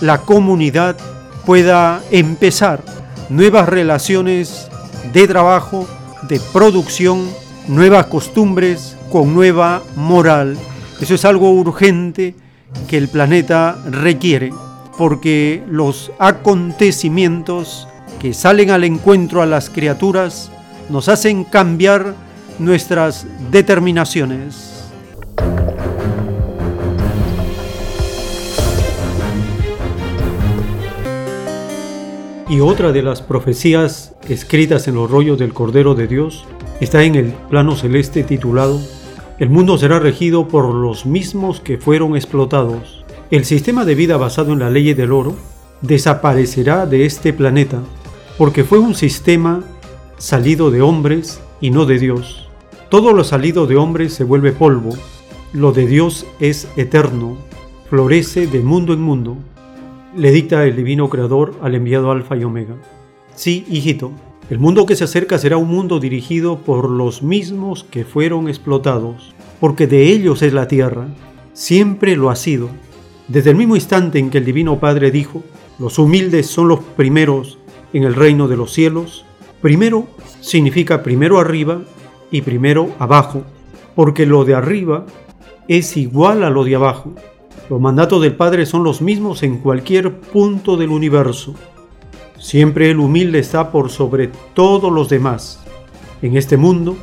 la 0.00 0.18
comunidad 0.18 0.96
pueda 1.44 2.00
empezar 2.10 2.82
nuevas 3.28 3.68
relaciones 3.68 4.68
de 5.12 5.26
trabajo, 5.26 5.86
de 6.28 6.40
producción, 6.52 7.28
nuevas 7.68 8.06
costumbres 8.06 8.96
con 9.10 9.34
nueva 9.34 9.82
moral. 9.96 10.56
Eso 11.00 11.14
es 11.14 11.24
algo 11.24 11.50
urgente 11.50 12.34
que 12.88 12.96
el 12.96 13.08
planeta 13.08 13.76
requiere, 13.90 14.52
porque 14.96 15.62
los 15.68 16.12
acontecimientos 16.18 17.88
que 18.20 18.34
salen 18.34 18.70
al 18.70 18.84
encuentro 18.84 19.42
a 19.42 19.46
las 19.46 19.68
criaturas 19.68 20.50
nos 20.88 21.08
hacen 21.08 21.44
cambiar 21.44 22.14
nuestras 22.58 23.26
determinaciones. 23.50 24.72
Y 32.52 32.60
otra 32.60 32.92
de 32.92 33.00
las 33.00 33.22
profecías 33.22 34.14
escritas 34.28 34.86
en 34.86 34.96
los 34.96 35.10
rollos 35.10 35.38
del 35.38 35.54
Cordero 35.54 35.94
de 35.94 36.06
Dios 36.06 36.44
está 36.82 37.02
en 37.02 37.14
el 37.14 37.32
plano 37.48 37.76
celeste 37.76 38.24
titulado 38.24 38.78
El 39.38 39.48
mundo 39.48 39.78
será 39.78 39.98
regido 39.98 40.48
por 40.48 40.74
los 40.74 41.06
mismos 41.06 41.60
que 41.60 41.78
fueron 41.78 42.14
explotados. 42.14 43.06
El 43.30 43.46
sistema 43.46 43.86
de 43.86 43.94
vida 43.94 44.18
basado 44.18 44.52
en 44.52 44.58
la 44.58 44.68
ley 44.68 44.92
del 44.92 45.12
oro 45.12 45.34
desaparecerá 45.80 46.84
de 46.84 47.06
este 47.06 47.32
planeta 47.32 47.80
porque 48.36 48.64
fue 48.64 48.78
un 48.78 48.94
sistema 48.94 49.64
salido 50.18 50.70
de 50.70 50.82
hombres 50.82 51.40
y 51.62 51.70
no 51.70 51.86
de 51.86 51.98
Dios. 51.98 52.50
Todo 52.90 53.14
lo 53.14 53.24
salido 53.24 53.66
de 53.66 53.76
hombres 53.76 54.12
se 54.12 54.24
vuelve 54.24 54.52
polvo, 54.52 54.90
lo 55.54 55.72
de 55.72 55.86
Dios 55.86 56.26
es 56.38 56.68
eterno, 56.76 57.38
florece 57.88 58.46
de 58.46 58.60
mundo 58.60 58.92
en 58.92 59.00
mundo 59.00 59.38
le 60.16 60.30
dicta 60.30 60.64
el 60.64 60.76
divino 60.76 61.08
creador 61.08 61.54
al 61.62 61.74
enviado 61.74 62.10
Alfa 62.10 62.36
y 62.36 62.44
Omega. 62.44 62.74
Sí, 63.34 63.64
hijito, 63.70 64.12
el 64.50 64.58
mundo 64.58 64.84
que 64.84 64.96
se 64.96 65.04
acerca 65.04 65.38
será 65.38 65.56
un 65.56 65.68
mundo 65.68 66.00
dirigido 66.00 66.58
por 66.58 66.90
los 66.90 67.22
mismos 67.22 67.84
que 67.84 68.04
fueron 68.04 68.48
explotados, 68.48 69.34
porque 69.60 69.86
de 69.86 70.04
ellos 70.04 70.42
es 70.42 70.52
la 70.52 70.68
tierra, 70.68 71.06
siempre 71.54 72.16
lo 72.16 72.28
ha 72.28 72.36
sido. 72.36 72.68
Desde 73.28 73.50
el 73.50 73.56
mismo 73.56 73.76
instante 73.76 74.18
en 74.18 74.28
que 74.28 74.38
el 74.38 74.44
Divino 74.44 74.78
Padre 74.78 75.10
dijo, 75.10 75.42
los 75.78 75.98
humildes 75.98 76.46
son 76.46 76.68
los 76.68 76.80
primeros 76.80 77.58
en 77.92 78.04
el 78.04 78.14
reino 78.14 78.48
de 78.48 78.56
los 78.56 78.72
cielos, 78.72 79.24
primero 79.60 80.06
significa 80.40 81.02
primero 81.02 81.38
arriba 81.38 81.82
y 82.30 82.42
primero 82.42 82.90
abajo, 82.98 83.44
porque 83.94 84.26
lo 84.26 84.44
de 84.44 84.54
arriba 84.54 85.06
es 85.68 85.96
igual 85.96 86.42
a 86.44 86.50
lo 86.50 86.64
de 86.64 86.74
abajo. 86.74 87.14
Los 87.72 87.80
mandatos 87.80 88.20
del 88.20 88.36
Padre 88.36 88.66
son 88.66 88.84
los 88.84 89.00
mismos 89.00 89.42
en 89.42 89.56
cualquier 89.56 90.20
punto 90.20 90.76
del 90.76 90.90
universo. 90.90 91.54
Siempre 92.38 92.90
el 92.90 92.98
humilde 92.98 93.38
está 93.38 93.72
por 93.72 93.88
sobre 93.88 94.28
todos 94.52 94.92
los 94.92 95.08
demás. 95.08 95.64
En 96.20 96.36
este 96.36 96.58
mundo, 96.58 96.98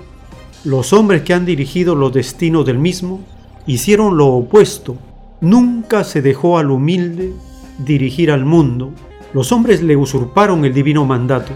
los 0.64 0.94
hombres 0.94 1.24
que 1.24 1.34
han 1.34 1.44
dirigido 1.44 1.96
los 1.96 2.14
destinos 2.14 2.68
del 2.68 2.78
mismo 2.78 3.22
hicieron 3.66 4.16
lo 4.16 4.28
opuesto. 4.28 4.96
Nunca 5.42 6.04
se 6.04 6.22
dejó 6.22 6.60
al 6.60 6.70
humilde 6.70 7.34
dirigir 7.80 8.30
al 8.30 8.46
mundo. 8.46 8.92
Los 9.34 9.52
hombres 9.52 9.82
le 9.82 9.96
usurparon 9.96 10.66
el 10.66 10.74
divino 10.76 11.04
mandato. 11.04 11.54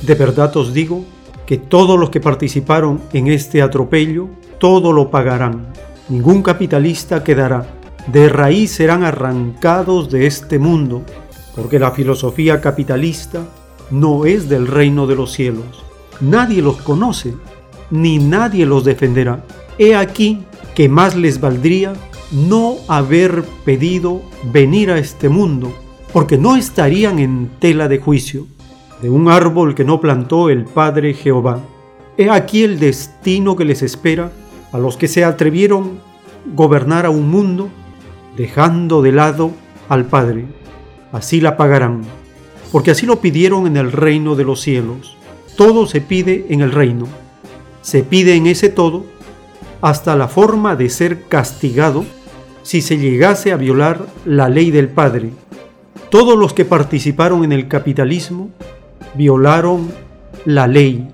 De 0.00 0.14
verdad 0.14 0.56
os 0.56 0.72
digo 0.72 1.04
que 1.44 1.58
todos 1.58 2.00
los 2.00 2.08
que 2.08 2.20
participaron 2.20 3.02
en 3.12 3.26
este 3.26 3.60
atropello, 3.60 4.28
todo 4.58 4.94
lo 4.94 5.10
pagarán. 5.10 5.66
Ningún 6.08 6.42
capitalista 6.42 7.22
quedará 7.22 7.66
de 8.06 8.28
raíz 8.28 8.72
serán 8.72 9.02
arrancados 9.02 10.10
de 10.10 10.26
este 10.26 10.58
mundo, 10.58 11.02
porque 11.54 11.78
la 11.78 11.90
filosofía 11.90 12.60
capitalista 12.60 13.42
no 13.90 14.26
es 14.26 14.48
del 14.48 14.66
reino 14.66 15.06
de 15.06 15.16
los 15.16 15.32
cielos. 15.32 15.84
Nadie 16.20 16.62
los 16.62 16.76
conoce, 16.82 17.34
ni 17.90 18.18
nadie 18.18 18.66
los 18.66 18.84
defenderá. 18.84 19.44
He 19.78 19.94
aquí 19.96 20.44
que 20.74 20.88
más 20.88 21.16
les 21.16 21.40
valdría 21.40 21.94
no 22.32 22.76
haber 22.88 23.42
pedido 23.64 24.22
venir 24.52 24.90
a 24.90 24.98
este 24.98 25.28
mundo, 25.28 25.72
porque 26.12 26.38
no 26.38 26.56
estarían 26.56 27.18
en 27.18 27.50
tela 27.58 27.88
de 27.88 27.98
juicio 27.98 28.46
de 29.02 29.10
un 29.10 29.28
árbol 29.28 29.74
que 29.74 29.84
no 29.84 30.00
plantó 30.00 30.48
el 30.48 30.64
Padre 30.64 31.12
Jehová. 31.12 31.60
He 32.16 32.30
aquí 32.30 32.62
el 32.62 32.78
destino 32.78 33.56
que 33.56 33.64
les 33.64 33.82
espera 33.82 34.30
a 34.72 34.78
los 34.78 34.96
que 34.96 35.08
se 35.08 35.24
atrevieron 35.24 35.98
gobernar 36.54 37.04
a 37.04 37.10
un 37.10 37.28
mundo 37.28 37.68
dejando 38.36 39.02
de 39.02 39.12
lado 39.12 39.52
al 39.88 40.04
Padre. 40.04 40.44
Así 41.12 41.40
la 41.40 41.56
pagarán, 41.56 42.02
porque 42.72 42.90
así 42.90 43.06
lo 43.06 43.20
pidieron 43.20 43.66
en 43.66 43.76
el 43.76 43.92
reino 43.92 44.34
de 44.34 44.44
los 44.44 44.60
cielos. 44.60 45.16
Todo 45.56 45.86
se 45.86 46.00
pide 46.00 46.46
en 46.50 46.60
el 46.60 46.72
reino. 46.72 47.06
Se 47.82 48.02
pide 48.02 48.34
en 48.34 48.46
ese 48.46 48.68
todo 48.68 49.04
hasta 49.80 50.16
la 50.16 50.28
forma 50.28 50.76
de 50.76 50.90
ser 50.90 51.22
castigado 51.24 52.04
si 52.62 52.82
se 52.82 52.98
llegase 52.98 53.52
a 53.52 53.56
violar 53.56 54.06
la 54.24 54.48
ley 54.48 54.70
del 54.70 54.88
Padre. 54.88 55.30
Todos 56.10 56.36
los 56.36 56.52
que 56.52 56.64
participaron 56.64 57.44
en 57.44 57.52
el 57.52 57.68
capitalismo 57.68 58.50
violaron 59.14 59.90
la 60.44 60.66
ley. 60.66 61.08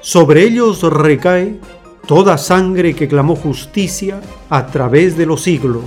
Sobre 0.00 0.42
ellos 0.42 0.82
recae 0.82 1.60
toda 2.06 2.38
sangre 2.38 2.94
que 2.94 3.08
clamó 3.08 3.36
justicia 3.36 4.20
a 4.50 4.66
través 4.66 5.16
de 5.16 5.26
los 5.26 5.42
siglos. 5.42 5.84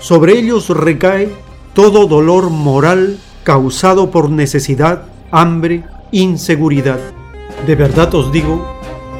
Sobre 0.00 0.38
ellos 0.38 0.70
recae 0.70 1.28
todo 1.74 2.06
dolor 2.06 2.48
moral 2.48 3.18
causado 3.44 4.10
por 4.10 4.30
necesidad, 4.30 5.04
hambre, 5.30 5.84
inseguridad. 6.10 6.98
De 7.66 7.76
verdad 7.76 8.14
os 8.14 8.32
digo 8.32 8.66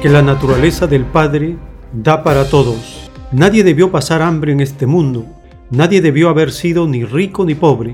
que 0.01 0.09
la 0.09 0.23
naturaleza 0.23 0.87
del 0.87 1.05
Padre 1.05 1.55
da 1.93 2.23
para 2.23 2.49
todos. 2.49 3.09
Nadie 3.31 3.63
debió 3.63 3.91
pasar 3.91 4.23
hambre 4.23 4.51
en 4.51 4.59
este 4.59 4.87
mundo, 4.87 5.25
nadie 5.69 6.01
debió 6.01 6.29
haber 6.29 6.51
sido 6.51 6.87
ni 6.87 7.05
rico 7.05 7.45
ni 7.45 7.53
pobre, 7.53 7.93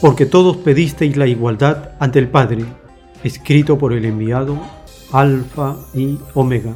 porque 0.00 0.24
todos 0.24 0.56
pedisteis 0.58 1.16
la 1.16 1.26
igualdad 1.26 1.90
ante 1.98 2.20
el 2.20 2.28
Padre, 2.28 2.64
escrito 3.24 3.78
por 3.78 3.92
el 3.92 4.04
enviado 4.04 4.56
Alfa 5.12 5.76
y 5.92 6.18
Omega. 6.34 6.72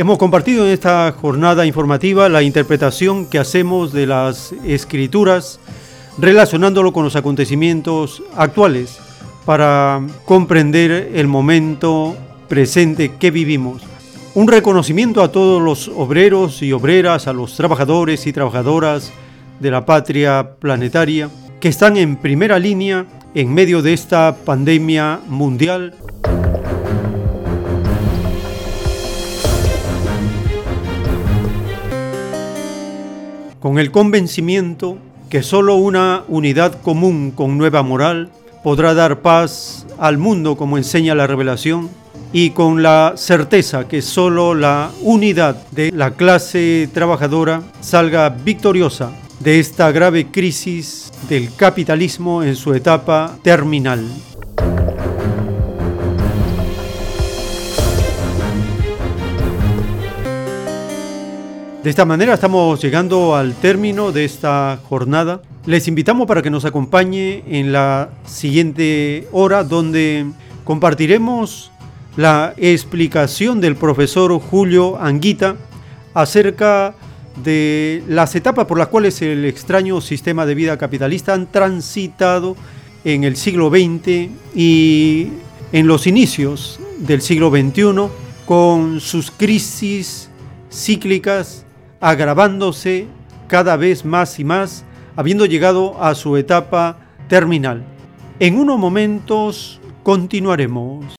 Hemos 0.00 0.16
compartido 0.16 0.64
en 0.64 0.72
esta 0.72 1.12
jornada 1.12 1.66
informativa 1.66 2.30
la 2.30 2.42
interpretación 2.42 3.26
que 3.26 3.38
hacemos 3.38 3.92
de 3.92 4.06
las 4.06 4.54
escrituras 4.64 5.60
relacionándolo 6.16 6.94
con 6.94 7.04
los 7.04 7.16
acontecimientos 7.16 8.22
actuales 8.34 8.98
para 9.44 10.00
comprender 10.24 11.10
el 11.14 11.26
momento 11.26 12.16
presente 12.48 13.16
que 13.18 13.30
vivimos. 13.30 13.82
Un 14.34 14.48
reconocimiento 14.48 15.22
a 15.22 15.32
todos 15.32 15.60
los 15.60 15.88
obreros 15.88 16.62
y 16.62 16.72
obreras, 16.72 17.26
a 17.26 17.34
los 17.34 17.54
trabajadores 17.54 18.26
y 18.26 18.32
trabajadoras 18.32 19.12
de 19.58 19.70
la 19.70 19.84
patria 19.84 20.52
planetaria 20.58 21.28
que 21.60 21.68
están 21.68 21.98
en 21.98 22.16
primera 22.16 22.58
línea 22.58 23.04
en 23.34 23.52
medio 23.52 23.82
de 23.82 23.92
esta 23.92 24.34
pandemia 24.46 25.20
mundial 25.28 25.94
con 33.60 33.78
el 33.78 33.90
convencimiento 33.90 34.98
que 35.28 35.42
solo 35.42 35.76
una 35.76 36.24
unidad 36.28 36.80
común 36.82 37.30
con 37.30 37.56
nueva 37.58 37.82
moral 37.82 38.30
podrá 38.64 38.94
dar 38.94 39.20
paz 39.20 39.86
al 39.98 40.18
mundo 40.18 40.56
como 40.56 40.76
enseña 40.76 41.14
la 41.14 41.26
revelación 41.26 41.88
y 42.32 42.50
con 42.50 42.82
la 42.82 43.14
certeza 43.16 43.86
que 43.86 44.02
solo 44.02 44.54
la 44.54 44.90
unidad 45.02 45.56
de 45.70 45.92
la 45.92 46.12
clase 46.12 46.88
trabajadora 46.92 47.62
salga 47.80 48.28
victoriosa 48.28 49.12
de 49.40 49.58
esta 49.58 49.90
grave 49.92 50.26
crisis 50.30 51.12
del 51.28 51.54
capitalismo 51.54 52.42
en 52.42 52.56
su 52.56 52.74
etapa 52.74 53.38
terminal. 53.42 54.06
De 61.82 61.88
esta 61.88 62.04
manera 62.04 62.34
estamos 62.34 62.78
llegando 62.82 63.34
al 63.34 63.54
término 63.54 64.12
de 64.12 64.26
esta 64.26 64.78
jornada. 64.86 65.40
Les 65.64 65.88
invitamos 65.88 66.26
para 66.26 66.42
que 66.42 66.50
nos 66.50 66.66
acompañe 66.66 67.42
en 67.48 67.72
la 67.72 68.10
siguiente 68.26 69.26
hora 69.32 69.64
donde 69.64 70.26
compartiremos 70.64 71.72
la 72.18 72.52
explicación 72.58 73.62
del 73.62 73.76
profesor 73.76 74.38
Julio 74.38 74.98
Anguita 75.00 75.56
acerca 76.12 76.94
de 77.42 78.02
las 78.06 78.34
etapas 78.34 78.66
por 78.66 78.76
las 78.76 78.88
cuales 78.88 79.22
el 79.22 79.46
extraño 79.46 80.02
sistema 80.02 80.44
de 80.44 80.54
vida 80.54 80.76
capitalista 80.76 81.32
han 81.32 81.46
transitado 81.46 82.56
en 83.04 83.24
el 83.24 83.36
siglo 83.36 83.70
XX 83.70 84.28
y 84.54 85.28
en 85.72 85.86
los 85.86 86.06
inicios 86.06 86.78
del 86.98 87.22
siglo 87.22 87.48
XXI 87.48 88.10
con 88.44 89.00
sus 89.00 89.30
crisis 89.30 90.28
cíclicas 90.70 91.64
agravándose 92.00 93.06
cada 93.46 93.76
vez 93.76 94.04
más 94.04 94.38
y 94.38 94.44
más, 94.44 94.84
habiendo 95.16 95.44
llegado 95.46 96.02
a 96.02 96.14
su 96.14 96.36
etapa 96.36 96.98
terminal. 97.28 97.84
En 98.38 98.58
unos 98.58 98.78
momentos 98.78 99.80
continuaremos. 100.02 101.16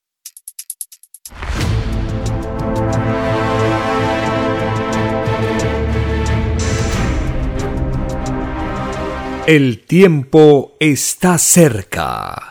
El 9.48 9.80
tiempo 9.86 10.78
está 10.80 11.38
cerca. 11.38 12.51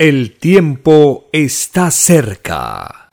el 0.00 0.32
tiempo 0.32 1.28
está 1.30 1.90
cerca. 1.90 3.10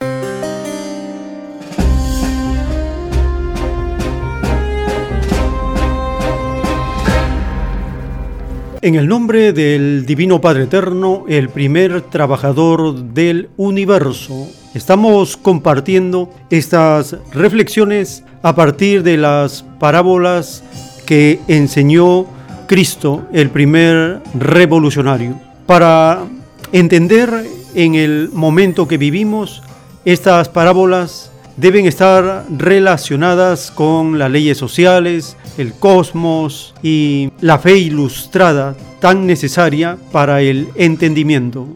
En 8.80 8.94
el 8.94 9.06
nombre 9.06 9.52
del 9.52 10.06
Divino 10.06 10.40
Padre 10.40 10.62
Eterno, 10.62 11.26
el 11.28 11.50
primer 11.50 12.00
trabajador 12.00 12.94
del 12.94 13.50
universo, 13.58 14.48
estamos 14.72 15.36
compartiendo 15.36 16.30
estas 16.48 17.16
reflexiones 17.34 18.24
a 18.40 18.54
partir 18.54 19.02
de 19.02 19.18
las 19.18 19.62
parábolas 19.78 20.64
que 21.04 21.38
enseñó 21.48 22.24
Cristo, 22.66 23.26
el 23.34 23.50
primer 23.50 24.22
revolucionario. 24.32 25.38
Para 25.66 26.24
Entender 26.72 27.46
en 27.74 27.94
el 27.94 28.28
momento 28.30 28.86
que 28.86 28.98
vivimos, 28.98 29.62
estas 30.04 30.50
parábolas 30.50 31.32
deben 31.56 31.86
estar 31.86 32.44
relacionadas 32.50 33.70
con 33.70 34.18
las 34.18 34.30
leyes 34.30 34.58
sociales, 34.58 35.38
el 35.56 35.72
cosmos 35.72 36.74
y 36.82 37.30
la 37.40 37.58
fe 37.58 37.78
ilustrada 37.78 38.76
tan 39.00 39.26
necesaria 39.26 39.96
para 40.12 40.42
el 40.42 40.68
entendimiento. 40.74 41.68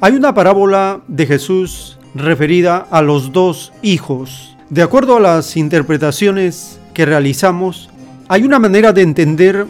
Hay 0.00 0.14
una 0.14 0.34
parábola 0.34 1.00
de 1.06 1.26
Jesús 1.26 1.96
referida 2.16 2.78
a 2.90 3.02
los 3.02 3.30
dos 3.30 3.72
hijos. 3.82 4.56
De 4.68 4.82
acuerdo 4.82 5.16
a 5.16 5.20
las 5.20 5.56
interpretaciones 5.56 6.80
que 6.94 7.04
realizamos, 7.04 7.90
hay 8.28 8.44
una 8.44 8.58
manera 8.58 8.92
de 8.92 9.02
entender 9.02 9.66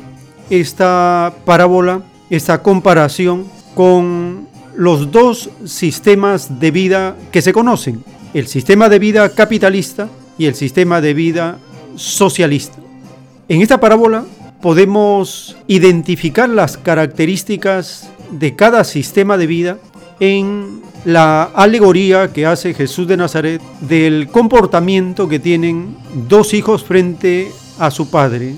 esta 0.50 1.32
parábola, 1.44 2.02
esta 2.30 2.62
comparación 2.62 3.46
con 3.74 4.46
los 4.76 5.10
dos 5.10 5.50
sistemas 5.64 6.60
de 6.60 6.70
vida 6.70 7.16
que 7.32 7.42
se 7.42 7.52
conocen, 7.52 8.04
el 8.34 8.46
sistema 8.46 8.88
de 8.88 8.98
vida 8.98 9.28
capitalista 9.30 10.08
y 10.38 10.46
el 10.46 10.54
sistema 10.54 11.00
de 11.00 11.14
vida 11.14 11.58
socialista. 11.96 12.78
En 13.48 13.62
esta 13.62 13.78
parábola 13.80 14.24
podemos 14.60 15.56
identificar 15.66 16.48
las 16.48 16.76
características 16.76 18.08
de 18.30 18.56
cada 18.56 18.84
sistema 18.84 19.36
de 19.36 19.46
vida 19.46 19.78
en 20.20 20.82
la 21.04 21.44
alegoría 21.44 22.32
que 22.32 22.46
hace 22.46 22.74
Jesús 22.74 23.06
de 23.06 23.16
Nazaret 23.16 23.60
del 23.80 24.28
comportamiento 24.28 25.28
que 25.28 25.38
tienen 25.38 25.96
dos 26.28 26.54
hijos 26.54 26.84
frente 26.84 27.50
a 27.78 27.90
su 27.90 28.10
padre. 28.10 28.54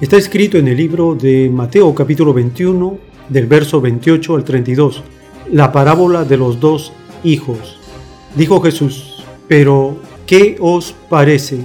Está 0.00 0.16
escrito 0.16 0.58
en 0.58 0.68
el 0.68 0.76
libro 0.76 1.16
de 1.16 1.50
Mateo 1.52 1.92
capítulo 1.92 2.32
21, 2.32 2.98
del 3.28 3.46
verso 3.46 3.80
28 3.80 4.36
al 4.36 4.44
32, 4.44 5.02
la 5.50 5.72
parábola 5.72 6.24
de 6.24 6.36
los 6.36 6.60
dos 6.60 6.92
hijos. 7.24 7.78
Dijo 8.36 8.60
Jesús, 8.60 9.24
pero 9.48 9.96
¿qué 10.24 10.56
os 10.60 10.94
parece? 11.08 11.64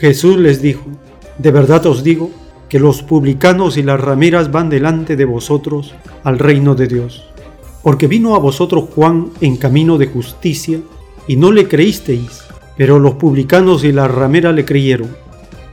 Jesús 0.00 0.38
les 0.38 0.62
dijo, 0.62 0.86
de 1.36 1.50
verdad 1.50 1.84
os 1.84 2.02
digo 2.02 2.30
que 2.70 2.80
los 2.80 3.02
publicanos 3.02 3.76
y 3.76 3.82
las 3.82 4.00
rameras 4.00 4.50
van 4.50 4.70
delante 4.70 5.14
de 5.14 5.26
vosotros 5.26 5.94
al 6.24 6.38
reino 6.38 6.74
de 6.74 6.86
Dios. 6.86 7.26
Porque 7.82 8.06
vino 8.06 8.34
a 8.34 8.38
vosotros 8.38 8.88
Juan 8.94 9.28
en 9.42 9.58
camino 9.58 9.98
de 9.98 10.06
justicia 10.06 10.80
y 11.26 11.36
no 11.36 11.52
le 11.52 11.68
creísteis, 11.68 12.44
pero 12.78 12.98
los 12.98 13.16
publicanos 13.16 13.84
y 13.84 13.92
las 13.92 14.10
rameras 14.10 14.54
le 14.54 14.64
creyeron. 14.64 15.14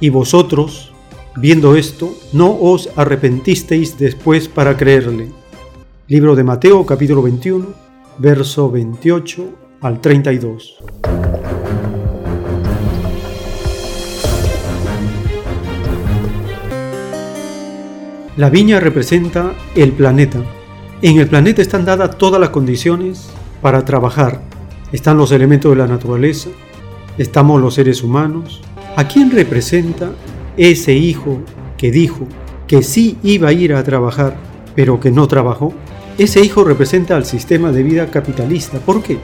Y 0.02 0.10
vosotros, 0.10 0.92
viendo 1.38 1.78
esto, 1.78 2.14
no 2.34 2.52
os 2.52 2.90
arrepentisteis 2.98 3.98
después 3.98 4.50
para 4.50 4.76
creerle. 4.76 5.30
Libro 6.10 6.36
de 6.36 6.44
Mateo 6.44 6.86
capítulo 6.86 7.22
21, 7.22 7.66
verso 8.18 8.70
28 8.70 9.46
al 9.80 10.02
32. 10.02 10.80
La 18.38 18.52
viña 18.52 18.80
representa 18.80 19.56
el 19.74 19.94
planeta. 19.94 20.38
En 21.02 21.18
el 21.18 21.28
planeta 21.28 21.60
están 21.60 21.86
dadas 21.86 22.20
todas 22.20 22.40
las 22.40 22.52
condiciones 22.52 23.32
para 23.64 23.84
trabajar. 23.84 24.44
Están 24.92 25.18
los 25.18 25.32
elementos 25.32 25.72
de 25.72 25.78
la 25.78 25.88
naturaleza, 25.88 26.50
estamos 27.18 27.60
los 27.60 27.74
seres 27.74 28.04
humanos. 28.04 28.62
¿A 28.96 29.08
quién 29.08 29.32
representa 29.32 30.12
ese 30.56 30.94
hijo 30.94 31.40
que 31.80 31.90
dijo 31.90 32.28
que 32.68 32.84
sí 32.84 33.18
iba 33.24 33.50
a 33.50 33.54
ir 33.54 33.74
a 33.74 33.84
trabajar, 33.84 34.36
pero 34.76 35.00
que 35.00 35.10
no 35.10 35.28
trabajó? 35.28 35.74
Ese 36.20 36.40
hijo 36.46 36.64
representa 36.64 37.16
al 37.16 37.26
sistema 37.26 37.72
de 37.72 37.82
vida 37.82 38.12
capitalista. 38.12 38.78
¿Por 38.78 39.02
qué? 39.02 39.18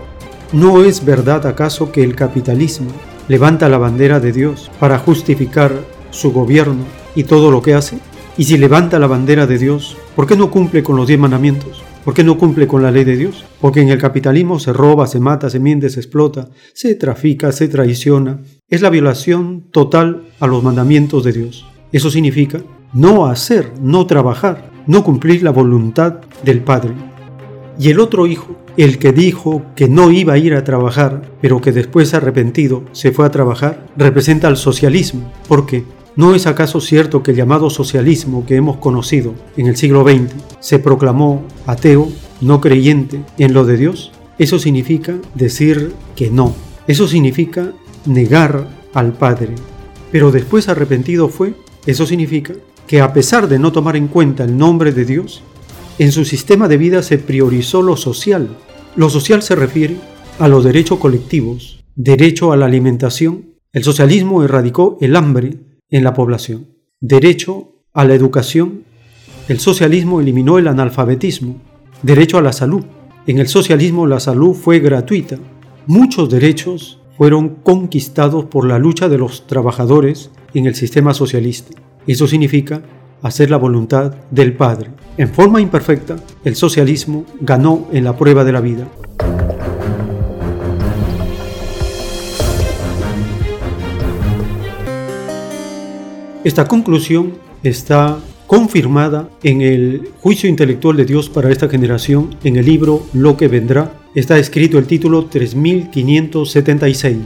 ¿No 0.54 0.84
es 0.84 1.06
verdad 1.06 1.46
acaso 1.46 1.92
que 1.92 2.04
el 2.04 2.16
capitalismo 2.16 2.90
levanta 3.28 3.70
la 3.70 3.78
bandera 3.78 4.20
de 4.20 4.32
Dios 4.32 4.72
para 4.80 4.98
justificar 4.98 5.72
su 6.10 6.34
gobierno 6.34 6.84
y 7.14 7.26
todo 7.26 7.52
lo 7.52 7.62
que 7.62 7.76
hace? 7.76 8.00
Y 8.36 8.46
si 8.46 8.58
levanta 8.58 8.98
la 8.98 9.06
bandera 9.06 9.46
de 9.46 9.60
Dios, 9.60 9.96
¿por 10.16 10.26
qué 10.26 10.36
no 10.36 10.50
cumple 10.50 10.82
con 10.82 10.96
los 10.96 11.06
diez 11.06 11.20
mandamientos? 11.20 11.84
¿Por 12.04 12.16
qué 12.16 12.24
no 12.24 12.38
cumple 12.38 12.68
con 12.68 12.82
la 12.82 12.90
ley 12.90 13.04
de 13.04 13.16
Dios? 13.16 13.46
Porque 13.62 13.82
en 13.82 13.90
el 13.90 14.00
capitalismo 14.00 14.60
se 14.60 14.74
roba, 14.74 15.06
se 15.06 15.20
mata, 15.20 15.52
se 15.52 15.60
miente, 15.60 15.90
se 15.90 16.00
explota, 16.00 16.50
se 16.74 16.96
trafica, 16.96 17.52
se 17.52 17.68
traiciona. 17.68 18.42
Es 18.68 18.82
la 18.82 18.90
violación 18.90 19.66
total 19.72 20.24
a 20.40 20.48
los 20.48 20.64
mandamientos 20.64 21.24
de 21.24 21.32
Dios. 21.32 21.68
Eso 21.92 22.10
significa 22.10 22.62
no 22.92 23.28
hacer, 23.28 23.72
no 23.80 24.08
trabajar, 24.08 24.72
no 24.88 25.04
cumplir 25.04 25.44
la 25.44 25.52
voluntad 25.52 26.16
del 26.44 26.62
Padre. 26.62 26.94
Y 27.80 27.90
el 27.90 28.00
otro 28.00 28.26
hijo, 28.26 28.58
el 28.78 28.98
que 28.98 29.14
dijo 29.14 29.64
que 29.76 29.88
no 29.88 30.10
iba 30.10 30.34
a 30.34 30.38
ir 30.40 30.56
a 30.56 30.64
trabajar, 30.64 31.22
pero 31.40 31.62
que 31.62 31.72
después 31.72 32.16
arrepentido 32.16 32.84
se 32.94 33.12
fue 33.12 33.28
a 33.28 33.32
trabajar, 33.32 33.86
representa 33.96 34.48
al 34.48 34.58
socialismo. 34.58 35.32
¿Por 35.48 35.68
qué? 35.68 35.84
¿No 36.16 36.36
es 36.36 36.46
acaso 36.46 36.80
cierto 36.80 37.24
que 37.24 37.32
el 37.32 37.38
llamado 37.38 37.72
socialismo 37.72 38.46
que 38.46 38.56
hemos 38.56 38.78
conocido 38.78 39.34
en 39.58 39.66
el 39.66 39.76
siglo 39.76 40.04
XX 40.04 40.32
se 40.60 40.78
proclamó 40.78 41.42
ateo, 41.66 42.08
no 42.40 42.62
creyente 42.62 43.24
en 43.40 43.56
lo 43.56 43.66
de 43.66 43.78
Dios? 43.78 44.12
Eso 44.38 44.60
significa 44.60 45.16
decir 45.34 45.92
que 46.16 46.30
no. 46.30 46.54
Eso 46.86 47.08
significa 47.08 47.74
negar 48.06 48.68
al 48.94 49.14
Padre. 49.14 49.56
Pero 50.12 50.32
después 50.32 50.70
arrepentido 50.70 51.30
fue. 51.30 51.56
Eso 51.88 52.06
significa 52.06 52.54
que 52.86 53.02
a 53.02 53.12
pesar 53.12 53.48
de 53.48 53.58
no 53.58 53.72
tomar 53.72 53.96
en 53.96 54.08
cuenta 54.08 54.44
el 54.44 54.56
nombre 54.56 54.92
de 54.92 55.06
Dios, 55.06 55.42
en 55.98 56.12
su 56.12 56.26
sistema 56.26 56.68
de 56.68 56.78
vida 56.78 57.02
se 57.02 57.18
priorizó 57.18 57.82
lo 57.82 57.98
social. 57.98 58.56
Lo 58.96 59.10
social 59.10 59.42
se 59.42 59.56
refiere 59.56 59.98
a 60.38 60.48
los 60.48 60.64
derechos 60.64 61.00
colectivos, 61.00 61.84
derecho 61.96 62.52
a 62.52 62.58
la 62.58 62.68
alimentación. 62.68 63.56
El 63.72 63.84
socialismo 63.84 64.44
erradicó 64.44 65.00
el 65.02 65.16
hambre 65.16 65.73
en 65.94 66.04
la 66.04 66.14
población. 66.14 66.68
Derecho 67.00 67.76
a 67.94 68.04
la 68.04 68.16
educación. 68.16 68.84
El 69.48 69.60
socialismo 69.60 70.20
eliminó 70.20 70.58
el 70.58 70.68
analfabetismo. 70.68 71.62
Derecho 72.02 72.40
a 72.40 72.42
la 72.42 72.52
salud. 72.52 72.84
En 73.28 73.38
el 73.38 73.48
socialismo 73.48 74.08
la 74.08 74.20
salud 74.20 74.56
fue 74.56 74.80
gratuita. 74.80 75.38
Muchos 75.86 76.30
derechos 76.30 77.00
fueron 77.16 77.58
conquistados 77.62 78.46
por 78.46 78.66
la 78.66 78.80
lucha 78.80 79.08
de 79.08 79.20
los 79.20 79.46
trabajadores 79.46 80.32
en 80.56 80.66
el 80.66 80.74
sistema 80.74 81.14
socialista. 81.14 81.80
Eso 82.08 82.28
significa 82.28 82.82
hacer 83.22 83.52
la 83.52 83.58
voluntad 83.58 84.16
del 84.32 84.54
Padre. 84.54 84.90
En 85.18 85.30
forma 85.30 85.62
imperfecta, 85.62 86.16
el 86.44 86.56
socialismo 86.56 87.24
ganó 87.40 87.88
en 87.92 88.04
la 88.04 88.18
prueba 88.18 88.44
de 88.44 88.52
la 88.52 88.62
vida. 88.62 88.88
Esta 96.44 96.66
conclusión 96.66 97.36
está 97.64 98.20
confirmada 98.48 99.30
en 99.44 99.62
el 99.62 100.10
juicio 100.20 100.50
intelectual 100.50 100.98
de 100.98 101.06
Dios 101.06 101.30
para 101.30 101.50
esta 101.50 101.70
generación 101.70 102.36
en 102.44 102.58
el 102.58 102.66
libro 102.66 103.06
Lo 103.14 103.38
que 103.38 103.48
vendrá. 103.48 103.94
Está 104.14 104.38
escrito 104.38 104.78
el 104.78 104.86
título 104.86 105.28
3576. 105.28 107.18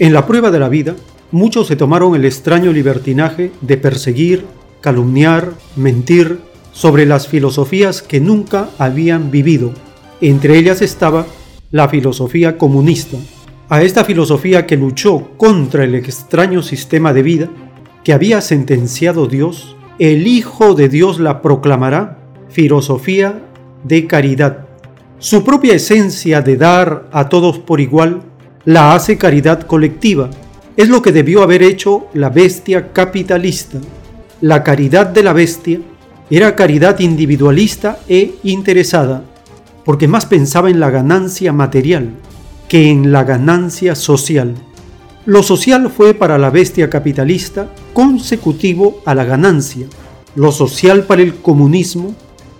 En 0.00 0.12
la 0.12 0.26
prueba 0.26 0.50
de 0.50 0.58
la 0.58 0.68
vida, 0.68 0.96
muchos 1.30 1.68
se 1.68 1.76
tomaron 1.76 2.16
el 2.16 2.24
extraño 2.24 2.72
libertinaje 2.72 3.52
de 3.60 3.76
perseguir, 3.76 4.44
calumniar, 4.80 5.52
mentir 5.76 6.40
sobre 6.72 7.06
las 7.06 7.28
filosofías 7.28 8.02
que 8.02 8.18
nunca 8.18 8.70
habían 8.78 9.30
vivido. 9.30 9.72
Entre 10.20 10.58
ellas 10.58 10.82
estaba 10.82 11.26
la 11.70 11.88
filosofía 11.88 12.58
comunista. 12.58 13.18
A 13.68 13.82
esta 13.82 14.04
filosofía 14.04 14.66
que 14.66 14.76
luchó 14.76 15.28
contra 15.36 15.84
el 15.84 15.94
extraño 15.94 16.60
sistema 16.60 17.12
de 17.12 17.22
vida 17.22 17.50
que 18.04 18.12
había 18.12 18.40
sentenciado 18.42 19.26
Dios, 19.26 19.76
el 19.98 20.26
Hijo 20.26 20.74
de 20.74 20.88
Dios 20.88 21.18
la 21.18 21.40
proclamará 21.40 22.18
filosofía 22.50 23.42
de 23.82 24.06
caridad. 24.06 24.66
Su 25.18 25.42
propia 25.42 25.74
esencia 25.74 26.42
de 26.42 26.56
dar 26.56 27.08
a 27.12 27.28
todos 27.30 27.58
por 27.58 27.80
igual 27.80 28.22
la 28.66 28.94
hace 28.94 29.16
caridad 29.16 29.62
colectiva. 29.62 30.30
Es 30.76 30.88
lo 30.88 31.00
que 31.00 31.12
debió 31.12 31.42
haber 31.42 31.62
hecho 31.62 32.08
la 32.12 32.28
bestia 32.28 32.92
capitalista. 32.92 33.78
La 34.40 34.62
caridad 34.62 35.06
de 35.06 35.22
la 35.22 35.32
bestia 35.32 35.80
era 36.30 36.56
caridad 36.56 36.98
individualista 37.00 37.98
e 38.08 38.34
interesada, 38.42 39.24
porque 39.84 40.08
más 40.08 40.26
pensaba 40.26 40.68
en 40.68 40.80
la 40.80 40.90
ganancia 40.90 41.52
material 41.52 42.10
que 42.68 42.90
en 42.90 43.12
la 43.12 43.24
ganancia 43.24 43.94
social. 43.94 44.54
Lo 45.26 45.42
social 45.42 45.88
fue 45.88 46.12
para 46.12 46.36
la 46.36 46.50
bestia 46.50 46.90
capitalista 46.90 47.70
consecutivo 47.94 49.00
a 49.06 49.14
la 49.14 49.24
ganancia. 49.24 49.86
Lo 50.34 50.52
social 50.52 51.04
para 51.04 51.22
el 51.22 51.36
comunismo 51.36 52.14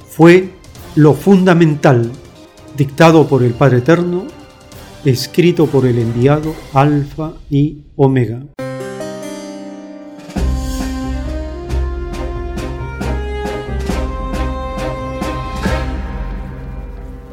fue 0.08 0.48
lo 0.94 1.12
fundamental, 1.12 2.10
dictado 2.74 3.28
por 3.28 3.42
el 3.42 3.52
Padre 3.52 3.78
Eterno, 3.78 4.24
escrito 5.04 5.66
por 5.66 5.84
el 5.84 5.98
enviado 5.98 6.54
Alfa 6.72 7.34
y 7.50 7.82
Omega. 7.96 8.40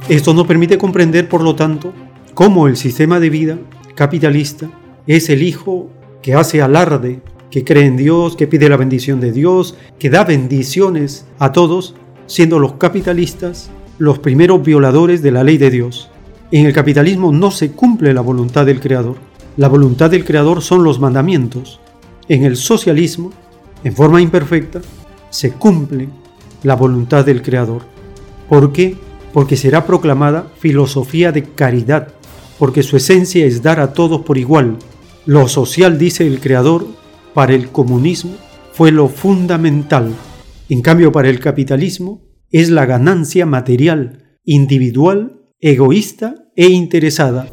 Esto 0.10 0.34
nos 0.34 0.46
permite 0.46 0.78
comprender, 0.78 1.30
por 1.30 1.42
lo 1.42 1.56
tanto, 1.56 1.94
cómo 2.34 2.68
el 2.68 2.76
sistema 2.76 3.22
de 3.22 3.30
vida 3.30 3.58
capitalista 3.96 4.70
es 5.08 5.30
el 5.30 5.44
Hijo 5.44 5.90
que 6.22 6.36
hace 6.36 6.62
alarde, 6.62 7.22
que 7.50 7.64
cree 7.64 7.86
en 7.86 7.98
Dios, 7.98 8.36
que 8.36 8.48
pide 8.48 8.70
la 8.70 8.78
bendición 8.78 9.20
de 9.20 9.32
Dios, 9.32 9.76
que 10.00 10.10
da 10.10 10.24
bendiciones 10.24 11.26
a 11.40 11.52
todos, 11.52 11.96
siendo 12.28 12.60
los 12.60 12.74
capitalistas 12.74 13.70
los 14.02 14.18
primeros 14.18 14.64
violadores 14.64 15.22
de 15.22 15.32
la 15.32 15.44
ley 15.44 15.60
de 15.60 15.70
Dios. 15.70 16.10
En 16.52 16.66
el 16.66 16.74
capitalismo 16.74 17.32
no 17.32 17.52
se 17.52 17.72
cumple 17.72 18.16
la 18.16 18.22
voluntad 18.22 18.66
del 18.66 18.80
Creador. 18.80 19.18
La 19.58 19.68
voluntad 19.68 20.10
del 20.10 20.26
Creador 20.26 20.64
son 20.64 20.84
los 20.84 21.00
mandamientos. 21.00 21.80
En 22.28 22.44
el 22.44 22.56
socialismo, 22.56 23.32
en 23.84 23.96
forma 23.96 24.20
imperfecta, 24.20 24.82
se 25.30 25.52
cumple 25.52 26.10
la 26.64 26.76
voluntad 26.76 27.26
del 27.26 27.44
Creador. 27.44 27.84
¿Por 28.50 28.74
qué? 28.74 28.98
Porque 29.34 29.56
será 29.56 29.86
proclamada 29.86 30.48
filosofía 30.58 31.32
de 31.32 31.44
caridad, 31.44 32.08
porque 32.62 32.84
su 32.84 32.96
esencia 32.96 33.44
es 33.44 33.64
dar 33.64 33.80
a 33.80 33.92
todos 33.92 34.22
por 34.22 34.38
igual, 34.38 34.78
lo 35.26 35.48
social, 35.48 35.98
dice 35.98 36.28
el 36.28 36.40
creador, 36.40 36.86
para 37.34 37.56
el 37.56 37.70
comunismo 37.70 38.34
fue 38.72 38.92
lo 38.92 39.08
fundamental. 39.08 40.14
En 40.70 40.84
cambio, 40.84 41.12
para 41.12 41.28
el 41.30 41.40
capitalismo 41.40 42.22
es 42.52 42.70
la 42.70 42.86
ganancia 42.86 43.48
material, 43.48 44.38
individual, 44.46 45.42
egoísta 45.60 46.36
e 46.56 46.68
interesada. 46.68 47.48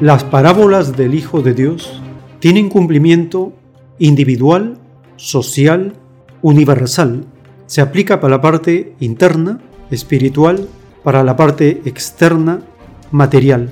Las 0.00 0.22
parábolas 0.22 0.96
del 0.96 1.16
Hijo 1.16 1.42
de 1.42 1.54
Dios 1.54 2.00
tienen 2.38 2.68
cumplimiento 2.68 3.52
individual, 3.98 4.78
social, 5.16 5.94
universal. 6.40 7.26
Se 7.68 7.82
aplica 7.82 8.18
para 8.18 8.36
la 8.36 8.40
parte 8.40 8.94
interna 8.98 9.60
espiritual 9.90 10.66
para 11.04 11.22
la 11.22 11.36
parte 11.36 11.82
externa 11.84 12.62
material. 13.10 13.70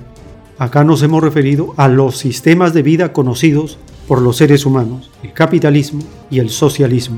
Acá 0.59 0.85
nos 0.85 1.02
hemos 1.02 1.23
referido 1.23 1.73
a 1.78 1.89
los 1.89 2.18
sistemas 2.18 2.74
de 2.74 2.82
vida 2.82 3.14
conocidos 3.14 3.78
por 4.06 4.20
los 4.20 4.36
seres 4.36 4.66
humanos, 4.66 5.10
el 5.23 5.32
capitalismo 5.32 6.02
y 6.31 6.39
el 6.39 6.51
socialismo. 6.51 7.16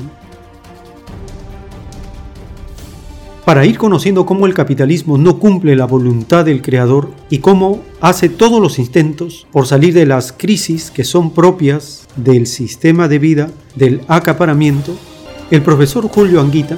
Para 3.45 3.67
ir 3.67 3.77
conociendo 3.77 4.25
cómo 4.25 4.47
el 4.47 4.55
capitalismo 4.55 5.19
no 5.19 5.41
cumple 5.41 5.75
la 5.75 5.87
voluntad 5.87 6.45
del 6.45 6.63
creador 6.63 7.11
y 7.29 7.39
cómo 7.39 7.81
hace 8.01 8.29
todos 8.29 8.61
los 8.61 8.79
intentos 8.79 9.49
por 9.51 9.67
salir 9.67 9.95
de 9.95 10.07
las 10.07 10.33
crisis 10.33 10.93
que 10.93 11.03
son 11.03 11.33
propias 11.33 12.07
del 12.15 12.47
sistema 12.47 13.09
de 13.09 13.19
vida 13.19 13.51
del 13.75 14.03
acaparamiento, 14.07 14.95
el 15.51 15.63
profesor 15.63 16.07
Julio 16.09 16.41
Anguita 16.41 16.77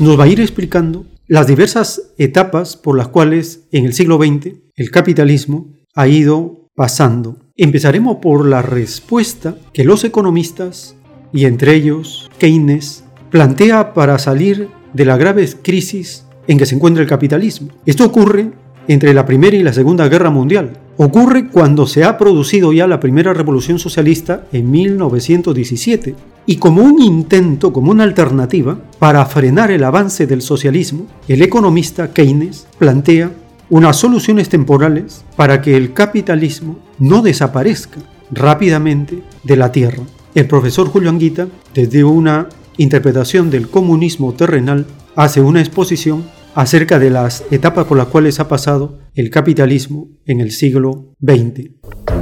nos 0.00 0.18
va 0.18 0.24
a 0.24 0.28
ir 0.28 0.40
explicando 0.40 1.06
las 1.28 1.46
diversas 1.46 2.14
etapas 2.18 2.76
por 2.76 2.96
las 2.96 3.08
cuales 3.08 3.68
en 3.70 3.84
el 3.84 3.92
siglo 3.92 4.16
XX 4.16 4.54
el 4.74 4.90
capitalismo 4.90 5.74
ha 5.94 6.08
ido 6.08 6.68
pasando. 6.74 7.38
Empezaremos 7.56 8.16
por 8.16 8.46
la 8.46 8.62
respuesta 8.62 9.56
que 9.72 9.84
los 9.84 10.04
economistas, 10.04 10.96
y 11.32 11.44
entre 11.44 11.74
ellos 11.74 12.30
Keynes, 12.38 13.04
plantea 13.30 13.94
para 13.94 14.18
salir 14.18 14.68
de 14.92 15.04
la 15.04 15.16
grave 15.16 15.48
crisis 15.62 16.24
en 16.46 16.58
que 16.58 16.66
se 16.66 16.74
encuentra 16.74 17.02
el 17.02 17.08
capitalismo. 17.08 17.68
Esto 17.84 18.04
ocurre 18.04 18.50
entre 18.88 19.12
la 19.12 19.26
Primera 19.26 19.56
y 19.56 19.62
la 19.62 19.72
Segunda 19.72 20.08
Guerra 20.08 20.30
Mundial. 20.30 20.78
Ocurre 20.96 21.48
cuando 21.48 21.86
se 21.86 22.04
ha 22.04 22.16
producido 22.16 22.72
ya 22.72 22.86
la 22.86 23.00
primera 23.00 23.34
revolución 23.34 23.78
socialista 23.78 24.46
en 24.50 24.70
1917 24.70 26.16
y 26.48 26.56
como 26.56 26.82
un 26.82 27.02
intento, 27.02 27.74
como 27.74 27.90
una 27.90 28.04
alternativa 28.04 28.80
para 28.98 29.24
frenar 29.26 29.70
el 29.70 29.84
avance 29.84 30.26
del 30.26 30.40
socialismo, 30.40 31.06
el 31.28 31.42
economista 31.42 32.14
Keynes 32.14 32.66
plantea 32.78 33.30
unas 33.68 33.98
soluciones 33.98 34.48
temporales 34.48 35.26
para 35.36 35.60
que 35.60 35.76
el 35.76 35.92
capitalismo 35.92 36.78
no 36.98 37.20
desaparezca 37.20 37.98
rápidamente 38.30 39.22
de 39.44 39.56
la 39.56 39.70
Tierra. 39.72 40.02
El 40.34 40.46
profesor 40.46 40.88
Julio 40.88 41.10
Anguita, 41.10 41.48
desde 41.74 42.02
una 42.02 42.48
interpretación 42.78 43.50
del 43.50 43.68
comunismo 43.68 44.32
terrenal, 44.32 44.86
hace 45.16 45.42
una 45.42 45.60
exposición 45.60 46.24
acerca 46.54 46.98
de 46.98 47.10
las 47.10 47.44
etapas 47.50 47.84
por 47.84 47.98
las 47.98 48.06
cuales 48.06 48.40
ha 48.40 48.48
pasado 48.48 49.00
el 49.14 49.28
capitalismo 49.28 50.08
en 50.24 50.40
el 50.40 50.50
siglo 50.50 51.12
XX. 51.20 52.17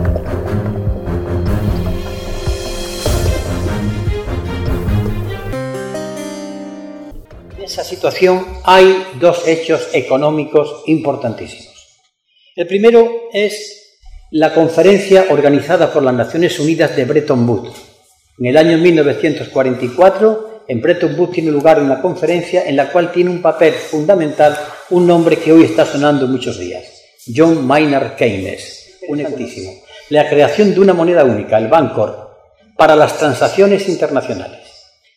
Esa 7.76 7.84
situación 7.84 8.46
hay 8.64 9.04
dos 9.20 9.46
hechos 9.46 9.88
económicos 9.92 10.82
importantísimos. 10.86 11.74
El 12.54 12.66
primero 12.66 13.28
es 13.34 13.98
la 14.30 14.54
conferencia 14.54 15.26
organizada 15.28 15.92
por 15.92 16.02
las 16.02 16.14
Naciones 16.14 16.58
Unidas 16.58 16.96
de 16.96 17.04
Bretton 17.04 17.46
Woods. 17.46 17.74
En 18.38 18.46
el 18.46 18.56
año 18.56 18.78
1944, 18.78 20.62
en 20.66 20.80
Bretton 20.80 21.20
Woods 21.20 21.32
tiene 21.32 21.50
lugar 21.50 21.82
una 21.82 22.00
conferencia 22.00 22.66
en 22.66 22.76
la 22.76 22.90
cual 22.90 23.12
tiene 23.12 23.28
un 23.28 23.42
papel 23.42 23.74
fundamental 23.74 24.56
un 24.88 25.06
nombre 25.06 25.36
que 25.36 25.52
hoy 25.52 25.64
está 25.64 25.84
sonando 25.84 26.26
muchos 26.26 26.58
días, 26.58 26.82
John 27.26 27.66
Maynard 27.66 28.16
Keynes, 28.16 29.00
un. 29.06 29.22
La 30.08 30.30
creación 30.30 30.72
de 30.72 30.80
una 30.80 30.94
moneda 30.94 31.24
única, 31.24 31.58
el 31.58 31.68
Bancor, 31.68 32.38
para 32.74 32.96
las 32.96 33.18
transacciones 33.18 33.86
internacionales. 33.86 34.65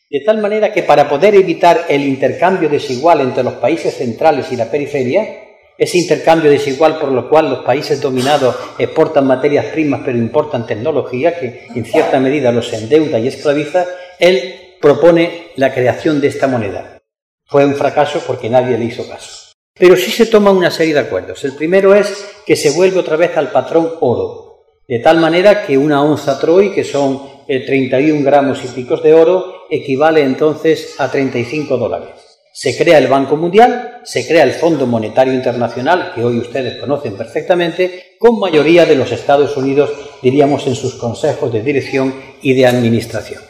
De 0.10 0.22
tal 0.22 0.40
manera 0.40 0.74
que 0.74 0.82
para 0.82 1.08
poder 1.08 1.36
evitar 1.36 1.86
el 1.88 2.02
intercambio 2.04 2.68
desigual 2.68 3.22
entre 3.22 3.44
los 3.44 3.54
países 3.56 3.94
centrales 3.94 4.52
y 4.52 4.56
la 4.56 4.72
periferia, 4.72 5.44
ese 5.78 6.00
intercambio 6.00 6.50
desigual 6.50 6.98
por 6.98 7.12
lo 7.12 7.30
cual 7.30 7.50
los 7.50 7.60
países 7.64 8.02
dominados 8.02 8.56
exportan 8.80 9.28
materias 9.28 9.66
primas 9.68 10.02
pero 10.04 10.18
importan 10.18 10.66
tecnología 10.66 11.40
que 11.40 11.68
en 11.76 11.86
cierta 11.86 12.20
medida 12.20 12.52
los 12.52 12.74
endeuda 12.74 13.20
y 13.20 13.28
esclaviza, 13.28 13.86
él 14.20 14.78
propone 14.82 15.52
la 15.58 15.74
creación 15.74 16.20
de 16.20 16.28
esta 16.28 16.48
moneda. 16.48 17.00
Fue 17.46 17.66
un 17.66 17.76
fracaso 17.76 18.24
porque 18.26 18.50
nadie 18.50 18.78
le 18.78 18.86
hizo 18.86 19.08
caso. 19.08 19.54
Pero 19.76 19.96
sí 19.96 20.12
se 20.12 20.26
toma 20.26 20.52
una 20.52 20.72
serie 20.72 20.96
de 20.96 21.02
acuerdos. 21.02 21.44
El 21.46 21.54
primero 21.54 21.94
es 21.94 22.26
que 22.46 22.56
se 22.56 22.72
vuelve 22.72 23.00
otra 23.00 23.16
vez 23.16 23.38
al 23.38 23.52
patrón 23.52 23.94
oro, 24.02 24.66
de 24.88 25.00
tal 25.00 25.20
manera 25.20 25.66
que 25.66 25.78
una 25.78 26.04
onza 26.04 26.40
Troy, 26.40 26.74
que 26.74 26.84
son 26.84 27.39
31 27.50 28.20
eh, 28.20 28.24
gramos 28.24 28.64
y 28.64 28.68
picos 28.68 29.02
de 29.02 29.14
oro, 29.14 29.66
equivale 29.72 30.22
entonces 30.22 30.96
a 31.00 31.10
35 31.10 31.78
dólares. 31.78 32.10
Se 32.54 32.78
crea 32.78 32.98
el 32.98 33.08
Banco 33.08 33.38
Mundial, 33.38 34.02
se 34.04 34.28
crea 34.28 34.44
el 34.44 34.52
Fondo 34.52 34.86
Monetario 34.86 35.34
Internacional, 35.34 36.12
que 36.14 36.24
hoy 36.24 36.38
ustedes 36.38 36.80
conocen 36.80 37.16
perfectamente, 37.16 38.16
con 38.20 38.40
mayoría 38.40 38.86
de 38.86 38.96
los 38.96 39.12
Estados 39.12 39.56
Unidos, 39.58 39.92
diríamos, 40.22 40.68
en 40.68 40.76
sus 40.76 40.96
consejos 40.96 41.52
de 41.52 41.62
dirección 41.62 42.14
y 42.42 42.54
de 42.54 42.68
administración. 42.68 43.42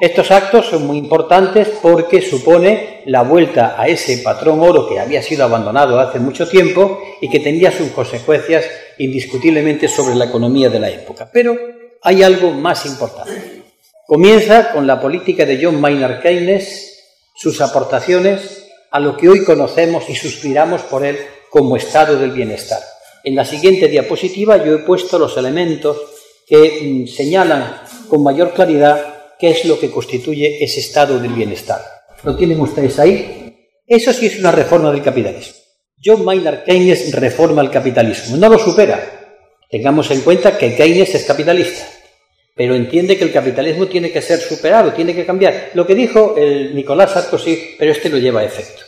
Estos 0.00 0.30
actos 0.30 0.66
son 0.66 0.86
muy 0.86 0.98
importantes 0.98 1.68
porque 1.80 2.20
supone 2.20 3.02
la 3.06 3.22
vuelta 3.22 3.76
a 3.78 3.88
ese 3.88 4.18
patrón 4.18 4.60
oro 4.60 4.88
que 4.88 4.98
había 4.98 5.22
sido 5.22 5.44
abandonado 5.44 5.98
hace 5.98 6.18
mucho 6.18 6.48
tiempo 6.48 7.00
y 7.20 7.30
que 7.30 7.40
tenía 7.40 7.70
sus 7.70 7.88
consecuencias 7.90 8.64
indiscutiblemente 8.98 9.88
sobre 9.88 10.16
la 10.16 10.26
economía 10.26 10.68
de 10.68 10.80
la 10.80 10.90
época. 10.90 11.30
Pero 11.32 11.56
hay 12.04 12.22
algo 12.22 12.52
más 12.52 12.84
importante. 12.84 13.62
Comienza 14.06 14.72
con 14.72 14.86
la 14.86 15.00
política 15.00 15.46
de 15.46 15.58
John 15.60 15.80
Maynard 15.80 16.20
Keynes 16.20 17.02
sus 17.34 17.60
aportaciones 17.62 18.66
a 18.90 19.00
lo 19.00 19.16
que 19.16 19.28
hoy 19.28 19.42
conocemos 19.42 20.08
y 20.10 20.14
suspiramos 20.14 20.82
por 20.82 21.04
él 21.04 21.18
como 21.48 21.76
estado 21.76 22.18
del 22.18 22.32
bienestar. 22.32 22.80
En 23.24 23.34
la 23.34 23.46
siguiente 23.46 23.88
diapositiva 23.88 24.62
yo 24.62 24.74
he 24.74 24.78
puesto 24.80 25.18
los 25.18 25.34
elementos 25.38 25.96
que 26.46 27.06
mm, 27.06 27.08
señalan 27.08 27.80
con 28.08 28.22
mayor 28.22 28.52
claridad 28.52 29.32
qué 29.38 29.50
es 29.52 29.64
lo 29.64 29.80
que 29.80 29.90
constituye 29.90 30.62
ese 30.62 30.80
estado 30.80 31.18
del 31.18 31.32
bienestar. 31.32 31.80
¿Lo 32.22 32.36
tienen 32.36 32.60
ustedes 32.60 32.98
ahí? 32.98 33.56
Eso 33.86 34.12
sí 34.12 34.26
es 34.26 34.38
una 34.38 34.52
reforma 34.52 34.92
del 34.92 35.02
capitalismo. 35.02 35.54
John 36.04 36.22
Maynard 36.22 36.64
Keynes 36.64 37.12
reforma 37.14 37.62
el 37.62 37.70
capitalismo, 37.70 38.36
no 38.36 38.50
lo 38.50 38.58
supera. 38.58 39.22
Tengamos 39.70 40.10
en 40.10 40.20
cuenta 40.20 40.58
que 40.58 40.76
Keynes 40.76 41.14
es 41.14 41.24
capitalista 41.24 41.93
pero 42.54 42.74
entiende 42.74 43.18
que 43.18 43.24
el 43.24 43.32
capitalismo 43.32 43.86
tiene 43.86 44.12
que 44.12 44.22
ser 44.22 44.38
superado, 44.38 44.92
tiene 44.92 45.14
que 45.14 45.26
cambiar. 45.26 45.70
Lo 45.74 45.86
que 45.86 45.94
dijo 45.94 46.36
el 46.36 46.74
Nicolás 46.74 47.12
Sarkozy, 47.12 47.74
pero 47.78 47.90
este 47.90 48.08
lo 48.08 48.18
lleva 48.18 48.40
a 48.40 48.44
efecto. 48.44 48.82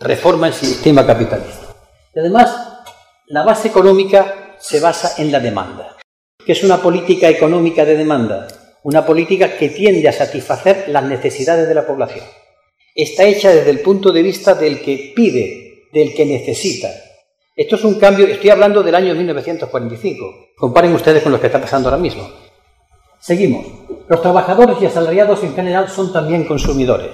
Reforma 0.00 0.48
el 0.48 0.54
sistema 0.54 1.06
capitalista. 1.06 1.74
Y 2.14 2.18
además, 2.18 2.74
la 3.28 3.44
base 3.44 3.68
económica 3.68 4.56
se 4.58 4.80
basa 4.80 5.22
en 5.22 5.30
la 5.30 5.38
demanda, 5.38 5.96
que 6.44 6.52
es 6.52 6.64
una 6.64 6.82
política 6.82 7.28
económica 7.28 7.84
de 7.84 7.96
demanda, 7.96 8.48
una 8.82 9.06
política 9.06 9.56
que 9.56 9.68
tiende 9.68 10.08
a 10.08 10.12
satisfacer 10.12 10.86
las 10.88 11.04
necesidades 11.04 11.68
de 11.68 11.74
la 11.74 11.86
población. 11.86 12.24
Está 12.94 13.24
hecha 13.24 13.50
desde 13.50 13.70
el 13.70 13.80
punto 13.80 14.12
de 14.12 14.22
vista 14.22 14.54
del 14.54 14.80
que 14.82 15.12
pide, 15.14 15.88
del 15.92 16.14
que 16.14 16.26
necesita. 16.26 16.90
Esto 17.56 17.76
es 17.76 17.84
un 17.84 18.00
cambio, 18.00 18.26
estoy 18.26 18.50
hablando 18.50 18.82
del 18.82 18.94
año 18.96 19.14
1945. 19.14 20.48
Comparen 20.56 20.92
ustedes 20.94 21.22
con 21.22 21.32
lo 21.32 21.40
que 21.40 21.46
está 21.46 21.60
pasando 21.60 21.88
ahora 21.88 22.02
mismo. 22.02 22.28
Seguimos. 23.24 23.64
Los 24.06 24.20
trabajadores 24.20 24.76
y 24.82 24.84
asalariados 24.84 25.42
en 25.44 25.54
general 25.54 25.88
son 25.88 26.12
también 26.12 26.44
consumidores. 26.44 27.12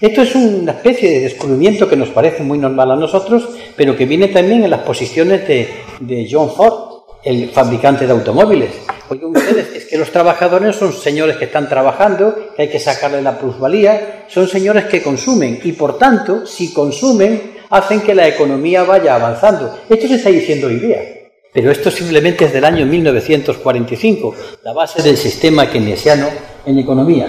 Esto 0.00 0.22
es 0.22 0.34
una 0.34 0.72
especie 0.72 1.08
de 1.08 1.20
descubrimiento 1.20 1.88
que 1.88 1.94
nos 1.94 2.08
parece 2.08 2.42
muy 2.42 2.58
normal 2.58 2.90
a 2.90 2.96
nosotros, 2.96 3.50
pero 3.76 3.94
que 3.94 4.04
viene 4.04 4.26
también 4.26 4.64
en 4.64 4.70
las 4.70 4.80
posiciones 4.80 5.46
de, 5.46 6.28
John 6.28 6.50
Ford, 6.50 7.04
el 7.22 7.50
fabricante 7.50 8.04
de 8.04 8.10
automóviles. 8.10 8.70
Oigan 9.08 9.30
ustedes, 9.36 9.76
es 9.76 9.84
que 9.84 9.96
los 9.96 10.10
trabajadores 10.10 10.74
son 10.74 10.92
señores 10.92 11.36
que 11.36 11.44
están 11.44 11.68
trabajando, 11.68 12.34
que 12.56 12.62
hay 12.62 12.68
que 12.68 12.80
sacarle 12.80 13.22
la 13.22 13.38
plusvalía, 13.38 14.24
son 14.26 14.48
señores 14.48 14.86
que 14.86 15.04
consumen 15.04 15.60
y 15.62 15.70
por 15.70 15.98
tanto, 15.98 16.46
si 16.46 16.72
consumen, 16.72 17.52
hacen 17.70 18.00
que 18.00 18.16
la 18.16 18.26
economía 18.26 18.82
vaya 18.82 19.14
avanzando. 19.14 19.72
Esto 19.88 20.08
se 20.08 20.16
está 20.16 20.30
diciendo 20.30 20.66
hoy 20.66 20.80
día. 20.80 21.23
Pero 21.54 21.70
esto 21.70 21.88
simplemente 21.88 22.46
es 22.46 22.52
del 22.52 22.64
año 22.64 22.84
1945, 22.84 24.34
la 24.64 24.72
base 24.72 25.00
del 25.02 25.16
sistema 25.16 25.70
keynesiano 25.70 26.26
en 26.66 26.80
economía. 26.80 27.28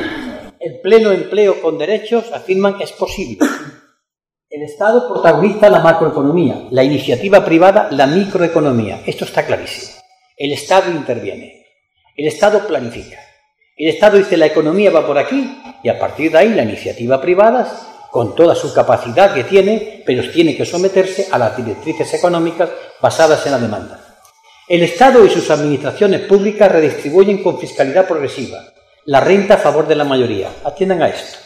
El 0.59 0.81
pleno 0.81 1.11
empleo 1.11 1.61
con 1.61 1.77
derechos 1.77 2.31
afirman 2.33 2.81
es 2.81 2.91
posible. 2.91 3.37
El 4.49 4.63
Estado 4.63 5.07
protagoniza 5.07 5.69
la 5.69 5.79
macroeconomía, 5.79 6.65
la 6.71 6.83
iniciativa 6.83 7.45
privada 7.45 7.89
la 7.91 8.07
microeconomía. 8.07 9.03
Esto 9.05 9.25
está 9.25 9.45
clarísimo. 9.45 9.91
El 10.35 10.53
Estado 10.53 10.89
interviene. 10.89 11.63
El 12.17 12.27
Estado 12.27 12.65
planifica. 12.65 13.19
El 13.77 13.89
Estado 13.89 14.17
dice 14.17 14.37
la 14.37 14.47
economía 14.47 14.89
va 14.89 15.05
por 15.05 15.19
aquí 15.19 15.55
y 15.83 15.89
a 15.89 15.99
partir 15.99 16.31
de 16.31 16.39
ahí 16.39 16.49
la 16.49 16.63
iniciativa 16.63 17.21
privada, 17.21 17.69
con 18.09 18.33
toda 18.33 18.55
su 18.55 18.73
capacidad 18.73 19.35
que 19.35 19.43
tiene, 19.43 20.01
pero 20.03 20.27
tiene 20.31 20.57
que 20.57 20.65
someterse 20.65 21.27
a 21.29 21.37
las 21.37 21.55
directrices 21.55 22.11
económicas 22.15 22.71
basadas 22.99 23.45
en 23.45 23.51
la 23.51 23.59
demanda. 23.59 24.04
El 24.67 24.81
Estado 24.81 25.23
y 25.23 25.29
sus 25.29 25.51
administraciones 25.51 26.21
públicas 26.21 26.71
redistribuyen 26.71 27.43
con 27.43 27.59
fiscalidad 27.59 28.07
progresiva 28.07 28.73
la 29.05 29.19
renta 29.19 29.53
a 29.53 29.57
favor 29.57 29.87
de 29.87 29.95
la 29.95 30.03
mayoría. 30.03 30.49
Atiendan 30.63 31.03
a 31.03 31.09
esto. 31.09 31.37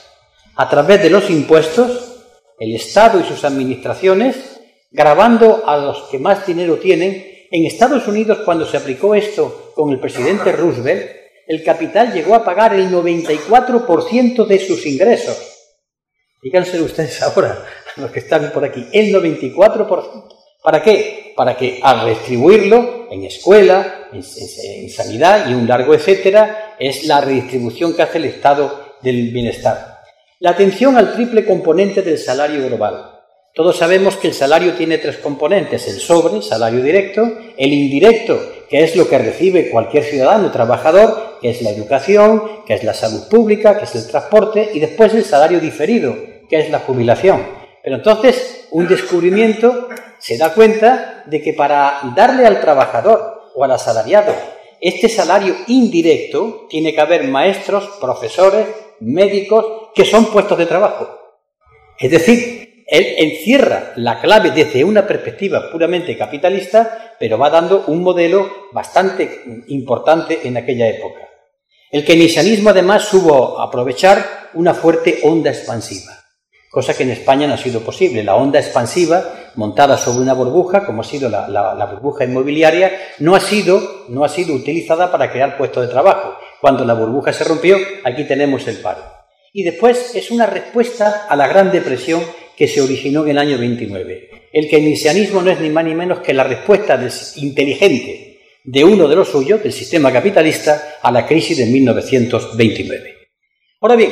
A 0.55 0.69
través 0.69 1.03
de 1.03 1.09
los 1.09 1.29
impuestos, 1.29 2.23
el 2.57 2.73
Estado 2.75 3.19
y 3.19 3.25
sus 3.25 3.43
administraciones, 3.43 4.61
grabando 4.89 5.63
a 5.67 5.75
los 5.75 6.03
que 6.03 6.17
más 6.17 6.47
dinero 6.47 6.77
tienen, 6.77 7.47
en 7.51 7.65
Estados 7.65 8.07
Unidos 8.07 8.39
cuando 8.45 8.65
se 8.65 8.77
aplicó 8.77 9.13
esto 9.13 9.73
con 9.75 9.91
el 9.91 9.99
presidente 9.99 10.53
Roosevelt, 10.53 11.11
el 11.45 11.61
capital 11.63 12.13
llegó 12.13 12.35
a 12.35 12.45
pagar 12.45 12.73
el 12.73 12.89
94% 12.89 14.45
de 14.45 14.59
sus 14.59 14.85
ingresos. 14.85 15.37
Díganse 16.41 16.81
ustedes 16.81 17.21
ahora, 17.23 17.65
los 17.97 18.11
que 18.11 18.19
están 18.19 18.49
por 18.53 18.63
aquí, 18.63 18.87
el 18.93 19.13
94%. 19.13 20.38
¿Para 20.61 20.83
qué? 20.83 21.33
Para 21.35 21.55
que 21.55 21.79
al 21.81 22.01
redistribuirlo 22.01 23.07
en 23.09 23.23
escuela, 23.23 24.09
en, 24.11 24.89
sanidad 24.89 25.49
y 25.49 25.53
un 25.53 25.67
largo 25.67 25.93
etcétera, 25.93 26.75
es 26.77 27.05
la 27.05 27.21
redistribución 27.21 27.95
que 27.95 28.01
hace 28.01 28.17
el 28.17 28.25
Estado 28.25 28.97
del 29.01 29.31
bienestar. 29.31 29.99
La 30.39 30.51
atención 30.51 30.97
al 30.97 31.13
triple 31.13 31.45
componente 31.45 32.01
del 32.01 32.17
salario 32.17 32.65
global. 32.67 33.19
Todos 33.53 33.77
sabemos 33.77 34.15
que 34.17 34.27
el 34.27 34.33
salario 34.33 34.73
tiene 34.73 34.99
tres 34.99 35.17
componentes, 35.17 35.87
el 35.87 35.99
sobre, 35.99 36.41
salario 36.41 36.81
directo, 36.81 37.29
el 37.57 37.73
indirecto, 37.73 38.39
que 38.69 38.83
es 38.83 38.95
lo 38.95 39.07
que 39.09 39.17
recibe 39.17 39.69
cualquier 39.69 40.03
ciudadano 40.03 40.51
trabajador, 40.51 41.39
que 41.41 41.49
es 41.49 41.61
la 41.61 41.71
educación, 41.71 42.63
que 42.65 42.75
es 42.75 42.83
la 42.83 42.93
salud 42.93 43.27
pública, 43.29 43.77
que 43.77 43.85
es 43.85 43.95
el 43.95 44.07
transporte, 44.07 44.69
y 44.73 44.79
después 44.79 45.13
el 45.13 45.25
salario 45.25 45.59
diferido, 45.59 46.15
que 46.49 46.59
es 46.59 46.69
la 46.69 46.79
jubilación. 46.79 47.58
Pero 47.83 47.97
entonces, 47.97 48.67
un 48.71 48.87
descubrimiento 48.87 49.89
se 50.19 50.37
da 50.37 50.53
cuenta 50.53 51.23
de 51.25 51.41
que 51.41 51.53
para 51.53 52.01
darle 52.15 52.45
al 52.45 52.59
trabajador 52.59 53.51
o 53.55 53.63
al 53.63 53.71
asalariado 53.71 54.33
este 54.81 55.09
salario 55.09 55.55
indirecto, 55.67 56.67
tiene 56.69 56.93
que 56.93 57.01
haber 57.01 57.25
maestros, 57.25 57.97
profesores, 57.99 58.65
médicos, 59.01 59.91
que 59.93 60.05
son 60.05 60.27
puestos 60.27 60.57
de 60.57 60.65
trabajo. 60.65 61.19
Es 61.97 62.11
decir, 62.11 62.85
él 62.87 63.05
encierra 63.17 63.91
la 63.97 64.21
clave 64.21 64.51
desde 64.51 64.83
una 64.83 65.05
perspectiva 65.05 65.69
puramente 65.69 66.17
capitalista, 66.17 67.15
pero 67.19 67.37
va 67.37 67.49
dando 67.49 67.85
un 67.87 68.01
modelo 68.01 68.69
bastante 68.71 69.63
importante 69.67 70.47
en 70.47 70.55
aquella 70.55 70.87
época. 70.87 71.27
El 71.91 72.05
keynesianismo 72.05 72.69
además 72.69 73.03
supo 73.03 73.59
aprovechar 73.59 74.49
una 74.53 74.73
fuerte 74.73 75.19
onda 75.23 75.49
expansiva 75.49 76.18
cosa 76.69 76.95
que 76.95 77.03
en 77.03 77.11
España 77.11 77.47
no 77.47 77.55
ha 77.55 77.57
sido 77.57 77.81
posible. 77.81 78.23
La 78.23 78.35
onda 78.35 78.59
expansiva, 78.59 79.51
montada 79.55 79.97
sobre 79.97 80.21
una 80.21 80.33
burbuja, 80.33 80.85
como 80.85 81.01
ha 81.01 81.05
sido 81.05 81.29
la, 81.29 81.89
burbuja 81.91 82.25
inmobiliaria, 82.25 82.91
no 83.19 83.35
ha, 83.35 83.39
sido, 83.39 84.05
no 84.09 84.23
ha 84.23 84.29
sido 84.29 84.53
utilizada 84.53 85.11
para 85.11 85.31
crear 85.31 85.57
puestos 85.57 85.87
de 85.87 85.91
trabajo. 85.91 86.35
Cuando 86.61 86.85
la 86.85 86.93
burbuja 86.93 87.33
se 87.33 87.43
rompió, 87.43 87.77
aquí 88.03 88.25
tenemos 88.25 88.67
el 88.67 88.77
paro. 88.77 89.03
Y 89.51 89.63
después 89.63 90.15
es 90.15 90.29
una 90.29 90.45
respuesta 90.45 91.25
a 91.27 91.35
la 91.35 91.47
Gran 91.47 91.71
Depresión 91.71 92.21
que 92.55 92.67
se 92.67 92.81
originó 92.81 93.23
en 93.23 93.31
el 93.31 93.37
año 93.39 93.57
29. 93.57 94.29
El 94.51 94.69
keynesianismo 94.69 95.41
no 95.41 95.51
es 95.51 95.59
ni 95.59 95.69
más 95.69 95.85
ni 95.85 95.95
menos 95.95 96.19
que 96.19 96.33
la 96.33 96.43
respuesta 96.43 96.99
inteligente 97.37 98.39
de 98.63 98.83
uno 98.83 99.07
de 99.07 99.15
los 99.15 99.29
suyos, 99.29 99.63
del 99.63 99.71
sistema 99.71 100.11
capitalista, 100.11 100.99
a 101.01 101.11
la 101.11 101.25
crisis 101.25 101.57
de 101.57 101.65
1929. 101.65 103.15
Ahora 103.81 103.95
bien, 103.95 104.11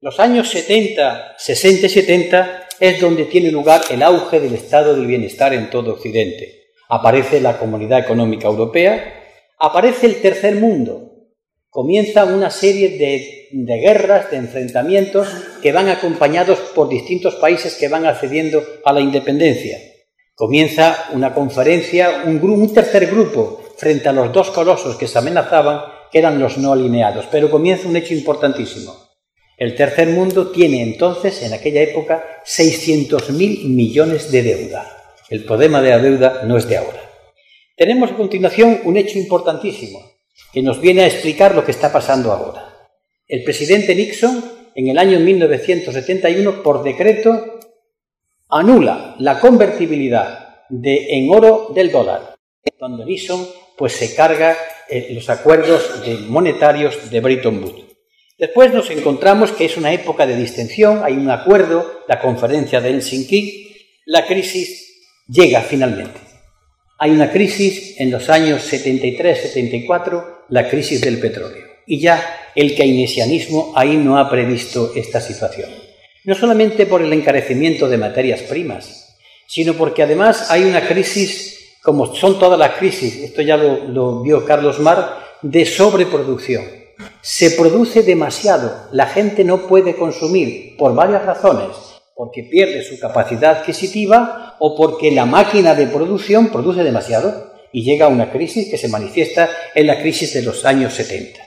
los 0.00 0.20
años 0.20 0.48
70, 0.50 1.34
60 1.36 1.86
y 1.86 1.88
70 1.88 2.68
es 2.78 3.00
donde 3.00 3.24
tiene 3.24 3.50
lugar 3.50 3.82
el 3.90 4.04
auge 4.04 4.38
del 4.38 4.54
estado 4.54 4.94
del 4.94 5.06
bienestar 5.06 5.52
en 5.52 5.70
todo 5.70 5.94
Occidente. 5.94 6.68
Aparece 6.88 7.40
la 7.40 7.58
Comunidad 7.58 7.98
Económica 7.98 8.46
Europea, 8.46 9.14
aparece 9.58 10.06
el 10.06 10.22
tercer 10.22 10.54
mundo, 10.54 11.26
comienza 11.68 12.24
una 12.24 12.50
serie 12.50 12.96
de, 12.96 13.80
guerras, 13.80 14.30
de 14.30 14.36
enfrentamientos 14.36 15.26
que 15.60 15.72
van 15.72 15.88
acompañados 15.88 16.60
por 16.76 16.88
distintos 16.88 17.34
países 17.34 17.74
que 17.74 17.88
van 17.88 18.06
accediendo 18.06 18.62
a 18.84 18.92
la 18.92 19.00
independencia. 19.00 19.78
Comienza 20.36 21.08
una 21.12 21.34
conferencia, 21.34 22.22
un, 22.24 22.40
un 22.40 22.72
tercer 22.72 23.06
grupo 23.06 23.64
frente 23.76 24.08
a 24.08 24.12
los 24.12 24.32
dos 24.32 24.50
colosos 24.50 24.94
que 24.94 25.08
se 25.08 25.18
amenazaban, 25.18 25.80
que 26.12 26.20
eran 26.20 26.38
los 26.38 26.56
no 26.56 26.72
alineados. 26.72 27.26
Pero 27.32 27.50
comienza 27.50 27.88
un 27.88 27.96
hecho 27.96 28.14
importantísimo. 28.14 29.07
El 29.58 29.74
tercer 29.74 30.06
mundo 30.06 30.52
tiene 30.52 30.82
entonces, 30.82 31.42
en 31.42 31.52
aquella 31.52 31.82
época, 31.82 32.42
600.000 32.46 33.64
millones 33.64 34.30
de 34.30 34.44
deuda. 34.44 35.16
El 35.28 35.44
problema 35.44 35.82
de 35.82 35.90
la 35.90 35.98
deuda 35.98 36.42
no 36.46 36.56
es 36.56 36.68
de 36.68 36.76
ahora. 36.76 37.02
Tenemos 37.76 38.12
a 38.12 38.16
continuación 38.16 38.80
un 38.84 38.96
hecho 38.96 39.18
importantísimo 39.18 40.12
que 40.52 40.62
nos 40.62 40.80
viene 40.80 41.02
a 41.02 41.06
explicar 41.08 41.56
lo 41.56 41.64
que 41.64 41.72
está 41.72 41.92
pasando 41.92 42.30
ahora. 42.30 42.72
El 43.26 43.42
presidente 43.42 43.96
Nixon, 43.96 44.44
en 44.76 44.88
el 44.88 44.96
año 44.96 45.18
1971, 45.18 46.62
por 46.62 46.84
decreto, 46.84 47.58
anula 48.48 49.16
la 49.18 49.40
convertibilidad 49.40 50.66
de, 50.68 51.18
en 51.18 51.30
oro 51.30 51.72
del 51.74 51.90
dólar. 51.90 52.36
Cuando 52.78 53.04
Nixon 53.04 53.44
pues, 53.76 53.94
se 53.94 54.14
carga 54.14 54.56
eh, 54.88 55.08
los 55.10 55.28
acuerdos 55.28 56.00
monetarios 56.28 57.10
de 57.10 57.20
Bretton 57.20 57.62
Woods. 57.62 57.87
Después 58.38 58.72
nos 58.72 58.88
encontramos 58.90 59.50
que 59.50 59.64
es 59.64 59.76
una 59.76 59.92
época 59.92 60.24
de 60.24 60.36
distensión, 60.36 61.02
hay 61.02 61.14
un 61.14 61.28
acuerdo, 61.28 62.04
la 62.06 62.20
conferencia 62.20 62.80
de 62.80 62.90
Helsinki, 62.90 63.68
la 64.06 64.26
crisis 64.26 65.02
llega 65.26 65.60
finalmente. 65.62 66.20
Hay 66.98 67.10
una 67.10 67.32
crisis 67.32 68.00
en 68.00 68.12
los 68.12 68.30
años 68.30 68.72
73-74, 68.72 70.44
la 70.50 70.68
crisis 70.68 71.00
del 71.00 71.18
petróleo. 71.18 71.64
Y 71.84 71.98
ya 71.98 72.52
el 72.54 72.76
keynesianismo 72.76 73.72
ahí 73.74 73.96
no 73.96 74.18
ha 74.18 74.30
previsto 74.30 74.92
esta 74.94 75.20
situación. 75.20 75.70
No 76.22 76.36
solamente 76.36 76.86
por 76.86 77.02
el 77.02 77.12
encarecimiento 77.12 77.88
de 77.88 77.98
materias 77.98 78.42
primas, 78.42 79.16
sino 79.48 79.74
porque 79.74 80.04
además 80.04 80.48
hay 80.50 80.62
una 80.62 80.86
crisis, 80.86 81.76
como 81.82 82.14
son 82.14 82.38
todas 82.38 82.58
las 82.58 82.76
crisis, 82.76 83.16
esto 83.16 83.42
ya 83.42 83.56
lo, 83.56 83.84
lo 83.88 84.22
vio 84.22 84.44
Carlos 84.44 84.78
Mar, 84.78 85.26
de 85.42 85.64
sobreproducción. 85.64 86.77
Se 87.20 87.52
produce 87.52 88.02
demasiado, 88.02 88.88
la 88.92 89.06
gente 89.06 89.44
no 89.44 89.66
puede 89.66 89.96
consumir 89.96 90.76
por 90.76 90.94
varias 90.94 91.24
razones 91.24 91.68
porque 92.18 92.42
pierde 92.42 92.82
su 92.82 92.98
capacidad 92.98 93.58
adquisitiva 93.58 94.56
o 94.58 94.74
porque 94.74 95.12
la 95.12 95.24
máquina 95.24 95.76
de 95.76 95.86
producción 95.86 96.48
produce 96.48 96.82
demasiado 96.82 97.52
y 97.72 97.84
llega 97.84 98.06
a 98.06 98.08
una 98.08 98.32
crisis 98.32 98.68
que 98.68 98.76
se 98.76 98.88
manifiesta 98.88 99.48
en 99.72 99.86
la 99.86 100.00
crisis 100.00 100.34
de 100.34 100.42
los 100.42 100.64
años 100.64 100.94
70. 100.94 101.40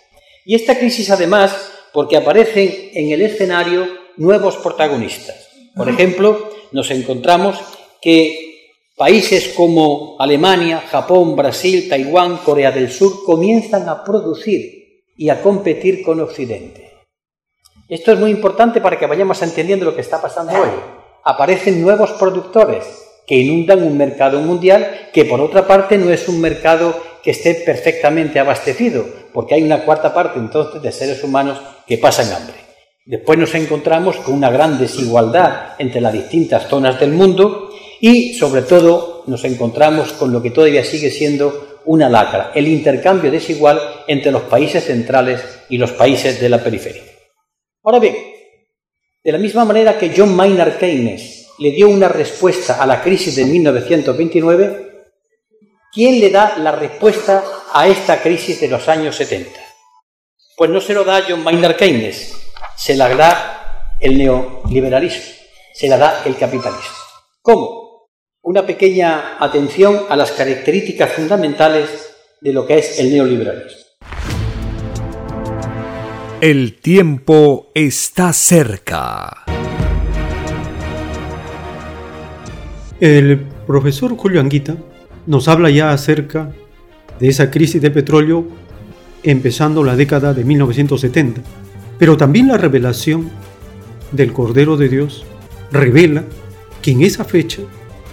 Y 0.46 0.56
esta 0.56 0.78
crisis 0.78 1.10
además 1.10 1.54
porque 1.92 2.16
aparecen 2.16 2.90
en 2.94 3.12
el 3.12 3.22
escenario 3.22 3.86
nuevos 4.16 4.56
protagonistas. 4.58 5.50
Por 5.76 5.90
ejemplo, 5.90 6.52
nos 6.72 6.90
encontramos 6.92 7.58
que 8.02 8.80
países 8.96 9.50
como 9.50 10.16
Alemania, 10.20 10.84
Japón, 10.90 11.36
Brasil, 11.36 11.90
Taiwán, 11.90 12.38
Corea 12.38 12.72
del 12.72 12.92
Sur 12.92 13.26
comienzan 13.26 13.90
a 13.90 14.04
producir 14.06 14.81
y 15.22 15.30
a 15.30 15.40
competir 15.40 16.02
con 16.02 16.20
Occidente. 16.20 16.94
Esto 17.88 18.12
es 18.12 18.18
muy 18.18 18.32
importante 18.32 18.82
para 18.82 18.98
que 18.98 19.06
vayamos 19.06 19.40
entendiendo 19.44 19.86
lo 19.86 19.94
que 19.94 20.02
está 20.02 20.20
pasando 20.20 20.54
hoy. 20.54 20.70
Aparecen 21.24 21.80
nuevos 21.80 22.14
productores 22.14 22.86
que 23.28 23.36
inundan 23.36 23.84
un 23.84 23.96
mercado 23.96 24.40
mundial 24.40 25.12
que 25.14 25.26
por 25.26 25.40
otra 25.40 25.68
parte 25.68 26.00
no 26.00 26.10
es 26.10 26.28
un 26.28 26.42
mercado 26.42 27.00
que 27.22 27.30
esté 27.30 27.54
perfectamente 27.54 28.40
abastecido, 28.40 29.06
porque 29.32 29.54
hay 29.54 29.62
una 29.62 29.86
cuarta 29.86 30.12
parte 30.12 30.40
entonces 30.40 30.82
de 30.82 30.92
seres 30.92 31.24
humanos 31.24 31.62
que 31.86 32.00
pasan 32.00 32.34
hambre. 32.34 32.56
Después 33.06 33.38
nos 33.38 33.54
encontramos 33.54 34.18
con 34.18 34.34
una 34.34 34.50
gran 34.50 34.80
desigualdad 34.80 35.76
entre 35.78 36.02
las 36.02 36.14
distintas 36.14 36.68
zonas 36.68 37.00
del 37.00 37.12
mundo 37.12 37.70
y 38.00 38.34
sobre 38.34 38.64
todo 38.64 39.22
nos 39.28 39.44
encontramos 39.44 40.14
con 40.14 40.34
lo 40.34 40.42
que 40.42 40.50
todavía 40.50 40.84
sigue 40.84 41.12
siendo 41.12 41.71
una 41.86 42.10
lacra, 42.10 42.52
el 42.54 42.68
intercambio 42.68 43.32
desigual 43.32 44.04
entre 44.08 44.32
los 44.32 44.44
países 44.44 44.86
centrales 44.86 45.42
y 45.70 45.78
los 45.78 45.92
países 45.92 46.40
de 46.40 46.50
la 46.50 46.64
periferia. 46.64 47.04
Ahora 47.84 48.00
bien, 48.00 48.16
de 49.24 49.32
la 49.32 49.38
misma 49.38 49.66
manera 49.66 49.98
que 49.98 50.14
John 50.16 50.36
Maynard 50.36 50.78
Keynes 50.78 51.48
le 51.60 51.72
dio 51.72 51.90
una 51.90 52.08
respuesta 52.08 52.82
a 52.82 52.86
la 52.86 53.02
crisis 53.02 53.36
de 53.36 53.46
1929, 53.46 55.06
¿quién 55.94 56.20
le 56.20 56.30
da 56.30 56.58
la 56.58 56.72
respuesta 56.72 57.44
a 57.74 57.88
esta 57.88 58.22
crisis 58.22 58.60
de 58.62 58.68
los 58.68 58.88
años 58.88 59.16
70? 59.16 59.60
Pues 60.58 60.70
no 60.70 60.82
se 60.82 60.94
lo 60.94 61.04
da 61.04 61.24
John 61.28 61.44
Maynard 61.44 61.76
Keynes, 61.76 62.34
se 62.76 62.96
la 62.96 63.16
da 63.16 63.96
el 64.00 64.18
neoliberalismo, 64.18 65.34
se 65.74 65.88
la 65.88 65.98
da 65.98 66.24
el 66.26 66.36
capitalismo. 66.38 66.98
¿Cómo? 67.42 67.81
Una 68.44 68.66
pequeña 68.66 69.38
atención 69.40 70.00
a 70.10 70.16
las 70.16 70.32
características 70.32 71.12
fundamentales 71.12 72.16
de 72.42 72.52
lo 72.52 72.66
que 72.66 72.80
es 72.80 72.98
el 73.00 73.12
neoliberalismo. 73.12 73.82
El 76.42 76.80
tiempo 76.80 77.70
está 77.76 78.34
cerca. 78.34 79.44
El 83.00 83.42
profesor 83.68 84.18
Julio 84.18 84.42
Anguita 84.42 84.76
nos 85.28 85.48
habla 85.48 85.70
ya 85.70 85.92
acerca 85.92 86.52
de 87.20 87.28
esa 87.28 87.52
crisis 87.52 87.80
de 87.80 87.92
petróleo 87.92 88.48
empezando 89.22 89.84
la 89.84 89.96
década 89.96 90.34
de 90.34 90.44
1970, 90.44 91.42
pero 92.00 92.18
también 92.18 92.48
la 92.48 92.58
revelación 92.58 93.30
del 94.12 94.34
Cordero 94.34 94.78
de 94.78 94.90
Dios 94.90 95.26
revela 95.72 96.24
que 96.82 96.90
en 96.90 97.04
esa 97.04 97.24
fecha 97.24 97.62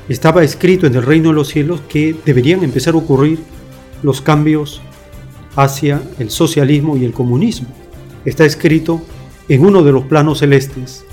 estaba 0.09 0.43
escrito 0.43 0.87
en 0.87 0.95
el 0.95 1.03
reino 1.03 1.29
de 1.31 1.35
los 1.35 1.49
cielos 1.49 1.81
que 1.89 2.15
deberían 2.25 2.65
empezar 2.65 2.95
a 2.95 2.99
ocurrir 2.99 3.39
los 4.03 4.21
cambios 4.21 4.81
hacia 5.57 6.03
el 6.19 6.31
socialismo 6.31 6.97
y 6.97 7.05
el 7.05 7.13
comunismo 7.13 7.69
está 8.25 8.45
escrito 8.45 9.01
en 9.49 9.65
uno 9.65 9.83
de 9.83 9.93
los 9.93 10.05
planos 10.05 10.39
celestes. 10.39 11.05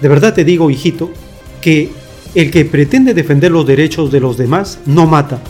De 0.00 0.08
verdad 0.08 0.34
te 0.34 0.44
digo, 0.44 0.70
hijito, 0.70 1.10
que 1.60 1.90
el 2.34 2.50
que 2.50 2.64
pretende 2.64 3.14
defender 3.14 3.50
los 3.50 3.66
derechos 3.66 4.10
de 4.10 4.20
los 4.20 4.36
demás 4.36 4.78
no 4.86 5.06
mata, 5.06 5.40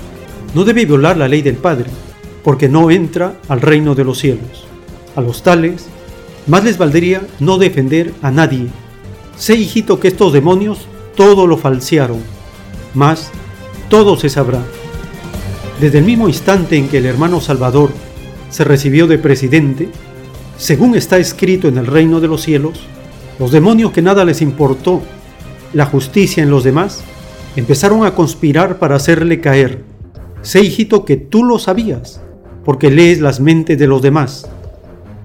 no 0.54 0.64
debe 0.64 0.86
violar 0.86 1.16
la 1.16 1.28
ley 1.28 1.42
del 1.42 1.56
Padre, 1.56 1.90
porque 2.42 2.68
no 2.68 2.90
entra 2.90 3.34
al 3.48 3.60
reino 3.60 3.94
de 3.94 4.04
los 4.04 4.18
cielos. 4.18 4.64
A 5.14 5.20
los 5.20 5.42
tales, 5.42 5.86
más 6.46 6.64
les 6.64 6.78
valdría 6.78 7.22
no 7.38 7.58
defender 7.58 8.12
a 8.22 8.30
nadie. 8.30 8.68
Sé, 9.36 9.54
hijito, 9.54 10.00
que 10.00 10.08
estos 10.08 10.32
demonios 10.32 10.86
todo 11.16 11.46
lo 11.46 11.56
falsearon, 11.56 12.20
mas 12.94 13.30
todo 13.88 14.16
se 14.16 14.28
sabrá. 14.28 14.60
Desde 15.80 15.98
el 15.98 16.04
mismo 16.04 16.28
instante 16.28 16.76
en 16.76 16.88
que 16.88 16.98
el 16.98 17.06
hermano 17.06 17.40
Salvador 17.40 17.90
se 18.50 18.64
recibió 18.64 19.06
de 19.06 19.18
presidente, 19.18 19.88
según 20.56 20.94
está 20.94 21.18
escrito 21.18 21.68
en 21.68 21.78
el 21.78 21.86
reino 21.86 22.20
de 22.20 22.28
los 22.28 22.42
cielos, 22.42 22.80
los 23.38 23.50
demonios 23.50 23.92
que 23.92 24.02
nada 24.02 24.24
les 24.24 24.42
importó 24.42 25.00
la 25.72 25.86
justicia 25.86 26.42
en 26.42 26.50
los 26.50 26.64
demás, 26.64 27.02
empezaron 27.56 28.04
a 28.04 28.14
conspirar 28.14 28.78
para 28.78 28.96
hacerle 28.96 29.40
caer. 29.40 29.82
Sé, 30.42 30.60
hijito, 30.60 31.04
que 31.04 31.16
tú 31.16 31.44
lo 31.44 31.58
sabías, 31.58 32.20
porque 32.64 32.90
lees 32.90 33.20
las 33.20 33.40
mentes 33.40 33.78
de 33.78 33.86
los 33.86 34.02
demás. 34.02 34.48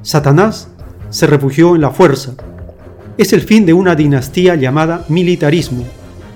Satanás 0.01 0.69
se 1.09 1.27
refugió 1.27 1.75
en 1.75 1.81
la 1.81 1.91
fuerza. 1.91 2.33
Es 3.17 3.33
el 3.33 3.41
fin 3.41 3.65
de 3.65 3.73
una 3.73 3.95
dinastía 3.95 4.55
llamada 4.55 5.05
militarismo, 5.09 5.83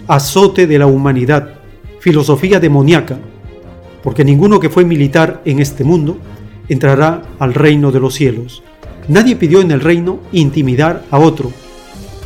azote 0.10 0.65
de 0.65 0.80
la 0.80 0.88
humanidad, 0.88 1.49
filosofía 1.99 2.60
demoníaca, 2.60 3.19
porque 4.02 4.26
ninguno 4.26 4.60
que 4.60 4.72
fue 4.72 4.84
militar 4.84 5.41
en 5.45 5.60
este 5.60 5.84
mundo 5.84 6.18
entrará 6.68 7.22
al 7.38 7.53
reino 7.53 7.91
de 7.91 7.99
los 7.99 8.15
cielos. 8.15 8.64
Nadie 9.07 9.36
pidió 9.36 9.61
en 9.61 9.69
el 9.69 9.81
reino 9.81 10.19
intimidar 10.31 11.06
a 11.11 11.19
otro. 11.19 11.52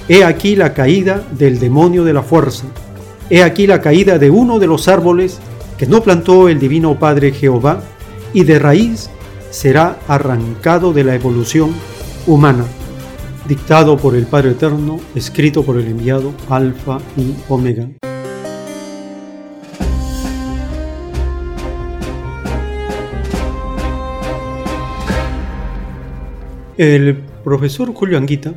He 0.08 0.24
aquí 0.24 0.56
la 0.56 0.74
caída 0.74 1.24
del 1.32 1.60
demonio 1.60 2.06
de 2.06 2.14
la 2.14 2.24
fuerza. 2.24 2.66
He 3.30 3.44
aquí 3.44 3.68
la 3.68 3.82
caída 3.82 4.18
de 4.18 4.30
uno 4.30 4.60
de 4.60 4.68
los 4.68 4.88
árboles 4.88 5.40
que 5.78 5.86
no 5.86 6.02
plantó 6.02 6.48
el 6.48 6.60
divino 6.60 6.98
Padre 6.98 7.34
Jehová 7.34 7.84
y 8.34 8.46
de 8.46 8.60
raíz 8.60 9.10
será 9.50 10.00
arrancado 10.08 10.94
de 10.94 11.04
la 11.04 11.16
evolución 11.16 11.72
humana. 12.28 12.64
Dictado 13.48 13.98
por 13.98 14.16
el 14.16 14.26
Padre 14.26 14.52
Eterno, 14.52 15.00
escrito 15.16 15.64
por 15.64 15.78
el 15.78 15.88
enviado 15.88 16.34
Alfa 16.50 17.00
y 17.18 17.34
Omega. 17.50 17.90
El 26.78 27.18
profesor 27.44 27.94
Julio 27.94 28.18
Anguita 28.18 28.54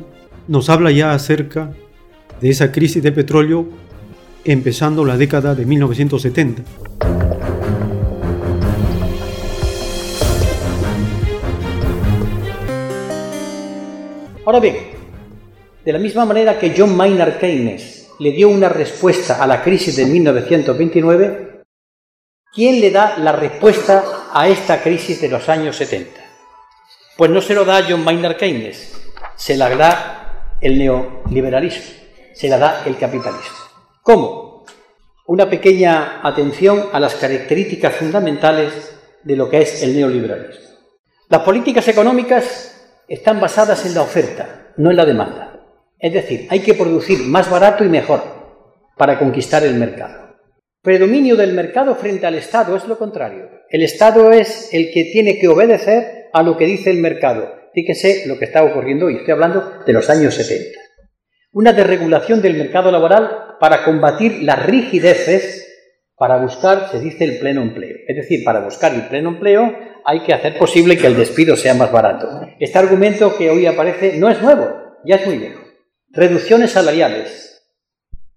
nos 0.47 0.69
habla 0.69 0.91
ya 0.91 1.11
acerca 1.11 1.71
de 2.41 2.49
esa 2.49 2.71
crisis 2.71 3.03
de 3.03 3.11
petróleo 3.11 3.67
empezando 4.43 5.05
la 5.05 5.17
década 5.17 5.53
de 5.53 5.65
1970. 5.65 6.63
Ahora 14.47 14.61
bien, 14.61 14.77
de 15.83 15.91
la 15.91 15.99
misma 15.99 16.23
manera 16.23 16.57
que 16.57 16.73
John 16.73 16.95
Maynard 16.95 17.37
Keynes 17.37 18.11
le 18.17 18.31
dio 18.31 18.47
una 18.47 18.69
respuesta 18.69 19.43
a 19.43 19.45
la 19.45 19.61
crisis 19.61 19.97
de 19.97 20.05
1929, 20.05 21.63
¿quién 22.53 22.79
le 22.79 22.89
da 22.89 23.17
la 23.17 23.33
respuesta 23.33 24.29
a 24.31 24.47
esta 24.47 24.81
crisis 24.81 25.19
de 25.19 25.27
los 25.27 25.49
años 25.49 25.75
70? 25.75 26.21
Pues 27.17 27.29
no 27.29 27.41
se 27.41 27.55
lo 27.55 27.65
da 27.65 27.85
John 27.89 28.05
Maynard 28.05 28.37
Keynes, 28.37 29.11
se 29.35 29.57
la 29.57 29.67
da 29.75 30.55
el 30.61 30.79
neoliberalismo, 30.79 31.91
se 32.33 32.47
la 32.47 32.57
da 32.57 32.83
el 32.85 32.97
capitalismo. 32.97 33.57
¿Cómo? 34.01 34.63
Una 35.25 35.49
pequeña 35.49 36.21
atención 36.23 36.85
a 36.93 37.01
las 37.01 37.15
características 37.15 37.95
fundamentales 37.97 38.97
de 39.23 39.35
lo 39.35 39.49
que 39.49 39.63
es 39.63 39.83
el 39.83 39.93
neoliberalismo. 39.93 40.69
Las 41.27 41.41
políticas 41.41 41.85
económicas 41.89 42.76
están 43.07 43.39
basadas 43.39 43.85
en 43.85 43.95
la 43.95 44.01
oferta, 44.01 44.73
no 44.77 44.91
en 44.91 44.97
la 44.97 45.05
demanda. 45.05 45.61
Es 45.99 46.13
decir, 46.13 46.47
hay 46.49 46.59
que 46.59 46.73
producir 46.73 47.19
más 47.23 47.49
barato 47.49 47.83
y 47.83 47.89
mejor 47.89 48.21
para 48.97 49.17
conquistar 49.17 49.63
el 49.63 49.75
mercado. 49.75 50.35
Predominio 50.81 51.35
del 51.35 51.53
mercado 51.53 51.95
frente 51.95 52.25
al 52.25 52.35
Estado 52.35 52.75
es 52.75 52.87
lo 52.87 52.97
contrario. 52.97 53.49
El 53.69 53.83
Estado 53.83 54.31
es 54.31 54.73
el 54.73 54.91
que 54.91 55.05
tiene 55.05 55.39
que 55.39 55.47
obedecer 55.47 56.29
a 56.33 56.43
lo 56.43 56.55
que 56.57 56.65
dice 56.65 56.91
el 56.91 56.99
mercado. 56.99 57.51
Fíjese 57.73 58.23
lo 58.27 58.37
que 58.39 58.45
está 58.45 58.63
ocurriendo 58.63 59.09
y 59.09 59.17
estoy 59.17 59.33
hablando 59.33 59.83
de 59.85 59.93
los 59.93 60.09
años 60.09 60.35
70. 60.35 60.79
Una 61.51 61.73
desregulación 61.73 62.41
del 62.41 62.57
mercado 62.57 62.91
laboral 62.91 63.55
para 63.59 63.83
combatir 63.83 64.43
las 64.43 64.65
rigideces 64.65 65.66
para 66.17 66.37
buscar, 66.37 66.89
se 66.89 66.99
dice, 66.99 67.23
el 67.23 67.37
pleno 67.37 67.61
empleo. 67.61 67.95
Es 68.07 68.15
decir, 68.15 68.43
para 68.43 68.61
buscar 68.61 68.93
el 68.93 69.07
pleno 69.07 69.29
empleo 69.29 69.73
hay 70.03 70.21
que 70.21 70.33
hacer 70.33 70.57
posible 70.57 70.97
que 70.97 71.07
el 71.07 71.15
despido 71.15 71.55
sea 71.55 71.73
más 71.73 71.91
barato. 71.91 72.27
Este 72.59 72.79
argumento 72.79 73.37
que 73.37 73.49
hoy 73.49 73.65
aparece 73.65 74.17
no 74.17 74.29
es 74.29 74.41
nuevo, 74.41 74.67
ya 75.05 75.17
es 75.17 75.27
muy 75.27 75.37
viejo. 75.37 75.61
Reducciones 76.09 76.71
salariales. 76.71 77.61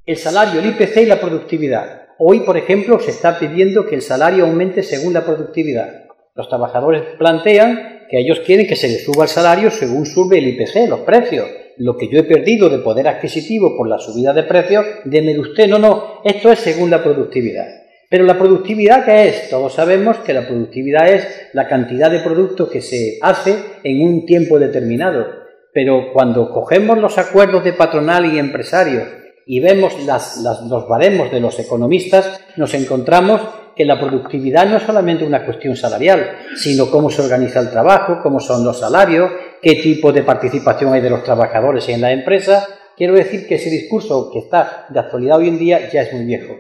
El 0.05 0.17
salario, 0.17 0.61
el 0.61 0.67
IPC 0.67 0.97
y 0.99 1.07
la 1.07 1.21
productividad. 1.21 2.09
Hoy, 2.19 2.41
por 2.41 2.59
ejemplo, 2.59 3.01
se 3.01 3.13
está 3.13 3.39
pidiendo 3.39 3.87
que 3.87 3.95
el 3.95 4.03
salario 4.03 4.45
aumente 4.45 4.83
según 4.83 5.15
la 5.15 5.25
productividad. 5.25 6.05
Los 6.35 6.49
trabajadores 6.49 7.03
plantean 7.19 8.07
que 8.11 8.19
ellos 8.19 8.41
quieren 8.41 8.67
que 8.67 8.77
se 8.77 8.89
les 8.89 9.05
suba 9.05 9.25
el 9.25 9.31
salario 9.31 9.71
según 9.71 10.05
sube 10.05 10.39
el 10.39 10.49
IPC, 10.49 10.89
los 10.89 11.01
precios. 11.01 11.49
Lo 11.81 11.97
que 11.97 12.09
yo 12.09 12.19
he 12.19 12.25
perdido 12.25 12.69
de 12.69 12.81
poder 12.81 13.09
adquisitivo 13.09 13.75
por 13.75 13.89
la 13.89 13.99
subida 13.99 14.35
de 14.35 14.43
precios, 14.43 14.85
déme 15.07 15.39
usted, 15.39 15.67
no, 15.67 15.79
no, 15.79 16.21
esto 16.23 16.53
es 16.53 16.59
según 16.59 16.91
la 16.91 17.03
productividad. 17.03 17.69
Pero 18.11 18.27
la 18.27 18.39
productividad, 18.39 19.07
¿qué 19.07 19.29
es? 19.29 19.49
Todos 19.49 19.73
sabemos 19.73 20.19
que 20.19 20.35
la 20.35 20.47
productividad 20.47 21.11
es 21.11 21.27
la 21.55 21.67
cantidad 21.69 22.11
de 22.11 22.21
productos 22.21 22.69
que 22.69 22.83
se 22.83 23.19
hace 23.23 23.57
en 23.83 24.03
un 24.03 24.27
tiempo 24.27 24.59
determinado. 24.59 25.25
Pero 25.73 26.13
cuando 26.13 26.53
cogemos 26.53 26.99
los 26.99 27.17
acuerdos 27.17 27.65
de 27.65 27.73
patronal 27.73 28.27
y 28.27 28.39
empresarios 28.39 29.09
y 29.47 29.61
vemos 29.61 29.95
los 30.05 30.87
baremos 30.87 31.31
de 31.31 31.41
los 31.41 31.59
economistas, 31.59 32.43
nos 32.59 32.75
encontramos 32.75 33.41
que 33.77 33.85
la 33.85 33.99
productividad 33.99 34.67
no 34.67 34.77
es 34.77 34.83
solamente 34.83 35.25
una 35.25 35.45
cuestión 35.45 35.77
salarial, 35.77 36.39
sino 36.57 36.91
cómo 36.91 37.11
se 37.11 37.23
organiza 37.23 37.61
el 37.61 37.71
trabajo, 37.71 38.21
cómo 38.23 38.41
son 38.41 38.65
los 38.65 38.79
salarios, 38.79 39.31
qué 39.63 39.77
tipo 39.77 40.13
de 40.13 40.23
participación 40.23 40.93
hay 40.93 41.01
de 41.01 41.11
los 41.11 41.25
trabajadores 41.25 41.89
en 41.89 42.01
la 42.01 42.13
empresa. 42.13 42.67
Quiero 42.97 43.15
decir 43.15 43.47
que 43.47 43.55
ese 43.55 43.71
discurso 43.71 44.31
que 44.33 44.41
está 44.41 44.87
de 44.89 45.01
actualidad 45.01 45.39
hoy 45.39 45.49
en 45.49 45.59
día 45.59 45.89
ya 45.91 46.03
es 46.03 46.13
muy 46.13 46.25
viejo. 46.25 46.55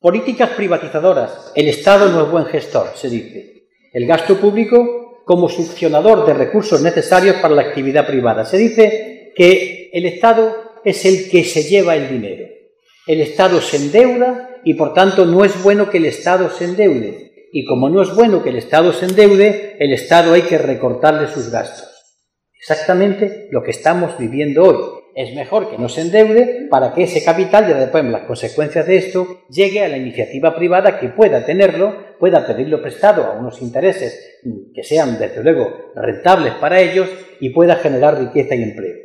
Políticas 0.00 0.50
privatizadoras. 0.50 1.52
El 1.54 1.68
Estado 1.68 2.10
no 2.10 2.24
es 2.24 2.30
buen 2.30 2.44
gestor, 2.46 2.88
se 2.94 3.08
dice. 3.08 3.68
El 3.92 4.06
gasto 4.06 4.36
público 4.36 5.22
como 5.24 5.48
succionador 5.48 6.26
de 6.26 6.34
recursos 6.34 6.82
necesarios 6.82 7.36
para 7.36 7.54
la 7.54 7.62
actividad 7.62 8.06
privada. 8.06 8.44
Se 8.44 8.58
dice 8.58 9.32
que 9.34 9.90
el 9.92 10.04
Estado 10.04 10.54
es 10.84 11.04
el 11.06 11.30
que 11.30 11.44
se 11.44 11.62
lleva 11.62 11.96
el 11.96 12.08
dinero. 12.08 12.46
El 13.06 13.20
Estado 13.20 13.60
se 13.60 13.78
endeuda 13.78 14.50
y 14.64 14.74
por 14.74 14.94
tanto 14.94 15.26
no 15.26 15.44
es 15.44 15.62
bueno 15.62 15.90
que 15.90 15.98
el 15.98 16.06
Estado 16.06 16.50
se 16.50 16.64
endeude. 16.64 17.48
Y 17.52 17.64
como 17.64 17.88
no 17.88 18.02
es 18.02 18.14
bueno 18.14 18.42
que 18.42 18.50
el 18.50 18.56
Estado 18.56 18.92
se 18.92 19.06
endeude, 19.06 19.76
el 19.78 19.92
Estado 19.92 20.32
hay 20.32 20.42
que 20.42 20.58
recortarle 20.58 21.28
sus 21.28 21.50
gastos. 21.50 21.88
Exactamente 22.58 23.48
lo 23.50 23.62
que 23.62 23.70
estamos 23.70 24.18
viviendo 24.18 24.64
hoy. 24.64 24.76
Es 25.14 25.32
mejor 25.36 25.70
que 25.70 25.78
no 25.78 25.88
se 25.88 26.00
endeude 26.00 26.66
para 26.68 26.92
que 26.92 27.04
ese 27.04 27.22
capital, 27.22 27.68
ya 27.68 27.78
después 27.78 28.04
las 28.06 28.22
consecuencias 28.22 28.86
de 28.86 28.96
esto, 28.96 29.42
llegue 29.48 29.84
a 29.84 29.88
la 29.88 29.98
iniciativa 29.98 30.56
privada 30.56 30.98
que 30.98 31.10
pueda 31.10 31.44
tenerlo, 31.44 32.16
pueda 32.18 32.44
pedirlo 32.44 32.82
prestado 32.82 33.24
a 33.24 33.38
unos 33.38 33.62
intereses 33.62 34.40
que 34.74 34.82
sean, 34.82 35.18
desde 35.18 35.44
luego, 35.44 35.92
rentables 35.94 36.54
para 36.54 36.80
ellos 36.80 37.08
y 37.38 37.50
pueda 37.50 37.76
generar 37.76 38.18
riqueza 38.18 38.56
y 38.56 38.64
empleo. 38.64 38.96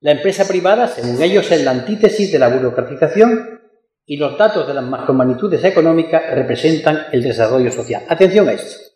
La 0.00 0.10
empresa 0.10 0.46
privada, 0.46 0.88
según 0.88 1.22
ellos, 1.22 1.50
es 1.50 1.64
la 1.64 1.70
antítesis 1.70 2.30
de 2.30 2.38
la 2.38 2.48
burocratización 2.48 3.56
y 4.06 4.16
los 4.16 4.38
datos 4.38 4.68
de 4.68 4.74
las 4.74 4.84
macromagnitudes 4.84 5.62
económicas 5.64 6.22
representan 6.32 7.06
el 7.10 7.22
desarrollo 7.22 7.72
social. 7.72 8.04
Atención 8.08 8.48
a 8.48 8.52
esto. 8.52 8.86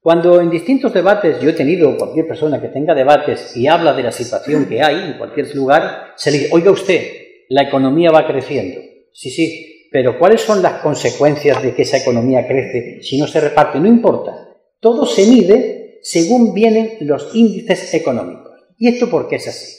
Cuando 0.00 0.40
en 0.40 0.48
distintos 0.48 0.94
debates 0.94 1.40
yo 1.40 1.50
he 1.50 1.52
tenido, 1.52 1.96
cualquier 1.98 2.26
persona 2.26 2.60
que 2.60 2.68
tenga 2.68 2.94
debates 2.94 3.54
y 3.56 3.66
habla 3.66 3.92
de 3.92 4.04
la 4.04 4.12
situación 4.12 4.66
que 4.66 4.82
hay 4.82 5.10
en 5.10 5.18
cualquier 5.18 5.54
lugar, 5.54 6.14
se 6.16 6.30
le 6.30 6.38
dice, 6.38 6.50
oiga 6.52 6.70
usted, 6.70 7.02
la 7.50 7.64
economía 7.64 8.10
va 8.10 8.26
creciendo. 8.26 8.80
Sí, 9.12 9.30
sí, 9.30 9.88
pero 9.92 10.18
¿cuáles 10.18 10.40
son 10.40 10.62
las 10.62 10.80
consecuencias 10.80 11.62
de 11.62 11.74
que 11.74 11.82
esa 11.82 11.98
economía 11.98 12.46
crece 12.46 13.02
si 13.02 13.18
no 13.18 13.26
se 13.26 13.40
reparte? 13.40 13.78
No 13.78 13.88
importa. 13.88 14.32
Todo 14.80 15.04
se 15.04 15.26
mide 15.26 15.98
según 16.02 16.54
vienen 16.54 16.96
los 17.00 17.34
índices 17.34 17.92
económicos. 17.92 18.52
¿Y 18.78 18.88
esto 18.88 19.10
por 19.10 19.28
qué 19.28 19.36
es 19.36 19.48
así? 19.48 19.76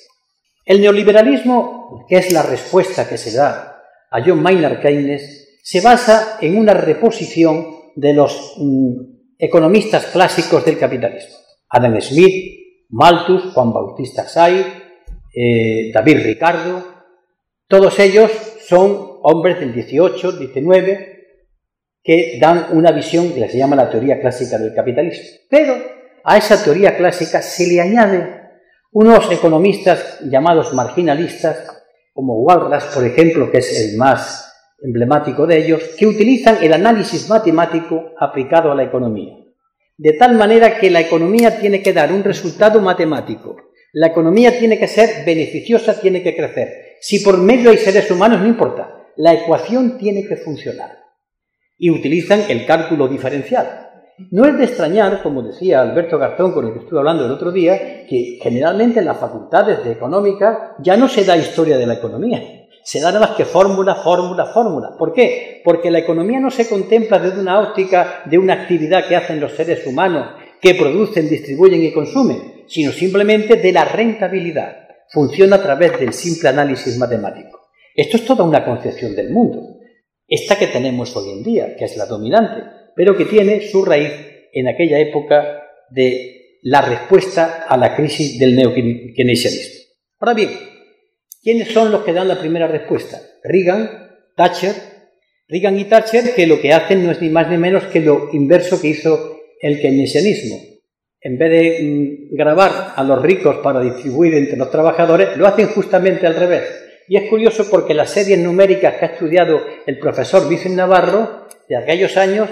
El 0.66 0.82
neoliberalismo, 0.82 2.06
que 2.10 2.18
es 2.18 2.32
la 2.32 2.44
respuesta 2.44 3.08
que 3.08 3.18
se 3.18 3.36
da 3.36 3.77
a 4.12 4.24
John 4.26 4.42
Maynard 4.42 4.80
Keynes, 4.80 5.60
se 5.64 5.82
basa 5.82 6.38
en 6.42 6.58
una 6.58 6.74
reposición 6.74 7.78
de 7.96 8.14
los 8.14 8.56
mm, 8.58 9.18
economistas 9.38 10.06
clásicos 10.08 10.64
del 10.64 10.78
capitalismo. 10.78 11.36
Adam 11.70 12.00
Smith, 12.00 12.86
Malthus, 12.90 13.54
Juan 13.54 13.74
Bautista 13.74 14.24
Say, 14.24 14.66
eh, 15.36 15.92
David 15.94 16.20
Ricardo, 16.24 16.84
todos 17.68 18.00
ellos 18.00 18.32
son 18.66 19.20
hombres 19.24 19.60
del 19.60 19.74
18, 19.74 20.32
19, 20.34 21.18
que 22.02 22.38
dan 22.40 22.68
una 22.72 22.92
visión 22.92 23.34
que 23.34 23.50
se 23.50 23.58
llama 23.58 23.76
la 23.76 23.90
teoría 23.90 24.22
clásica 24.22 24.58
del 24.58 24.74
capitalismo. 24.74 25.26
Pero 25.50 25.76
a 26.24 26.38
esa 26.38 26.64
teoría 26.64 26.96
clásica 26.96 27.42
se 27.42 27.68
le 27.68 27.82
añade 27.82 28.42
unos 28.92 29.30
economistas 29.32 30.20
llamados 30.22 30.74
marginalistas 30.74 31.77
como 32.18 32.42
Walras, 32.42 32.86
por 32.96 33.06
ejemplo, 33.06 33.52
que 33.52 33.60
es 33.60 33.80
el 33.80 33.96
más 33.96 34.52
emblemático 34.82 35.46
de 35.46 35.60
ellos, 35.60 35.84
que 36.00 36.08
utilizan 36.08 36.58
el 36.64 36.74
análisis 36.74 37.30
matemático 37.30 38.16
aplicado 38.20 38.72
a 38.72 38.76
la 38.76 38.86
economía. 38.86 39.36
De 39.96 40.14
tal 40.14 40.36
manera 40.36 40.80
que 40.80 40.90
la 40.90 41.00
economía 41.00 41.60
tiene 41.60 41.84
que 41.84 41.94
dar 41.94 42.12
un 42.12 42.24
resultado 42.24 42.82
matemático. 42.82 43.58
La 43.94 44.08
economía 44.08 44.58
tiene 44.58 44.80
que 44.80 44.88
ser 44.88 45.26
beneficiosa, 45.28 46.02
tiene 46.02 46.24
que 46.24 46.36
crecer. 46.36 46.96
Si 47.02 47.20
por 47.20 47.38
medio 47.38 47.70
hay 47.70 47.78
seres 47.78 48.10
humanos, 48.10 48.42
no 48.42 48.48
importa. 48.48 49.06
La 49.16 49.36
ecuación 49.36 50.00
tiene 50.00 50.26
que 50.28 50.38
funcionar. 50.38 50.98
Y 51.78 51.92
utilizan 51.92 52.46
el 52.50 52.66
cálculo 52.66 53.08
diferencial. 53.08 53.87
No 54.32 54.46
es 54.46 54.58
de 54.58 54.64
extrañar, 54.64 55.22
como 55.22 55.44
decía 55.44 55.82
Alberto 55.82 56.18
Garzón 56.18 56.52
con 56.52 56.66
el 56.66 56.74
que 56.74 56.80
estuve 56.80 56.98
hablando 56.98 57.26
el 57.26 57.32
otro 57.32 57.52
día, 57.52 58.06
que 58.08 58.40
generalmente 58.42 59.00
en 59.00 59.06
las 59.06 59.20
facultades 59.20 59.84
de 59.84 59.92
económica 59.92 60.76
ya 60.80 60.98
no 60.98 61.08
se 61.08 61.24
da 61.24 61.38
historia 61.38 61.78
de 61.78 61.86
la 61.86 61.94
economía, 61.94 62.42
se 62.84 63.00
da 63.00 63.12
nada 63.12 63.28
más 63.28 63.38
que 63.38 63.46
fórmula, 63.46 63.94
fórmula, 63.94 64.48
fórmula. 64.48 64.96
¿Por 64.98 65.14
qué? 65.14 65.62
Porque 65.64 65.92
la 65.92 66.00
economía 66.00 66.40
no 66.40 66.50
se 66.50 66.68
contempla 66.68 67.20
desde 67.20 67.40
una 67.40 67.60
óptica 67.60 68.24
de 68.26 68.40
una 68.40 68.54
actividad 68.54 69.08
que 69.08 69.16
hacen 69.16 69.40
los 69.40 69.52
seres 69.52 69.86
humanos, 69.86 70.30
que 70.60 70.74
producen, 70.74 71.30
distribuyen 71.30 71.84
y 71.84 71.94
consumen, 71.94 72.64
sino 72.68 72.92
simplemente 72.92 73.58
de 73.58 73.72
la 73.72 73.86
rentabilidad. 73.86 74.78
Funciona 75.10 75.58
a 75.58 75.62
través 75.62 76.00
del 76.00 76.14
simple 76.14 76.50
análisis 76.50 76.98
matemático. 76.98 77.70
Esto 77.96 78.18
es 78.18 78.26
toda 78.26 78.44
una 78.44 78.66
concepción 78.66 79.16
del 79.16 79.30
mundo. 79.30 79.78
Esta 80.28 80.58
que 80.58 80.68
tenemos 80.68 81.16
hoy 81.16 81.30
en 81.34 81.44
día, 81.44 81.76
que 81.76 81.86
es 81.86 81.96
la 81.98 82.08
dominante 82.08 82.77
pero 82.98 83.16
que 83.16 83.26
tiene 83.26 83.62
su 83.62 83.86
raíz 83.86 84.12
en 84.52 84.68
aquella 84.68 85.00
época 85.00 85.64
de 85.92 86.60
la 86.64 86.82
respuesta 86.82 87.66
a 87.70 87.78
la 87.78 87.96
crisis 87.96 88.40
del 88.40 88.56
neokeynesianismo. 88.56 89.86
Ahora 90.20 90.34
bien, 90.34 90.50
¿quiénes 91.44 91.68
son 91.70 91.92
los 91.92 92.04
que 92.04 92.12
dan 92.12 92.28
la 92.28 92.40
primera 92.40 92.68
respuesta? 92.68 93.22
Reagan, 93.44 94.10
Thatcher. 94.36 94.74
Reagan 95.48 95.80
y 95.80 95.86
Thatcher 95.86 96.34
que 96.36 96.48
lo 96.48 96.60
que 96.60 96.74
hacen 96.74 97.06
no 97.06 97.12
es 97.12 97.22
ni 97.22 97.30
más 97.30 97.50
ni 97.50 97.58
menos 97.58 97.84
que 97.84 98.00
lo 98.00 98.30
inverso 98.34 98.82
que 98.82 98.90
hizo 98.90 99.38
el 99.62 99.80
keynesianismo. 99.80 100.58
En 101.22 101.38
vez 101.38 101.52
de 101.52 101.84
mm, 101.84 102.36
grabar 102.36 102.94
a 102.96 103.04
los 103.04 103.22
ricos 103.22 103.58
para 103.58 103.80
distribuir 103.80 104.34
entre 104.34 104.58
los 104.58 104.72
trabajadores, 104.72 105.38
lo 105.38 105.46
hacen 105.46 105.68
justamente 105.68 106.26
al 106.26 106.36
revés. 106.36 106.64
Y 107.08 107.16
es 107.16 107.30
curioso 107.30 107.70
porque 107.70 107.94
las 107.94 108.10
series 108.10 108.40
numéricas 108.40 108.96
que 108.96 109.06
ha 109.06 109.10
estudiado 109.10 109.62
el 109.86 110.00
profesor 110.00 110.50
Vicente 110.50 110.78
Navarro 110.78 111.48
de 111.70 111.78
aquellos 111.78 112.18
años, 112.18 112.50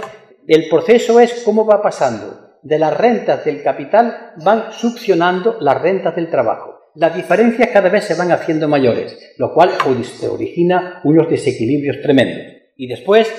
el 0.48 0.70
proceso 0.70 1.20
es 1.20 1.42
cómo 1.44 1.66
va 1.66 1.82
pasando. 1.82 2.60
De 2.62 2.80
las 2.80 2.96
rentas 2.98 3.46
del 3.46 3.62
capital 3.62 4.34
van 4.44 4.72
succionando 4.72 5.58
las 5.60 5.82
rentas 5.82 6.16
del 6.16 6.30
trabajo 6.30 6.76
las 6.96 7.16
diferencias 7.16 7.70
cada 7.70 7.90
vez 7.90 8.06
se 8.06 8.16
van 8.16 8.32
haciendo 8.32 8.68
mayores, 8.68 9.34
lo 9.38 9.54
cual 9.54 9.72
origina 10.32 11.02
unos 11.04 11.30
desequilibrios 11.30 12.02
tremendos. 12.02 12.42
Y 12.78 12.88
después, 12.88 13.32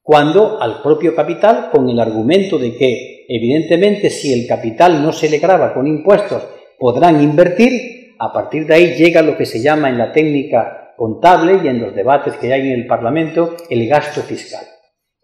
cuando 0.00 0.60
al 0.60 0.80
propio 0.82 1.14
capital, 1.14 1.70
con 1.72 1.88
el 1.88 1.98
argumento 1.98 2.58
de 2.58 2.76
que, 2.76 3.26
evidentemente, 3.28 4.10
si 4.10 4.32
el 4.32 4.46
capital 4.46 5.02
no 5.02 5.12
se 5.12 5.28
le 5.28 5.38
graba 5.38 5.74
con 5.74 5.86
impuestos, 5.86 6.46
podrán 6.78 7.20
invertir, 7.22 8.14
a 8.18 8.32
partir 8.32 8.66
de 8.66 8.74
ahí 8.74 8.94
llega 8.94 9.22
lo 9.22 9.36
que 9.36 9.46
se 9.46 9.60
llama 9.60 9.88
en 9.88 9.98
la 9.98 10.12
técnica 10.12 10.94
contable 10.96 11.60
y 11.64 11.68
en 11.68 11.80
los 11.80 11.94
debates 11.94 12.34
que 12.34 12.52
hay 12.52 12.60
en 12.60 12.80
el 12.80 12.86
Parlamento, 12.86 13.56
el 13.68 13.88
gasto 13.88 14.22
fiscal. 14.22 14.64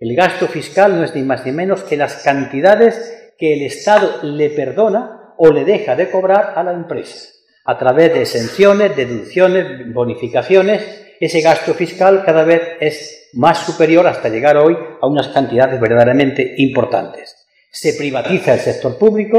El 0.01 0.15
gasto 0.15 0.47
fiscal 0.47 0.97
no 0.97 1.05
es 1.05 1.15
ni 1.15 1.23
más 1.23 1.45
ni 1.45 1.51
menos 1.51 1.83
que 1.83 1.97
las 1.97 2.23
cantidades 2.23 3.33
que 3.37 3.55
el 3.55 3.63
Estado 3.63 4.21
le 4.23 4.51
perdona 4.51 5.35
o 5.37 5.53
le 5.53 5.65
deja 5.65 5.97
de 5.97 6.09
cobrar 6.09 6.53
a 6.55 6.63
la 6.63 6.73
empresa. 6.73 7.31
A 7.65 7.77
través 7.79 8.15
de 8.15 8.23
exenciones, 8.23 8.97
deducciones, 8.97 9.93
bonificaciones, 9.93 11.05
ese 11.21 11.41
gasto 11.41 11.75
fiscal 11.75 12.23
cada 12.25 12.45
vez 12.45 12.63
es 12.81 13.31
más 13.35 13.59
superior 13.59 14.07
hasta 14.07 14.29
llegar 14.29 14.57
hoy 14.57 14.77
a 15.01 15.07
unas 15.07 15.29
cantidades 15.29 15.81
verdaderamente 15.81 16.55
importantes. 16.59 17.35
Se 17.73 17.95
privatiza 17.95 18.55
el 18.55 18.61
sector 18.61 18.97
público, 18.99 19.39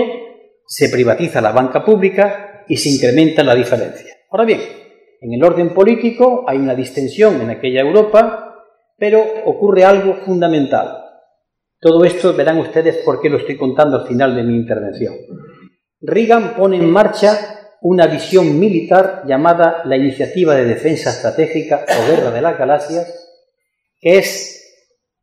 se 0.65 0.89
privatiza 0.89 1.41
la 1.41 1.53
banca 1.53 1.85
pública 1.85 2.65
y 2.67 2.75
se 2.77 2.89
incrementa 2.89 3.43
la 3.43 3.55
diferencia. 3.55 4.13
Ahora 4.29 4.43
bien, 4.43 4.61
en 5.21 5.33
el 5.33 5.43
orden 5.43 5.73
político 5.73 6.45
hay 6.47 6.57
una 6.57 6.75
distensión 6.75 7.41
en 7.41 7.49
aquella 7.49 7.81
Europa, 7.81 8.48
pero 8.99 9.23
ocurre 9.45 9.85
algo 9.85 10.15
fundamental. 10.25 10.97
Todo 11.79 12.03
esto 12.03 12.33
verán 12.33 12.59
ustedes 12.59 12.97
por 12.97 13.21
qué 13.21 13.29
lo 13.29 13.37
estoy 13.37 13.55
contando 13.55 13.97
al 13.97 14.07
final 14.07 14.35
de 14.35 14.43
mi 14.43 14.55
intervención. 14.55 15.15
Reagan 16.01 16.55
pone 16.55 16.77
en 16.77 16.89
marcha 16.91 17.59
una 17.81 18.07
visión 18.07 18.59
militar 18.59 19.23
llamada 19.25 19.81
la 19.85 19.95
Iniciativa 19.95 20.55
de 20.55 20.65
Defensa 20.65 21.11
Estratégica 21.11 21.85
o 21.87 22.07
Guerra 22.09 22.31
de 22.31 22.41
las 22.41 22.57
Galaxias, 22.57 23.29
que 23.99 24.17
es, 24.17 24.65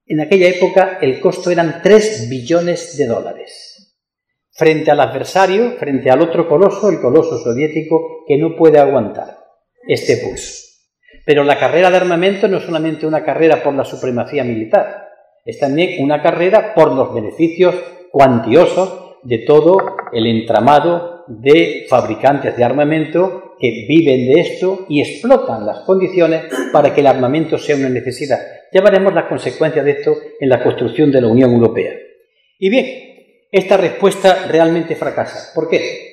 en 0.06 0.20
aquella 0.20 0.48
época, 0.48 0.98
el 1.02 1.20
costo 1.20 1.50
eran 1.50 1.80
3 1.82 2.28
billones 2.30 2.96
de 2.96 3.06
dólares. 3.06 3.94
Frente 4.52 4.90
al 4.90 5.00
adversario, 5.00 5.72
frente 5.72 6.10
al 6.10 6.22
otro 6.22 6.48
coloso, 6.48 6.88
el 6.88 7.00
coloso 7.00 7.38
soviético, 7.38 8.24
que 8.26 8.38
no 8.38 8.56
puede 8.56 8.78
aguantar 8.78 9.38
este 9.86 10.16
pulso. 10.16 10.65
Pero 11.26 11.42
la 11.42 11.58
carrera 11.58 11.90
de 11.90 11.96
armamento 11.96 12.46
no 12.46 12.58
es 12.58 12.62
solamente 12.62 13.04
una 13.04 13.24
carrera 13.24 13.60
por 13.60 13.74
la 13.74 13.84
supremacía 13.84 14.44
militar, 14.44 15.08
es 15.44 15.58
también 15.58 16.02
una 16.02 16.22
carrera 16.22 16.72
por 16.72 16.94
los 16.94 17.12
beneficios 17.12 17.74
cuantiosos 18.12 19.18
de 19.24 19.38
todo 19.38 19.96
el 20.12 20.26
entramado 20.26 21.24
de 21.26 21.84
fabricantes 21.88 22.56
de 22.56 22.62
armamento 22.62 23.54
que 23.58 23.86
viven 23.88 24.32
de 24.32 24.40
esto 24.40 24.86
y 24.88 25.00
explotan 25.00 25.66
las 25.66 25.80
condiciones 25.80 26.44
para 26.72 26.94
que 26.94 27.00
el 27.00 27.08
armamento 27.08 27.58
sea 27.58 27.74
una 27.74 27.88
necesidad. 27.88 28.38
Ya 28.72 28.80
veremos 28.80 29.12
las 29.12 29.24
consecuencias 29.24 29.84
de 29.84 29.90
esto 29.90 30.14
en 30.38 30.48
la 30.48 30.62
construcción 30.62 31.10
de 31.10 31.20
la 31.20 31.26
Unión 31.26 31.52
Europea. 31.52 31.92
Y 32.60 32.70
bien, 32.70 32.86
esta 33.50 33.76
respuesta 33.76 34.46
realmente 34.48 34.94
fracasa. 34.94 35.52
¿Por 35.54 35.68
qué? 35.68 36.06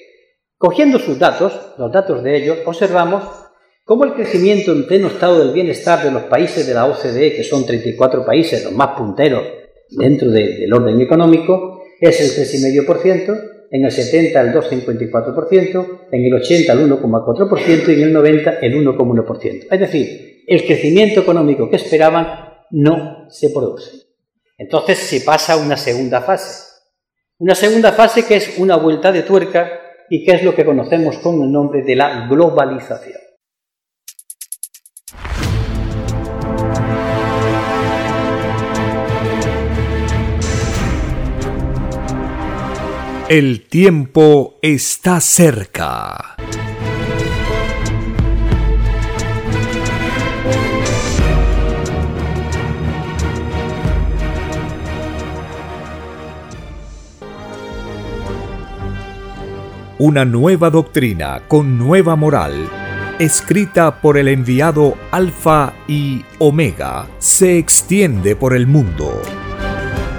Cogiendo 0.57 0.97
sus 0.97 1.19
datos, 1.19 1.75
los 1.77 1.91
datos 1.91 2.23
de 2.23 2.35
ellos, 2.35 2.57
observamos 2.65 3.42
cómo 3.83 4.05
el 4.05 4.13
crecimiento 4.13 4.71
en 4.71 4.87
pleno 4.87 5.07
estado 5.07 5.39
del 5.39 5.53
bienestar 5.53 6.03
de 6.03 6.11
los 6.11 6.23
países 6.23 6.65
de 6.65 6.73
la 6.73 6.85
OCDE, 6.85 7.35
que 7.35 7.43
son 7.43 7.65
34 7.65 8.25
países, 8.25 8.63
los 8.63 8.73
más 8.73 8.97
punteros 8.97 9.43
dentro 9.89 10.31
del 10.31 10.71
orden 10.73 10.99
económico, 11.01 11.83
es 11.99 12.19
el 12.19 12.45
3,5%, 12.45 13.51
en 13.71 13.85
el 13.85 13.91
70 13.91 14.41
el 14.41 14.53
2,54%, 14.53 15.99
en 16.11 16.25
el 16.25 16.33
80 16.35 16.73
el 16.73 16.79
1,4% 16.91 17.89
y 17.89 17.93
en 17.93 18.01
el 18.03 18.13
90 18.13 18.51
el 18.61 18.75
1,1%. 18.75 19.67
Es 19.71 19.79
decir, 19.79 20.43
el 20.45 20.65
crecimiento 20.65 21.21
económico 21.21 21.69
que 21.69 21.77
esperaban 21.77 22.53
no 22.71 23.27
se 23.29 23.49
produce. 23.49 24.03
Entonces 24.57 24.99
se 24.99 25.21
pasa 25.21 25.53
a 25.53 25.57
una 25.57 25.75
segunda 25.75 26.21
fase. 26.21 26.71
Una 27.39 27.55
segunda 27.55 27.91
fase 27.93 28.25
que 28.25 28.35
es 28.35 28.57
una 28.59 28.75
vuelta 28.75 29.11
de 29.11 29.23
tuerca 29.23 29.71
y 30.09 30.23
que 30.23 30.33
es 30.33 30.43
lo 30.43 30.53
que 30.53 30.65
conocemos 30.65 31.17
con 31.17 31.41
el 31.41 31.51
nombre 31.51 31.81
de 31.81 31.95
la 31.95 32.27
globalización. 32.27 33.22
El 43.35 43.61
tiempo 43.61 44.59
está 44.61 45.19
cerca. 45.19 46.35
Una 59.97 60.25
nueva 60.25 60.69
doctrina 60.69 61.41
con 61.47 61.79
nueva 61.79 62.15
moral, 62.15 62.69
escrita 63.17 63.99
por 63.99 64.19
el 64.19 64.27
enviado 64.27 64.95
Alfa 65.09 65.73
y 65.87 66.23
Omega, 66.37 67.07
se 67.17 67.57
extiende 67.57 68.35
por 68.35 68.55
el 68.55 68.67
mundo 68.67 69.23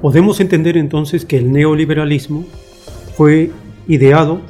Podemos 0.00 0.40
entender 0.40 0.76
entonces 0.76 1.24
que 1.24 1.38
el 1.38 1.52
neoliberalismo 1.52 2.44
fue 3.16 3.52
ideado 3.88 4.40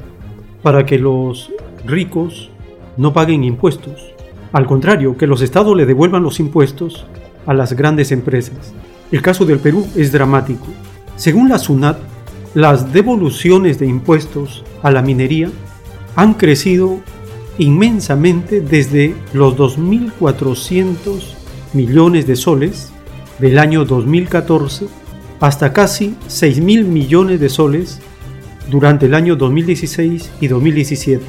para 0.67 0.85
que 0.85 0.99
los 0.99 1.49
ricos 1.85 2.49
no 2.97 3.13
paguen 3.13 3.45
impuestos. 3.45 4.13
Al 4.51 4.65
contrario, 4.65 5.15
que 5.15 5.25
los 5.25 5.41
estados 5.41 5.77
le 5.77 5.85
devuelvan 5.85 6.23
los 6.23 6.41
impuestos 6.41 7.05
a 7.45 7.53
las 7.53 7.71
grandes 7.71 8.11
empresas. 8.11 8.73
El 9.09 9.21
caso 9.21 9.45
del 9.45 9.59
Perú 9.59 9.87
es 9.95 10.11
dramático. 10.11 10.65
Según 11.15 11.47
la 11.47 11.57
SUNAT, 11.57 11.99
las 12.53 12.91
devoluciones 12.91 13.79
de 13.79 13.85
impuestos 13.85 14.65
a 14.83 14.91
la 14.91 15.01
minería 15.01 15.49
han 16.17 16.33
crecido 16.33 16.99
inmensamente 17.57 18.59
desde 18.59 19.15
los 19.31 19.55
2.400 19.55 20.97
millones 21.71 22.27
de 22.27 22.35
soles 22.35 22.91
del 23.39 23.57
año 23.57 23.85
2014 23.85 24.87
hasta 25.39 25.71
casi 25.71 26.17
6.000 26.27 26.83
millones 26.83 27.39
de 27.39 27.47
soles 27.47 28.01
durante 28.69 29.05
el 29.05 29.13
año 29.13 29.35
2016 29.35 30.31
y 30.41 30.47
2017. 30.47 31.23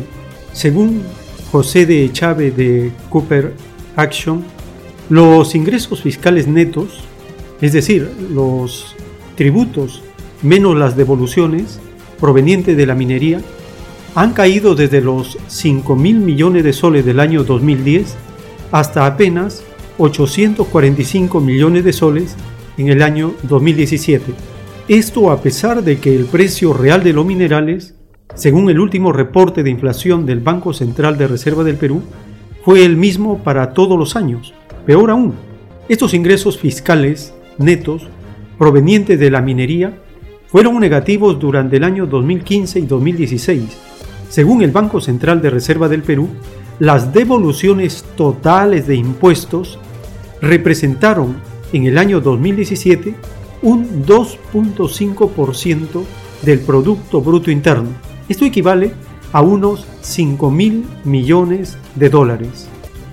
Según 0.53 1.03
José 1.51 1.87
de 1.87 2.11
Chávez 2.13 2.57
de 2.57 2.93
Cooper 3.09 3.55
Action, 3.97 4.45
los 5.09 5.55
ingresos 5.55 6.03
fiscales 6.03 6.47
netos 6.47 7.05
es 7.61 7.73
decir, 7.73 8.09
los 8.33 8.95
tributos 9.37 10.03
menos 10.43 10.77
las 10.77 10.97
devoluciones 10.97 11.81
provenientes 12.21 12.77
de 12.77 12.87
la 12.87 12.95
minería, 12.95 13.41
han 14.15 14.33
caído 14.33 14.75
desde 14.75 15.01
los 15.01 15.39
5 15.49 15.97
mil 15.97 16.19
millones 16.19 16.65
de 16.65 16.73
soles 16.73 17.05
del 17.05 17.21
año 17.21 17.45
2010 17.45 18.17
hasta 18.73 19.07
apenas 19.07 19.63
845 19.99 21.41
millones 21.41 21.85
de 21.85 21.93
soles 21.93 22.37
en 22.77 22.89
el 22.89 23.03
año 23.03 23.35
2017. 23.43 24.33
Esto 24.89 25.31
a 25.31 25.43
pesar 25.43 25.85
de 25.85 25.99
que 25.99 26.17
el 26.17 26.25
precio 26.25 26.73
real 26.73 27.03
de 27.03 27.13
los 27.13 27.27
minerales, 27.27 27.95
según 28.35 28.71
el 28.71 28.81
último 28.81 29.13
reporte 29.13 29.63
de 29.63 29.69
inflación 29.69 30.25
del 30.25 30.41
Banco 30.41 30.73
Central 30.73 31.19
de 31.19 31.29
Reserva 31.29 31.63
del 31.63 31.77
Perú, 31.77 32.01
fue 32.65 32.87
el 32.87 32.97
mismo 32.97 33.45
para 33.45 33.75
todos 33.75 33.99
los 33.99 34.17
años. 34.17 34.55
Peor 34.87 35.11
aún, 35.11 35.35
estos 35.91 36.15
ingresos 36.15 36.57
fiscales 36.57 37.35
netos 37.59 38.09
provenientes 38.57 39.21
de 39.21 39.31
la 39.31 39.43
minería 39.43 39.99
fueron 40.47 40.81
negativos 40.81 41.39
durante 41.39 41.77
el 41.77 41.85
año 41.85 42.07
2015 42.07 42.81
y 42.81 42.87
2016. 42.87 43.65
Según 44.31 44.63
el 44.63 44.71
Banco 44.71 45.03
Central 45.03 45.43
de 45.43 45.51
Reserva 45.51 45.91
del 45.91 46.03
Perú, 46.03 46.31
las 46.79 47.13
devoluciones 47.13 48.07
totales 48.17 48.87
de 48.87 48.95
impuestos 48.95 49.79
representaron 50.41 51.37
en 51.75 51.85
el 51.85 51.99
año 51.99 52.23
2017 52.23 53.15
un 53.63 54.05
2.5% 54.05 56.05
del 56.43 56.61
Producto 56.61 57.21
Bruto 57.21 57.51
Interno. 57.51 57.91
Esto 58.29 58.45
equivale 58.45 58.93
a 59.33 59.43
unos 59.43 59.87
5 60.03 60.51
mil 60.51 60.85
millones 61.05 61.77
de 61.95 62.09
dólares. 62.09 62.69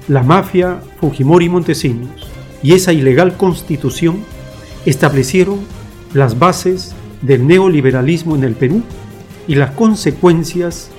La 0.08 0.24
mafia 0.24 0.80
Fujimori 1.00 1.50
Montesinos 1.50 2.28
y 2.62 2.74
esa 2.74 2.94
ilegal 2.94 3.38
constitución 3.38 4.20
establecieron 4.86 5.60
las 6.14 6.38
bases 6.38 6.94
del 7.22 7.48
neoliberalismo 7.48 8.36
en 8.36 8.44
el 8.44 8.54
Perú 8.54 8.84
y 9.48 9.56
las 9.56 9.72
consecuencias 9.72 10.90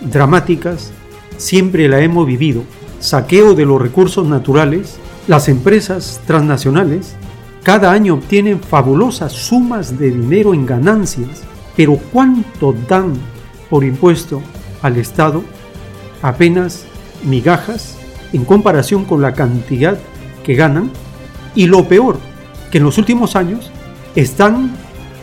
dramáticas 0.00 0.90
siempre 1.36 1.88
la 1.88 2.00
hemos 2.00 2.26
vivido. 2.26 2.62
Saqueo 2.98 3.54
de 3.54 3.66
los 3.66 3.80
recursos 3.80 4.26
naturales, 4.26 4.96
las 5.28 5.48
empresas 5.48 6.20
transnacionales 6.26 7.14
cada 7.66 7.90
año 7.90 8.14
obtienen 8.14 8.60
fabulosas 8.60 9.32
sumas 9.32 9.98
de 9.98 10.12
dinero 10.12 10.54
en 10.54 10.66
ganancias, 10.66 11.42
pero 11.74 11.98
¿cuánto 12.12 12.72
dan 12.88 13.14
por 13.68 13.82
impuesto 13.82 14.40
al 14.82 14.96
Estado? 14.98 15.42
Apenas 16.22 16.84
migajas 17.24 17.98
en 18.32 18.44
comparación 18.44 19.04
con 19.04 19.20
la 19.20 19.34
cantidad 19.34 19.98
que 20.44 20.54
ganan. 20.54 20.92
Y 21.56 21.66
lo 21.66 21.88
peor, 21.88 22.20
que 22.70 22.78
en 22.78 22.84
los 22.84 22.98
últimos 22.98 23.34
años 23.34 23.72
están 24.14 24.70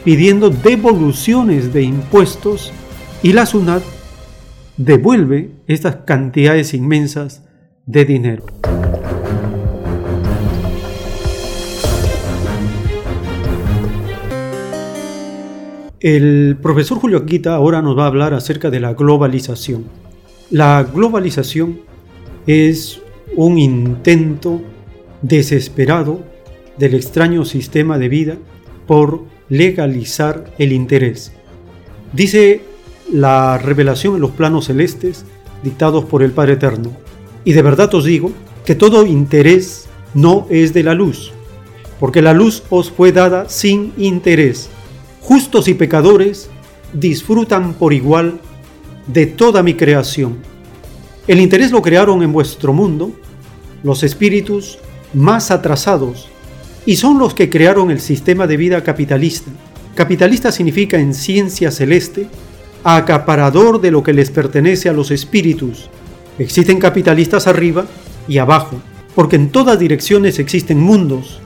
pidiendo 0.04 0.50
devoluciones 0.50 1.72
de 1.72 1.84
impuestos 1.84 2.74
y 3.22 3.32
la 3.32 3.46
SUNAT 3.46 3.84
devuelve 4.76 5.52
estas 5.68 5.96
cantidades 6.06 6.74
inmensas 6.74 7.46
de 7.86 8.04
dinero. 8.04 8.44
El 16.04 16.58
profesor 16.62 16.98
Julio 16.98 17.20
Aquita 17.20 17.56
ahora 17.56 17.82
nos 17.82 17.98
va 17.98 18.04
a 18.04 18.08
hablar 18.08 18.34
acerca 18.34 18.70
de 18.70 18.82
la 18.82 18.94
globalización. 18.94 19.86
La 20.52 20.84
globalización 20.84 21.80
es 22.46 23.02
un 23.38 23.58
intento 23.58 24.62
desesperado 25.22 26.20
del 26.78 26.96
extraño 26.96 27.46
sistema 27.46 27.98
de 27.98 28.10
vida 28.10 28.38
por 28.86 29.24
legalizar 29.48 30.54
el 30.58 30.74
interés. 30.74 31.32
Dice 32.12 32.60
la 33.10 33.58
revelación 33.58 34.16
en 34.16 34.22
los 34.22 34.32
planos 34.32 34.66
celestes 34.66 35.24
dictados 35.64 36.04
por 36.04 36.22
el 36.22 36.32
Padre 36.32 36.54
Eterno. 36.54 36.92
Y 37.46 37.54
de 37.54 37.62
verdad 37.62 37.96
os 37.96 38.04
digo 38.04 38.34
que 38.66 38.76
todo 38.76 39.06
interés 39.06 39.86
no 40.14 40.48
es 40.50 40.74
de 40.74 40.84
la 40.84 40.96
luz, 40.96 41.32
porque 41.98 42.22
la 42.22 42.34
luz 42.34 42.64
os 42.70 42.92
fue 42.92 43.14
dada 43.14 43.48
sin 43.48 43.94
interés 43.98 44.70
justos 45.24 45.70
y 45.70 45.74
pecadores 45.74 46.50
disfrutan 46.92 47.74
por 47.74 47.94
igual 47.94 48.42
de 49.08 49.26
toda 49.26 49.64
mi 49.64 49.74
creación. 49.74 50.38
El 51.28 51.40
interés 51.40 51.72
lo 51.72 51.82
crearon 51.82 52.22
en 52.22 52.34
vuestro 52.34 52.74
mundo 52.74 53.14
los 53.84 54.04
espíritus 54.04 54.80
más 55.14 55.50
atrasados 55.50 56.28
y 56.86 56.98
son 56.98 57.18
los 57.20 57.34
que 57.34 57.50
crearon 57.50 57.90
el 57.90 58.02
sistema 58.02 58.48
de 58.48 58.58
vida 58.58 58.84
capitalista. 58.84 59.50
Capitalista 59.96 60.52
significa 60.52 61.00
en 61.00 61.14
ciencia 61.14 61.72
celeste 61.72 62.28
acaparador 62.84 63.80
de 63.80 63.92
lo 63.92 64.04
que 64.04 64.12
les 64.12 64.30
pertenece 64.30 64.90
a 64.90 64.94
los 64.94 65.10
espíritus. 65.10 65.90
Existen 66.38 66.80
capitalistas 66.80 67.48
arriba 67.48 67.86
y 68.28 68.40
abajo, 68.40 68.82
porque 69.16 69.38
en 69.38 69.52
todas 69.52 69.80
direcciones 69.80 70.38
existen 70.38 70.82
mundos. 70.82 71.40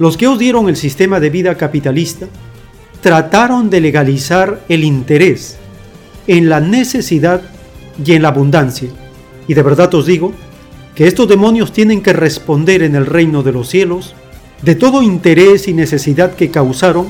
Los 0.00 0.16
que 0.16 0.26
os 0.26 0.38
dieron 0.38 0.68
el 0.68 0.76
sistema 0.76 1.20
de 1.20 1.30
vida 1.30 1.56
capitalista 1.56 2.26
trataron 3.00 3.70
de 3.70 3.80
legalizar 3.80 4.60
el 4.68 4.84
interés 4.84 5.58
en 6.26 6.48
la 6.48 6.60
necesidad 6.60 7.42
y 8.04 8.12
en 8.12 8.22
la 8.22 8.28
abundancia. 8.28 8.88
Y 9.48 9.54
de 9.54 9.62
verdad 9.62 9.92
os 9.94 10.06
digo 10.06 10.32
que 10.94 11.06
estos 11.06 11.28
demonios 11.28 11.72
tienen 11.72 12.02
que 12.02 12.12
responder 12.12 12.82
en 12.82 12.94
el 12.94 13.06
reino 13.06 13.42
de 13.42 13.52
los 13.52 13.68
cielos 13.68 14.14
de 14.62 14.74
todo 14.74 15.02
interés 15.02 15.68
y 15.68 15.72
necesidad 15.72 16.34
que 16.34 16.50
causaron 16.50 17.08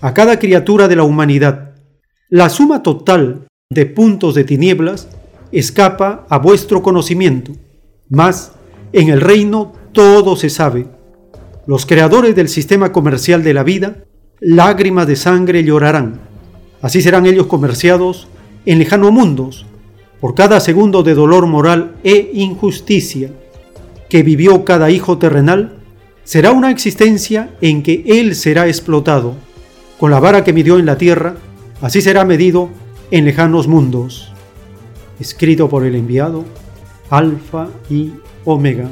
a 0.00 0.12
cada 0.12 0.38
criatura 0.38 0.88
de 0.88 0.96
la 0.96 1.04
humanidad. 1.04 1.74
La 2.28 2.50
suma 2.50 2.82
total 2.82 3.46
de 3.70 3.86
puntos 3.86 4.34
de 4.34 4.44
tinieblas 4.44 5.08
escapa 5.52 6.26
a 6.28 6.38
vuestro 6.38 6.82
conocimiento, 6.82 7.52
mas 8.08 8.52
en 8.92 9.08
el 9.08 9.20
reino 9.20 9.72
todo 9.92 10.36
se 10.36 10.50
sabe. 10.50 10.86
Los 11.66 11.86
creadores 11.86 12.36
del 12.36 12.48
sistema 12.48 12.92
comercial 12.92 13.42
de 13.42 13.54
la 13.54 13.62
vida 13.62 14.04
lágrimas 14.46 15.08
de 15.08 15.16
sangre 15.16 15.64
llorarán. 15.64 16.20
Así 16.80 17.02
serán 17.02 17.26
ellos 17.26 17.46
comerciados 17.46 18.28
en 18.64 18.78
lejanos 18.78 19.10
mundos, 19.10 19.66
por 20.20 20.34
cada 20.36 20.60
segundo 20.60 21.02
de 21.02 21.14
dolor 21.14 21.46
moral 21.46 21.96
e 22.04 22.30
injusticia 22.32 23.32
que 24.08 24.22
vivió 24.22 24.64
cada 24.64 24.90
hijo 24.90 25.18
terrenal, 25.18 25.78
será 26.22 26.52
una 26.52 26.70
existencia 26.70 27.56
en 27.60 27.82
que 27.82 28.04
él 28.06 28.36
será 28.36 28.68
explotado. 28.68 29.34
Con 29.98 30.12
la 30.12 30.20
vara 30.20 30.44
que 30.44 30.52
midió 30.52 30.78
en 30.78 30.86
la 30.86 30.96
tierra, 30.96 31.34
así 31.80 32.00
será 32.00 32.24
medido 32.24 32.70
en 33.10 33.24
lejanos 33.24 33.66
mundos. 33.66 34.32
Escrito 35.18 35.68
por 35.68 35.84
el 35.84 35.96
enviado, 35.96 36.44
Alfa 37.10 37.68
y 37.90 38.12
Omega. 38.44 38.88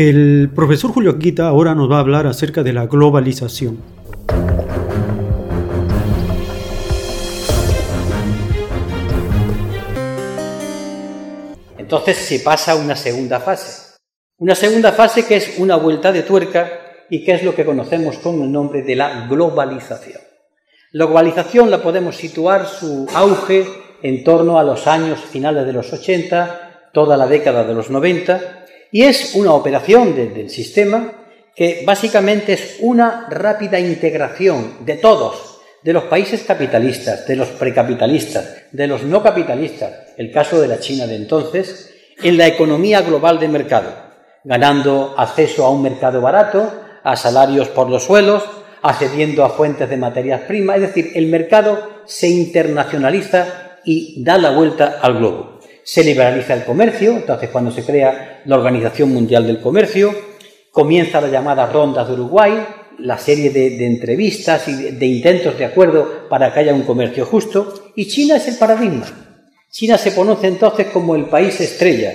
El 0.00 0.48
profesor 0.54 0.92
Julio 0.92 1.10
Aquita 1.10 1.48
ahora 1.48 1.74
nos 1.74 1.90
va 1.90 1.96
a 1.96 1.98
hablar 1.98 2.28
acerca 2.28 2.62
de 2.62 2.72
la 2.72 2.86
globalización. 2.86 3.82
Entonces 11.76 12.16
se 12.16 12.38
pasa 12.38 12.70
a 12.70 12.76
una 12.76 12.94
segunda 12.94 13.40
fase. 13.40 13.98
Una 14.36 14.54
segunda 14.54 14.92
fase 14.92 15.26
que 15.26 15.34
es 15.34 15.58
una 15.58 15.74
vuelta 15.74 16.12
de 16.12 16.22
tuerca 16.22 16.70
y 17.10 17.24
que 17.24 17.32
es 17.32 17.42
lo 17.42 17.56
que 17.56 17.64
conocemos 17.64 18.18
con 18.18 18.40
el 18.40 18.52
nombre 18.52 18.82
de 18.82 18.94
la 18.94 19.26
globalización. 19.26 20.20
La 20.92 21.06
globalización 21.06 21.72
la 21.72 21.82
podemos 21.82 22.14
situar 22.14 22.68
su 22.68 23.08
auge 23.12 23.66
en 24.04 24.22
torno 24.22 24.60
a 24.60 24.62
los 24.62 24.86
años 24.86 25.18
finales 25.18 25.66
de 25.66 25.72
los 25.72 25.92
80, 25.92 26.90
toda 26.92 27.16
la 27.16 27.26
década 27.26 27.64
de 27.64 27.74
los 27.74 27.90
90, 27.90 28.57
y 28.90 29.02
es 29.02 29.34
una 29.34 29.52
operación 29.52 30.14
del 30.14 30.48
sistema 30.50 31.12
que 31.54 31.82
básicamente 31.84 32.52
es 32.52 32.76
una 32.80 33.26
rápida 33.28 33.80
integración 33.80 34.84
de 34.86 34.94
todos, 34.94 35.60
de 35.82 35.92
los 35.92 36.04
países 36.04 36.42
capitalistas, 36.44 37.26
de 37.26 37.36
los 37.36 37.48
precapitalistas, 37.48 38.64
de 38.72 38.86
los 38.86 39.02
no 39.02 39.22
capitalistas, 39.22 39.92
el 40.16 40.30
caso 40.30 40.60
de 40.60 40.68
la 40.68 40.78
China 40.78 41.06
de 41.06 41.16
entonces, 41.16 41.94
en 42.22 42.36
la 42.36 42.46
economía 42.46 43.02
global 43.02 43.38
de 43.38 43.48
mercado, 43.48 43.92
ganando 44.44 45.14
acceso 45.18 45.64
a 45.64 45.70
un 45.70 45.82
mercado 45.82 46.20
barato, 46.20 46.72
a 47.02 47.16
salarios 47.16 47.68
por 47.68 47.90
los 47.90 48.04
suelos, 48.04 48.44
accediendo 48.82 49.44
a 49.44 49.50
fuentes 49.50 49.90
de 49.90 49.96
materias 49.96 50.42
primas, 50.42 50.76
es 50.76 50.82
decir, 50.82 51.12
el 51.14 51.26
mercado 51.26 52.02
se 52.06 52.28
internacionaliza 52.28 53.80
y 53.84 54.22
da 54.22 54.38
la 54.38 54.50
vuelta 54.50 54.98
al 55.02 55.18
globo 55.18 55.57
se 55.88 56.04
liberaliza 56.04 56.52
el 56.52 56.66
comercio, 56.66 57.12
entonces 57.12 57.48
cuando 57.48 57.70
se 57.70 57.82
crea 57.82 58.42
la 58.44 58.56
Organización 58.56 59.08
Mundial 59.08 59.46
del 59.46 59.58
Comercio, 59.58 60.14
comienza 60.70 61.18
la 61.18 61.28
llamada 61.28 61.64
Ronda 61.64 62.04
de 62.04 62.12
Uruguay, 62.12 62.62
la 62.98 63.16
serie 63.16 63.48
de, 63.48 63.86
entrevistas 63.86 64.68
y 64.68 64.90
de, 64.90 65.06
intentos 65.06 65.56
de 65.56 65.64
acuerdo 65.64 66.28
para 66.28 66.52
que 66.52 66.60
haya 66.60 66.74
un 66.74 66.82
comercio 66.82 67.24
justo, 67.24 67.92
y 67.96 68.06
China 68.06 68.36
es 68.36 68.46
el 68.48 68.56
paradigma. 68.56 69.06
China 69.70 69.96
se 69.96 70.14
conoce 70.14 70.48
entonces 70.48 70.88
como 70.88 71.16
el 71.16 71.24
país 71.24 71.58
estrella. 71.58 72.12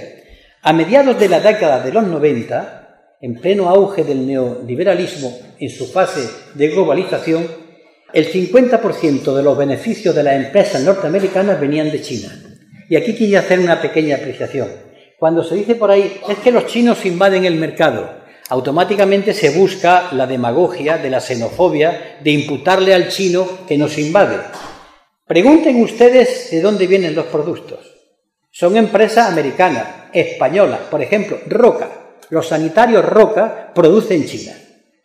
A 0.62 0.72
mediados 0.72 1.20
de 1.20 1.30
la 1.30 1.40
década 1.40 1.80
de 1.80 1.91
los 1.91 2.06
90, 2.06 3.18
en 3.22 3.41
pleno 3.41 3.70
auge 3.70 4.04
del 4.04 4.28
neoliberalismo 4.28 5.36
en 5.60 5.72
su 5.72 5.88
fase 5.88 6.30
de 6.54 6.68
globalización, 6.68 7.48
el 8.14 8.32
50% 8.32 9.34
de 9.34 9.41
los 9.41 9.58
beneficios 9.58 10.14
de 10.14 10.22
las 10.22 10.36
empresas 10.36 10.84
norteamericanas 10.84 11.60
venían 11.60 11.90
de 11.90 12.02
China. 12.04 12.52
Y 12.89 12.95
aquí 12.95 13.15
quería 13.15 13.39
hacer 13.39 13.60
una 13.60 13.81
pequeña 13.81 14.18
apreciación. 14.18 14.69
Cuando 15.18 15.43
se 15.43 15.55
dice 15.55 15.76
por 15.76 15.89
ahí, 15.89 16.19
es 16.27 16.38
que 16.39 16.51
los 16.51 16.68
chinos 16.68 17.05
invaden 17.05 17.45
el 17.45 17.55
mercado, 17.55 18.10
automáticamente 18.49 19.34
se 19.34 19.51
busca 19.51 20.10
la 20.11 20.27
demagogia 20.27 20.97
de 20.97 21.10
la 21.10 21.22
xenofobia 21.22 22.18
de 22.22 22.31
imputarle 22.31 22.93
al 22.93 23.10
chino 23.10 23.47
que 23.68 23.77
nos 23.77 23.97
invade. 23.97 24.38
Pregunten 25.26 25.81
ustedes 25.81 26.51
de 26.51 26.61
dónde 26.61 26.85
vienen 26.85 27.15
los 27.15 27.26
productos. 27.26 27.80
Son 28.51 28.76
empresas 28.77 29.31
americanas, 29.31 29.88
españolas, 30.14 30.81
por 30.91 31.01
ejemplo, 31.01 31.39
Roca. 31.47 31.89
Los 32.30 32.47
sanitarios 32.47 33.03
Roca 33.05 33.72
producen 33.73 34.26
China. 34.26 34.53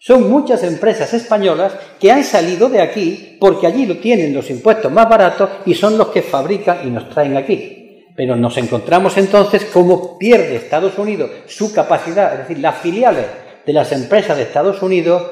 Son 0.00 0.30
muchas 0.30 0.62
empresas 0.62 1.12
españolas 1.12 1.72
que 1.98 2.12
han 2.12 2.22
salido 2.22 2.68
de 2.68 2.80
aquí 2.80 3.36
porque 3.40 3.66
allí 3.66 3.84
lo 3.84 3.96
tienen 3.96 4.32
los 4.32 4.48
impuestos 4.48 4.92
más 4.92 5.08
baratos 5.08 5.50
y 5.66 5.74
son 5.74 5.98
los 5.98 6.08
que 6.08 6.22
fabrican 6.22 6.86
y 6.86 6.90
nos 6.90 7.10
traen 7.10 7.36
aquí. 7.36 8.06
Pero 8.16 8.36
nos 8.36 8.56
encontramos 8.58 9.16
entonces 9.16 9.64
cómo 9.72 10.16
pierde 10.16 10.56
Estados 10.56 10.96
Unidos 10.98 11.30
su 11.46 11.72
capacidad, 11.72 12.32
es 12.32 12.38
decir, 12.40 12.58
las 12.58 12.78
filiales 12.78 13.26
de 13.66 13.72
las 13.72 13.90
empresas 13.90 14.36
de 14.36 14.44
Estados 14.44 14.82
Unidos 14.82 15.22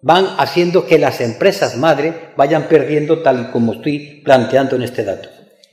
van 0.00 0.26
haciendo 0.38 0.86
que 0.86 0.98
las 0.98 1.20
empresas 1.20 1.76
madre 1.76 2.32
vayan 2.36 2.68
perdiendo 2.68 3.22
tal 3.22 3.50
como 3.50 3.74
estoy 3.74 4.22
planteando 4.24 4.76
en 4.76 4.82
este 4.82 5.04
dato. 5.04 5.28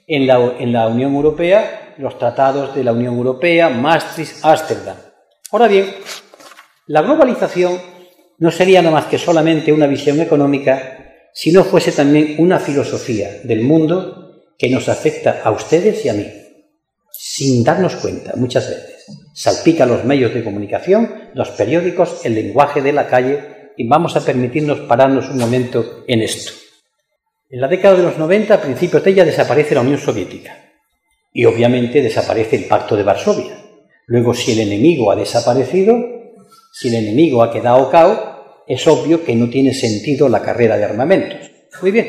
En 0.05 0.27
la, 0.27 0.35
en 0.59 0.73
la 0.73 0.87
Unión 0.87 1.15
Europea, 1.15 1.95
los 1.97 2.17
tratados 2.17 2.75
de 2.75 2.83
la 2.83 2.91
Unión 2.91 3.15
Europea, 3.15 3.69
Maastricht, 3.69 4.43
Ámsterdam. 4.43 4.97
Ahora 5.51 5.67
bien, 5.67 5.93
la 6.87 7.01
globalización 7.01 7.92
no 8.39 8.51
sería 8.51 8.81
nada 8.81 8.93
más 8.93 9.05
que 9.05 9.17
solamente 9.17 9.71
una 9.71 9.87
visión 9.87 10.19
económica, 10.19 11.29
si 11.33 11.51
no 11.51 11.63
fuese 11.63 11.91
también 11.91 12.35
una 12.37 12.59
filosofía 12.59 13.41
del 13.43 13.61
mundo 13.61 14.43
que 14.57 14.69
nos 14.69 14.89
afecta 14.89 15.41
a 15.43 15.51
ustedes 15.51 16.05
y 16.05 16.09
a 16.09 16.13
mí, 16.13 16.25
sin 17.11 17.63
darnos 17.63 17.95
cuenta 17.95 18.33
muchas 18.35 18.69
veces. 18.69 19.05
Salpica 19.33 19.85
los 19.85 20.05
medios 20.05 20.33
de 20.33 20.43
comunicación, 20.43 21.29
los 21.33 21.49
periódicos, 21.51 22.25
el 22.25 22.35
lenguaje 22.35 22.81
de 22.81 22.93
la 22.93 23.07
calle 23.07 23.71
y 23.77 23.87
vamos 23.87 24.15
a 24.15 24.23
permitirnos 24.23 24.81
pararnos 24.81 25.29
un 25.29 25.37
momento 25.37 26.03
en 26.07 26.21
esto. 26.21 26.51
En 27.49 27.61
la 27.61 27.67
década 27.67 27.97
de 27.97 28.03
los 28.03 28.17
90, 28.17 28.53
a 28.53 28.61
principios 28.61 29.03
de 29.03 29.11
ella, 29.11 29.25
desaparece 29.25 29.75
la 29.75 29.81
Unión 29.81 29.99
Soviética 29.99 30.57
y 31.31 31.45
obviamente 31.45 32.01
desaparece 32.01 32.55
el 32.55 32.65
Pacto 32.65 32.95
de 32.95 33.03
Varsovia. 33.03 33.57
Luego, 34.05 34.33
si 34.33 34.53
el 34.53 34.59
enemigo 34.59 35.11
ha 35.11 35.15
desaparecido, 35.15 35.95
si 36.73 36.87
el 36.87 36.95
enemigo 36.95 37.43
ha 37.43 37.51
quedado 37.51 37.89
cao, 37.91 38.63
es 38.67 38.87
obvio 38.87 39.23
que 39.23 39.35
no 39.35 39.47
tiene 39.47 39.75
sentido 39.75 40.27
la 40.27 40.41
carrera 40.41 40.75
de 40.75 40.83
armamentos. 40.83 41.51
Muy 41.79 41.91
bien. 41.91 42.07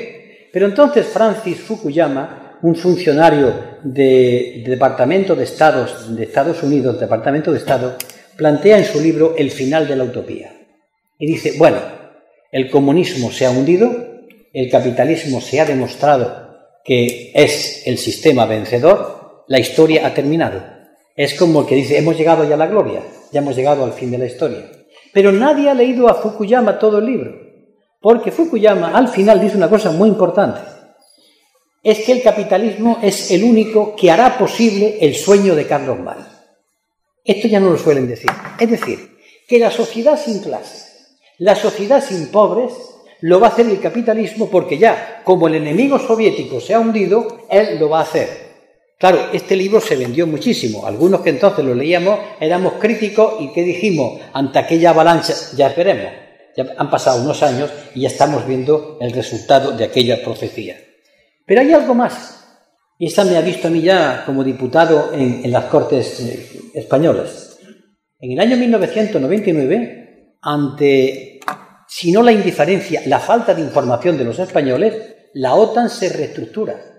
Pero 0.51 0.66
entonces 0.66 1.07
Francis 1.07 1.59
Fukuyama, 1.59 2.59
un 2.62 2.74
funcionario 2.74 3.53
del 3.82 4.65
Departamento 4.65 5.36
de 5.36 5.45
Estados 5.45 6.16
de 6.16 6.24
Estados 6.24 6.62
Unidos, 6.62 6.99
Departamento 6.99 7.53
de 7.53 7.59
Estado, 7.59 7.97
plantea 8.36 8.78
en 8.78 8.86
su 8.86 9.01
libro 9.03 9.35
El 9.36 9.51
final 9.51 9.86
de 9.86 9.97
la 9.97 10.05
utopía. 10.05 10.53
Y 11.19 11.27
dice, 11.27 11.59
bueno, 11.59 11.78
el 12.51 12.70
comunismo 12.70 13.31
se 13.31 13.45
ha 13.45 13.51
hundido, 13.51 13.95
el 14.55 14.70
capitalismo 14.70 15.43
se 15.43 15.61
ha 15.61 15.66
demostrado 15.66 16.55
que 16.82 17.32
es 17.35 17.82
el 17.86 17.99
sistema 17.99 18.47
vencedor, 18.47 19.45
la 19.47 19.59
historia 19.59 20.07
ha 20.07 20.15
terminado. 20.15 20.62
Es 21.16 21.35
como 21.35 21.61
el 21.61 21.66
que 21.66 21.74
dice, 21.74 21.99
hemos 21.99 22.16
llegado 22.16 22.49
ya 22.49 22.55
a 22.55 22.59
la 22.59 22.66
gloria, 22.66 23.03
ya 23.35 23.40
hemos 23.40 23.56
llegado 23.56 23.85
al 23.85 23.93
fin 23.93 24.12
de 24.12 24.19
la 24.19 24.27
historia. 24.27 24.70
Pero 25.12 25.32
nadie 25.32 25.69
ha 25.69 25.74
leído 25.74 26.09
a 26.09 26.15
Fukuyama 26.15 26.78
todo 26.78 26.98
el 26.98 27.06
libro, 27.06 27.35
porque 28.01 28.31
Fukuyama 28.31 28.97
al 28.97 29.09
final 29.09 29.40
dice 29.40 29.56
una 29.56 29.69
cosa 29.69 29.90
muy 29.90 30.09
importante. 30.09 30.61
Es 31.82 32.05
que 32.05 32.12
el 32.12 32.23
capitalismo 32.23 32.98
es 33.02 33.32
el 33.32 33.43
único 33.43 33.97
que 33.97 34.11
hará 34.11 34.39
posible 34.39 34.98
el 35.01 35.16
sueño 35.16 35.56
de 35.56 35.66
Carlos 35.66 35.98
Marx. 35.98 36.23
Esto 37.24 37.48
ya 37.48 37.59
no 37.59 37.70
lo 37.70 37.77
suelen 37.77 38.06
decir. 38.06 38.31
Es 38.59 38.70
decir, 38.70 39.19
que 39.48 39.59
la 39.59 39.73
sociedad 39.73 40.19
sin 40.19 40.39
clases, 40.39 41.19
la 41.39 41.56
sociedad 41.56 42.02
sin 42.02 42.28
pobres, 42.28 42.73
lo 43.20 43.40
va 43.40 43.48
a 43.48 43.51
hacer 43.51 43.66
el 43.66 43.81
capitalismo 43.81 44.48
porque 44.48 44.78
ya, 44.78 45.23
como 45.24 45.48
el 45.48 45.56
enemigo 45.56 45.98
soviético 45.98 46.61
se 46.61 46.74
ha 46.74 46.78
hundido, 46.78 47.47
él 47.51 47.78
lo 47.81 47.89
va 47.89 47.98
a 47.98 48.02
hacer. 48.02 48.44
Claro, 48.99 49.29
este 49.33 49.57
libro 49.57 49.81
se 49.81 49.97
vendió 49.97 50.27
muchísimo. 50.27 50.87
Algunos 50.87 51.21
que 51.21 51.31
entonces 51.31 51.65
lo 51.65 51.75
leíamos 51.75 52.19
éramos 52.41 52.75
críticos 52.75 53.35
y 53.41 53.53
¿qué 53.53 53.62
dijimos 53.62 54.21
ante 54.33 54.59
aquella 54.59 54.91
avalancha? 54.91 55.35
Ya 55.57 55.69
esperemos. 55.69 56.12
Ya 56.57 56.66
han 56.79 56.89
pasado 56.89 57.23
unos 57.23 57.43
años 57.43 57.71
y 57.95 58.03
ya 58.03 58.09
estamos 58.09 58.47
viendo 58.47 58.99
el 59.01 59.12
resultado 59.12 59.73
de 59.73 59.85
aquella 59.85 60.23
profecía. 60.23 60.77
Pero 61.45 61.61
hay 61.61 61.73
algo 61.73 61.95
más. 61.95 62.41
Y 62.97 63.07
esta 63.07 63.25
me 63.25 63.37
ha 63.37 63.41
visto 63.41 63.66
a 63.66 63.71
mí 63.73 63.83
ya 63.83 64.23
como 64.25 64.45
diputado 64.45 65.12
en, 65.12 65.45
en 65.45 65.51
las 65.51 65.65
Cortes 65.65 66.21
eh, 66.21 66.49
Españolas. 66.75 67.59
En 68.21 68.33
el 68.33 68.41
año 68.41 68.57
1999, 68.57 70.37
ante, 70.41 71.41
si 71.89 72.12
no 72.12 72.23
la 72.23 72.31
indiferencia, 72.31 73.03
la 73.07 73.19
falta 73.19 73.53
de 73.53 73.62
información 73.62 74.16
de 74.16 74.25
los 74.25 74.39
españoles, 74.39 74.95
la 75.35 75.55
OTAN 75.57 75.91
se 75.91 76.09
reestructura 76.09 76.94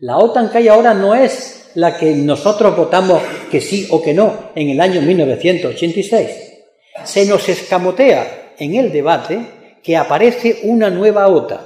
la 0.00 0.16
OTAN 0.16 0.50
que 0.50 0.58
hay 0.58 0.68
ahora 0.68 0.94
no 0.94 1.14
es 1.14 1.70
la 1.74 1.96
que 1.96 2.14
nosotros 2.14 2.74
votamos 2.74 3.22
que 3.50 3.60
sí 3.60 3.86
o 3.90 4.02
que 4.02 4.14
no 4.14 4.50
en 4.54 4.70
el 4.70 4.80
año 4.80 5.02
1986. 5.02 6.30
Se 7.04 7.26
nos 7.26 7.48
escamotea 7.48 8.54
en 8.58 8.74
el 8.76 8.92
debate 8.92 9.78
que 9.82 9.96
aparece 9.96 10.60
una 10.64 10.90
nueva 10.90 11.28
OTAN, 11.28 11.60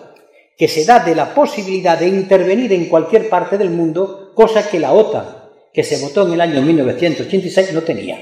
que 0.58 0.68
se 0.68 0.84
da 0.84 0.98
de 1.00 1.14
la 1.14 1.32
posibilidad 1.32 1.98
de 1.98 2.08
intervenir 2.08 2.72
en 2.72 2.86
cualquier 2.86 3.28
parte 3.28 3.56
del 3.56 3.70
mundo, 3.70 4.32
cosa 4.34 4.68
que 4.68 4.80
la 4.80 4.92
OTAN, 4.92 5.26
que 5.72 5.84
se 5.84 5.98
votó 5.98 6.26
en 6.26 6.34
el 6.34 6.40
año 6.40 6.60
1986, 6.60 7.72
no 7.72 7.82
tenía. 7.82 8.18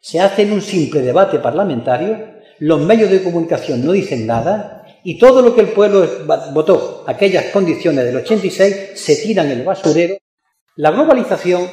Se 0.00 0.20
hace 0.20 0.42
en 0.42 0.52
un 0.52 0.62
simple 0.62 1.00
debate 1.02 1.40
parlamentario, 1.40 2.34
los 2.60 2.80
medios 2.80 3.10
de 3.10 3.22
comunicación 3.22 3.84
no 3.84 3.92
dicen 3.92 4.26
nada, 4.26 4.73
y 5.04 5.18
todo 5.18 5.42
lo 5.42 5.54
que 5.54 5.60
el 5.60 5.68
pueblo 5.68 6.08
votó, 6.52 7.04
aquellas 7.06 7.44
condiciones 7.52 8.06
del 8.06 8.16
86, 8.16 8.92
se 8.94 9.16
tiran 9.16 9.50
en 9.50 9.58
el 9.58 9.64
basurero. 9.64 10.16
La 10.76 10.90
globalización 10.90 11.68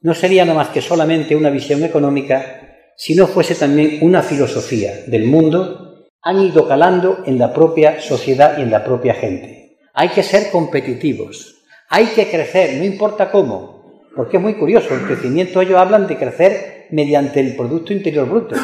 no 0.00 0.14
sería 0.14 0.44
nada 0.44 0.58
más 0.58 0.68
que 0.68 0.80
solamente 0.80 1.34
una 1.34 1.50
visión 1.50 1.82
económica, 1.82 2.62
si 2.96 3.16
no 3.16 3.26
fuese 3.26 3.56
también 3.56 3.98
una 4.02 4.22
filosofía 4.22 4.92
del 5.08 5.24
mundo, 5.24 6.06
han 6.22 6.38
ido 6.38 6.68
calando 6.68 7.24
en 7.26 7.36
la 7.36 7.52
propia 7.52 8.00
sociedad 8.00 8.58
y 8.58 8.62
en 8.62 8.70
la 8.70 8.84
propia 8.84 9.14
gente. 9.14 9.78
Hay 9.92 10.10
que 10.10 10.22
ser 10.22 10.50
competitivos, 10.52 11.64
hay 11.88 12.06
que 12.06 12.30
crecer, 12.30 12.76
no 12.78 12.84
importa 12.84 13.30
cómo, 13.30 14.04
porque 14.14 14.36
es 14.36 14.42
muy 14.42 14.54
curioso, 14.54 14.94
el 14.94 15.02
crecimiento 15.02 15.60
ellos 15.60 15.78
hablan 15.78 16.06
de 16.06 16.16
crecer 16.16 16.86
mediante 16.90 17.40
el 17.40 17.56
Producto 17.56 17.92
Interior 17.92 18.28
Bruto, 18.28 18.54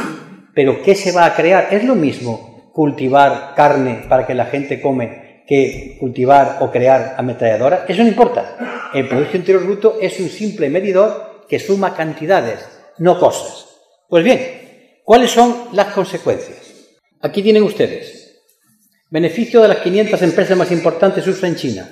pero 0.55 0.83
¿qué 0.83 0.95
se 0.95 1.11
va 1.11 1.27
a 1.27 1.35
crear? 1.35 1.69
Es 1.73 1.83
lo 1.83 1.97
mismo 1.97 2.54
cultivar 2.75 3.55
carne 3.55 4.05
para 4.09 4.27
que 4.27 4.35
la 4.35 4.47
gente 4.47 4.81
come 4.81 5.45
que 5.47 5.97
cultivar 6.01 6.59
o 6.61 6.71
crear 6.73 7.15
ametralladoras, 7.17 7.89
eso 7.89 8.03
no 8.03 8.09
importa. 8.09 8.91
El 8.93 9.09
Producto 9.09 9.37
Interior 9.37 9.65
Bruto 9.65 9.99
es 10.01 10.19
un 10.19 10.29
simple 10.29 10.69
medidor 10.69 11.45
que 11.49 11.61
suma 11.61 11.95
cantidades, 11.95 12.67
no 12.99 13.21
cosas. 13.21 13.67
Pues 14.09 14.25
bien, 14.25 14.41
¿cuáles 15.05 15.31
son 15.31 15.55
las 15.73 15.95
consecuencias? 15.95 16.59
Aquí 17.21 17.43
tienen 17.43 17.63
ustedes. 17.63 18.43
Beneficio 19.09 19.63
de 19.63 19.69
las 19.69 19.79
500 19.79 20.21
empresas 20.23 20.59
más 20.59 20.73
importantes 20.73 21.27
usa 21.29 21.49
en 21.49 21.55
China. 21.55 21.89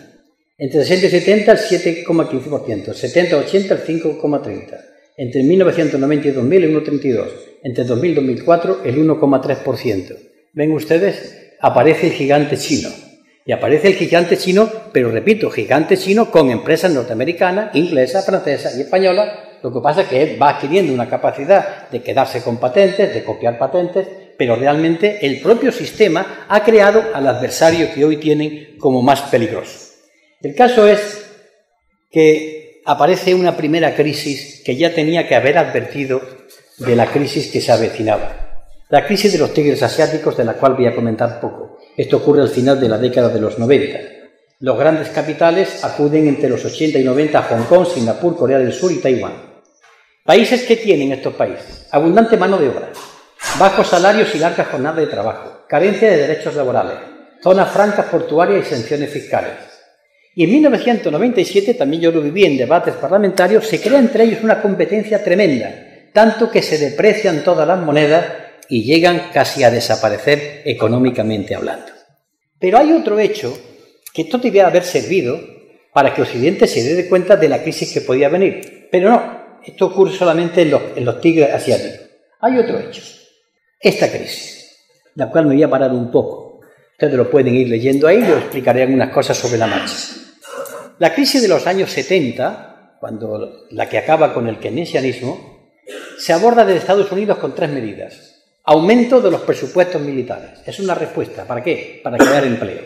Entre 0.58 0.84
60 0.84 1.06
y 1.06 1.10
70 1.10 1.52
el 1.52 1.58
7,15%, 1.58 2.92
70 2.92 3.36
80 3.36 3.74
el 3.74 3.80
5,30%, 3.84 4.80
entre 5.16 5.42
1990 5.44 6.28
y 6.28 6.30
2000 6.32 6.64
el 6.64 6.84
1,32%, 6.84 7.28
entre 7.62 7.84
2000 7.84 8.10
y 8.10 8.14
2004 8.14 8.80
el 8.84 8.96
1,3% 9.06 10.31
ven 10.52 10.72
ustedes, 10.72 11.54
aparece 11.60 12.08
el 12.08 12.12
gigante 12.12 12.56
chino. 12.56 12.90
Y 13.44 13.52
aparece 13.52 13.88
el 13.88 13.94
gigante 13.94 14.36
chino, 14.36 14.70
pero 14.92 15.10
repito, 15.10 15.50
gigante 15.50 15.96
chino 15.96 16.30
con 16.30 16.50
empresas 16.50 16.92
norteamericanas, 16.92 17.74
inglesas, 17.74 18.24
francesas 18.24 18.76
y 18.76 18.82
españolas. 18.82 19.30
Lo 19.62 19.72
que 19.72 19.80
pasa 19.80 20.02
es 20.02 20.08
que 20.08 20.36
va 20.36 20.50
adquiriendo 20.50 20.92
una 20.92 21.08
capacidad 21.08 21.88
de 21.90 22.02
quedarse 22.02 22.42
con 22.42 22.58
patentes, 22.58 23.12
de 23.12 23.24
copiar 23.24 23.58
patentes, 23.58 24.06
pero 24.38 24.56
realmente 24.56 25.24
el 25.26 25.40
propio 25.40 25.72
sistema 25.72 26.46
ha 26.48 26.62
creado 26.64 27.02
al 27.14 27.26
adversario 27.26 27.92
que 27.92 28.04
hoy 28.04 28.18
tienen 28.18 28.76
como 28.78 29.02
más 29.02 29.22
peligroso. 29.22 29.90
El 30.40 30.54
caso 30.54 30.86
es 30.86 31.26
que 32.10 32.82
aparece 32.84 33.34
una 33.34 33.56
primera 33.56 33.94
crisis 33.94 34.62
que 34.64 34.76
ya 34.76 34.94
tenía 34.94 35.26
que 35.26 35.34
haber 35.34 35.58
advertido 35.58 36.20
de 36.78 36.96
la 36.96 37.06
crisis 37.06 37.48
que 37.48 37.60
se 37.60 37.72
avecinaba. 37.72 38.41
La 38.92 39.06
crisis 39.06 39.32
de 39.32 39.38
los 39.38 39.54
tigres 39.54 39.82
asiáticos, 39.82 40.36
de 40.36 40.44
la 40.44 40.52
cual 40.52 40.74
voy 40.74 40.84
a 40.84 40.94
comentar 40.94 41.40
poco. 41.40 41.78
Esto 41.96 42.18
ocurre 42.18 42.42
al 42.42 42.50
final 42.50 42.78
de 42.78 42.90
la 42.90 42.98
década 42.98 43.30
de 43.30 43.40
los 43.40 43.58
90. 43.58 43.98
Los 44.60 44.78
grandes 44.78 45.08
capitales 45.08 45.82
acuden 45.82 46.26
entre 46.26 46.50
los 46.50 46.62
80 46.62 46.98
y 46.98 47.02
90 47.02 47.38
a 47.38 47.42
Hong 47.42 47.64
Kong, 47.64 47.86
Singapur, 47.86 48.36
Corea 48.36 48.58
del 48.58 48.74
Sur 48.74 48.92
y 48.92 48.96
Taiwán. 48.96 49.32
Países 50.26 50.64
que 50.64 50.76
tienen 50.76 51.10
estos 51.10 51.32
países 51.32 51.88
abundante 51.90 52.36
mano 52.36 52.58
de 52.58 52.68
obra, 52.68 52.90
bajos 53.58 53.88
salarios 53.88 54.34
y 54.34 54.38
largas 54.38 54.68
jornadas 54.68 54.98
de 54.98 55.06
trabajo, 55.06 55.64
carencia 55.66 56.10
de 56.10 56.18
derechos 56.18 56.54
laborales, 56.54 56.98
zonas 57.42 57.70
francas 57.70 58.04
portuarias 58.10 58.66
y 58.66 58.74
sanciones 58.74 59.08
fiscales. 59.08 59.54
Y 60.34 60.44
en 60.44 60.50
1997, 60.50 61.72
también 61.72 62.02
yo 62.02 62.12
lo 62.12 62.20
viví 62.20 62.44
en 62.44 62.58
debates 62.58 62.92
parlamentarios, 62.96 63.66
se 63.66 63.80
crea 63.80 63.98
entre 63.98 64.24
ellos 64.24 64.44
una 64.44 64.60
competencia 64.60 65.24
tremenda, 65.24 65.70
tanto 66.12 66.50
que 66.50 66.60
se 66.60 66.76
deprecian 66.76 67.42
todas 67.42 67.66
las 67.66 67.80
monedas 67.80 68.41
y 68.72 68.84
llegan 68.84 69.28
casi 69.34 69.64
a 69.64 69.70
desaparecer 69.70 70.62
económicamente 70.64 71.54
hablando. 71.54 71.92
Pero 72.58 72.78
hay 72.78 72.90
otro 72.92 73.18
hecho 73.18 73.52
que 74.14 74.22
esto 74.22 74.38
debía 74.38 74.66
haber 74.66 74.84
servido 74.84 75.38
para 75.92 76.14
que 76.14 76.22
Occidente 76.22 76.66
se 76.66 76.82
dé 76.94 77.06
cuenta 77.06 77.36
de 77.36 77.50
la 77.50 77.62
crisis 77.62 77.92
que 77.92 78.00
podía 78.00 78.30
venir. 78.30 78.88
Pero 78.90 79.10
no, 79.10 79.60
esto 79.62 79.84
ocurre 79.88 80.12
solamente 80.12 80.62
en 80.62 81.04
los, 81.04 81.20
tigres 81.20 81.52
asiáticos. 81.52 82.00
Hay 82.40 82.56
otro 82.56 82.80
hecho. 82.80 83.02
Esta 83.78 84.10
crisis, 84.10 84.74
la 85.16 85.28
cual 85.28 85.48
me 85.48 85.54
voy 85.54 85.62
a 85.64 85.68
parar 85.68 85.90
un 85.90 86.10
poco. 86.10 86.60
Ustedes 86.92 87.12
lo 87.12 87.30
pueden 87.30 87.54
ir 87.54 87.68
leyendo 87.68 88.08
ahí 88.08 88.20
yo 88.26 88.38
explicaré 88.38 88.84
algunas 88.84 89.10
cosas 89.10 89.36
sobre 89.36 89.58
la 89.58 89.66
marcha. 89.66 89.98
La 90.98 91.14
crisis 91.14 91.42
de 91.42 91.48
los 91.48 91.66
años 91.66 91.90
70, 91.90 92.96
cuando 93.00 93.66
la 93.68 93.86
que 93.90 93.98
acaba 93.98 94.32
con 94.32 94.48
el 94.48 94.58
keynesianismo, 94.58 95.74
se 96.16 96.32
aborda 96.32 96.64
desde 96.64 96.78
Estados 96.80 97.12
Unidos 97.12 97.36
con 97.36 97.54
tres 97.54 97.68
medidas. 97.68 98.31
Aumento 98.64 99.20
de 99.20 99.30
los 99.30 99.40
presupuestos 99.40 100.00
militares. 100.00 100.60
Es 100.64 100.78
una 100.78 100.94
respuesta. 100.94 101.44
¿Para 101.44 101.62
qué? 101.62 102.00
Para 102.02 102.16
crear 102.16 102.44
empleo. 102.44 102.80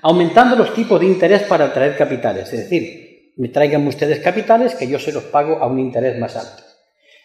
Aumentando 0.00 0.56
los 0.56 0.72
tipos 0.72 0.98
de 0.98 1.06
interés 1.06 1.42
para 1.42 1.66
atraer 1.66 1.98
capitales. 1.98 2.50
Es 2.50 2.60
decir, 2.60 3.32
me 3.36 3.48
traigan 3.48 3.86
ustedes 3.86 4.20
capitales 4.20 4.74
que 4.74 4.88
yo 4.88 4.98
se 4.98 5.12
los 5.12 5.24
pago 5.24 5.58
a 5.58 5.66
un 5.66 5.78
interés 5.78 6.18
más 6.18 6.34
alto. 6.34 6.62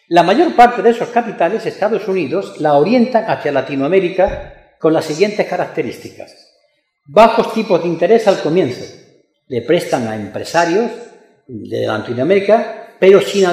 La 0.08 0.22
mayor 0.22 0.54
parte 0.54 0.82
de 0.82 0.90
esos 0.90 1.08
capitales, 1.08 1.64
Estados 1.64 2.06
Unidos, 2.06 2.60
la 2.60 2.74
orientan 2.74 3.24
hacia 3.24 3.52
Latinoamérica 3.52 4.76
con 4.78 4.92
las 4.92 5.06
siguientes 5.06 5.46
características. 5.46 6.52
Bajos 7.06 7.54
tipos 7.54 7.82
de 7.82 7.88
interés 7.88 8.28
al 8.28 8.40
comienzo. 8.40 8.84
Le 9.48 9.62
prestan 9.62 10.06
a 10.08 10.16
empresarios 10.16 10.90
de 11.46 11.86
Latinoamérica, 11.86 12.96
pero 12.98 13.22
sin 13.22 13.46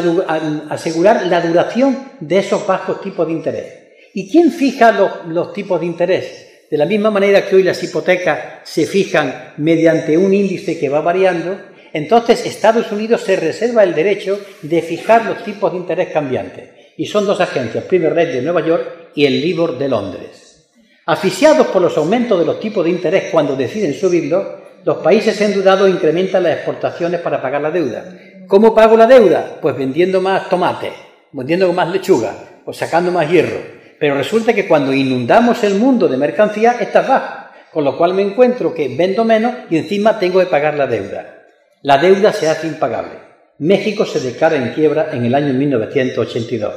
asegurar 0.69 1.25
la 1.27 1.39
duración 1.39 1.97
de 2.19 2.39
esos 2.39 2.67
bajos 2.67 2.99
tipos 2.99 3.25
de 3.25 3.33
interés. 3.33 3.80
¿Y 4.13 4.29
quién 4.29 4.51
fija 4.51 4.91
los, 5.27 5.53
tipos 5.53 5.79
de 5.79 5.85
interés? 5.85 6.47
De 6.69 6.77
la 6.77 6.85
misma 6.85 7.11
manera 7.11 7.45
que 7.45 7.55
hoy 7.55 7.63
las 7.63 7.81
hipotecas 7.83 8.39
se 8.63 8.85
fijan 8.85 9.53
mediante 9.57 10.17
un 10.17 10.33
índice 10.33 10.77
que 10.77 10.89
va 10.89 11.01
variando, 11.01 11.57
entonces 11.93 12.45
Estados 12.45 12.91
Unidos 12.91 13.21
se 13.21 13.35
reserva 13.37 13.83
el 13.83 13.93
derecho 13.93 14.39
de 14.61 14.81
fijar 14.81 15.25
los 15.25 15.43
tipos 15.43 15.71
de 15.71 15.77
interés 15.77 16.09
cambiantes. 16.09 16.69
Y 16.97 17.05
son 17.05 17.25
dos 17.25 17.39
agencias, 17.39 17.85
Premier 17.85 18.13
Red 18.13 18.33
de 18.33 18.41
Nueva 18.41 18.65
York 18.65 19.11
y 19.15 19.25
el 19.25 19.41
Libor 19.41 19.77
de 19.77 19.87
Londres. 19.89 20.69
Aficiados 21.05 21.67
por 21.67 21.81
los 21.81 21.97
aumentos 21.97 22.39
de 22.39 22.45
los 22.45 22.59
tipos 22.59 22.83
de 22.83 22.91
interés 22.91 23.25
cuando 23.31 23.55
deciden 23.55 23.93
subirlos, 23.93 24.45
los 24.83 24.97
países 24.97 25.39
endeudados 25.41 25.89
incrementan 25.89 26.43
las 26.43 26.57
exportaciones 26.57 27.21
para 27.21 27.41
pagar 27.41 27.61
la 27.61 27.71
deuda. 27.71 28.17
¿Cómo 28.47 28.75
pago 28.75 28.97
la 28.97 29.07
deuda? 29.07 29.57
Pues 29.61 29.77
vendiendo 29.77 30.19
más 30.19 30.49
tomate, 30.49 30.91
vendiendo 31.31 31.71
más 31.71 31.89
lechuga 31.89 32.35
o 32.65 32.73
sacando 32.73 33.11
más 33.11 33.29
hierro. 33.29 33.80
Pero 34.01 34.15
resulta 34.15 34.51
que 34.53 34.67
cuando 34.67 34.93
inundamos 34.93 35.63
el 35.63 35.75
mundo 35.75 36.07
de 36.07 36.17
mercancía, 36.17 36.77
está 36.79 37.01
baja, 37.03 37.51
con 37.71 37.83
lo 37.83 37.95
cual 37.95 38.15
me 38.15 38.23
encuentro 38.23 38.73
que 38.73 38.87
vendo 38.97 39.23
menos 39.23 39.53
y 39.69 39.77
encima 39.77 40.17
tengo 40.17 40.39
que 40.39 40.47
pagar 40.47 40.73
la 40.73 40.87
deuda. 40.87 41.43
La 41.83 41.99
deuda 41.99 42.33
se 42.33 42.49
hace 42.49 42.65
impagable. 42.65 43.19
México 43.59 44.03
se 44.03 44.19
declara 44.19 44.55
en 44.55 44.73
quiebra 44.73 45.09
en 45.13 45.23
el 45.23 45.35
año 45.35 45.53
1982. 45.53 46.73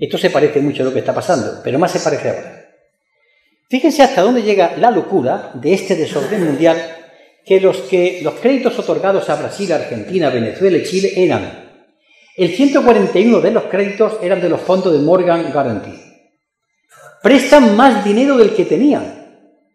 Esto 0.00 0.16
se 0.16 0.30
parece 0.30 0.60
mucho 0.62 0.82
a 0.82 0.86
lo 0.86 0.94
que 0.94 1.00
está 1.00 1.14
pasando, 1.14 1.60
pero 1.62 1.78
más 1.78 1.90
se 1.90 2.00
parece 2.00 2.30
ahora. 2.30 2.64
Fíjense 3.68 4.02
hasta 4.02 4.22
dónde 4.22 4.40
llega 4.42 4.72
la 4.78 4.90
locura 4.90 5.50
de 5.52 5.74
este 5.74 5.94
desorden 5.94 6.42
mundial 6.42 6.78
que 7.44 7.60
los, 7.60 7.82
que 7.82 8.20
los 8.22 8.32
créditos 8.36 8.78
otorgados 8.78 9.28
a 9.28 9.36
Brasil, 9.36 9.70
Argentina, 9.74 10.30
Venezuela 10.30 10.78
y 10.78 10.84
Chile 10.84 11.12
eran. 11.16 11.68
El 12.34 12.48
141 12.48 13.40
de 13.42 13.50
los 13.50 13.64
créditos 13.64 14.14
eran 14.22 14.40
de 14.40 14.48
los 14.48 14.62
fondos 14.62 14.90
de 14.94 15.00
Morgan 15.00 15.52
Guarantee 15.52 16.11
prestan 17.22 17.76
más 17.76 18.04
dinero 18.04 18.36
del 18.36 18.50
que 18.50 18.64
tenían. 18.64 19.22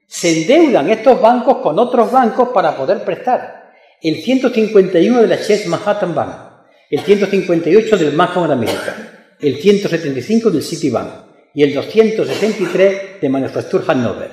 Se 0.06 0.42
endeudan 0.42 0.90
estos 0.90 1.20
bancos 1.20 1.58
con 1.58 1.80
otros 1.80 2.12
bancos 2.12 2.50
para 2.50 2.76
poder 2.76 3.04
prestar. 3.04 3.72
El 4.02 4.22
151 4.22 5.22
de 5.22 5.28
la 5.28 5.38
Chase 5.38 5.68
Manhattan 5.68 6.14
Bank, 6.14 6.36
el 6.92 7.00
158 7.00 7.98
del 7.98 8.20
of 8.20 8.38
America, 8.38 8.96
el 9.40 9.58
175 9.58 10.52
del 10.52 10.62
Citibank 10.62 11.10
y 11.54 11.64
el 11.64 11.74
263 11.74 13.22
de 13.22 13.30
Manufacture 13.30 13.84
Hanover. 13.88 14.30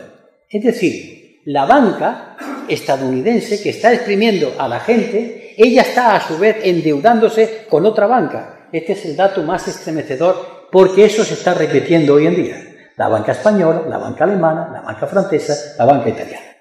Es 0.51 0.63
decir, 0.63 1.41
la 1.47 1.65
banca 1.65 2.37
estadounidense 2.69 3.63
que 3.63 3.71
está 3.71 3.93
exprimiendo 3.93 4.55
a 4.59 4.69
la 4.69 4.81
gente, 4.81 5.55
ella 5.57 5.83
está 5.83 6.17
a 6.17 6.27
su 6.27 6.39
vez 6.39 6.57
endeudándose 6.63 7.65
con 7.69 7.87
otra 7.87 8.07
banca. 8.07 8.69
Este 8.73 8.93
es 8.93 9.05
el 9.05 9.17
dato 9.17 9.43
más 9.43 9.67
estremecedor 9.67 10.69
porque 10.71 11.05
eso 11.07 11.25
se 11.25 11.35
está 11.35 11.55
repitiendo 11.55 12.15
hoy 12.15 12.27
en 12.27 12.37
día 12.37 12.74
la 12.97 13.09
banca 13.09 13.33
española, 13.33 13.83
la 13.89 13.99
banca 13.99 14.25
alemana, 14.25 14.71
la 14.73 14.81
banca 14.81 15.07
francesa, 15.07 15.75
la 15.79 15.85
banca 15.85 16.09
italiana. 16.09 16.57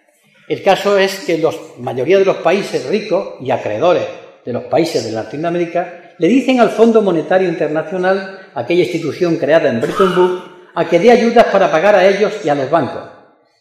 El 0.48 0.62
caso 0.64 0.98
es 0.98 1.20
que 1.22 1.38
la 1.38 1.52
mayoría 1.80 2.20
de 2.20 2.26
los 2.26 2.38
países 2.38 2.86
ricos 2.88 3.36
y 3.42 3.52
acreedores 3.52 4.04
de 4.46 4.54
los 4.54 4.64
países 4.66 5.06
de 5.06 5.12
Latinoamérica 5.12 6.16
le 6.18 6.28
dicen 6.28 6.60
al 6.60 6.70
Fondo 6.70 7.02
Monetario 7.02 7.48
Internacional, 7.48 8.40
aquella 8.54 8.84
institución 8.84 9.38
creada 9.38 9.70
en 9.70 9.80
Bretton 9.80 10.44
a 10.76 10.88
que 10.88 11.00
dé 11.00 11.12
ayudas 11.12 11.46
para 11.46 11.72
pagar 11.72 11.96
a 11.96 12.06
ellos 12.06 12.34
y 12.44 12.50
a 12.50 12.56
los 12.56 12.70
bancos. 12.70 13.04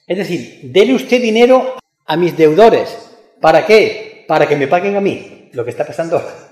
Es 0.07 0.19
decir, 0.19 0.61
dele 0.65 0.95
usted 0.95 1.21
dinero 1.21 1.77
a 2.07 2.17
mis 2.17 2.37
deudores. 2.37 3.11
¿Para 3.41 3.65
qué? 3.65 4.25
Para 4.27 4.47
que 4.47 4.57
me 4.57 4.67
paguen 4.67 4.97
a 4.97 5.01
mí, 5.01 5.51
lo 5.53 5.65
que 5.65 5.71
está 5.71 5.87
pasando 5.87 6.17
ahora. 6.17 6.52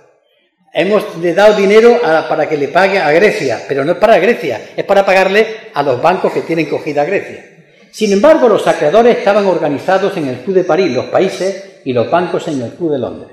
Hemos 0.73 1.17
le 1.17 1.35
dado 1.35 1.57
dinero 1.57 1.99
para 2.01 2.49
que 2.49 2.57
le 2.57 2.69
pague 2.69 2.99
a 2.99 3.11
Grecia, 3.11 3.61
pero 3.67 3.85
no 3.85 3.93
es 3.93 3.99
para 3.99 4.19
Grecia, 4.19 4.71
es 4.77 4.85
para 4.85 5.05
pagarle 5.05 5.47
a 5.75 5.83
los 5.83 6.01
bancos 6.01 6.33
que 6.33 6.43
tienen 6.43 6.67
cogida 6.67 7.03
a 7.03 7.07
Grecia. 7.07 7.45
Sin 7.91 8.13
embargo, 8.13 8.49
los 8.49 8.67
acreedores 8.69 9.19
estaban 9.19 9.47
organizados 9.47 10.17
en 10.17 10.29
el 10.29 10.37
Club 10.37 10.55
de 10.55 10.65
París, 10.65 10.93
los 10.93 11.07
países 11.07 11.81
y 11.85 11.93
los 11.93 12.09
bancos 12.09 12.47
en 12.47 12.63
el 12.63 12.71
Club 12.71 12.93
de 12.93 12.99
Londres. 13.01 13.31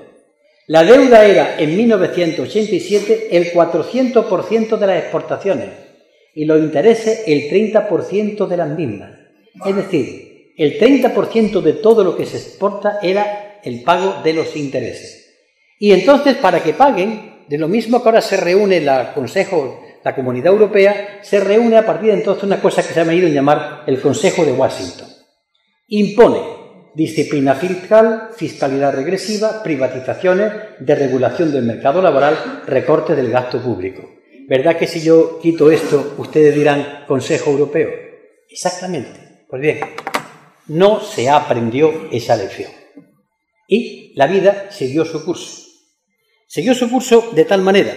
La 0.66 0.82
deuda 0.82 1.24
era 1.24 1.56
en 1.58 1.76
1987 1.76 3.28
el 3.30 3.52
400% 3.52 4.76
de 4.76 4.86
las 4.86 4.98
exportaciones 4.98 5.68
y 6.34 6.44
los 6.44 6.58
intereses 6.58 7.22
el 7.26 7.48
30% 7.48 8.48
de 8.48 8.56
las 8.56 8.68
mismas. 8.68 9.12
Es 9.64 9.76
decir, 9.76 10.52
el 10.56 10.78
30% 10.78 11.60
de 11.62 11.72
todo 11.74 12.02
lo 12.02 12.16
que 12.16 12.26
se 12.26 12.36
exporta 12.36 12.98
era 13.00 13.60
el 13.62 13.82
pago 13.82 14.22
de 14.24 14.32
los 14.32 14.56
intereses. 14.56 15.27
Y 15.78 15.92
entonces, 15.92 16.36
para 16.36 16.62
que 16.62 16.74
paguen, 16.74 17.44
de 17.48 17.58
lo 17.58 17.68
mismo 17.68 18.02
que 18.02 18.08
ahora 18.08 18.20
se 18.20 18.36
reúne 18.36 18.80
la 18.80 19.14
Consejo, 19.14 19.80
la 20.04 20.14
Comunidad 20.14 20.52
Europea, 20.52 21.20
se 21.22 21.40
reúne 21.40 21.76
a 21.76 21.86
partir 21.86 22.10
de 22.10 22.18
entonces 22.18 22.44
una 22.44 22.60
cosa 22.60 22.82
que 22.82 22.92
se 22.92 23.00
ha 23.00 23.14
ido 23.14 23.26
a 23.26 23.30
llamar 23.30 23.84
el 23.86 24.00
Consejo 24.00 24.44
de 24.44 24.52
Washington. 24.52 25.08
Impone 25.88 26.58
disciplina 26.94 27.54
fiscal, 27.54 28.30
fiscalidad 28.36 28.94
regresiva, 28.94 29.62
privatizaciones, 29.62 30.52
desregulación 30.80 31.52
del 31.52 31.62
mercado 31.64 32.02
laboral, 32.02 32.62
recorte 32.66 33.14
del 33.14 33.30
gasto 33.30 33.60
público. 33.60 34.02
¿Verdad 34.48 34.76
que 34.76 34.86
si 34.86 35.00
yo 35.00 35.38
quito 35.40 35.70
esto, 35.70 36.14
ustedes 36.18 36.54
dirán 36.54 37.04
Consejo 37.06 37.50
Europeo? 37.50 37.90
Exactamente. 38.50 39.44
Pues 39.48 39.62
bien, 39.62 39.78
no 40.66 41.00
se 41.00 41.28
aprendió 41.28 42.08
esa 42.10 42.34
lección. 42.34 42.70
Y 43.68 44.12
la 44.16 44.26
vida 44.26 44.66
siguió 44.70 45.04
su 45.04 45.24
curso. 45.24 45.67
Siguió 46.50 46.74
su 46.74 46.88
curso 46.88 47.30
de 47.34 47.44
tal 47.44 47.60
manera 47.60 47.92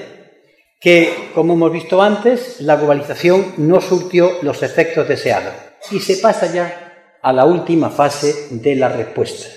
que, 0.82 1.30
como 1.34 1.53
hemos 1.53 1.72
visto 1.72 2.02
antes, 2.02 2.60
la 2.60 2.76
globalización 2.76 3.53
no 3.56 3.80
surtió 3.80 4.30
los 4.41 4.61
efectos 4.61 5.07
deseados 5.07 5.53
y 5.90 6.02
se 6.02 6.18
pasa 6.18 6.53
ya 6.53 7.18
a 7.22 7.32
la 7.32 7.45
última 7.45 7.90
fase 7.90 8.49
de 8.52 8.76
la 8.76 8.90
respuesta. 8.90 9.48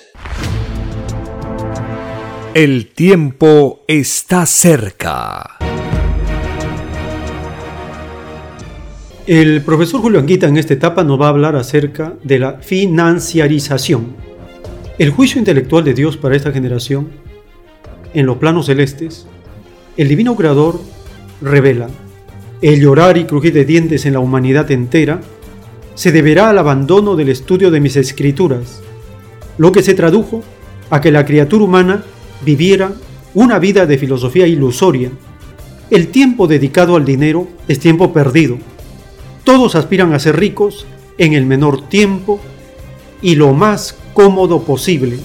El 2.54 2.92
tiempo 2.92 3.84
está 3.88 4.46
cerca. 4.46 5.58
El 9.26 9.62
profesor 9.62 10.02
Julio 10.02 10.20
Anguita 10.20 10.46
en 10.46 10.56
esta 10.56 10.74
etapa 10.74 11.02
nos 11.02 11.20
va 11.20 11.26
a 11.26 11.30
hablar 11.30 11.56
acerca 11.56 12.14
de 12.22 12.38
la 12.38 12.52
financiarización. 12.60 14.14
El 14.98 15.10
juicio 15.10 15.40
intelectual 15.40 15.82
de 15.82 15.94
Dios 15.94 16.16
para 16.16 16.36
esta 16.36 16.52
generación 16.52 17.23
en 18.14 18.26
los 18.26 18.38
planos 18.38 18.66
celestes, 18.66 19.26
el 19.96 20.08
divino 20.08 20.34
creador 20.36 20.80
revela, 21.40 21.88
el 22.62 22.80
llorar 22.80 23.18
y 23.18 23.24
crujir 23.24 23.52
de 23.52 23.64
dientes 23.64 24.06
en 24.06 24.14
la 24.14 24.20
humanidad 24.20 24.70
entera 24.70 25.20
se 25.94 26.12
deberá 26.12 26.50
al 26.50 26.58
abandono 26.58 27.14
del 27.16 27.28
estudio 27.28 27.70
de 27.70 27.80
mis 27.80 27.96
escrituras, 27.96 28.80
lo 29.58 29.70
que 29.70 29.82
se 29.82 29.94
tradujo 29.94 30.42
a 30.90 31.00
que 31.00 31.10
la 31.10 31.24
criatura 31.24 31.64
humana 31.64 32.04
viviera 32.44 32.92
una 33.34 33.58
vida 33.58 33.86
de 33.86 33.98
filosofía 33.98 34.46
ilusoria. 34.46 35.10
El 35.90 36.08
tiempo 36.08 36.46
dedicado 36.46 36.96
al 36.96 37.04
dinero 37.04 37.48
es 37.68 37.78
tiempo 37.78 38.12
perdido. 38.12 38.58
Todos 39.44 39.74
aspiran 39.74 40.12
a 40.12 40.18
ser 40.18 40.36
ricos 40.36 40.86
en 41.18 41.34
el 41.34 41.46
menor 41.46 41.88
tiempo 41.88 42.40
y 43.22 43.34
lo 43.34 43.52
más 43.52 43.96
cómodo 44.14 44.62
posible. 44.62 45.18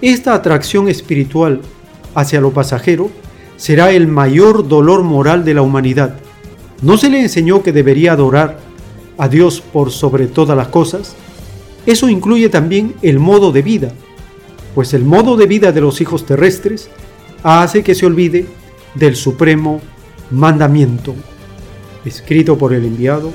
Esta 0.00 0.34
atracción 0.34 0.88
espiritual 0.88 1.60
hacia 2.18 2.40
lo 2.40 2.50
pasajero 2.50 3.10
será 3.56 3.92
el 3.92 4.08
mayor 4.08 4.66
dolor 4.66 5.04
moral 5.04 5.44
de 5.44 5.54
la 5.54 5.62
humanidad. 5.62 6.16
¿No 6.82 6.96
se 6.96 7.10
le 7.10 7.20
enseñó 7.20 7.62
que 7.62 7.72
debería 7.72 8.12
adorar 8.12 8.58
a 9.16 9.28
Dios 9.28 9.60
por 9.60 9.92
sobre 9.92 10.26
todas 10.26 10.56
las 10.56 10.68
cosas? 10.68 11.14
Eso 11.86 12.08
incluye 12.08 12.48
también 12.48 12.94
el 13.02 13.20
modo 13.20 13.52
de 13.52 13.62
vida, 13.62 13.92
pues 14.74 14.94
el 14.94 15.04
modo 15.04 15.36
de 15.36 15.46
vida 15.46 15.70
de 15.70 15.80
los 15.80 16.00
hijos 16.00 16.26
terrestres 16.26 16.90
hace 17.44 17.84
que 17.84 17.94
se 17.94 18.04
olvide 18.04 18.46
del 18.96 19.14
supremo 19.14 19.80
mandamiento, 20.32 21.14
escrito 22.04 22.58
por 22.58 22.72
el 22.72 22.84
enviado 22.84 23.32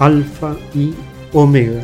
Alfa 0.00 0.56
y 0.74 0.94
Omega. 1.32 1.82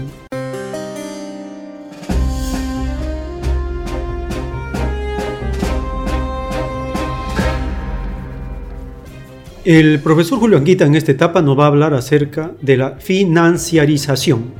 El 9.64 10.00
profesor 10.00 10.40
Julio 10.40 10.58
Anguita 10.58 10.86
en 10.86 10.96
esta 10.96 11.12
etapa 11.12 11.40
nos 11.40 11.56
va 11.56 11.66
a 11.66 11.68
hablar 11.68 11.94
acerca 11.94 12.50
de 12.60 12.76
la 12.76 12.96
financiarización. 12.96 14.52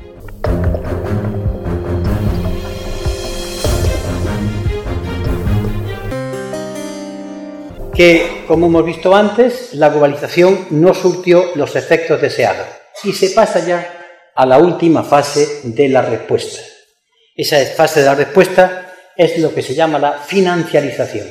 Que, 7.92 8.44
como 8.46 8.66
hemos 8.66 8.86
visto 8.86 9.12
antes, 9.12 9.74
la 9.74 9.88
globalización 9.88 10.66
no 10.70 10.94
surtió 10.94 11.46
los 11.56 11.74
efectos 11.74 12.20
deseados 12.20 12.68
y 13.02 13.12
se 13.12 13.30
pasa 13.30 13.66
ya 13.66 14.30
a 14.36 14.46
la 14.46 14.58
última 14.58 15.02
fase 15.02 15.62
de 15.64 15.88
la 15.88 16.02
respuesta. 16.02 16.62
Esa 17.34 17.56
fase 17.74 18.00
de 18.00 18.06
la 18.06 18.14
respuesta 18.14 18.94
es 19.16 19.36
lo 19.40 19.52
que 19.52 19.62
se 19.62 19.74
llama 19.74 19.98
la 19.98 20.12
financiarización. 20.12 21.26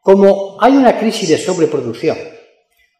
Como 0.00 0.58
hay 0.60 0.76
una 0.76 0.96
crisis 0.96 1.28
de 1.28 1.38
sobreproducción, 1.38 2.37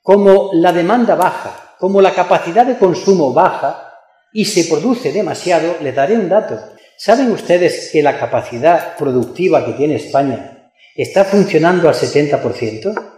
como 0.09 0.52
la 0.55 0.72
demanda 0.72 1.16
baja, 1.16 1.74
como 1.78 2.01
la 2.01 2.14
capacidad 2.14 2.64
de 2.64 2.78
consumo 2.78 3.35
baja 3.35 3.93
y 4.32 4.47
se 4.47 4.64
produce 4.64 5.12
demasiado, 5.12 5.76
les 5.82 5.94
daré 5.94 6.14
un 6.14 6.30
dato. 6.30 6.59
¿Saben 6.97 7.30
ustedes 7.30 7.90
que 7.93 8.02
la 8.02 8.18
capacidad 8.18 8.97
productiva 8.97 9.66
que 9.66 9.74
tiene 9.74 9.97
España 9.97 10.72
está 10.97 11.26
funcionando 11.26 11.90
al 11.90 11.94
70%? 11.94 13.10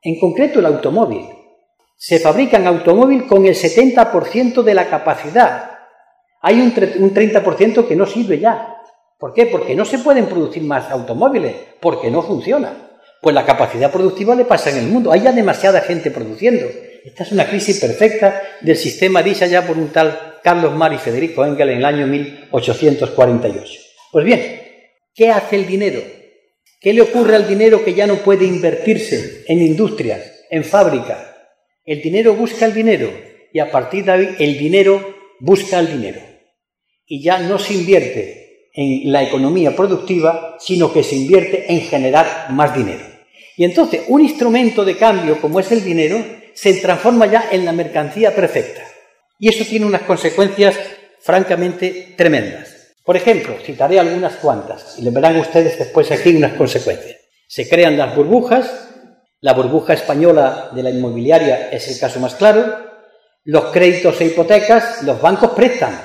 En 0.00 0.18
concreto 0.18 0.60
el 0.60 0.64
automóvil. 0.64 1.28
Se 1.98 2.18
fabrican 2.18 2.66
automóviles 2.66 3.24
con 3.24 3.44
el 3.44 3.54
70% 3.54 4.62
de 4.62 4.74
la 4.74 4.88
capacidad. 4.88 5.70
Hay 6.40 6.62
un 6.62 6.72
30% 6.72 7.86
que 7.86 7.94
no 7.94 8.06
sirve 8.06 8.38
ya. 8.38 8.74
¿Por 9.18 9.34
qué? 9.34 9.44
Porque 9.44 9.74
no 9.74 9.84
se 9.84 9.98
pueden 9.98 10.24
producir 10.24 10.62
más 10.62 10.90
automóviles, 10.90 11.54
porque 11.78 12.10
no 12.10 12.22
funciona. 12.22 12.87
Pues 13.20 13.34
la 13.34 13.44
capacidad 13.44 13.90
productiva 13.90 14.34
le 14.34 14.44
pasa 14.44 14.70
en 14.70 14.78
el 14.78 14.86
mundo. 14.86 15.10
Hay 15.12 15.22
ya 15.22 15.32
demasiada 15.32 15.80
gente 15.80 16.10
produciendo. 16.10 16.66
Esta 17.04 17.24
es 17.24 17.32
una 17.32 17.48
crisis 17.48 17.80
perfecta 17.80 18.42
del 18.60 18.76
sistema 18.76 19.22
dicha 19.22 19.46
ya 19.46 19.66
por 19.66 19.78
un 19.78 19.88
tal 19.88 20.38
Carlos 20.42 20.74
Mar 20.74 20.92
y 20.92 20.98
Federico 20.98 21.44
Engel 21.44 21.70
en 21.70 21.78
el 21.78 21.84
año 21.84 22.06
1848. 22.06 23.80
Pues 24.12 24.24
bien, 24.24 24.62
¿qué 25.14 25.30
hace 25.30 25.56
el 25.56 25.66
dinero? 25.66 26.00
¿Qué 26.80 26.92
le 26.92 27.00
ocurre 27.00 27.34
al 27.34 27.48
dinero 27.48 27.84
que 27.84 27.94
ya 27.94 28.06
no 28.06 28.16
puede 28.16 28.44
invertirse 28.44 29.44
en 29.48 29.60
industrias, 29.60 30.44
en 30.50 30.64
fábricas? 30.64 31.18
El 31.84 32.02
dinero 32.02 32.34
busca 32.34 32.66
el 32.66 32.74
dinero 32.74 33.10
y 33.52 33.58
a 33.58 33.70
partir 33.70 34.04
de 34.04 34.12
ahí 34.12 34.36
el 34.38 34.58
dinero 34.58 35.16
busca 35.40 35.80
el 35.80 35.88
dinero. 35.88 36.20
Y 37.06 37.22
ya 37.22 37.38
no 37.38 37.58
se 37.58 37.74
invierte 37.74 38.47
en 38.80 39.12
la 39.12 39.24
economía 39.24 39.74
productiva, 39.74 40.56
sino 40.60 40.92
que 40.92 41.02
se 41.02 41.16
invierte 41.16 41.72
en 41.72 41.80
generar 41.80 42.46
más 42.50 42.72
dinero. 42.72 43.04
Y 43.56 43.64
entonces 43.64 44.02
un 44.06 44.20
instrumento 44.20 44.84
de 44.84 44.96
cambio 44.96 45.40
como 45.40 45.58
es 45.58 45.72
el 45.72 45.82
dinero 45.82 46.24
se 46.54 46.74
transforma 46.74 47.26
ya 47.26 47.48
en 47.50 47.64
la 47.64 47.72
mercancía 47.72 48.32
perfecta. 48.32 48.82
Y 49.36 49.48
eso 49.48 49.64
tiene 49.64 49.84
unas 49.84 50.02
consecuencias 50.02 50.78
francamente 51.18 52.14
tremendas. 52.16 52.94
Por 53.04 53.16
ejemplo, 53.16 53.56
citaré 53.64 53.98
algunas 53.98 54.36
cuantas 54.36 54.94
y 54.96 55.02
le 55.02 55.10
verán 55.10 55.40
ustedes 55.40 55.76
después 55.76 56.12
aquí 56.12 56.36
unas 56.36 56.52
consecuencias. 56.52 57.16
Se 57.48 57.68
crean 57.68 57.98
las 57.98 58.14
burbujas, 58.14 58.90
la 59.40 59.54
burbuja 59.54 59.94
española 59.94 60.70
de 60.72 60.84
la 60.84 60.90
inmobiliaria 60.90 61.68
es 61.70 61.88
el 61.88 61.98
caso 61.98 62.20
más 62.20 62.36
claro, 62.36 62.64
los 63.42 63.72
créditos 63.72 64.20
e 64.20 64.26
hipotecas, 64.26 65.02
los 65.02 65.20
bancos 65.20 65.50
prestan, 65.50 65.98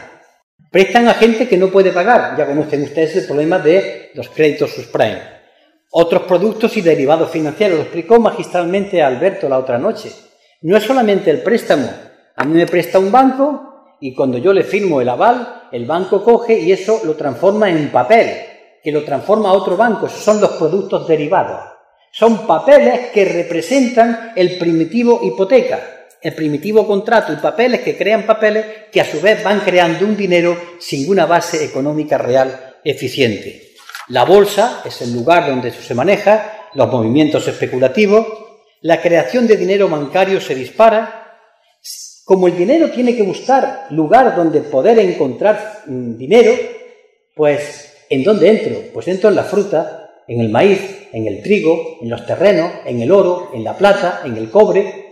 Prestan 0.73 1.07
a 1.07 1.13
gente 1.13 1.47
que 1.47 1.55
no 1.55 1.67
puede 1.67 1.91
pagar. 1.91 2.35
Ya 2.35 2.47
conocen 2.47 2.81
ustedes 2.81 3.15
el 3.17 3.27
problema 3.27 3.59
de 3.59 4.09
los 4.15 4.27
créditos 4.29 4.71
subprime. 4.71 5.21
Otros 5.91 6.23
productos 6.23 6.75
y 6.77 6.81
derivados 6.81 7.29
financieros. 7.29 7.77
Lo 7.77 7.83
explicó 7.83 8.19
magistralmente 8.19 9.03
Alberto 9.03 9.47
la 9.47 9.59
otra 9.59 9.77
noche. 9.77 10.11
No 10.63 10.75
es 10.75 10.81
solamente 10.81 11.29
el 11.29 11.43
préstamo. 11.43 11.87
A 12.35 12.43
mí 12.43 12.55
me 12.55 12.65
presta 12.65 12.97
un 12.97 13.11
banco 13.11 13.97
y 14.01 14.15
cuando 14.15 14.39
yo 14.39 14.51
le 14.51 14.63
firmo 14.63 14.99
el 14.99 15.09
aval, 15.09 15.67
el 15.71 15.85
banco 15.85 16.23
coge 16.23 16.59
y 16.59 16.71
eso 16.71 17.01
lo 17.03 17.13
transforma 17.13 17.69
en 17.69 17.91
papel, 17.91 18.31
que 18.83 18.91
lo 18.91 19.03
transforma 19.03 19.49
a 19.49 19.53
otro 19.53 19.77
banco. 19.77 20.07
Esos 20.07 20.23
son 20.23 20.41
los 20.41 20.53
productos 20.53 21.07
derivados. 21.07 21.65
Son 22.11 22.47
papeles 22.47 23.11
que 23.13 23.25
representan 23.25 24.31
el 24.35 24.57
primitivo 24.57 25.19
hipoteca 25.21 26.02
el 26.23 26.33
primitivo 26.33 26.87
contrato 26.87 27.33
y 27.33 27.35
papeles 27.35 27.81
que 27.81 27.97
crean 27.97 28.25
papeles 28.25 28.65
que 28.91 29.01
a 29.01 29.05
su 29.05 29.19
vez 29.19 29.43
van 29.43 29.59
creando 29.59 30.05
un 30.05 30.15
dinero 30.15 30.57
sin 30.79 31.09
una 31.09 31.25
base 31.25 31.65
económica 31.65 32.17
real 32.17 32.77
eficiente. 32.83 33.73
La 34.07 34.23
bolsa 34.23 34.81
es 34.85 35.01
el 35.01 35.13
lugar 35.13 35.49
donde 35.49 35.69
eso 35.69 35.81
se 35.81 35.93
maneja, 35.93 36.69
los 36.73 36.89
movimientos 36.89 37.47
especulativos, 37.47 38.25
la 38.81 39.01
creación 39.01 39.47
de 39.47 39.57
dinero 39.57 39.89
bancario 39.89 40.39
se 40.39 40.55
dispara. 40.55 41.39
Como 42.25 42.47
el 42.47 42.57
dinero 42.57 42.89
tiene 42.89 43.15
que 43.15 43.23
buscar 43.23 43.87
lugar 43.89 44.35
donde 44.35 44.61
poder 44.61 44.99
encontrar 44.99 45.83
mm, 45.85 46.17
dinero, 46.17 46.53
pues 47.35 47.93
¿en 48.09 48.23
dónde 48.23 48.49
entro? 48.49 48.81
Pues 48.93 49.09
entro 49.09 49.29
en 49.29 49.35
la 49.35 49.43
fruta, 49.43 50.21
en 50.27 50.39
el 50.39 50.49
maíz, 50.49 51.07
en 51.11 51.27
el 51.27 51.41
trigo, 51.41 51.97
en 52.01 52.09
los 52.09 52.25
terrenos, 52.25 52.71
en 52.85 53.01
el 53.01 53.11
oro, 53.11 53.51
en 53.53 53.63
la 53.63 53.77
plata, 53.77 54.21
en 54.25 54.37
el 54.37 54.49
cobre, 54.49 55.02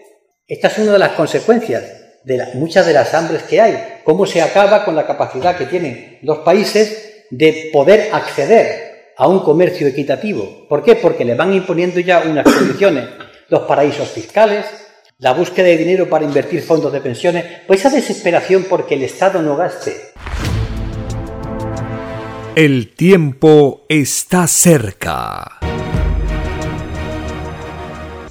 esta 0.51 0.67
es 0.67 0.79
una 0.79 0.91
de 0.91 0.99
las 0.99 1.13
consecuencias 1.13 1.81
de 2.25 2.45
muchas 2.55 2.85
de 2.85 2.91
las 2.91 3.13
hambres 3.13 3.43
que 3.43 3.61
hay, 3.61 4.01
cómo 4.03 4.25
se 4.25 4.41
acaba 4.41 4.83
con 4.83 4.97
la 4.97 5.07
capacidad 5.07 5.55
que 5.55 5.65
tienen 5.65 6.19
los 6.23 6.39
países 6.39 7.23
de 7.29 7.69
poder 7.71 8.09
acceder 8.11 9.13
a 9.15 9.29
un 9.29 9.39
comercio 9.39 9.87
equitativo. 9.87 10.65
¿Por 10.67 10.83
qué? 10.83 10.97
Porque 10.97 11.23
le 11.23 11.35
van 11.35 11.53
imponiendo 11.53 12.01
ya 12.01 12.23
unas 12.29 12.43
condiciones, 12.43 13.05
los 13.47 13.61
paraísos 13.61 14.09
fiscales, 14.09 14.65
la 15.19 15.31
búsqueda 15.31 15.67
de 15.67 15.77
dinero 15.77 16.09
para 16.09 16.25
invertir 16.25 16.61
fondos 16.61 16.91
de 16.91 16.99
pensiones, 16.99 17.45
pues 17.65 17.79
esa 17.79 17.95
desesperación 17.95 18.65
porque 18.69 18.95
el 18.95 19.03
Estado 19.03 19.41
no 19.41 19.55
gaste. 19.55 19.95
El 22.55 22.93
tiempo 22.93 23.85
está 23.87 24.47
cerca. 24.47 25.59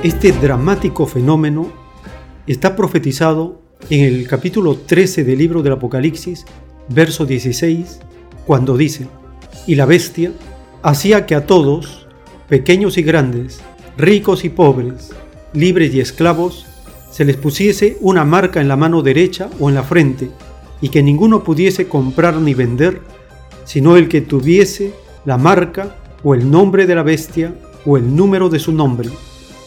Este 0.03 0.33
dramático 0.33 1.07
fenómeno 1.07 1.80
está 2.53 2.75
profetizado 2.75 3.63
en 3.91 4.05
el 4.05 4.27
capítulo 4.27 4.75
13 4.75 5.23
del 5.23 5.39
libro 5.39 5.63
del 5.63 5.75
Apocalipsis, 5.75 6.45
verso 6.89 7.25
16, 7.25 8.01
cuando 8.45 8.77
dice, 8.77 9.07
y 9.69 9.77
la 9.77 9.87
bestia 9.87 10.33
hacía 10.83 11.27
que 11.27 11.37
a 11.37 11.47
todos, 11.47 12.09
pequeños 12.49 12.99
y 12.99 13.03
grandes, 13.03 13.61
ricos 13.97 14.45
y 14.45 14.49
pobres, 14.49 15.11
libres 15.53 15.95
y 15.95 16.01
esclavos, 16.01 16.67
se 17.13 17.25
les 17.25 17.37
pusiese 17.37 17.99
una 18.01 18.25
marca 18.25 18.61
en 18.61 18.67
la 18.67 18.77
mano 18.77 19.03
derecha 19.03 19.49
o 19.61 19.69
en 19.69 19.77
la 19.77 19.85
frente, 19.85 20.31
y 20.81 20.89
que 20.89 21.05
ninguno 21.05 21.45
pudiese 21.45 21.87
comprar 21.87 22.35
ni 22.41 22.55
vender, 22.55 23.01
sino 23.65 23.97
el 23.97 24.09
que 24.09 24.23
tuviese 24.23 24.93
la 25.25 25.39
marca 25.39 25.95
o 26.25 26.35
el 26.35 26.51
nombre 26.51 26.87
de 26.87 26.97
la 26.97 27.05
bestia 27.05 27.55
o 27.87 27.97
el 27.97 28.17
número 28.17 28.49
de 28.49 28.59
su 28.59 28.73
nombre. 28.73 29.09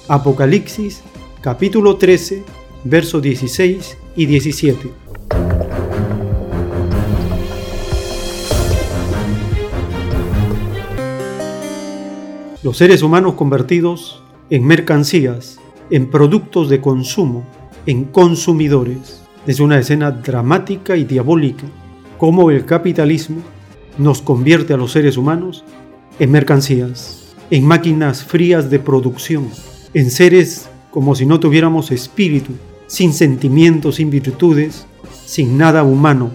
Apocalipsis 0.09 1.01
capítulo 1.41 1.95
13 1.95 2.43
versos 2.83 3.21
16 3.21 3.97
y 4.15 4.25
17. 4.25 4.89
Los 12.61 12.77
seres 12.77 13.01
humanos 13.01 13.33
convertidos 13.35 14.23
en 14.49 14.65
mercancías, 14.65 15.59
en 15.89 16.09
productos 16.09 16.69
de 16.69 16.81
consumo, 16.81 17.45
en 17.85 18.05
consumidores. 18.05 19.21
Es 19.47 19.59
una 19.59 19.79
escena 19.79 20.11
dramática 20.11 20.95
y 20.95 21.03
diabólica, 21.03 21.65
cómo 22.17 22.51
el 22.51 22.65
capitalismo 22.65 23.41
nos 23.97 24.21
convierte 24.21 24.73
a 24.73 24.77
los 24.77 24.91
seres 24.91 25.17
humanos 25.17 25.63
en 26.19 26.31
mercancías, 26.31 27.35
en 27.49 27.65
máquinas 27.65 28.23
frías 28.23 28.69
de 28.69 28.79
producción, 28.79 29.49
en 29.93 30.09
seres 30.09 30.69
como 30.91 31.15
si 31.15 31.25
no 31.25 31.39
tuviéramos 31.39 31.91
espíritu, 31.91 32.53
sin 32.93 33.11
sentimientos, 33.11 33.95
sin 33.95 34.11
virtudes, 34.11 34.85
sin 35.25 35.57
nada 35.57 35.81
humano. 35.81 36.29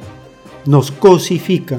Nos 0.66 0.90
cosifica, 0.90 1.78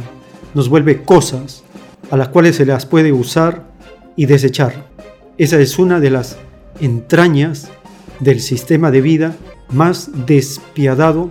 nos 0.54 0.70
vuelve 0.70 1.04
cosas 1.04 1.66
a 2.10 2.16
las 2.16 2.30
cuales 2.30 2.56
se 2.56 2.66
las 2.66 2.86
puede 2.86 3.12
usar 3.12 3.66
y 4.16 4.26
desechar. 4.26 4.88
Esa 5.38 5.60
es 5.60 5.80
una 5.80 6.00
de 6.00 6.12
las 6.12 6.38
entrañas 6.80 7.70
del 8.22 8.40
sistema 8.40 8.90
de 8.90 9.02
vida 9.02 9.36
más 9.68 10.12
despiadado 10.26 11.30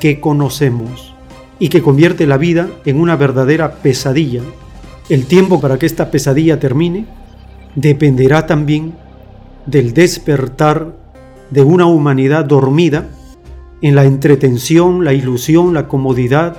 que 0.00 0.18
conocemos 0.18 1.14
y 1.58 1.68
que 1.68 1.82
convierte 1.82 2.26
la 2.26 2.38
vida 2.38 2.70
en 2.86 2.98
una 2.98 3.14
verdadera 3.16 3.74
pesadilla. 3.74 4.40
El 5.10 5.26
tiempo 5.26 5.60
para 5.60 5.78
que 5.78 5.84
esta 5.84 6.10
pesadilla 6.10 6.58
termine 6.58 7.04
dependerá 7.74 8.46
también 8.46 8.94
del 9.66 9.92
despertar 9.92 10.95
de 11.50 11.62
una 11.62 11.86
humanidad 11.86 12.44
dormida 12.44 13.08
en 13.82 13.94
la 13.94 14.04
entretención, 14.04 15.04
la 15.04 15.12
ilusión, 15.12 15.74
la 15.74 15.88
comodidad 15.88 16.56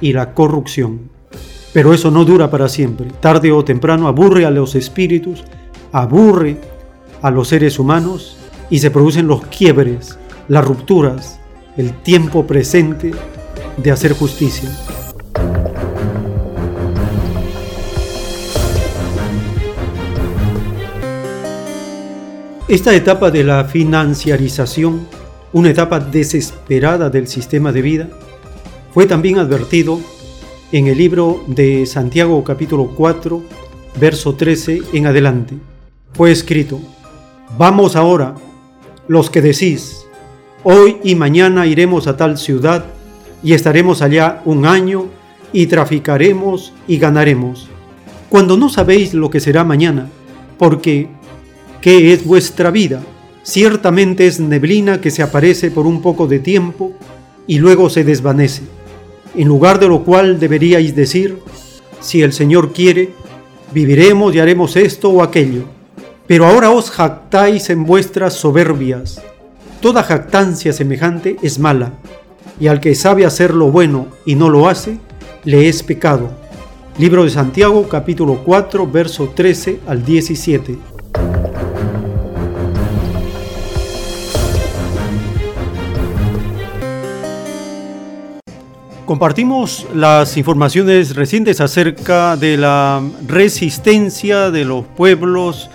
y 0.00 0.12
la 0.12 0.34
corrupción. 0.34 1.10
Pero 1.72 1.92
eso 1.92 2.10
no 2.10 2.24
dura 2.24 2.50
para 2.50 2.68
siempre. 2.68 3.08
Tarde 3.20 3.50
o 3.52 3.64
temprano 3.64 4.06
aburre 4.06 4.46
a 4.46 4.50
los 4.50 4.74
espíritus, 4.74 5.44
aburre 5.92 6.58
a 7.20 7.30
los 7.30 7.48
seres 7.48 7.78
humanos 7.78 8.36
y 8.70 8.78
se 8.78 8.90
producen 8.90 9.26
los 9.26 9.44
quiebres, 9.46 10.18
las 10.48 10.64
rupturas, 10.64 11.40
el 11.76 11.92
tiempo 12.02 12.46
presente 12.46 13.12
de 13.76 13.90
hacer 13.90 14.12
justicia. 14.12 14.70
Esta 22.66 22.94
etapa 22.94 23.30
de 23.30 23.44
la 23.44 23.66
financiarización, 23.66 25.06
una 25.52 25.68
etapa 25.68 26.00
desesperada 26.00 27.10
del 27.10 27.28
sistema 27.28 27.72
de 27.72 27.82
vida, 27.82 28.08
fue 28.94 29.04
también 29.04 29.38
advertido 29.38 30.00
en 30.72 30.86
el 30.86 30.96
libro 30.96 31.44
de 31.46 31.84
Santiago 31.84 32.42
capítulo 32.42 32.86
4, 32.96 33.42
verso 34.00 34.34
13 34.34 34.80
en 34.94 35.06
adelante. 35.06 35.56
Fue 36.14 36.32
escrito, 36.32 36.80
Vamos 37.58 37.96
ahora, 37.96 38.34
los 39.08 39.28
que 39.28 39.42
decís, 39.42 40.06
hoy 40.62 40.96
y 41.04 41.16
mañana 41.16 41.66
iremos 41.66 42.06
a 42.06 42.16
tal 42.16 42.38
ciudad 42.38 42.86
y 43.42 43.52
estaremos 43.52 44.00
allá 44.00 44.40
un 44.46 44.64
año 44.64 45.08
y 45.52 45.66
traficaremos 45.66 46.72
y 46.88 46.96
ganaremos, 46.96 47.68
cuando 48.30 48.56
no 48.56 48.70
sabéis 48.70 49.12
lo 49.12 49.28
que 49.28 49.40
será 49.40 49.64
mañana, 49.64 50.08
porque 50.56 51.10
¿qué 51.84 52.14
es 52.14 52.24
vuestra 52.24 52.70
vida? 52.70 53.02
Ciertamente 53.42 54.26
es 54.26 54.40
neblina 54.40 55.02
que 55.02 55.10
se 55.10 55.22
aparece 55.22 55.70
por 55.70 55.86
un 55.86 56.00
poco 56.00 56.26
de 56.26 56.38
tiempo 56.38 56.92
y 57.46 57.58
luego 57.58 57.90
se 57.90 58.04
desvanece, 58.04 58.62
en 59.34 59.48
lugar 59.48 59.78
de 59.78 59.88
lo 59.88 60.02
cual 60.02 60.40
deberíais 60.40 60.96
decir, 60.96 61.40
si 62.00 62.22
el 62.22 62.32
Señor 62.32 62.72
quiere, 62.72 63.10
viviremos 63.74 64.34
y 64.34 64.38
haremos 64.38 64.76
esto 64.76 65.10
o 65.10 65.22
aquello. 65.22 65.64
Pero 66.26 66.46
ahora 66.46 66.70
os 66.70 66.90
jactáis 66.90 67.68
en 67.68 67.84
vuestras 67.84 68.32
soberbias. 68.32 69.20
Toda 69.82 70.02
jactancia 70.04 70.72
semejante 70.72 71.36
es 71.42 71.58
mala 71.58 71.92
y 72.58 72.68
al 72.68 72.80
que 72.80 72.94
sabe 72.94 73.26
hacer 73.26 73.52
lo 73.52 73.70
bueno 73.70 74.06
y 74.24 74.36
no 74.36 74.48
lo 74.48 74.70
hace, 74.70 74.96
le 75.44 75.68
es 75.68 75.82
pecado. 75.82 76.30
Libro 76.96 77.24
de 77.24 77.30
Santiago 77.30 77.86
capítulo 77.90 78.40
4 78.42 78.86
verso 78.86 79.32
13 79.36 79.80
al 79.86 80.02
17. 80.02 80.93
Compartimos 89.06 89.86
las 89.94 90.38
informaciones 90.38 91.14
recientes 91.14 91.60
acerca 91.60 92.38
de 92.38 92.56
la 92.56 93.02
resistencia 93.26 94.50
de 94.50 94.64
los 94.64 94.86
pueblos 94.86 95.68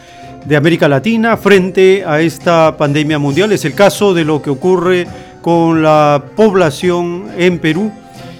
de 0.46 0.56
América 0.56 0.88
Latina 0.88 1.38
frente 1.38 2.04
a 2.08 2.22
esta 2.22 2.76
pandemia 2.76 3.20
mundial. 3.20 3.52
Es 3.52 3.66
el 3.66 3.76
caso 3.76 4.16
de 4.16 4.26
lo 4.26 4.42
que 4.42 4.50
ocurre 4.50 5.06
con 5.44 5.84
la 5.84 6.24
población 6.36 7.28
en 7.38 7.60
Perú 7.60 7.92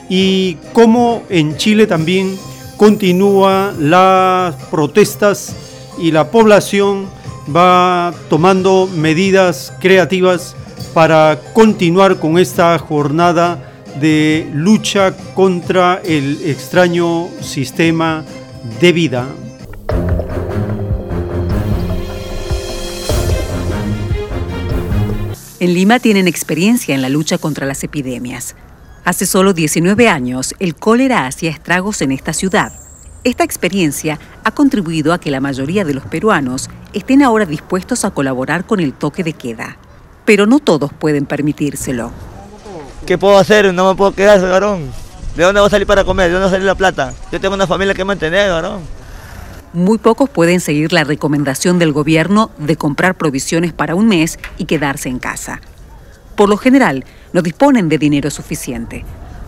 y 0.10 0.56
cómo 0.74 1.22
en 1.30 1.56
Chile 1.56 1.86
también 1.86 2.36
continúa 2.76 3.72
las 3.78 4.56
protestas 4.72 5.56
y 6.00 6.10
la 6.10 6.32
población 6.32 7.06
va 7.56 8.12
tomando 8.28 8.90
medidas 8.92 9.72
creativas 9.80 10.56
para 10.96 11.40
continuar 11.54 12.18
con 12.18 12.40
esta 12.40 12.80
jornada 12.80 13.69
de 14.00 14.50
lucha 14.54 15.16
contra 15.34 16.02
el 16.04 16.40
extraño 16.44 17.28
sistema 17.42 18.24
de 18.80 18.92
vida. 18.92 19.28
En 25.60 25.74
Lima 25.74 26.00
tienen 26.00 26.28
experiencia 26.28 26.96
en 26.96 27.02
la 27.02 27.10
lucha 27.10 27.38
contra 27.38 27.66
las 27.66 27.84
epidemias. 27.84 28.56
Hace 29.04 29.26
solo 29.26 29.54
19 29.54 30.08
años, 30.08 30.56
el 30.60 30.76
cólera 30.76 31.26
hacía 31.26 31.50
estragos 31.50 32.02
en 32.02 32.14
esta 32.14 32.32
ciudad. 32.32 32.72
Esta 33.26 33.44
experiencia 33.44 34.20
ha 34.46 34.52
contribuido 34.52 35.12
a 35.12 35.20
que 35.20 35.32
la 35.32 35.42
mayoría 35.42 35.84
de 35.84 35.94
los 35.94 36.06
peruanos 36.06 36.70
estén 36.94 37.22
ahora 37.22 37.46
dispuestos 37.46 38.06
a 38.06 38.12
colaborar 38.12 38.66
con 38.66 38.80
el 38.80 38.94
toque 38.94 39.24
de 39.24 39.34
queda. 39.34 39.78
Pero 40.24 40.46
no 40.46 40.60
todos 40.60 40.94
pueden 40.94 41.26
permitírselo. 41.26 42.29
¿Qué 43.10 43.18
puedo 43.18 43.40
hacer? 43.40 43.74
No 43.74 43.90
me 43.90 43.96
puedo 43.96 44.12
quedar, 44.12 44.40
varón. 44.40 44.92
¿De 45.36 45.42
dónde 45.42 45.60
voy 45.60 45.66
a 45.66 45.72
salir 45.72 45.88
para 45.88 46.04
comer? 46.04 46.28
¿De 46.28 46.34
dónde 46.34 46.46
va 46.46 46.52
salir 46.52 46.68
la 46.68 46.76
plata? 46.76 47.12
Yo 47.32 47.42
tengo 47.42 47.56
una 47.56 47.66
familia 47.66 47.96
que 47.96 48.06
mantener, 48.06 48.52
varón. 48.52 48.82
Muy 49.74 49.98
pocos 49.98 50.30
pueden 50.30 50.60
seguir 50.60 50.94
la 50.94 51.04
recomendación 51.04 51.80
del 51.80 51.92
gobierno 51.92 52.52
de 52.60 52.76
comprar 52.76 53.16
provisiones 53.16 53.74
para 53.74 53.96
un 53.96 54.08
mes 54.08 54.38
y 54.60 54.66
quedarse 54.66 55.10
en 55.10 55.18
casa. 55.18 55.60
Por 56.36 56.50
lo 56.50 56.58
general, 56.58 57.04
no 57.34 57.42
disponen 57.42 57.90
de 57.90 57.98
dinero 57.98 58.30
suficiente. 58.30 59.04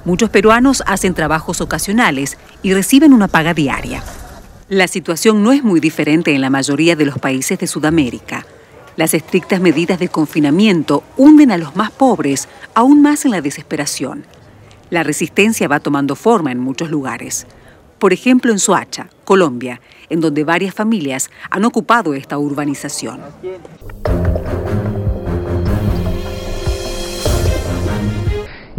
Muchos 0.06 0.32
peruanos 0.32 0.82
hacen 0.88 1.14
trabajos 1.14 1.62
ocasionales 1.62 2.40
y 2.64 2.74
reciben 2.74 3.14
una 3.14 3.28
paga 3.28 3.54
diaria. 3.54 4.02
La 4.70 4.88
situación 4.88 5.44
no 5.44 5.52
es 5.52 5.64
muy 5.64 5.80
diferente 5.80 6.34
en 6.34 6.42
la 6.42 6.50
mayoría 6.50 6.96
de 6.96 7.06
los 7.06 7.20
países 7.20 7.60
de 7.60 7.68
Sudamérica. 7.68 8.44
Las 8.98 9.14
estrictas 9.14 9.62
medidas 9.62 10.00
de 10.00 10.10
confinamiento 10.10 11.04
hunden 11.18 11.52
a 11.52 11.58
los 11.58 11.76
más 11.76 11.92
pobres 11.92 12.48
aún 12.74 13.02
más 13.02 13.26
en 13.26 13.32
la 13.32 13.42
desesperación. 13.42 14.26
La 14.90 15.04
resistencia 15.04 15.68
va 15.68 15.80
tomando 15.80 16.16
forma 16.16 16.52
en 16.52 16.60
muchos 16.60 16.90
lugares. 16.92 17.48
Por 18.00 18.14
ejemplo, 18.14 18.52
en 18.52 18.60
Soacha, 18.60 19.10
Colombia, 19.24 19.80
en 20.10 20.20
donde 20.20 20.44
varias 20.44 20.76
familias 20.76 21.30
han 21.50 21.64
ocupado 21.64 22.14
esta 22.14 22.38
urbanización. 22.38 23.22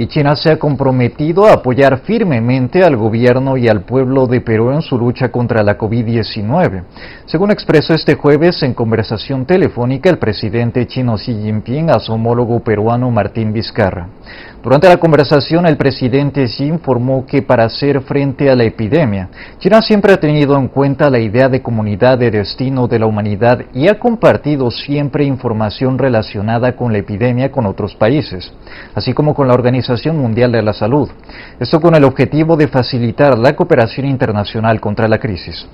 Y 0.02 0.08
China 0.08 0.34
se 0.34 0.50
ha 0.50 0.58
comprometido 0.58 1.46
a 1.46 1.52
apoyar 1.52 2.00
firmemente 2.00 2.82
al 2.82 2.96
gobierno 2.96 3.56
y 3.56 3.68
al 3.68 3.82
pueblo 3.82 4.26
de 4.26 4.40
Perú 4.40 4.72
en 4.72 4.82
su 4.82 4.98
lucha 4.98 5.30
contra 5.30 5.62
la 5.62 5.78
COVID-19. 5.78 6.82
Según 7.26 7.52
expresó 7.52 7.94
este 7.94 8.16
jueves 8.16 8.64
en 8.64 8.74
conversación 8.74 9.46
telefónica 9.46 10.10
el 10.10 10.18
presidente 10.18 10.88
chino 10.88 11.14
Xi 11.14 11.32
Jinping 11.34 11.90
a 11.90 12.00
su 12.00 12.12
homólogo 12.12 12.58
peruano 12.64 13.12
Martín 13.12 13.52
Vizcarra. 13.52 14.08
Durante 14.62 14.88
la 14.88 14.98
conversación, 14.98 15.66
el 15.66 15.76
presidente 15.76 16.44
Xi 16.44 16.66
informó 16.66 17.26
que 17.26 17.42
para 17.42 17.64
hacer 17.64 18.00
frente 18.02 18.48
a 18.48 18.54
la 18.54 18.62
epidemia, 18.62 19.28
China 19.58 19.82
siempre 19.82 20.12
ha 20.12 20.20
tenido 20.20 20.56
en 20.56 20.68
cuenta 20.68 21.10
la 21.10 21.18
idea 21.18 21.48
de 21.48 21.60
comunidad 21.60 22.16
de 22.16 22.30
destino 22.30 22.86
de 22.86 23.00
la 23.00 23.06
humanidad 23.06 23.64
y 23.74 23.88
ha 23.88 23.98
compartido 23.98 24.70
siempre 24.70 25.24
información 25.24 25.98
relacionada 25.98 26.76
con 26.76 26.92
la 26.92 26.98
epidemia 26.98 27.50
con 27.50 27.66
otros 27.66 27.96
países, 27.96 28.52
así 28.94 29.12
como 29.12 29.34
con 29.34 29.48
la 29.48 29.54
Organización 29.54 30.16
Mundial 30.16 30.52
de 30.52 30.62
la 30.62 30.72
Salud. 30.72 31.10
Esto 31.58 31.80
con 31.80 31.96
el 31.96 32.04
objetivo 32.04 32.56
de 32.56 32.68
facilitar 32.68 33.36
la 33.36 33.56
cooperación 33.56 34.06
internacional 34.06 34.80
contra 34.80 35.08
la 35.08 35.18
crisis. 35.18 35.66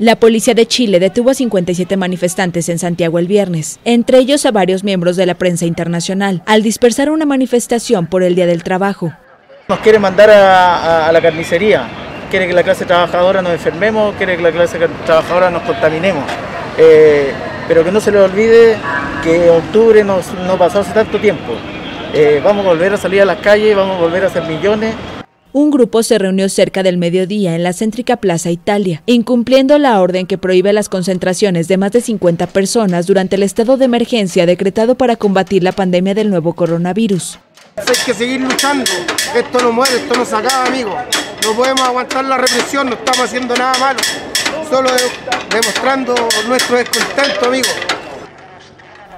La 0.00 0.16
policía 0.16 0.54
de 0.54 0.64
Chile 0.66 0.98
detuvo 0.98 1.28
a 1.28 1.34
57 1.34 1.94
manifestantes 1.98 2.70
en 2.70 2.78
Santiago 2.78 3.18
el 3.18 3.26
viernes, 3.26 3.80
entre 3.84 4.16
ellos 4.16 4.46
a 4.46 4.50
varios 4.50 4.82
miembros 4.82 5.14
de 5.14 5.26
la 5.26 5.34
prensa 5.34 5.66
internacional, 5.66 6.42
al 6.46 6.62
dispersar 6.62 7.10
una 7.10 7.26
manifestación 7.26 8.06
por 8.06 8.22
el 8.22 8.34
Día 8.34 8.46
del 8.46 8.62
Trabajo. 8.62 9.12
Nos 9.68 9.78
quiere 9.80 9.98
mandar 9.98 10.30
a, 10.30 11.12
la 11.12 11.20
carnicería, 11.20 11.86
quiere 12.30 12.48
que 12.48 12.54
la 12.54 12.62
clase 12.62 12.86
trabajadora 12.86 13.42
nos 13.42 13.52
enfermemos, 13.52 14.14
quiere 14.16 14.38
que 14.38 14.42
la 14.42 14.52
clase 14.52 14.78
trabajadora 15.04 15.50
nos 15.50 15.64
contaminemos. 15.64 16.24
Eh, 16.78 17.32
pero 17.68 17.84
que 17.84 17.92
no 17.92 18.00
se 18.00 18.10
le 18.10 18.20
olvide 18.20 18.76
que 19.22 19.50
octubre 19.50 20.02
no, 20.02 20.22
pasó 20.56 20.78
hace 20.78 20.94
tanto 20.94 21.18
tiempo. 21.18 21.52
Eh, 22.14 22.40
vamos 22.42 22.64
a 22.64 22.70
volver 22.70 22.94
a 22.94 22.96
salir 22.96 23.20
a 23.20 23.26
las 23.26 23.40
calles, 23.40 23.76
vamos 23.76 23.98
a 23.98 24.00
volver 24.00 24.24
a 24.24 24.28
hacer 24.28 24.44
millones 24.44 24.94
un 25.52 25.70
grupo 25.70 26.02
se 26.02 26.18
reunió 26.18 26.48
cerca 26.48 26.82
del 26.82 26.98
mediodía 26.98 27.54
en 27.54 27.62
la 27.62 27.72
céntrica 27.72 28.16
Plaza 28.16 28.50
Italia, 28.50 29.02
incumpliendo 29.06 29.78
la 29.78 30.00
orden 30.00 30.26
que 30.26 30.38
prohíbe 30.38 30.72
las 30.72 30.88
concentraciones 30.88 31.68
de 31.68 31.76
más 31.76 31.92
de 31.92 32.00
50 32.00 32.46
personas 32.48 33.06
durante 33.06 33.36
el 33.36 33.42
estado 33.42 33.76
de 33.76 33.84
emergencia 33.86 34.46
decretado 34.46 34.94
para 34.94 35.16
combatir 35.16 35.62
la 35.62 35.72
pandemia 35.72 36.14
del 36.14 36.30
nuevo 36.30 36.54
coronavirus. 36.54 37.38
Hay 37.76 37.84
que 38.04 38.14
seguir 38.14 38.40
luchando, 38.40 38.90
esto 39.34 39.60
no 39.60 39.72
muere, 39.72 39.96
esto 39.96 40.14
no 40.14 40.24
se 40.24 40.36
acaba, 40.36 40.66
amigo. 40.66 40.94
No 41.44 41.54
podemos 41.54 41.82
aguantar 41.82 42.24
la 42.24 42.36
represión, 42.36 42.88
no 42.88 42.94
estamos 42.94 43.20
haciendo 43.20 43.56
nada 43.56 43.78
malo, 43.78 44.00
solo 44.68 44.90
demostrando 45.50 46.14
nuestro 46.46 46.76
descontento, 46.76 47.46
amigo. 47.46 47.68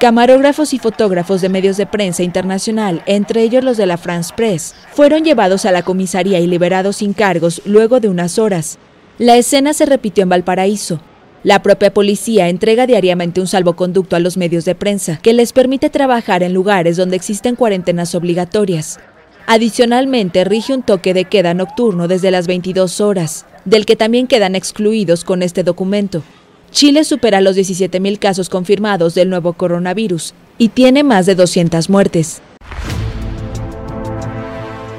Camarógrafos 0.03 0.75
y 0.75 0.81
fotógrafos 0.81 1.43
de 1.43 1.49
medios 1.49 1.77
de 1.77 1.87
prensa 1.87 2.25
internacional, 2.25 3.05
entre 3.07 3.41
ellos 3.43 3.63
los 3.63 3.77
de 3.77 3.87
la 3.87 3.97
France 3.97 4.35
Press, 4.37 4.75
fueron 4.93 5.23
llevados 5.23 5.65
a 5.65 5.71
la 5.71 5.85
comisaría 5.85 6.41
y 6.41 6.49
liberados 6.49 6.97
sin 6.97 7.13
cargos 7.13 7.63
luego 7.67 8.01
de 8.01 8.09
unas 8.09 8.41
horas. 8.41 8.81
La 9.19 9.37
escena 9.37 9.73
se 9.75 9.87
repitió 9.87 10.25
en 10.25 10.29
Valparaíso. 10.29 10.99
La 11.45 11.63
propia 11.63 11.95
policía 11.95 12.49
entrega 12.49 12.89
diariamente 12.89 13.41
un 13.41 13.47
salvoconducto 13.47 14.17
a 14.17 14.19
los 14.19 14.37
medios 14.37 14.65
de 14.65 14.75
prensa 14.75 15.21
que 15.23 15.35
les 15.35 15.53
permite 15.53 15.89
trabajar 15.89 16.43
en 16.43 16.53
lugares 16.53 16.97
donde 16.97 17.15
existen 17.15 17.55
cuarentenas 17.55 18.17
obligatorias. 18.17 18.99
Adicionalmente, 19.47 20.43
rige 20.43 20.75
un 20.75 20.83
toque 20.83 21.15
de 21.15 21.27
queda 21.27 21.55
nocturno 21.55 22.09
desde 22.09 22.33
las 22.33 22.49
22 22.49 23.01
horas, 23.01 23.47
del 23.65 23.87
que 23.87 23.95
también 23.95 24.27
quedan 24.27 24.57
excluidos 24.57 25.23
con 25.23 25.45
este 25.45 25.63
documento. 25.63 26.25
Chile 26.73 27.05
supera 27.05 27.43
los 27.43 27.57
17.000 27.57 28.19
casos 28.19 28.49
confirmados 28.49 29.15
del 29.15 29.29
nuevo 29.29 29.53
coronavirus 29.53 30.33
y 30.57 30.71
tiene 30.71 31.05
más 31.05 31.27
de 31.27 31.35
200 31.35 31.91
muertes. 31.91 32.41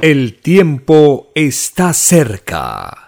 El 0.02 0.40
tiempo 0.40 1.32
está 1.34 1.94
cerca. 1.94 3.06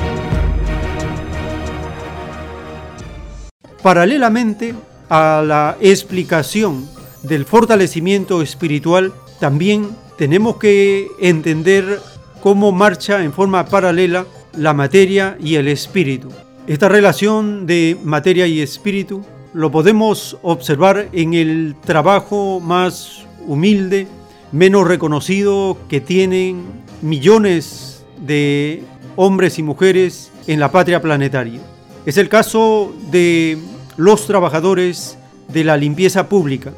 Paralelamente 3.83 4.73
a 5.09 5.43
la 5.45 5.77
explicación 5.79 6.89
del 7.21 7.45
fortalecimiento 7.45 8.41
espiritual, 8.41 9.13
también 9.39 9.89
tenemos 10.17 10.57
que 10.57 11.07
entender 11.19 11.99
cómo 12.41 12.71
marcha 12.71 13.23
en 13.23 13.31
forma 13.31 13.65
paralela 13.65 14.25
la 14.57 14.73
materia 14.73 15.37
y 15.39 15.55
el 15.55 15.67
espíritu. 15.67 16.31
Esta 16.67 16.89
relación 16.89 17.67
de 17.67 17.95
materia 18.03 18.47
y 18.47 18.59
espíritu 18.59 19.21
lo 19.53 19.71
podemos 19.71 20.39
observar 20.41 21.09
en 21.11 21.35
el 21.35 21.75
trabajo 21.85 22.59
más 22.59 23.23
humilde, 23.45 24.07
menos 24.51 24.87
reconocido 24.87 25.77
que 25.87 26.01
tienen 26.01 26.63
millones 27.03 28.03
de 28.19 28.81
hombres 29.15 29.59
y 29.59 29.63
mujeres 29.63 30.31
en 30.47 30.59
la 30.59 30.71
patria 30.71 31.03
planetaria. 31.03 31.59
Es 32.03 32.17
el 32.17 32.29
caso 32.29 32.95
de 33.11 33.59
los 33.95 34.25
trabajadores 34.25 35.19
de 35.47 35.63
la 35.63 35.77
limpieza 35.77 36.27
pública. 36.27 36.73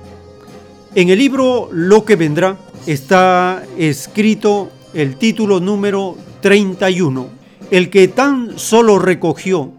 En 0.95 1.07
el 1.07 1.18
libro 1.18 1.69
Lo 1.72 2.03
que 2.03 2.18
vendrá 2.18 2.57
está 2.85 3.64
escrito 3.77 4.69
el 4.93 5.15
título 5.15 5.61
número 5.61 6.18
31, 6.41 7.27
el 7.72 7.89
que 7.89 8.09
tan 8.09 8.59
solo 8.59 8.99
recogió 8.99 9.77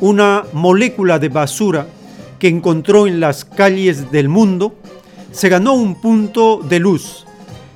una 0.00 0.44
molécula 0.52 1.18
de 1.18 1.28
basura 1.28 1.86
que 2.38 2.48
encontró 2.48 3.06
en 3.06 3.20
las 3.20 3.44
calles 3.44 4.10
del 4.10 4.28
mundo, 4.28 4.74
se 5.32 5.48
ganó 5.48 5.74
un 5.74 6.00
punto 6.00 6.58
de 6.58 6.80
luz, 6.80 7.26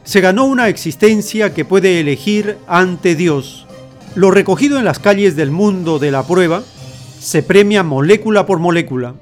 se 0.04 0.20
ganó 0.20 0.44
una 0.44 0.68
existencia 0.68 1.54
que 1.54 1.64
puede 1.64 2.00
elegir 2.00 2.56
ante 2.66 3.14
Dios. 3.14 3.66
Lo 4.14 4.30
recogido 4.30 4.78
en 4.78 4.84
las 4.84 4.98
calles 4.98 5.36
del 5.36 5.50
mundo 5.50 5.98
de 5.98 6.10
la 6.10 6.26
prueba 6.26 6.62
se 7.18 7.42
premia 7.42 7.82
molécula 7.82 8.46
por 8.46 8.58
molécula. 8.58 9.14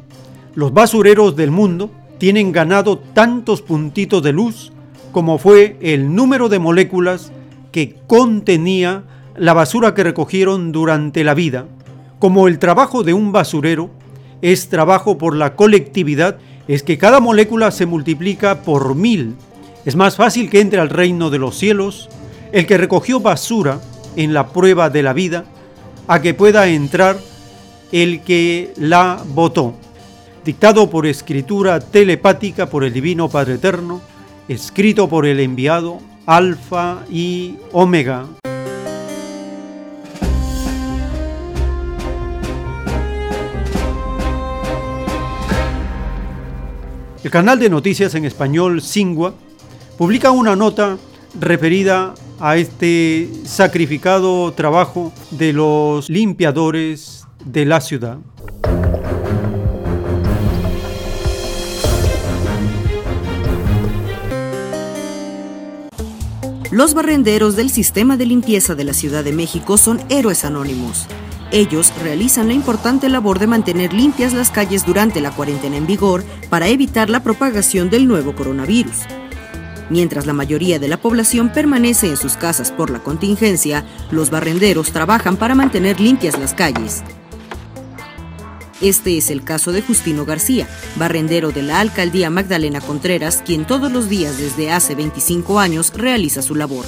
Los 0.54 0.72
basureros 0.72 1.36
del 1.36 1.50
mundo 1.50 1.90
tienen 2.18 2.52
ganado 2.52 2.98
tantos 2.98 3.62
puntitos 3.62 4.22
de 4.22 4.32
luz 4.32 4.72
como 5.12 5.38
fue 5.38 5.76
el 5.80 6.14
número 6.14 6.48
de 6.48 6.58
moléculas 6.58 7.32
que 7.70 7.96
contenía 8.06 9.04
la 9.36 9.52
basura 9.52 9.94
que 9.94 10.02
recogieron 10.02 10.72
durante 10.72 11.22
la 11.22 11.34
vida. 11.34 11.66
Como 12.22 12.46
el 12.46 12.60
trabajo 12.60 13.02
de 13.02 13.14
un 13.14 13.32
basurero 13.32 13.90
es 14.42 14.68
trabajo 14.68 15.18
por 15.18 15.34
la 15.34 15.56
colectividad, 15.56 16.38
es 16.68 16.84
que 16.84 16.96
cada 16.96 17.18
molécula 17.18 17.72
se 17.72 17.84
multiplica 17.84 18.62
por 18.62 18.94
mil. 18.94 19.34
Es 19.84 19.96
más 19.96 20.14
fácil 20.14 20.48
que 20.48 20.60
entre 20.60 20.78
al 20.78 20.88
reino 20.88 21.30
de 21.30 21.40
los 21.40 21.58
cielos 21.58 22.08
el 22.52 22.64
que 22.68 22.78
recogió 22.78 23.18
basura 23.18 23.80
en 24.14 24.34
la 24.34 24.50
prueba 24.50 24.88
de 24.88 25.02
la 25.02 25.12
vida 25.12 25.46
a 26.06 26.22
que 26.22 26.32
pueda 26.32 26.68
entrar 26.68 27.18
el 27.90 28.20
que 28.20 28.72
la 28.76 29.20
votó. 29.26 29.74
Dictado 30.44 30.90
por 30.90 31.06
escritura 31.06 31.80
telepática 31.80 32.70
por 32.70 32.84
el 32.84 32.92
Divino 32.92 33.28
Padre 33.30 33.54
Eterno, 33.54 34.00
escrito 34.46 35.08
por 35.08 35.26
el 35.26 35.40
enviado 35.40 35.98
Alfa 36.26 36.98
y 37.10 37.56
Omega. 37.72 38.28
El 47.24 47.30
canal 47.30 47.60
de 47.60 47.70
noticias 47.70 48.16
en 48.16 48.24
español 48.24 48.82
Singua 48.82 49.32
publica 49.96 50.32
una 50.32 50.56
nota 50.56 50.98
referida 51.38 52.14
a 52.40 52.56
este 52.56 53.30
sacrificado 53.44 54.52
trabajo 54.54 55.12
de 55.30 55.52
los 55.52 56.10
limpiadores 56.10 57.28
de 57.44 57.64
la 57.64 57.80
ciudad. 57.80 58.18
Los 66.72 66.94
barrenderos 66.94 67.54
del 67.54 67.70
sistema 67.70 68.16
de 68.16 68.26
limpieza 68.26 68.74
de 68.74 68.82
la 68.82 68.94
Ciudad 68.94 69.22
de 69.22 69.32
México 69.32 69.76
son 69.76 70.00
héroes 70.08 70.44
anónimos. 70.44 71.06
Ellos 71.52 71.92
realizan 72.02 72.48
la 72.48 72.54
importante 72.54 73.10
labor 73.10 73.38
de 73.38 73.46
mantener 73.46 73.92
limpias 73.92 74.32
las 74.32 74.50
calles 74.50 74.86
durante 74.86 75.20
la 75.20 75.32
cuarentena 75.32 75.76
en 75.76 75.86
vigor 75.86 76.24
para 76.48 76.68
evitar 76.68 77.10
la 77.10 77.22
propagación 77.22 77.90
del 77.90 78.08
nuevo 78.08 78.34
coronavirus. 78.34 79.02
Mientras 79.90 80.24
la 80.24 80.32
mayoría 80.32 80.78
de 80.78 80.88
la 80.88 80.96
población 80.96 81.52
permanece 81.52 82.06
en 82.06 82.16
sus 82.16 82.38
casas 82.38 82.72
por 82.72 82.88
la 82.88 83.00
contingencia, 83.00 83.84
los 84.10 84.30
barrenderos 84.30 84.92
trabajan 84.92 85.36
para 85.36 85.54
mantener 85.54 86.00
limpias 86.00 86.38
las 86.38 86.54
calles. 86.54 87.02
Este 88.80 89.18
es 89.18 89.30
el 89.30 89.44
caso 89.44 89.72
de 89.72 89.82
Justino 89.82 90.24
García, 90.24 90.66
barrendero 90.96 91.52
de 91.52 91.62
la 91.62 91.80
alcaldía 91.80 92.30
Magdalena 92.30 92.80
Contreras, 92.80 93.42
quien 93.44 93.66
todos 93.66 93.92
los 93.92 94.08
días 94.08 94.38
desde 94.38 94.72
hace 94.72 94.94
25 94.94 95.60
años 95.60 95.92
realiza 95.94 96.40
su 96.40 96.54
labor. 96.54 96.86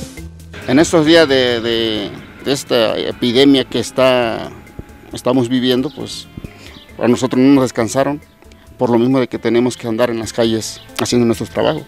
En 0.67 0.79
estos 0.79 1.05
días 1.05 1.29
de, 1.29 2.11
esta 2.53 2.99
epidemia 2.99 3.65
que 3.65 3.79
está, 3.79 4.51
estamos 5.13 5.49
viviendo, 5.49 5.91
pues 5.91 6.29
a 6.99 7.09
nosotros 7.09 7.41
no 7.41 7.55
nos 7.55 7.65
descansaron, 7.65 8.21
por 8.79 8.91
lo 8.91 8.99
mismo 8.99 9.21
de 9.21 9.29
que 9.29 9.39
tenemos 9.39 9.77
que 9.77 9.89
andar 9.89 10.11
en 10.11 10.19
las 10.19 10.33
calles 10.33 10.81
haciendo 11.01 11.27
nuestro 11.27 11.47
trabajo, 11.47 11.85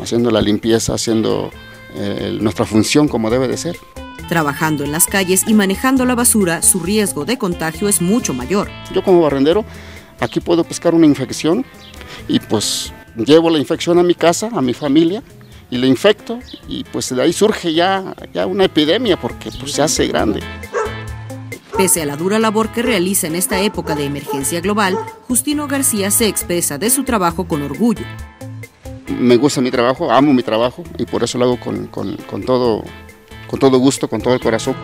haciendo 0.00 0.30
la 0.30 0.40
limpieza, 0.40 0.94
haciendo 0.94 1.50
eh, 1.94 2.38
nuestra 2.40 2.64
función 2.64 3.08
como 3.08 3.30
debe 3.30 3.48
de 3.48 3.56
ser. 3.56 3.76
Trabajando 4.28 4.84
en 4.84 4.92
las 4.92 5.06
calles 5.06 5.44
y 5.46 5.54
manejando 5.54 6.04
la 6.04 6.14
basura, 6.14 6.62
su 6.62 6.80
riesgo 6.80 7.24
de 7.24 7.38
contagio 7.38 7.88
es 7.88 8.02
mucho 8.02 8.34
mayor. 8.34 8.68
Yo 8.92 9.02
como 9.02 9.22
barrendero, 9.22 9.64
aquí 10.20 10.40
puedo 10.40 10.64
pescar 10.64 10.94
una 10.94 11.06
infección 11.06 11.64
y 12.26 12.40
pues 12.40 12.92
llevo 13.16 13.50
la 13.50 13.58
infección 13.58 13.98
a 13.98 14.02
mi 14.02 14.14
casa, 14.14 14.50
a 14.52 14.60
mi 14.60 14.74
familia, 14.74 15.22
y 15.70 15.78
le 15.78 15.86
infecto 15.86 16.38
y 16.68 16.84
pues 16.84 17.14
de 17.14 17.22
ahí 17.22 17.32
surge 17.32 17.74
ya, 17.74 18.14
ya 18.32 18.46
una 18.46 18.64
epidemia 18.64 19.16
porque 19.16 19.50
pues, 19.50 19.72
se 19.72 19.82
hace 19.82 20.06
grande. 20.06 20.40
Pese 21.76 22.02
a 22.02 22.06
la 22.06 22.16
dura 22.16 22.38
labor 22.38 22.72
que 22.72 22.82
realiza 22.82 23.26
en 23.26 23.36
esta 23.36 23.60
época 23.60 23.94
de 23.94 24.04
emergencia 24.04 24.60
global, 24.60 24.96
Justino 25.28 25.68
García 25.68 26.10
se 26.10 26.26
expresa 26.26 26.78
de 26.78 26.88
su 26.88 27.04
trabajo 27.04 27.46
con 27.46 27.62
orgullo. 27.62 28.04
Me 29.18 29.36
gusta 29.36 29.60
mi 29.60 29.70
trabajo, 29.70 30.10
amo 30.10 30.32
mi 30.32 30.42
trabajo 30.42 30.84
y 30.98 31.04
por 31.04 31.22
eso 31.22 31.36
lo 31.38 31.44
hago 31.44 31.60
con, 31.60 31.86
con 31.88 32.42
todo, 32.44 32.82
con 33.46 33.60
todo 33.60 33.78
gusto, 33.78 34.08
con 34.08 34.22
todo 34.22 34.34
el 34.34 34.40
corazón. 34.40 34.74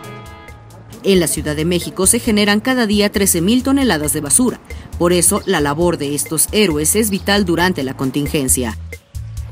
En 1.03 1.19
la 1.19 1.27
Ciudad 1.27 1.55
de 1.55 1.65
México 1.65 2.07
se 2.07 2.19
generan 2.19 2.61
cada 2.61 2.85
día 2.87 3.11
13.000 3.11 3.63
toneladas 3.63 4.13
de 4.13 4.21
basura. 4.21 4.61
Por 4.97 5.11
eso, 5.11 5.41
la 5.45 5.59
labor 5.59 5.97
de 5.97 6.15
estos 6.15 6.47
héroes 6.53 6.95
es 6.95 7.09
vital 7.09 7.43
durante 7.43 7.83
la 7.83 7.97
contingencia. 7.97 8.77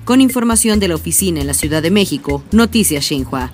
Con 0.05 0.19
información 0.19 0.79
de 0.79 0.87
la 0.87 0.95
oficina 0.95 1.41
en 1.41 1.47
la 1.47 1.53
Ciudad 1.53 1.81
de 1.81 1.91
México, 1.91 2.43
Noticias 2.51 3.05
Xinhua. 3.05 3.51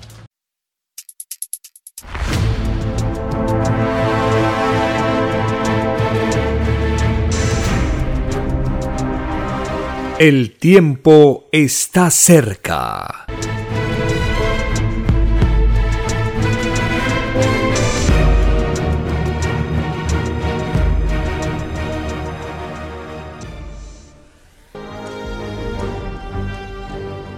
El 10.18 10.56
tiempo 10.58 11.48
está 11.52 12.10
cerca. 12.10 13.26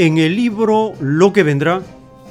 En 0.00 0.16
el 0.16 0.34
libro 0.34 0.94
Lo 0.98 1.30
que 1.34 1.42
vendrá 1.42 1.82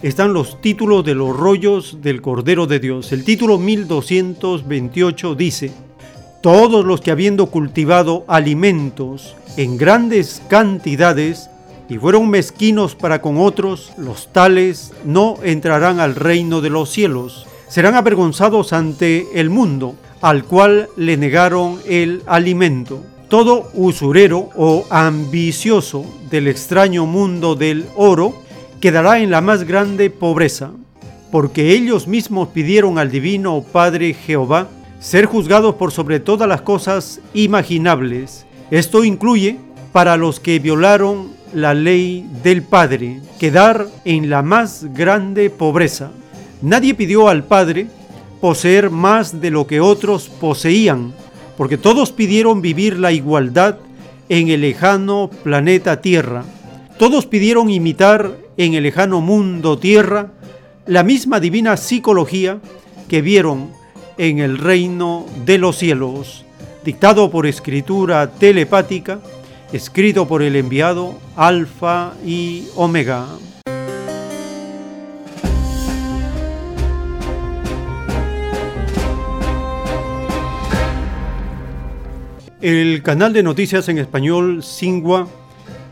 están 0.01 0.33
los 0.33 0.59
títulos 0.59 1.05
de 1.05 1.13
los 1.13 1.37
rollos 1.37 1.99
del 2.01 2.19
Cordero 2.19 2.65
de 2.65 2.79
Dios. 2.79 3.11
El 3.11 3.23
título 3.23 3.59
1228 3.59 5.35
dice, 5.35 5.71
Todos 6.41 6.83
los 6.83 6.99
que 6.99 7.11
habiendo 7.11 7.45
cultivado 7.51 8.25
alimentos 8.27 9.35
en 9.55 9.77
grandes 9.77 10.41
cantidades 10.49 11.51
y 11.87 11.99
fueron 11.99 12.27
mezquinos 12.31 12.95
para 12.95 13.21
con 13.21 13.37
otros, 13.37 13.91
los 13.99 14.33
tales 14.33 14.91
no 15.05 15.35
entrarán 15.43 15.99
al 15.99 16.15
reino 16.15 16.61
de 16.61 16.71
los 16.71 16.89
cielos. 16.89 17.45
Serán 17.67 17.93
avergonzados 17.93 18.73
ante 18.73 19.27
el 19.39 19.51
mundo, 19.51 19.93
al 20.21 20.43
cual 20.43 20.89
le 20.97 21.17
negaron 21.17 21.77
el 21.87 22.23
alimento. 22.25 23.03
Todo 23.29 23.69
usurero 23.75 24.49
o 24.55 24.85
ambicioso 24.89 26.03
del 26.31 26.47
extraño 26.47 27.05
mundo 27.05 27.53
del 27.53 27.85
oro 27.95 28.33
quedará 28.81 29.19
en 29.19 29.29
la 29.29 29.39
más 29.39 29.65
grande 29.65 30.09
pobreza, 30.09 30.71
porque 31.31 31.73
ellos 31.73 32.07
mismos 32.07 32.47
pidieron 32.47 32.97
al 32.97 33.11
Divino 33.11 33.63
Padre 33.71 34.15
Jehová 34.15 34.67
ser 34.99 35.27
juzgados 35.27 35.75
por 35.75 35.91
sobre 35.91 36.19
todas 36.19 36.49
las 36.49 36.63
cosas 36.63 37.21
imaginables. 37.35 38.47
Esto 38.71 39.03
incluye 39.03 39.57
para 39.91 40.17
los 40.17 40.39
que 40.39 40.57
violaron 40.57 41.29
la 41.53 41.75
ley 41.75 42.27
del 42.41 42.63
Padre, 42.63 43.21
quedar 43.39 43.87
en 44.05 44.31
la 44.31 44.41
más 44.41 44.87
grande 44.95 45.51
pobreza. 45.51 46.09
Nadie 46.63 46.95
pidió 46.95 47.27
al 47.27 47.43
Padre 47.43 47.85
poseer 48.41 48.89
más 48.89 49.39
de 49.39 49.51
lo 49.51 49.67
que 49.67 49.81
otros 49.81 50.29
poseían, 50.29 51.13
porque 51.59 51.77
todos 51.77 52.13
pidieron 52.13 52.61
vivir 52.61 52.97
la 52.97 53.11
igualdad 53.11 53.79
en 54.29 54.47
el 54.47 54.61
lejano 54.61 55.29
planeta 55.43 55.99
Tierra. 55.99 56.45
Todos 56.97 57.25
pidieron 57.25 57.69
imitar 57.69 58.31
en 58.55 58.75
el 58.75 58.83
lejano 58.83 59.19
mundo 59.19 59.77
Tierra 59.77 60.31
la 60.85 61.03
misma 61.03 61.41
divina 61.41 61.75
psicología 61.75 62.59
que 63.09 63.21
vieron 63.21 63.71
en 64.17 64.39
el 64.39 64.57
reino 64.57 65.25
de 65.45 65.57
los 65.57 65.77
cielos, 65.77 66.45
dictado 66.85 67.29
por 67.29 67.45
escritura 67.45 68.31
telepática, 68.31 69.19
escrito 69.73 70.29
por 70.29 70.41
el 70.41 70.55
enviado 70.55 71.19
Alfa 71.35 72.13
y 72.25 72.69
Omega. 72.77 73.25
El 82.61 83.03
canal 83.03 83.31
de 83.31 83.41
noticias 83.41 83.87
en 83.87 83.99
español 83.99 84.63
Singua 84.63 85.29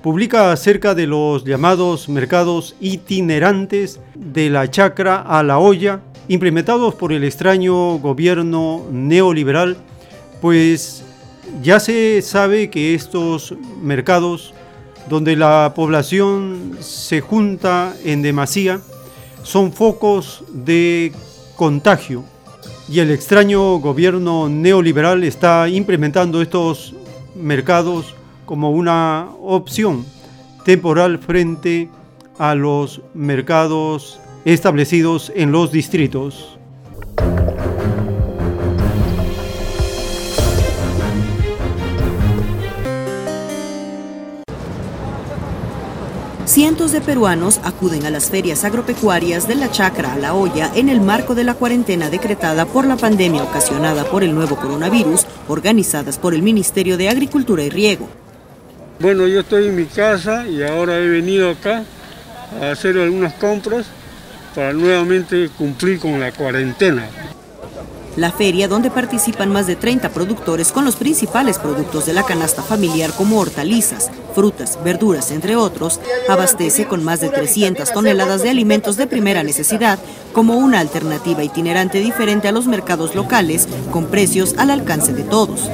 publica 0.03 0.51
acerca 0.51 0.93
de 0.93 1.07
los 1.07 1.45
llamados 1.45 2.09
mercados 2.09 2.75
itinerantes 2.81 4.01
de 4.15 4.49
la 4.49 4.69
chacra 4.69 5.21
a 5.21 5.43
la 5.43 5.59
olla 5.59 6.01
implementados 6.27 6.93
por 6.95 7.13
el 7.13 7.23
extraño 7.23 7.99
gobierno 7.99 8.85
neoliberal, 8.91 9.77
pues 10.41 11.05
ya 11.63 11.79
se 11.79 12.21
sabe 12.21 12.69
que 12.69 12.93
estos 12.93 13.55
mercados 13.81 14.53
donde 15.07 15.37
la 15.37 15.71
población 15.73 16.77
se 16.81 17.21
junta 17.21 17.95
en 18.03 18.21
demasía 18.21 18.81
son 19.41 19.71
focos 19.71 20.43
de 20.51 21.13
contagio 21.55 22.25
y 22.89 22.99
el 22.99 23.11
extraño 23.11 23.79
gobierno 23.79 24.47
neoliberal 24.47 25.23
está 25.23 25.67
implementando 25.67 26.41
estos 26.41 26.95
mercados 27.35 28.15
como 28.45 28.71
una 28.71 29.27
opción 29.41 30.05
temporal 30.63 31.19
frente 31.19 31.89
a 32.37 32.55
los 32.55 33.01
mercados 33.13 34.19
establecidos 34.45 35.31
en 35.35 35.51
los 35.51 35.71
distritos. 35.71 36.56
Cientos 46.57 46.91
de 46.91 47.01
peruanos 47.01 47.59
acuden 47.63 48.07
a 48.07 48.09
las 48.09 48.31
ferias 48.31 48.63
agropecuarias 48.63 49.47
de 49.47 49.53
la 49.53 49.69
Chacra 49.69 50.13
a 50.13 50.17
la 50.17 50.33
Olla 50.33 50.71
en 50.73 50.89
el 50.89 51.01
marco 51.01 51.35
de 51.35 51.43
la 51.43 51.53
cuarentena 51.53 52.09
decretada 52.09 52.65
por 52.65 52.87
la 52.87 52.97
pandemia 52.97 53.43
ocasionada 53.43 54.05
por 54.05 54.23
el 54.23 54.33
nuevo 54.33 54.55
coronavirus, 54.55 55.27
organizadas 55.47 56.17
por 56.17 56.33
el 56.33 56.41
Ministerio 56.41 56.97
de 56.97 57.09
Agricultura 57.09 57.61
y 57.61 57.69
Riego. 57.69 58.09
Bueno, 58.99 59.27
yo 59.27 59.41
estoy 59.41 59.67
en 59.67 59.75
mi 59.75 59.85
casa 59.85 60.47
y 60.47 60.63
ahora 60.63 60.97
he 60.97 61.07
venido 61.07 61.51
acá 61.51 61.83
a 62.59 62.71
hacer 62.71 62.97
algunas 62.97 63.35
compras 63.35 63.85
para 64.55 64.73
nuevamente 64.73 65.49
cumplir 65.59 65.99
con 65.99 66.19
la 66.19 66.31
cuarentena. 66.31 67.07
La 68.17 68.31
feria, 68.31 68.67
donde 68.67 68.89
participan 68.89 69.51
más 69.51 69.67
de 69.67 69.75
30 69.75 70.09
productores 70.09 70.71
con 70.71 70.83
los 70.83 70.95
principales 70.95 71.59
productos 71.59 72.07
de 72.07 72.13
la 72.13 72.23
canasta 72.23 72.63
familiar 72.63 73.11
como 73.11 73.39
hortalizas, 73.39 74.09
frutas, 74.33 74.79
verduras, 74.83 75.29
entre 75.29 75.55
otros, 75.55 75.99
abastece 76.27 76.87
con 76.87 77.03
más 77.03 77.19
de 77.19 77.29
300 77.29 77.93
toneladas 77.93 78.41
de 78.41 78.49
alimentos 78.49 78.97
de 78.97 79.05
primera 79.05 79.43
necesidad 79.43 79.99
como 80.33 80.57
una 80.57 80.79
alternativa 80.79 81.43
itinerante 81.43 81.99
diferente 81.99 82.47
a 82.47 82.51
los 82.51 82.65
mercados 82.65 83.13
locales 83.13 83.67
con 83.91 84.07
precios 84.07 84.55
al 84.57 84.71
alcance 84.71 85.13
de 85.13 85.21
todos. 85.21 85.69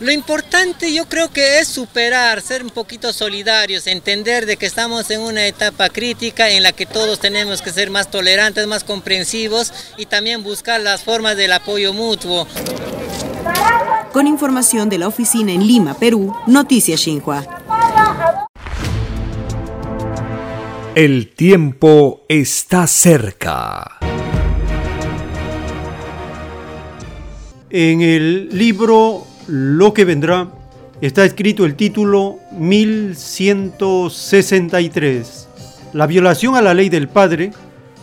Lo 0.00 0.12
importante 0.12 0.92
yo 0.92 1.06
creo 1.08 1.30
que 1.32 1.58
es 1.58 1.68
superar, 1.68 2.40
ser 2.40 2.62
un 2.62 2.70
poquito 2.70 3.12
solidarios, 3.12 3.86
entender 3.86 4.46
de 4.46 4.56
que 4.56 4.66
estamos 4.66 5.10
en 5.10 5.20
una 5.20 5.46
etapa 5.46 5.88
crítica 5.88 6.50
en 6.50 6.62
la 6.62 6.72
que 6.72 6.86
todos 6.86 7.18
tenemos 7.18 7.62
que 7.62 7.72
ser 7.72 7.90
más 7.90 8.10
tolerantes, 8.10 8.66
más 8.66 8.84
comprensivos 8.84 9.72
y 9.96 10.06
también 10.06 10.42
buscar 10.42 10.80
las 10.80 11.02
formas 11.02 11.36
del 11.36 11.52
apoyo 11.52 11.92
mutuo. 11.92 12.46
Con 14.12 14.26
información 14.26 14.88
de 14.88 14.98
la 14.98 15.08
oficina 15.08 15.52
en 15.52 15.66
Lima, 15.66 15.98
Perú, 15.98 16.34
Noticias 16.46 17.00
Xinhua. 17.00 17.46
El 20.94 21.34
tiempo 21.34 22.24
está 22.28 22.86
cerca. 22.86 23.98
En 27.70 28.00
el 28.00 28.48
libro 28.50 29.27
lo 29.48 29.92
que 29.94 30.04
vendrá, 30.04 30.48
está 31.00 31.24
escrito 31.24 31.64
el 31.64 31.74
título 31.74 32.38
1163. 32.52 35.48
La 35.94 36.06
violación 36.06 36.54
a 36.54 36.62
la 36.62 36.74
ley 36.74 36.90
del 36.90 37.08
Padre 37.08 37.52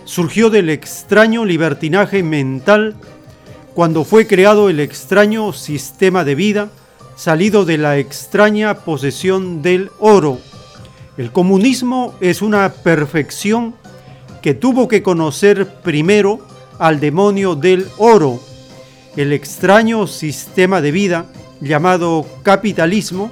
surgió 0.06 0.50
del 0.50 0.72
extraño 0.72 1.46
libertinaje 1.46 2.24
mental 2.24 2.96
cuando 3.76 4.04
fue 4.04 4.26
creado 4.26 4.70
el 4.70 4.80
extraño 4.80 5.54
sistema 5.54 6.24
de 6.24 6.34
vida 6.34 6.72
salido 7.16 7.64
de 7.64 7.78
la 7.78 8.00
extraña 8.00 8.80
posesión 8.80 9.62
del 9.62 9.92
oro. 10.00 10.40
El 11.18 11.32
comunismo 11.32 12.16
es 12.22 12.42
una 12.42 12.74
perfección 12.74 13.76
que 14.42 14.56
tuvo 14.56 14.88
que 14.88 15.04
conocer 15.04 15.68
primero 15.82 16.40
al 16.80 17.00
demonio 17.00 17.54
del 17.56 17.86
oro 17.98 18.40
el 19.16 19.32
extraño 19.32 20.08
sistema 20.08 20.82
de 20.82 20.92
vida 20.92 21.26
llamado 21.62 22.26
capitalismo 22.44 23.32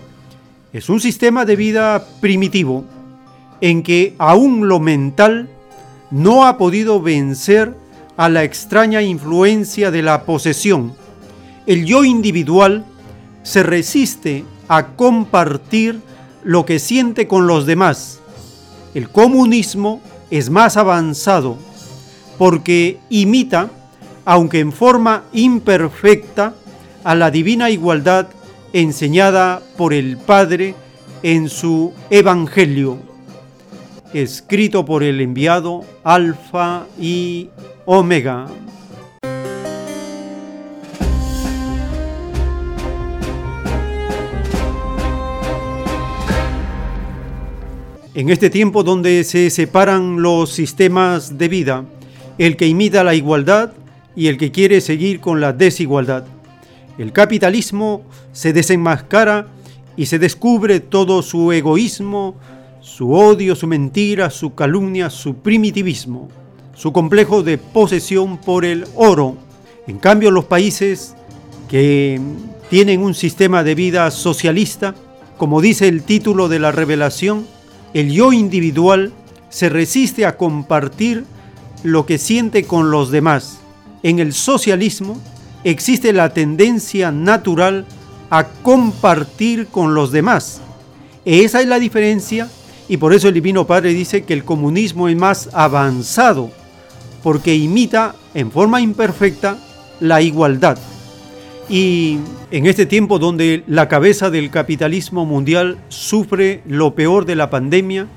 es 0.71 0.89
un 0.89 0.99
sistema 0.99 1.45
de 1.45 1.55
vida 1.55 2.07
primitivo 2.21 2.85
en 3.59 3.83
que 3.83 4.15
aún 4.17 4.67
lo 4.67 4.79
mental 4.79 5.49
no 6.09 6.45
ha 6.45 6.57
podido 6.57 7.01
vencer 7.01 7.75
a 8.17 8.29
la 8.29 8.43
extraña 8.43 9.01
influencia 9.01 9.91
de 9.91 10.01
la 10.01 10.23
posesión. 10.23 10.95
El 11.65 11.85
yo 11.85 12.03
individual 12.03 12.85
se 13.43 13.63
resiste 13.63 14.45
a 14.67 14.87
compartir 14.95 15.99
lo 16.43 16.65
que 16.65 16.79
siente 16.79 17.27
con 17.27 17.47
los 17.47 17.65
demás. 17.65 18.19
El 18.93 19.09
comunismo 19.09 20.01
es 20.29 20.49
más 20.49 20.77
avanzado 20.77 21.57
porque 22.37 22.99
imita, 23.09 23.69
aunque 24.25 24.59
en 24.59 24.71
forma 24.71 25.23
imperfecta, 25.33 26.53
a 27.03 27.15
la 27.15 27.31
divina 27.31 27.69
igualdad 27.69 28.27
enseñada 28.71 29.61
por 29.77 29.93
el 29.93 30.17
Padre 30.17 30.73
en 31.21 31.49
su 31.49 31.93
Evangelio, 32.09 32.97
escrito 34.13 34.85
por 34.85 35.03
el 35.03 35.19
enviado 35.19 35.83
Alfa 36.03 36.85
y 36.99 37.49
Omega. 37.85 38.47
En 48.15 48.29
este 48.29 48.49
tiempo 48.49 48.83
donde 48.83 49.23
se 49.23 49.49
separan 49.49 50.21
los 50.21 50.51
sistemas 50.51 51.37
de 51.37 51.47
vida, 51.47 51.83
el 52.37 52.55
que 52.55 52.67
imita 52.67 53.03
la 53.03 53.15
igualdad 53.15 53.73
y 54.15 54.27
el 54.27 54.37
que 54.37 54.51
quiere 54.51 54.81
seguir 54.81 55.19
con 55.19 55.41
la 55.41 55.53
desigualdad. 55.53 56.25
El 56.97 57.11
capitalismo 57.11 58.03
se 58.31 58.53
desenmascara 58.53 59.47
y 59.97 60.05
se 60.05 60.19
descubre 60.19 60.79
todo 60.79 61.21
su 61.21 61.51
egoísmo, 61.51 62.35
su 62.81 63.13
odio, 63.13 63.55
su 63.55 63.67
mentira, 63.67 64.29
su 64.29 64.53
calumnia, 64.53 65.09
su 65.09 65.35
primitivismo, 65.35 66.29
su 66.75 66.91
complejo 66.91 67.41
de 67.41 67.57
posesión 67.57 68.37
por 68.37 68.65
el 68.65 68.85
oro. 68.95 69.37
En 69.87 69.97
cambio, 69.97 70.31
los 70.31 70.45
países 70.45 71.15
que 71.69 72.19
tienen 72.69 73.01
un 73.01 73.13
sistema 73.13 73.63
de 73.63 73.75
vida 73.75 74.09
socialista, 74.11 74.95
como 75.37 75.61
dice 75.61 75.87
el 75.87 76.03
título 76.03 76.49
de 76.49 76.59
la 76.59 76.71
revelación, 76.71 77.47
el 77.93 78.11
yo 78.11 78.33
individual 78.33 79.13
se 79.49 79.69
resiste 79.69 80.25
a 80.25 80.37
compartir 80.37 81.25
lo 81.83 82.05
que 82.05 82.17
siente 82.17 82.65
con 82.65 82.91
los 82.91 83.11
demás. 83.11 83.62
En 84.03 84.19
el 84.19 84.33
socialismo 84.33 85.17
existe 85.63 86.11
la 86.11 86.33
tendencia 86.33 87.09
natural 87.11 87.85
a 88.29 88.43
compartir 88.43 89.67
con 89.67 89.95
los 89.95 90.11
demás. 90.11 90.59
Esa 91.23 91.61
es 91.61 91.67
la 91.67 91.79
diferencia 91.79 92.49
y 92.89 92.97
por 92.97 93.13
eso 93.13 93.29
el 93.29 93.33
Divino 93.33 93.65
Padre 93.65 93.93
dice 93.93 94.23
que 94.23 94.33
el 94.33 94.43
comunismo 94.43 95.07
es 95.07 95.15
más 95.15 95.49
avanzado, 95.53 96.51
porque 97.23 97.55
imita 97.55 98.13
en 98.33 98.51
forma 98.51 98.81
imperfecta 98.81 99.57
la 100.01 100.21
igualdad. 100.21 100.77
Y 101.69 102.17
en 102.51 102.65
este 102.65 102.85
tiempo 102.85 103.19
donde 103.19 103.63
la 103.67 103.87
cabeza 103.87 104.29
del 104.29 104.49
capitalismo 104.49 105.25
mundial 105.25 105.77
sufre 105.87 106.61
lo 106.65 106.93
peor 106.93 107.23
de 107.23 107.37
la 107.37 107.49
pandemia, 107.49 108.07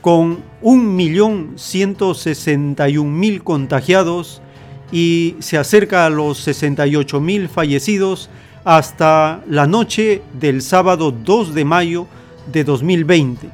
con 0.00 0.42
1.161.000 0.62 3.42
contagiados 3.44 4.42
y 4.90 5.36
se 5.40 5.58
acerca 5.58 6.06
a 6.06 6.10
los 6.10 6.46
68.000 6.46 7.48
fallecidos 7.48 8.30
hasta 8.64 9.42
la 9.48 9.66
noche 9.66 10.22
del 10.38 10.62
sábado 10.62 11.10
2 11.12 11.54
de 11.54 11.64
mayo 11.64 12.06
de 12.52 12.64
2020. 12.64 13.48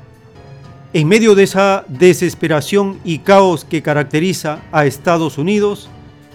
En 0.92 1.08
medio 1.08 1.34
de 1.34 1.42
esa 1.42 1.84
desesperación 1.88 3.00
y 3.04 3.18
caos 3.18 3.64
que 3.64 3.82
caracteriza 3.82 4.60
a 4.70 4.86
Estados 4.86 5.38
Unidos, 5.38 5.88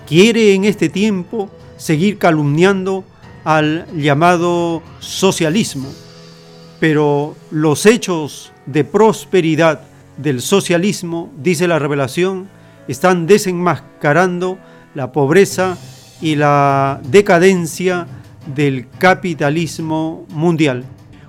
quiere 0.06 0.54
en 0.54 0.66
este 0.66 0.90
tiempo 0.90 1.50
seguir 1.78 2.18
calumniando 2.18 3.06
al 3.46 3.86
llamado 3.96 4.84
socialismo. 5.00 5.90
Pero 6.80 7.36
los 7.52 7.86
hechos 7.86 8.52
de 8.66 8.84
prosperidad 8.84 9.82
del 10.18 10.42
socialismo, 10.42 11.32
dice 11.38 11.68
la 11.68 11.80
revelación, 11.80 12.50
están 12.88 13.28
desenmascarando 13.28 14.58
la 14.96 15.12
pobreza 15.12 15.78
y 16.22 16.36
la 16.36 17.00
decadencia 17.04 18.08
del 18.56 18.88
capitalismo 18.98 20.26
mundial. 20.30 20.84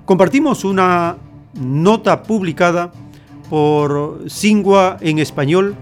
Compartimos 0.05 0.63
una 0.63 1.17
nota 1.53 2.23
publicada 2.23 2.91
por 3.49 4.23
Singua 4.27 4.97
en 5.01 5.19
español 5.19 5.75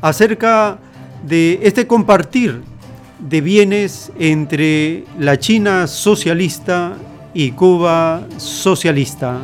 acerca 0.00 0.78
de 1.26 1.60
este 1.62 1.86
compartir 1.86 2.62
de 3.18 3.40
bienes 3.40 4.12
entre 4.18 5.04
la 5.18 5.38
China 5.38 5.86
socialista 5.86 6.96
y 7.32 7.52
Cuba 7.52 8.26
socialista. 8.36 9.38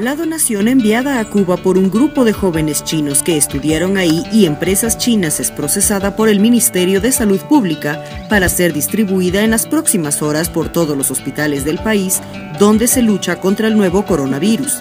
La 0.00 0.16
donación 0.16 0.66
enviada 0.66 1.20
a 1.20 1.26
Cuba 1.26 1.58
por 1.58 1.76
un 1.76 1.90
grupo 1.90 2.24
de 2.24 2.32
jóvenes 2.32 2.82
chinos 2.84 3.22
que 3.22 3.36
estudiaron 3.36 3.98
ahí 3.98 4.22
y 4.32 4.46
empresas 4.46 4.96
chinas 4.96 5.40
es 5.40 5.50
procesada 5.50 6.16
por 6.16 6.30
el 6.30 6.40
Ministerio 6.40 7.02
de 7.02 7.12
Salud 7.12 7.38
Pública 7.40 8.02
para 8.30 8.48
ser 8.48 8.72
distribuida 8.72 9.42
en 9.42 9.50
las 9.50 9.66
próximas 9.66 10.22
horas 10.22 10.48
por 10.48 10.70
todos 10.70 10.96
los 10.96 11.10
hospitales 11.10 11.66
del 11.66 11.78
país 11.80 12.22
donde 12.58 12.86
se 12.86 13.02
lucha 13.02 13.40
contra 13.42 13.68
el 13.68 13.76
nuevo 13.76 14.06
coronavirus 14.06 14.80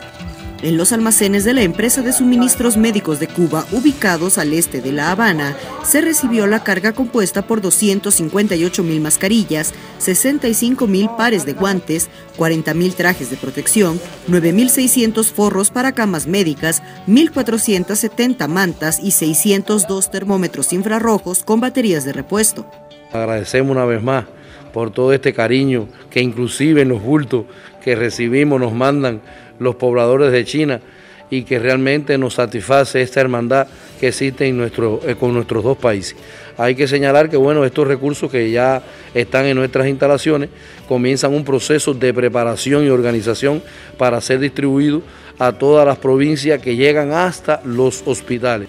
en 0.61 0.77
los 0.77 0.91
almacenes 0.91 1.43
de 1.43 1.53
la 1.53 1.61
empresa 1.61 2.01
de 2.01 2.11
suministros 2.11 2.77
médicos 2.77 3.19
de 3.19 3.27
Cuba, 3.27 3.65
ubicados 3.71 4.37
al 4.37 4.53
este 4.53 4.81
de 4.81 4.91
La 4.91 5.11
Habana, 5.11 5.55
se 5.83 6.01
recibió 6.01 6.47
la 6.47 6.63
carga 6.63 6.93
compuesta 6.93 7.43
por 7.43 7.61
258 7.61 8.83
mil 8.83 9.01
mascarillas, 9.01 9.73
65 9.99 10.87
mil 10.87 11.09
pares 11.17 11.45
de 11.45 11.53
guantes, 11.53 12.09
40 12.37 12.73
mil 12.73 12.93
trajes 12.93 13.29
de 13.29 13.37
protección, 13.37 13.99
9.600 14.27 15.25
forros 15.25 15.71
para 15.71 15.93
camas 15.93 16.27
médicas, 16.27 16.83
1.470 17.07 18.47
mantas 18.47 18.99
y 19.01 19.11
602 19.11 20.11
termómetros 20.11 20.73
infrarrojos 20.73 21.43
con 21.43 21.59
baterías 21.59 22.05
de 22.05 22.13
repuesto. 22.13 22.69
Agradecemos 23.11 23.71
una 23.71 23.85
vez 23.85 24.03
más 24.03 24.25
por 24.73 24.91
todo 24.91 25.13
este 25.13 25.33
cariño 25.33 25.87
que 26.09 26.21
inclusive 26.21 26.81
en 26.81 26.89
los 26.89 27.01
bultos 27.01 27.45
que 27.81 27.95
recibimos 27.95 28.59
nos 28.59 28.73
mandan 28.73 29.21
los 29.59 29.75
pobladores 29.75 30.31
de 30.31 30.45
China 30.45 30.81
y 31.29 31.43
que 31.43 31.59
realmente 31.59 32.17
nos 32.17 32.35
satisface 32.35 33.01
esta 33.01 33.21
hermandad 33.21 33.67
que 33.99 34.07
existe 34.07 34.47
en 34.47 34.57
nuestro, 34.57 34.99
eh, 35.05 35.15
con 35.15 35.33
nuestros 35.33 35.63
dos 35.63 35.77
países. 35.77 36.15
Hay 36.57 36.75
que 36.75 36.87
señalar 36.87 37.29
que 37.29 37.37
bueno, 37.37 37.65
estos 37.65 37.87
recursos 37.87 38.31
que 38.31 38.49
ya 38.51 38.81
están 39.13 39.45
en 39.45 39.55
nuestras 39.55 39.87
instalaciones 39.87 40.49
comienzan 40.87 41.33
un 41.33 41.45
proceso 41.45 41.93
de 41.93 42.13
preparación 42.13 42.85
y 42.85 42.89
organización 42.89 43.61
para 43.97 44.19
ser 44.21 44.39
distribuidos 44.39 45.03
a 45.37 45.51
todas 45.53 45.85
las 45.85 45.97
provincias 45.97 46.61
que 46.61 46.75
llegan 46.75 47.13
hasta 47.13 47.61
los 47.63 48.03
hospitales. 48.05 48.67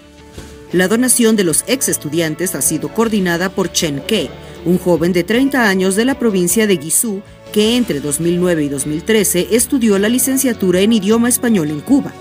La 0.71 0.87
donación 0.87 1.35
de 1.35 1.43
los 1.43 1.65
ex 1.67 1.89
estudiantes 1.89 2.55
ha 2.55 2.61
sido 2.61 2.89
coordinada 2.93 3.49
por 3.49 3.73
Chen 3.73 4.01
Ke, 4.07 4.29
un 4.63 4.77
joven 4.77 5.11
de 5.11 5.25
30 5.25 5.67
años 5.67 5.97
de 5.97 6.05
la 6.05 6.17
provincia 6.17 6.65
de 6.65 6.77
Guizhou 6.77 7.21
que 7.51 7.75
entre 7.77 7.99
2009 7.99 8.63
y 8.63 8.69
2013 8.69 9.49
estudió 9.51 9.99
la 9.99 10.09
licenciatura 10.09 10.79
en 10.81 10.93
idioma 10.93 11.29
español 11.29 11.69
en 11.69 11.81
Cuba. 11.81 12.13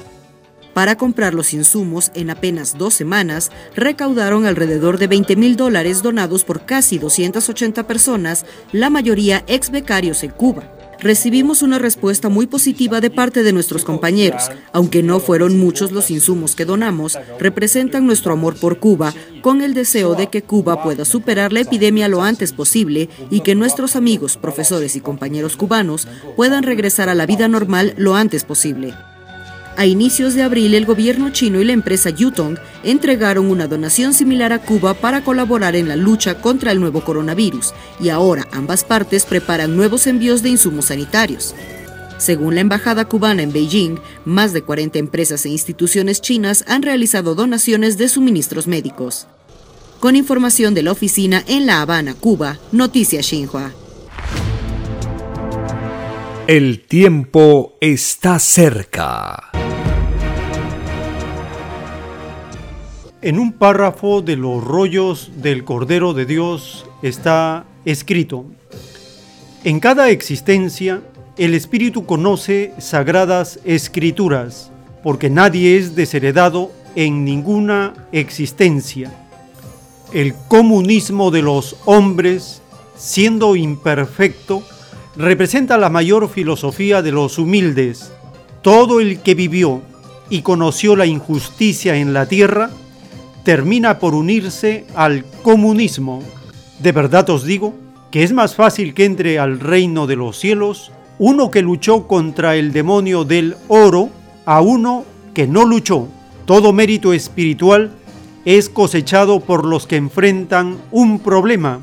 Para 0.74 0.97
comprar 0.97 1.35
los 1.35 1.52
insumos, 1.52 2.11
en 2.15 2.31
apenas 2.31 2.78
dos 2.78 2.94
semanas, 2.94 3.51
recaudaron 3.74 4.47
alrededor 4.47 4.98
de 4.98 5.09
20 5.09 5.36
mil 5.36 5.57
dólares 5.57 6.02
donados 6.02 6.44
por 6.44 6.65
casi 6.65 6.98
280 6.98 7.86
personas, 7.86 8.47
la 8.73 8.90
mayoría 8.90 9.44
ex 9.47 9.70
becarios 9.70 10.23
en 10.23 10.31
Cuba 10.31 10.80
recibimos 11.01 11.63
una 11.63 11.79
respuesta 11.79 12.29
muy 12.29 12.47
positiva 12.47 13.01
de 13.01 13.11
parte 13.11 13.43
de 13.43 13.53
nuestros 13.53 13.85
compañeros. 13.85 14.51
Aunque 14.73 15.03
no 15.03 15.21
fueron 15.21 15.59
muchos 15.59 15.93
los 15.93 16.11
insumos 16.11 16.55
que 16.55 16.65
donamos, 16.65 17.19
representan 17.39 18.07
nuestro 18.07 18.33
amor 18.33 18.57
por 18.57 18.79
Cuba, 18.79 19.13
con 19.43 19.63
el 19.63 19.75
deseo 19.75 20.15
de 20.15 20.29
que 20.29 20.43
Cuba 20.43 20.83
pueda 20.83 21.05
superar 21.05 21.53
la 21.53 21.61
epidemia 21.61 22.09
lo 22.09 22.23
antes 22.23 22.53
posible 22.53 23.09
y 23.31 23.41
que 23.41 23.55
nuestros 23.55 23.97
amigos, 23.97 24.37
profesores 24.37 24.97
y 24.97 25.01
compañeros 25.01 25.57
cubanos 25.57 26.07
puedan 26.37 26.63
regresar 26.63 27.09
a 27.09 27.15
la 27.15 27.27
vida 27.27 27.49
normal 27.49 27.95
lo 27.97 28.15
antes 28.15 28.45
posible. 28.45 28.95
A 29.81 29.86
inicios 29.86 30.35
de 30.35 30.43
abril, 30.43 30.74
el 30.74 30.85
gobierno 30.85 31.31
chino 31.31 31.59
y 31.59 31.65
la 31.65 31.73
empresa 31.73 32.11
Yutong 32.11 32.59
entregaron 32.85 33.51
una 33.51 33.66
donación 33.66 34.12
similar 34.12 34.52
a 34.52 34.59
Cuba 34.59 34.93
para 34.93 35.24
colaborar 35.24 35.74
en 35.74 35.89
la 35.89 35.97
lucha 35.97 36.43
contra 36.43 36.70
el 36.70 36.81
nuevo 36.81 37.02
coronavirus 37.02 37.73
y 37.98 38.11
ahora 38.11 38.47
ambas 38.52 38.85
partes 38.85 39.24
preparan 39.24 39.78
nuevos 39.78 40.07
envíos 40.07 40.43
de 40.43 40.51
insumos 40.51 40.85
sanitarios. 40.85 41.55
Según 42.19 42.57
la 42.57 42.61
Embajada 42.61 43.07
cubana 43.07 43.43
en 43.43 43.55
Beijing, 43.55 43.97
más 44.27 44.52
de 44.52 44.61
40 44.61 44.98
empresas 44.98 45.47
e 45.47 45.48
instituciones 45.48 46.20
chinas 46.20 46.62
han 46.69 46.82
realizado 46.82 47.35
donaciones 47.35 47.97
de 47.97 48.11
suministros 48.11 48.66
médicos. 48.66 49.28
Con 49.98 50.15
información 50.15 50.74
de 50.74 50.82
la 50.82 50.93
oficina 50.93 51.43
en 51.48 51.65
La 51.65 51.81
Habana, 51.81 52.12
Cuba, 52.12 52.59
Noticias 52.70 53.24
Xinhua. 53.24 53.73
El 56.47 56.85
tiempo 56.86 57.78
está 57.81 58.39
cerca. 58.39 59.51
En 63.23 63.39
un 63.39 63.53
párrafo 63.53 64.23
de 64.23 64.37
los 64.37 64.65
rollos 64.65 65.31
del 65.37 65.63
Cordero 65.65 66.15
de 66.15 66.25
Dios 66.25 66.87
está 67.03 67.67
escrito, 67.85 68.47
en 69.63 69.79
cada 69.79 70.09
existencia 70.09 71.03
el 71.37 71.53
Espíritu 71.53 72.07
conoce 72.07 72.73
sagradas 72.79 73.61
escrituras, 73.67 74.73
porque 75.03 75.29
nadie 75.29 75.77
es 75.77 75.95
desheredado 75.95 76.73
en 76.97 77.27
ninguna 77.27 77.93
existencia. 78.11 79.13
El 80.15 80.33
comunismo 80.49 81.31
de 81.31 81.43
los 81.43 81.77
hombres, 81.85 82.63
siendo 82.97 83.55
imperfecto, 83.55 84.63
representa 85.15 85.77
la 85.77 85.91
mayor 85.91 86.31
filosofía 86.31 87.03
de 87.03 87.13
los 87.13 87.39
humildes. 87.39 88.13
Todo 88.63 88.99
el 88.99 89.21
que 89.21 89.35
vivió 89.35 89.83
y 90.31 90.41
conoció 90.41 90.97
la 90.97 91.05
injusticia 91.05 91.97
en 91.97 92.15
la 92.15 92.25
tierra, 92.25 92.71
termina 93.45 93.99
por 93.99 94.15
unirse 94.15 94.87
al 94.95 95.25
comunismo. 95.43 96.23
De 96.79 96.93
verdad 96.93 97.29
os 97.31 97.45
digo 97.45 97.75
que 98.11 98.23
es 98.23 98.33
más 98.33 98.55
fácil 98.55 98.95
que 98.95 99.05
entre 99.05 99.39
al 99.39 99.61
reino 99.61 100.07
de 100.07 100.17
los 100.17 100.39
cielos 100.39 100.93
uno 101.19 101.51
que 101.51 101.61
luchó 101.61 102.07
contra 102.07 102.57
el 102.57 102.73
demonio 102.73 103.25
del 103.25 103.57
oro 103.69 104.09
a 104.47 104.61
uno 104.62 105.05
que 105.35 105.47
no 105.47 105.65
luchó. 105.65 106.09
Todo 106.47 106.73
mérito 106.73 107.12
espiritual 107.12 107.91
es 108.45 108.71
cosechado 108.71 109.41
por 109.41 109.67
los 109.67 109.87
que 109.87 109.97
enfrentan 109.97 110.79
un 110.91 111.19
problema 111.19 111.81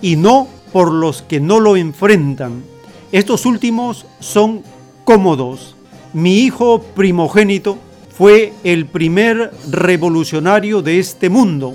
y 0.00 0.16
no 0.16 0.48
por 0.72 0.90
los 0.90 1.20
que 1.22 1.38
no 1.38 1.60
lo 1.60 1.76
enfrentan. 1.76 2.64
Estos 3.12 3.44
últimos 3.44 4.06
son 4.20 4.62
cómodos. 5.04 5.76
Mi 6.14 6.38
hijo 6.38 6.80
primogénito 6.94 7.76
fue 8.16 8.52
el 8.64 8.86
primer 8.86 9.50
revolucionario 9.70 10.82
de 10.82 10.98
este 10.98 11.30
mundo. 11.30 11.74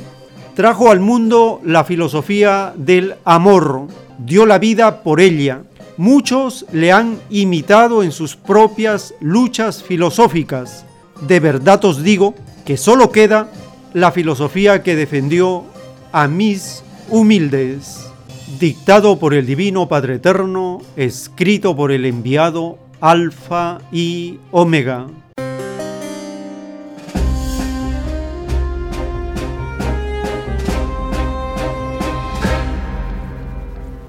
Trajo 0.55 0.89
al 0.89 0.99
mundo 0.99 1.61
la 1.63 1.83
filosofía 1.83 2.73
del 2.75 3.15
amor, 3.25 3.87
dio 4.19 4.45
la 4.45 4.59
vida 4.59 5.03
por 5.03 5.19
ella. 5.19 5.61
Muchos 5.97 6.65
le 6.71 6.91
han 6.91 7.19
imitado 7.29 8.03
en 8.03 8.11
sus 8.11 8.35
propias 8.35 9.13
luchas 9.19 9.83
filosóficas. 9.83 10.85
De 11.27 11.39
verdad 11.39 11.83
os 11.85 12.03
digo 12.03 12.35
que 12.65 12.77
solo 12.77 13.11
queda 13.11 13.51
la 13.93 14.11
filosofía 14.11 14.83
que 14.83 14.95
defendió 14.95 15.63
a 16.11 16.27
mis 16.27 16.83
humildes. 17.09 18.03
Dictado 18.59 19.19
por 19.19 19.33
el 19.33 19.45
Divino 19.45 19.87
Padre 19.87 20.15
Eterno, 20.15 20.79
escrito 20.95 21.75
por 21.75 21.91
el 21.91 22.05
enviado 22.05 22.77
Alfa 23.01 23.79
y 23.91 24.39
Omega. 24.51 25.07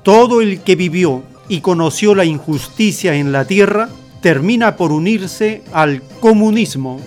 Todo 0.09 0.41
el 0.41 0.63
que 0.63 0.75
vivió 0.75 1.23
y 1.51 1.61
conoció 1.61 2.15
la 2.15 2.25
injusticia 2.25 3.17
en 3.17 3.31
la 3.31 3.45
tierra 3.45 3.91
termina 4.23 4.75
por 4.75 4.91
unirse 4.91 5.63
al 5.71 6.01
comunismo. 6.19 6.99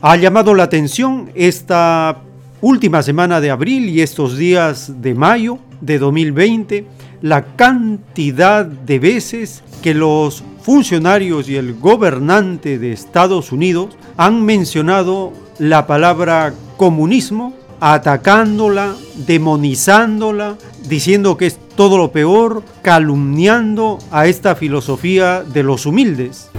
Ha 0.00 0.14
llamado 0.14 0.54
la 0.54 0.62
atención 0.62 1.32
esta 1.34 2.18
última 2.60 3.02
semana 3.02 3.40
de 3.40 3.50
abril 3.50 3.88
y 3.88 4.00
estos 4.00 4.38
días 4.38 5.02
de 5.02 5.16
mayo 5.16 5.58
de 5.80 5.98
2020 5.98 6.86
la 7.22 7.56
cantidad 7.56 8.64
de 8.64 9.00
veces 9.00 9.64
que 9.82 9.92
los 9.92 10.44
funcionarios 10.62 11.48
y 11.48 11.56
el 11.56 11.74
gobernante 11.74 12.78
de 12.78 12.92
Estados 12.92 13.50
Unidos 13.50 13.96
han 14.16 14.44
mencionado 14.44 15.32
la 15.58 15.88
palabra 15.88 16.54
comunismo 16.76 17.65
atacándola, 17.80 18.94
demonizándola, 19.26 20.56
diciendo 20.88 21.36
que 21.36 21.46
es 21.46 21.58
todo 21.76 21.98
lo 21.98 22.12
peor, 22.12 22.62
calumniando 22.82 23.98
a 24.10 24.26
esta 24.26 24.54
filosofía 24.54 25.42
de 25.42 25.62
los 25.62 25.86
humildes. 25.86 26.50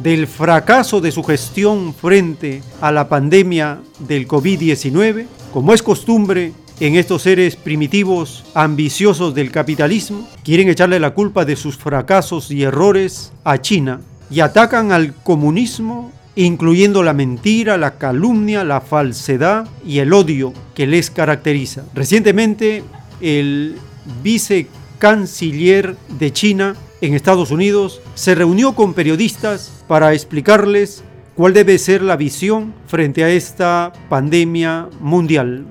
Del 0.00 0.26
fracaso 0.26 1.00
de 1.00 1.12
su 1.12 1.22
gestión 1.22 1.94
frente 1.94 2.62
a 2.80 2.92
la 2.92 3.08
pandemia 3.08 3.78
del 4.00 4.28
COVID-19, 4.28 5.26
como 5.52 5.72
es 5.72 5.82
costumbre 5.82 6.52
en 6.80 6.96
estos 6.96 7.22
seres 7.22 7.56
primitivos, 7.56 8.44
ambiciosos 8.54 9.34
del 9.34 9.50
capitalismo, 9.50 10.28
quieren 10.42 10.68
echarle 10.68 11.00
la 11.00 11.14
culpa 11.14 11.44
de 11.44 11.56
sus 11.56 11.76
fracasos 11.76 12.50
y 12.50 12.64
errores 12.64 13.32
a 13.44 13.58
China 13.58 14.00
y 14.30 14.40
atacan 14.40 14.90
al 14.90 15.14
comunismo 15.14 16.12
incluyendo 16.36 17.02
la 17.02 17.12
mentira, 17.12 17.76
la 17.76 17.96
calumnia, 17.98 18.64
la 18.64 18.80
falsedad 18.80 19.66
y 19.86 19.98
el 19.98 20.12
odio 20.12 20.52
que 20.74 20.86
les 20.86 21.10
caracteriza. 21.10 21.84
Recientemente, 21.94 22.82
el 23.20 23.76
vicecanciller 24.22 25.96
de 26.18 26.32
China 26.32 26.74
en 27.00 27.14
Estados 27.14 27.50
Unidos 27.50 28.00
se 28.14 28.34
reunió 28.34 28.74
con 28.74 28.94
periodistas 28.94 29.84
para 29.86 30.12
explicarles 30.12 31.04
cuál 31.34 31.52
debe 31.52 31.78
ser 31.78 32.02
la 32.02 32.16
visión 32.16 32.74
frente 32.86 33.24
a 33.24 33.30
esta 33.30 33.92
pandemia 34.08 34.88
mundial. 35.00 35.66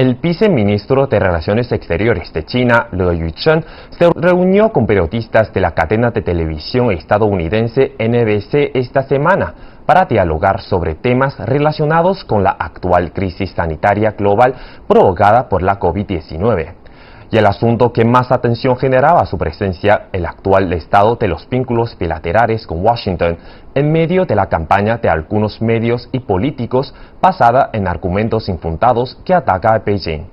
El 0.00 0.14
viceministro 0.14 1.08
de 1.08 1.18
Relaciones 1.18 1.70
Exteriores 1.72 2.32
de 2.32 2.46
China, 2.46 2.88
Le 2.92 3.18
Yucheng, 3.18 3.62
se 3.90 4.08
reunió 4.14 4.72
con 4.72 4.86
periodistas 4.86 5.52
de 5.52 5.60
la 5.60 5.72
cadena 5.72 6.10
de 6.10 6.22
televisión 6.22 6.90
estadounidense 6.90 7.96
NBC 7.98 8.70
esta 8.72 9.02
semana 9.02 9.52
para 9.84 10.06
dialogar 10.06 10.62
sobre 10.62 10.94
temas 10.94 11.38
relacionados 11.40 12.24
con 12.24 12.42
la 12.42 12.52
actual 12.52 13.12
crisis 13.12 13.50
sanitaria 13.50 14.12
global 14.12 14.54
provocada 14.88 15.50
por 15.50 15.62
la 15.62 15.78
COVID-19 15.78 16.79
y 17.30 17.36
el 17.36 17.46
asunto 17.46 17.92
que 17.92 18.04
más 18.04 18.32
atención 18.32 18.76
generaba 18.76 19.24
su 19.26 19.38
presencia, 19.38 20.08
el 20.12 20.26
actual 20.26 20.72
estado 20.72 21.16
de 21.16 21.28
los 21.28 21.48
vínculos 21.48 21.96
bilaterales 21.98 22.66
con 22.66 22.84
Washington, 22.84 23.38
en 23.74 23.92
medio 23.92 24.24
de 24.24 24.34
la 24.34 24.48
campaña 24.48 24.96
de 24.96 25.08
algunos 25.08 25.62
medios 25.62 26.08
y 26.12 26.20
políticos 26.20 26.92
basada 27.20 27.70
en 27.72 27.86
argumentos 27.86 28.48
infundados 28.48 29.16
que 29.24 29.34
ataca 29.34 29.74
a 29.74 29.78
Beijing. 29.78 30.26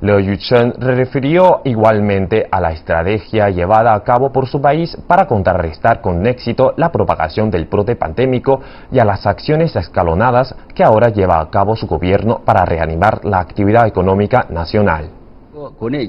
Liu 0.00 0.18
Yuchen 0.18 0.74
refirió 0.78 1.62
igualmente 1.64 2.46
a 2.50 2.60
la 2.60 2.72
estrategia 2.72 3.48
llevada 3.48 3.94
a 3.94 4.02
cabo 4.02 4.32
por 4.32 4.46
su 4.46 4.60
país 4.60 4.98
para 5.06 5.26
contrarrestar 5.26 6.00
con 6.00 6.26
éxito 6.26 6.74
la 6.76 6.90
propagación 6.92 7.50
del 7.50 7.66
brote 7.66 7.96
pandémico 7.96 8.60
y 8.90 8.98
a 8.98 9.04
las 9.04 9.24
acciones 9.24 9.74
escalonadas 9.76 10.54
que 10.74 10.84
ahora 10.84 11.08
lleva 11.08 11.40
a 11.40 11.48
cabo 11.48 11.76
su 11.76 11.86
gobierno 11.86 12.42
para 12.44 12.66
reanimar 12.66 13.24
la 13.24 13.38
actividad 13.38 13.86
económica 13.86 14.46
nacional. 14.50 15.23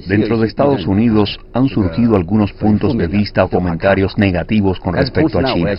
Dentro 0.08 0.38
de 0.40 0.48
Estados 0.48 0.86
Unidos 0.86 1.40
han 1.54 1.68
surgido 1.70 2.16
algunos 2.16 2.52
puntos 2.54 2.98
de 2.98 3.08
vista 3.08 3.44
o 3.46 3.50
comentarios 3.50 4.18
negativos 4.18 4.80
con 4.80 4.94
respecto 4.96 5.40
a 5.40 5.54
China. 5.54 5.76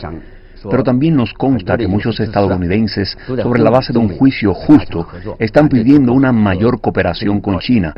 Pero 0.70 0.82
también 0.82 1.16
nos 1.16 1.32
consta 1.32 1.76
que 1.76 1.86
muchos 1.86 2.18
estadounidenses, 2.20 3.16
sobre 3.26 3.62
la 3.62 3.70
base 3.70 3.92
de 3.92 3.98
un 3.98 4.08
juicio 4.08 4.54
justo, 4.54 5.06
están 5.38 5.68
pidiendo 5.68 6.12
una 6.12 6.32
mayor 6.32 6.80
cooperación 6.80 7.40
con 7.40 7.58
China. 7.58 7.94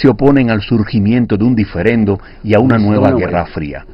Se 0.00 0.08
oponen 0.08 0.50
al 0.50 0.62
surgimiento 0.62 1.36
de 1.36 1.44
un 1.44 1.54
diferendo 1.54 2.20
y 2.42 2.54
a 2.54 2.60
una 2.60 2.78
nueva 2.78 3.12
guerra 3.12 3.46
fría. 3.46 3.86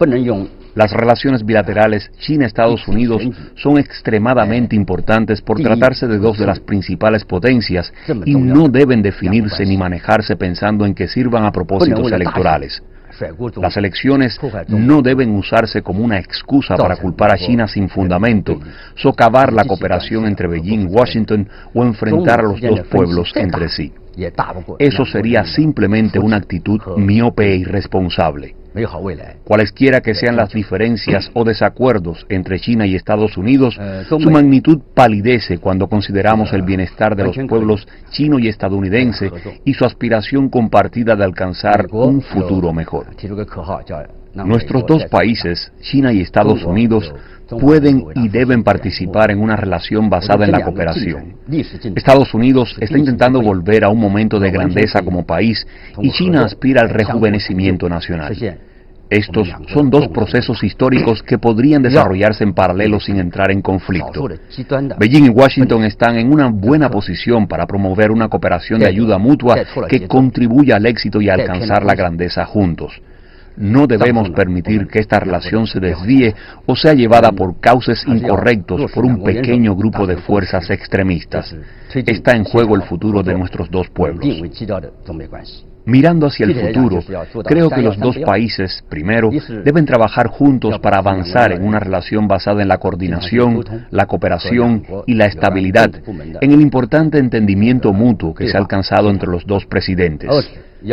Las 0.75 0.93
relaciones 0.93 1.45
bilaterales 1.45 2.09
China-Estados 2.19 2.87
Unidos 2.87 3.23
son 3.57 3.79
extremadamente 3.79 4.77
importantes 4.77 5.43
por 5.43 5.61
tratarse 5.61 6.07
de 6.07 6.19
dos 6.19 6.39
de 6.39 6.47
las 6.47 6.61
principales 6.61 7.25
potencias 7.25 7.93
y 8.25 8.37
no 8.37 8.69
deben 8.69 9.03
definirse 9.03 9.67
ni 9.67 9.77
manejarse 9.77 10.37
pensando 10.37 10.87
en 10.87 10.95
que 10.95 11.09
sirvan 11.09 11.45
a 11.45 11.51
propósitos 11.51 12.13
electorales. 12.13 12.81
Las 13.61 13.77
elecciones 13.77 14.39
no 14.69 15.03
deben 15.03 15.35
usarse 15.35 15.83
como 15.83 16.05
una 16.05 16.19
excusa 16.19 16.77
para 16.77 16.97
culpar 16.97 17.33
a 17.33 17.39
China 17.39 17.67
sin 17.67 17.89
fundamento, 17.89 18.59
socavar 18.95 19.53
la 19.53 19.65
cooperación 19.65 20.27
entre 20.27 20.49
Beijing 20.49 20.83
y 20.83 20.87
Washington 20.87 21.49
o 21.75 21.85
enfrentar 21.85 22.41
a 22.41 22.45
los 22.45 22.61
dos 22.61 22.81
pueblos 22.89 23.33
entre 23.35 23.69
sí. 23.69 23.93
Eso 24.79 25.05
sería 25.05 25.45
simplemente 25.45 26.19
una 26.19 26.37
actitud 26.37 26.81
miope 26.97 27.53
e 27.53 27.57
irresponsable. 27.57 28.58
Cualesquiera 29.45 30.01
que 30.01 30.15
sean 30.15 30.37
las 30.37 30.53
diferencias 30.53 31.31
o 31.35 31.45
desacuerdos 31.45 32.27
entre 32.29 32.61
China 32.61 32.87
y 32.87 32.95
Estados 32.95 33.37
Unidos, 33.37 33.79
su 34.09 34.31
magnitud 34.31 34.81
palidece 34.95 35.59
cuando 35.59 35.89
consideramos 35.89 36.53
el 36.53 36.63
bienestar 36.63 37.17
de 37.17 37.25
los 37.25 37.37
pueblos 37.49 37.87
chino 38.11 38.39
y 38.39 38.49
estadounidense 38.49 39.31
y 39.65 39.75
su 39.75 39.85
aspiración 39.85 40.49
compartida 40.49 41.17
de 41.17 41.25
alcanzar 41.25 41.87
un 41.91 42.23
futuro 42.23 42.73
mejor. 42.73 43.07
Nuestros 44.45 44.87
dos 44.87 45.05
países, 45.07 45.73
China 45.81 46.13
y 46.13 46.21
Estados 46.21 46.65
Unidos, 46.65 47.13
pueden 47.49 48.05
y 48.15 48.29
deben 48.29 48.63
participar 48.63 49.31
en 49.31 49.41
una 49.41 49.57
relación 49.57 50.11
basada 50.11 50.45
en 50.45 50.53
la 50.53 50.63
cooperación. 50.63 51.35
Estados 51.95 52.35
Unidos 52.35 52.77
está 52.81 52.99
intentando 52.99 53.41
volver 53.41 53.85
a 53.85 53.89
un 53.89 54.01
momento 54.01 54.39
de 54.39 54.51
grandeza 54.51 55.03
como 55.03 55.25
país 55.25 55.67
y 56.01 56.11
China 56.11 56.45
aspira 56.45 56.83
al 56.83 56.91
rejuvenecimiento 56.91 57.89
nacional. 57.89 58.37
Estos 59.11 59.49
son 59.73 59.89
dos 59.89 60.09
procesos 60.09 60.63
históricos 60.63 61.23
que 61.23 61.39
podrían 61.39 61.83
desarrollarse 61.83 62.45
en 62.45 62.53
paralelo 62.53 63.01
sin 63.01 63.19
entrar 63.19 63.51
en 63.51 63.63
conflicto. 63.63 64.29
Beijing 64.99 65.25
y 65.25 65.29
Washington 65.31 65.85
están 65.85 66.19
en 66.19 66.31
una 66.31 66.49
buena 66.49 66.91
posición 66.91 67.47
para 67.47 67.67
promover 67.67 68.11
una 68.11 68.29
cooperación 68.29 68.81
de 68.81 68.87
ayuda 68.87 69.17
mutua 69.17 69.57
que 69.89 70.07
contribuya 70.07 70.77
al 70.77 70.85
éxito 70.85 71.23
y 71.23 71.31
a 71.31 71.35
alcanzar 71.35 71.85
la 71.85 71.95
grandeza 71.95 72.45
juntos. 72.45 73.01
No 73.59 73.87
debemos 73.87 74.31
permitir 74.31 74.87
que 74.87 75.01
esta 75.01 75.21
relación 75.21 75.67
se 75.67 75.81
desvíe 75.81 76.35
o 76.67 76.77
sea 76.77 76.95
llevada 76.95 77.33
por 77.33 77.61
cauces 77.61 78.05
incorrectos 78.07 78.91
por 78.93 79.05
un 79.05 79.23
pequeño 79.23 79.75
grupo 79.75 80.07
de 80.07 80.17
fuerzas 80.17 80.71
extremistas. 80.71 81.55
Está 81.95 82.37
en 82.37 82.45
juego 82.45 82.77
el 82.77 82.83
futuro 82.83 83.23
de 83.23 83.35
nuestros 83.35 83.71
dos 83.71 83.89
pueblos. 83.89 84.27
Mirando 85.89 86.27
hacia 86.27 86.45
el 86.45 86.55
futuro, 86.55 87.03
creo 87.45 87.71
que 87.71 87.81
los 87.81 87.99
dos 87.99 88.19
países, 88.19 88.85
primero, 88.91 89.31
deben 89.65 89.87
trabajar 89.87 90.27
juntos 90.27 90.79
para 90.81 90.99
avanzar 90.99 91.53
en 91.53 91.65
una 91.65 91.81
relación 91.81 92.29
basada 92.29 92.61
en 92.61 92.69
la 92.69 92.77
coordinación, 92.77 93.65
la 93.91 94.05
cooperación 94.05 94.85
y 95.07 95.15
la 95.15 95.25
estabilidad, 95.25 95.91
en 96.43 96.53
el 96.53 96.61
importante 96.61 97.19
entendimiento 97.19 97.95
mutuo 97.95 98.35
que 98.35 98.49
se 98.49 98.57
ha 98.57 98.61
alcanzado 98.61 99.09
entre 99.09 99.31
los 99.31 99.47
dos 99.47 99.65
presidentes. 99.65 100.31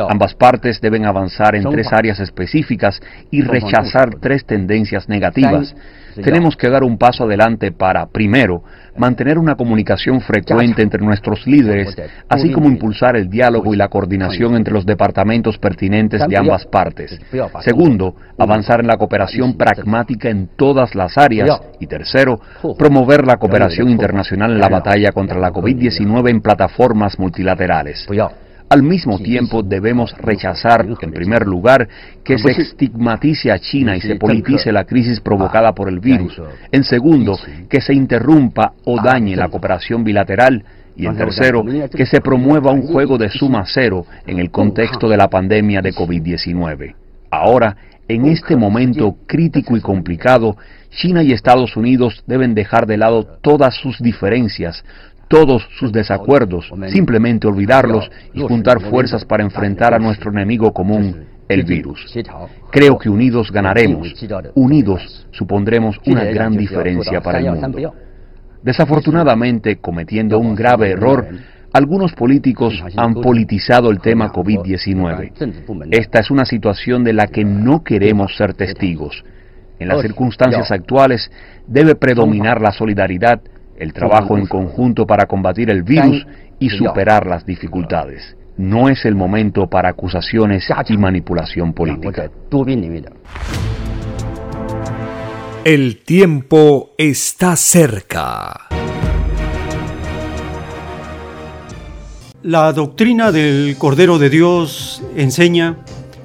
Ambas 0.10 0.34
partes 0.36 0.82
deben 0.82 1.06
avanzar 1.06 1.56
en 1.56 1.64
tres 1.70 1.92
áreas 1.92 2.20
específicas 2.20 3.00
y 3.32 3.42
rechazar 3.42 4.16
tres 4.20 4.46
tendencias 4.46 5.08
negativas. 5.10 5.76
Tenemos 6.24 6.56
que 6.56 6.70
dar 6.70 6.84
un 6.84 6.98
paso 6.98 7.26
adelante 7.26 7.72
para, 7.72 8.06
primero, 8.08 8.64
mantener 8.98 9.38
una 9.38 9.56
comunicación 9.56 10.22
frecuente 10.22 10.82
entre 10.82 11.04
nuestros 11.04 11.46
líderes, 11.46 11.96
así 12.30 12.52
como 12.52 12.70
impulsar 12.70 13.18
el 13.18 13.30
diálogo 13.30 13.74
y 13.74 13.78
la 13.78 13.90
coordinación 13.90 14.56
entre 14.56 14.74
los 14.74 14.86
departamentos 14.86 15.58
pertinentes 15.58 16.26
de 16.28 16.38
ambas 16.38 16.66
partes. 16.66 17.20
Segundo, 17.62 18.16
avanzar 18.38 18.80
en 18.80 18.88
la 18.88 18.98
cooperación 18.98 19.58
pragmática 19.58 20.30
en 20.30 20.50
todas 20.56 20.96
las 20.96 21.18
áreas. 21.18 21.62
Y 21.80 21.88
tercero, 21.88 22.40
promover 22.78 23.26
la 23.26 23.38
cooperación 23.38 23.90
internacional 23.90 24.54
en 24.54 24.60
la 24.60 24.70
batalla 24.70 25.12
contra 25.12 25.40
la 25.40 25.52
COVID-19 25.52 26.30
en 26.30 26.42
plataformas 26.42 27.20
multilaterales. 27.20 28.08
Al 28.68 28.82
mismo 28.82 29.20
tiempo 29.20 29.62
debemos 29.62 30.16
rechazar, 30.18 30.86
en 31.00 31.12
primer 31.12 31.46
lugar, 31.46 31.88
que 32.24 32.38
se 32.40 32.52
estigmatice 32.52 33.52
a 33.52 33.60
China 33.60 33.96
y 33.96 34.02
se 34.02 34.16
politice 34.16 34.72
la 34.72 34.86
crisis 34.86 35.20
provocada 35.20 35.74
por 35.74 35.88
el 35.88 36.00
virus. 36.00 36.42
En 36.72 36.84
segundo, 36.84 37.38
que 37.70 37.80
se 37.80 37.94
interrumpa 37.94 38.74
o 38.86 39.02
dañe 39.02 39.36
la 39.36 39.50
cooperación 39.50 40.04
bilateral. 40.04 40.64
Y 40.98 41.06
en 41.06 41.16
tercero, 41.16 41.64
que 41.94 42.06
se 42.06 42.22
promueva 42.22 42.72
un 42.72 42.84
juego 42.84 43.18
de 43.18 43.30
suma 43.30 43.66
cero 43.68 44.06
en 44.26 44.40
el 44.40 44.50
contexto 44.50 45.10
de 45.10 45.18
la 45.18 45.30
pandemia 45.30 45.82
de 45.82 45.94
COVID-19. 45.94 46.96
Ahora, 47.30 47.76
en 48.08 48.26
este 48.26 48.56
momento 48.56 49.18
crítico 49.28 49.76
y 49.76 49.82
complicado, 49.82 50.58
China 50.92 51.24
y 51.24 51.32
Estados 51.32 51.76
Unidos 51.76 52.24
deben 52.28 52.54
dejar 52.54 52.86
de 52.86 52.98
lado 52.98 53.26
todas 53.42 53.76
sus 53.76 54.00
diferencias, 54.00 54.86
todos 55.28 55.68
sus 55.80 55.92
desacuerdos, 55.92 56.72
simplemente 56.88 57.48
olvidarlos 57.48 58.10
y 58.34 58.42
juntar 58.42 58.82
fuerzas 58.82 59.26
para 59.26 59.44
enfrentar 59.44 59.94
a 59.94 60.00
nuestro 60.00 60.32
enemigo 60.32 60.72
común, 60.72 61.26
el 61.48 61.64
virus. 61.64 62.00
Creo 62.72 62.98
que 62.98 63.10
unidos 63.10 63.52
ganaremos, 63.52 64.14
unidos 64.56 65.28
supondremos 65.32 65.98
una 66.06 66.24
gran 66.26 66.56
diferencia 66.56 67.22
para 67.22 67.40
el 67.40 67.52
mundo. 67.52 67.94
Desafortunadamente, 68.64 69.78
cometiendo 69.78 70.40
un 70.40 70.56
grave 70.56 70.92
error, 70.92 71.28
algunos 71.72 72.14
políticos 72.14 72.74
han 72.96 73.16
politizado 73.16 73.92
el 73.92 74.00
tema 74.00 74.32
COVID-19. 74.32 75.90
Esta 75.92 76.20
es 76.20 76.32
una 76.32 76.46
situación 76.46 77.04
de 77.04 77.14
la 77.14 77.28
que 77.28 77.44
no 77.44 77.84
queremos 77.84 78.36
ser 78.38 78.54
testigos. 78.54 79.24
En 79.78 79.90
las 79.90 80.02
circunstancias 80.02 80.72
actuales 80.72 81.30
debe 81.68 81.96
predominar 81.96 82.62
la 82.62 82.72
solidaridad, 82.72 83.42
el 83.78 83.94
trabajo 83.94 84.38
en 84.38 84.48
conjunto 84.48 85.06
para 85.06 85.26
combatir 85.26 85.70
el 85.70 85.84
virus 85.84 86.26
y 86.60 86.70
superar 86.70 87.26
las 87.26 87.46
dificultades. 87.46 88.36
No 88.58 88.88
es 88.88 89.04
el 89.06 89.16
momento 89.16 89.68
para 89.68 89.90
acusaciones 89.90 90.64
y 90.88 90.98
manipulación 90.98 91.74
política. 91.74 92.30
El 95.66 96.04
tiempo 96.04 96.92
está 96.98 97.56
cerca. 97.56 98.68
La 102.44 102.72
doctrina 102.72 103.32
del 103.32 103.76
Cordero 103.78 104.20
de 104.20 104.30
Dios 104.30 105.04
enseña 105.18 105.78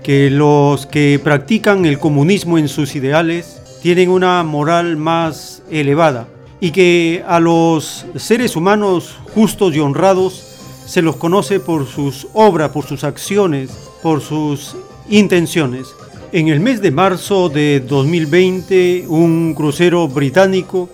que 0.05 0.31
los 0.31 0.87
que 0.87 1.19
practican 1.23 1.87
el 1.87 1.99
comunismo 1.99 2.59
en 2.59 2.69
sus 2.69 2.95
ideales 2.95 3.81
tienen 3.83 4.11
una 4.11 4.43
moral 4.45 4.97
más 4.99 5.63
elevada 5.71 6.29
y 6.61 6.71
que 6.73 7.25
a 7.27 7.41
los 7.41 8.07
seres 8.17 8.55
humanos 8.55 9.17
justos 9.35 9.75
y 9.75 9.81
honrados 9.81 10.47
se 10.87 11.03
los 11.03 11.17
conoce 11.17 11.61
por 11.61 11.87
sus 11.87 12.27
obras, 12.35 12.71
por 12.71 12.85
sus 12.85 13.05
acciones, 13.05 13.71
por 14.03 14.21
sus 14.21 14.77
intenciones. 15.09 15.89
En 16.33 16.49
el 16.49 16.61
mes 16.61 16.81
de 16.81 16.91
marzo 16.91 17.49
de 17.49 17.81
2020, 17.81 19.07
un 19.09 19.55
crucero 19.55 20.07
británico 20.09 20.89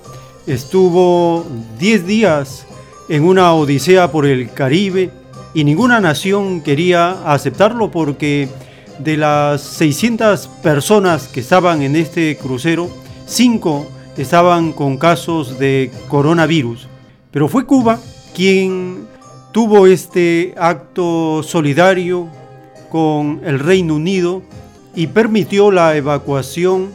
estuvo 0.46 1.44
10 1.78 2.06
días 2.06 2.66
en 3.08 3.24
una 3.24 3.52
odisea 3.52 4.10
por 4.10 4.26
el 4.26 4.50
Caribe 4.52 5.10
y 5.54 5.64
ninguna 5.64 6.00
nación 6.00 6.60
quería 6.60 7.32
aceptarlo 7.32 7.90
porque 7.90 8.48
de 8.98 9.16
las 9.16 9.62
600 9.62 10.48
personas 10.62 11.28
que 11.28 11.40
estaban 11.40 11.82
en 11.82 11.96
este 11.96 12.36
crucero, 12.36 12.88
5 13.26 13.86
estaban 14.16 14.72
con 14.72 14.96
casos 14.96 15.58
de 15.58 15.90
coronavirus. 16.08 16.88
Pero 17.30 17.48
fue 17.48 17.66
Cuba 17.66 17.98
quien 18.34 19.06
tuvo 19.52 19.86
este 19.86 20.54
acto 20.58 21.42
solidario 21.42 22.28
con 22.90 23.40
el 23.44 23.58
Reino 23.58 23.94
Unido 23.94 24.42
y 24.94 25.06
permitió 25.08 25.70
la 25.70 25.96
evacuación 25.96 26.90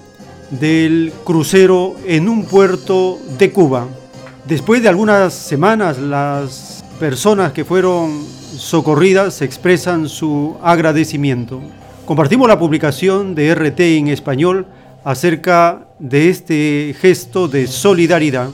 del 0.51 1.13
crucero 1.23 1.95
en 2.05 2.27
un 2.27 2.45
puerto 2.45 3.17
de 3.37 3.51
Cuba. 3.51 3.87
Después 4.45 4.81
de 4.81 4.89
algunas 4.89 5.33
semanas, 5.33 5.97
las 5.97 6.83
personas 6.99 7.53
que 7.53 7.65
fueron 7.65 8.25
socorridas 8.57 9.41
expresan 9.41 10.09
su 10.09 10.57
agradecimiento. 10.61 11.61
Compartimos 12.05 12.47
la 12.47 12.59
publicación 12.59 13.33
de 13.33 13.55
RT 13.55 13.79
en 13.79 14.07
español 14.09 14.67
acerca 15.03 15.87
de 16.01 16.29
este 16.29 16.95
gesto 16.99 17.47
de 17.47 17.67
solidaridad. 17.67 18.49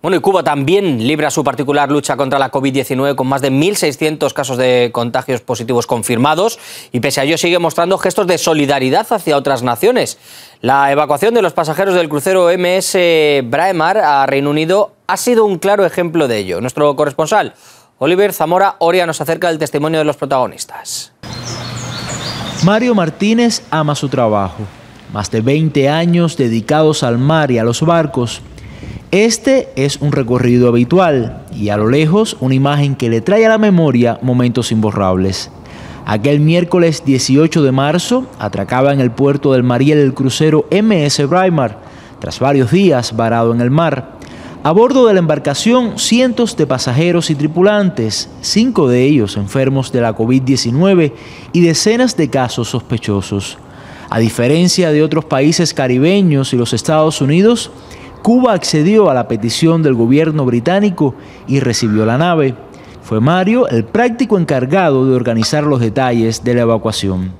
Bueno, 0.00 0.16
y 0.16 0.20
Cuba 0.20 0.42
también 0.42 1.06
libra 1.06 1.30
su 1.30 1.44
particular 1.44 1.90
lucha 1.90 2.16
contra 2.16 2.38
la 2.38 2.50
COVID-19 2.50 3.14
con 3.14 3.26
más 3.26 3.42
de 3.42 3.50
1.600 3.52 4.32
casos 4.32 4.56
de 4.56 4.88
contagios 4.90 5.42
positivos 5.42 5.86
confirmados 5.86 6.58
y 6.92 7.00
pese 7.00 7.20
a 7.20 7.24
ello 7.24 7.36
sigue 7.36 7.58
mostrando 7.58 7.98
gestos 7.98 8.26
de 8.26 8.38
solidaridad 8.38 9.06
hacia 9.10 9.36
otras 9.36 9.62
naciones. 9.62 10.18
La 10.62 10.90
evacuación 10.90 11.34
de 11.34 11.42
los 11.42 11.52
pasajeros 11.52 11.94
del 11.94 12.08
crucero 12.08 12.48
MS 12.56 12.96
Braemar 13.44 13.98
a 13.98 14.24
Reino 14.24 14.48
Unido 14.48 14.92
ha 15.08 15.18
sido 15.18 15.44
un 15.44 15.58
claro 15.58 15.84
ejemplo 15.84 16.26
de 16.26 16.38
ello. 16.38 16.62
Nuestro 16.62 16.96
corresponsal 16.96 17.54
Oliver 18.00 18.32
Zamora 18.32 18.76
Oria 18.78 19.06
nos 19.06 19.20
acerca 19.20 19.48
del 19.48 19.58
testimonio 19.58 19.98
de 19.98 20.04
los 20.04 20.16
protagonistas. 20.16 21.12
Mario 22.64 22.94
Martínez 22.94 23.62
ama 23.70 23.96
su 23.96 24.08
trabajo. 24.08 24.62
Más 25.12 25.32
de 25.32 25.40
20 25.40 25.88
años 25.88 26.36
dedicados 26.36 27.02
al 27.02 27.18
mar 27.18 27.50
y 27.50 27.58
a 27.58 27.64
los 27.64 27.82
barcos. 27.82 28.40
Este 29.10 29.70
es 29.74 29.96
un 29.96 30.12
recorrido 30.12 30.68
habitual 30.68 31.44
y 31.52 31.70
a 31.70 31.76
lo 31.76 31.88
lejos 31.88 32.36
una 32.38 32.54
imagen 32.54 32.94
que 32.94 33.08
le 33.08 33.20
trae 33.20 33.46
a 33.46 33.48
la 33.48 33.58
memoria 33.58 34.20
momentos 34.22 34.70
imborrables. 34.70 35.50
Aquel 36.06 36.38
miércoles 36.38 37.04
18 37.04 37.62
de 37.62 37.72
marzo 37.72 38.28
atracaba 38.38 38.92
en 38.92 39.00
el 39.00 39.10
puerto 39.10 39.54
del 39.54 39.64
Mariel 39.64 39.98
el 39.98 40.14
crucero 40.14 40.66
MS 40.70 41.28
Braimar, 41.28 41.78
tras 42.20 42.38
varios 42.38 42.70
días 42.70 43.16
varado 43.16 43.52
en 43.52 43.60
el 43.60 43.70
mar. 43.70 44.17
A 44.64 44.72
bordo 44.72 45.06
de 45.06 45.14
la 45.14 45.20
embarcación, 45.20 46.00
cientos 46.00 46.56
de 46.56 46.66
pasajeros 46.66 47.30
y 47.30 47.36
tripulantes, 47.36 48.28
cinco 48.40 48.88
de 48.88 49.04
ellos 49.04 49.36
enfermos 49.36 49.92
de 49.92 50.00
la 50.00 50.16
COVID-19 50.16 51.12
y 51.52 51.60
decenas 51.60 52.16
de 52.16 52.28
casos 52.28 52.68
sospechosos. 52.68 53.56
A 54.10 54.18
diferencia 54.18 54.90
de 54.90 55.04
otros 55.04 55.24
países 55.24 55.72
caribeños 55.72 56.52
y 56.52 56.56
los 56.56 56.72
Estados 56.72 57.20
Unidos, 57.20 57.70
Cuba 58.22 58.52
accedió 58.52 59.08
a 59.08 59.14
la 59.14 59.28
petición 59.28 59.84
del 59.84 59.94
gobierno 59.94 60.44
británico 60.44 61.14
y 61.46 61.60
recibió 61.60 62.04
la 62.04 62.18
nave. 62.18 62.56
Fue 63.02 63.20
Mario 63.20 63.68
el 63.68 63.84
práctico 63.84 64.38
encargado 64.38 65.06
de 65.06 65.14
organizar 65.14 65.62
los 65.62 65.78
detalles 65.78 66.42
de 66.42 66.54
la 66.54 66.62
evacuación. 66.62 67.32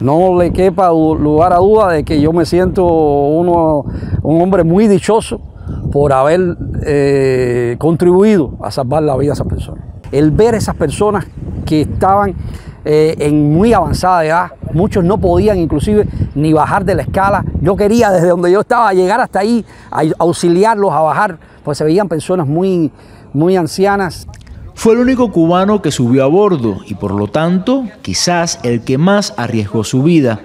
No 0.00 0.36
le 0.36 0.52
quepa 0.52 0.88
lugar 0.88 1.52
a 1.52 1.58
duda 1.58 1.92
de 1.92 2.04
que 2.04 2.20
yo 2.20 2.32
me 2.32 2.44
siento 2.44 2.84
uno, 2.84 3.84
un 4.22 4.42
hombre 4.42 4.64
muy 4.64 4.88
dichoso 4.88 5.40
por 5.92 6.12
haber 6.12 6.56
eh, 6.82 7.76
contribuido 7.78 8.56
a 8.62 8.70
salvar 8.70 9.02
la 9.02 9.16
vida 9.16 9.30
de 9.30 9.34
esas 9.34 9.46
personas. 9.46 9.84
El 10.12 10.30
ver 10.30 10.54
a 10.54 10.58
esas 10.58 10.74
personas 10.74 11.26
que 11.64 11.82
estaban 11.82 12.34
eh, 12.84 13.14
en 13.18 13.52
muy 13.52 13.72
avanzada 13.72 14.24
edad, 14.24 14.52
muchos 14.72 15.02
no 15.04 15.18
podían 15.18 15.58
inclusive 15.58 16.06
ni 16.34 16.52
bajar 16.52 16.84
de 16.84 16.94
la 16.94 17.02
escala. 17.02 17.44
Yo 17.60 17.76
quería 17.76 18.10
desde 18.10 18.28
donde 18.28 18.52
yo 18.52 18.60
estaba 18.60 18.92
llegar 18.92 19.20
hasta 19.20 19.38
ahí, 19.40 19.64
a 19.90 20.02
auxiliarlos 20.18 20.92
a 20.92 21.00
bajar, 21.00 21.38
pues 21.62 21.78
se 21.78 21.84
veían 21.84 22.08
personas 22.08 22.46
muy, 22.46 22.92
muy 23.32 23.56
ancianas. 23.56 24.26
Fue 24.74 24.94
el 24.94 25.00
único 25.00 25.30
cubano 25.32 25.80
que 25.80 25.90
subió 25.90 26.24
a 26.24 26.26
bordo 26.26 26.78
y 26.86 26.94
por 26.94 27.12
lo 27.12 27.28
tanto 27.28 27.84
quizás 28.02 28.58
el 28.64 28.82
que 28.82 28.98
más 28.98 29.32
arriesgó 29.36 29.84
su 29.84 30.02
vida. 30.02 30.40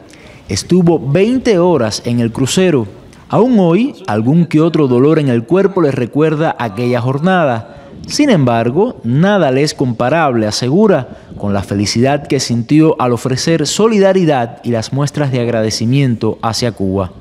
Estuvo 0.48 1.00
20 1.00 1.60
horas 1.60 2.02
en 2.06 2.20
el 2.20 2.32
crucero 2.32 2.88
Aún 3.32 3.60
hoy, 3.60 3.94
algún 4.08 4.48
que 4.48 4.60
otro 4.60 4.88
dolor 4.88 5.20
en 5.20 5.30
el 5.30 5.44
cuerpo 5.44 5.84
les 5.84 5.94
recuerda 5.94 6.56
aquella 6.58 7.00
jornada. 7.00 7.76
Sin 8.08 8.32
embargo, 8.32 8.96
nada 9.04 9.52
le 9.52 9.62
es 9.62 9.76
comparable, 9.76 10.48
asegura, 10.48 11.10
con 11.38 11.54
la 11.54 11.62
felicidad 11.62 12.26
que 12.26 12.40
sintió 12.40 13.00
al 13.00 13.14
ofrecer 13.14 13.68
solidaridad 13.68 14.62
y 14.64 14.72
las 14.72 14.94
muestras 14.94 15.32
de 15.32 15.42
agradecimiento 15.42 16.40
hacia 16.42 16.72
Cuba. 16.72 17.12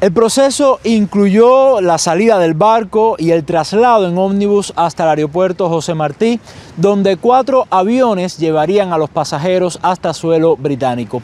El 0.00 0.12
proceso 0.12 0.78
incluyó 0.84 1.80
la 1.80 1.98
salida 1.98 2.38
del 2.38 2.54
barco 2.54 3.16
y 3.18 3.32
el 3.32 3.44
traslado 3.44 4.08
en 4.08 4.16
ómnibus 4.16 4.72
hasta 4.76 5.02
el 5.02 5.10
aeropuerto 5.10 5.68
José 5.68 5.94
Martí, 5.94 6.38
donde 6.76 7.16
cuatro 7.16 7.66
aviones 7.70 8.38
llevarían 8.38 8.92
a 8.92 8.98
los 8.98 9.10
pasajeros 9.10 9.80
hasta 9.82 10.14
suelo 10.14 10.56
británico 10.56 11.20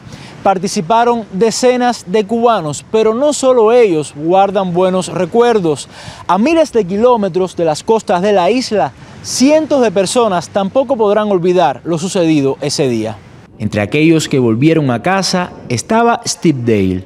participaron 0.47 1.25
decenas 1.33 2.05
de 2.07 2.25
cubanos, 2.25 2.85
pero 2.89 3.13
no 3.13 3.33
solo 3.33 3.73
ellos 3.73 4.13
guardan 4.15 4.73
buenos 4.73 5.09
recuerdos. 5.09 5.89
A 6.25 6.37
miles 6.37 6.71
de 6.71 6.85
kilómetros 6.85 7.57
de 7.57 7.65
las 7.65 7.83
costas 7.83 8.21
de 8.21 8.31
la 8.31 8.49
isla, 8.49 8.93
cientos 9.23 9.81
de 9.81 9.91
personas 9.91 10.47
tampoco 10.47 10.95
podrán 10.95 11.29
olvidar 11.29 11.81
lo 11.83 11.97
sucedido 11.97 12.57
ese 12.61 12.87
día. 12.87 13.17
Entre 13.59 13.81
aquellos 13.81 14.29
que 14.29 14.39
volvieron 14.39 14.89
a 14.89 15.01
casa 15.01 15.51
estaba 15.67 16.21
Steve 16.25 16.59
Dale. 16.61 17.03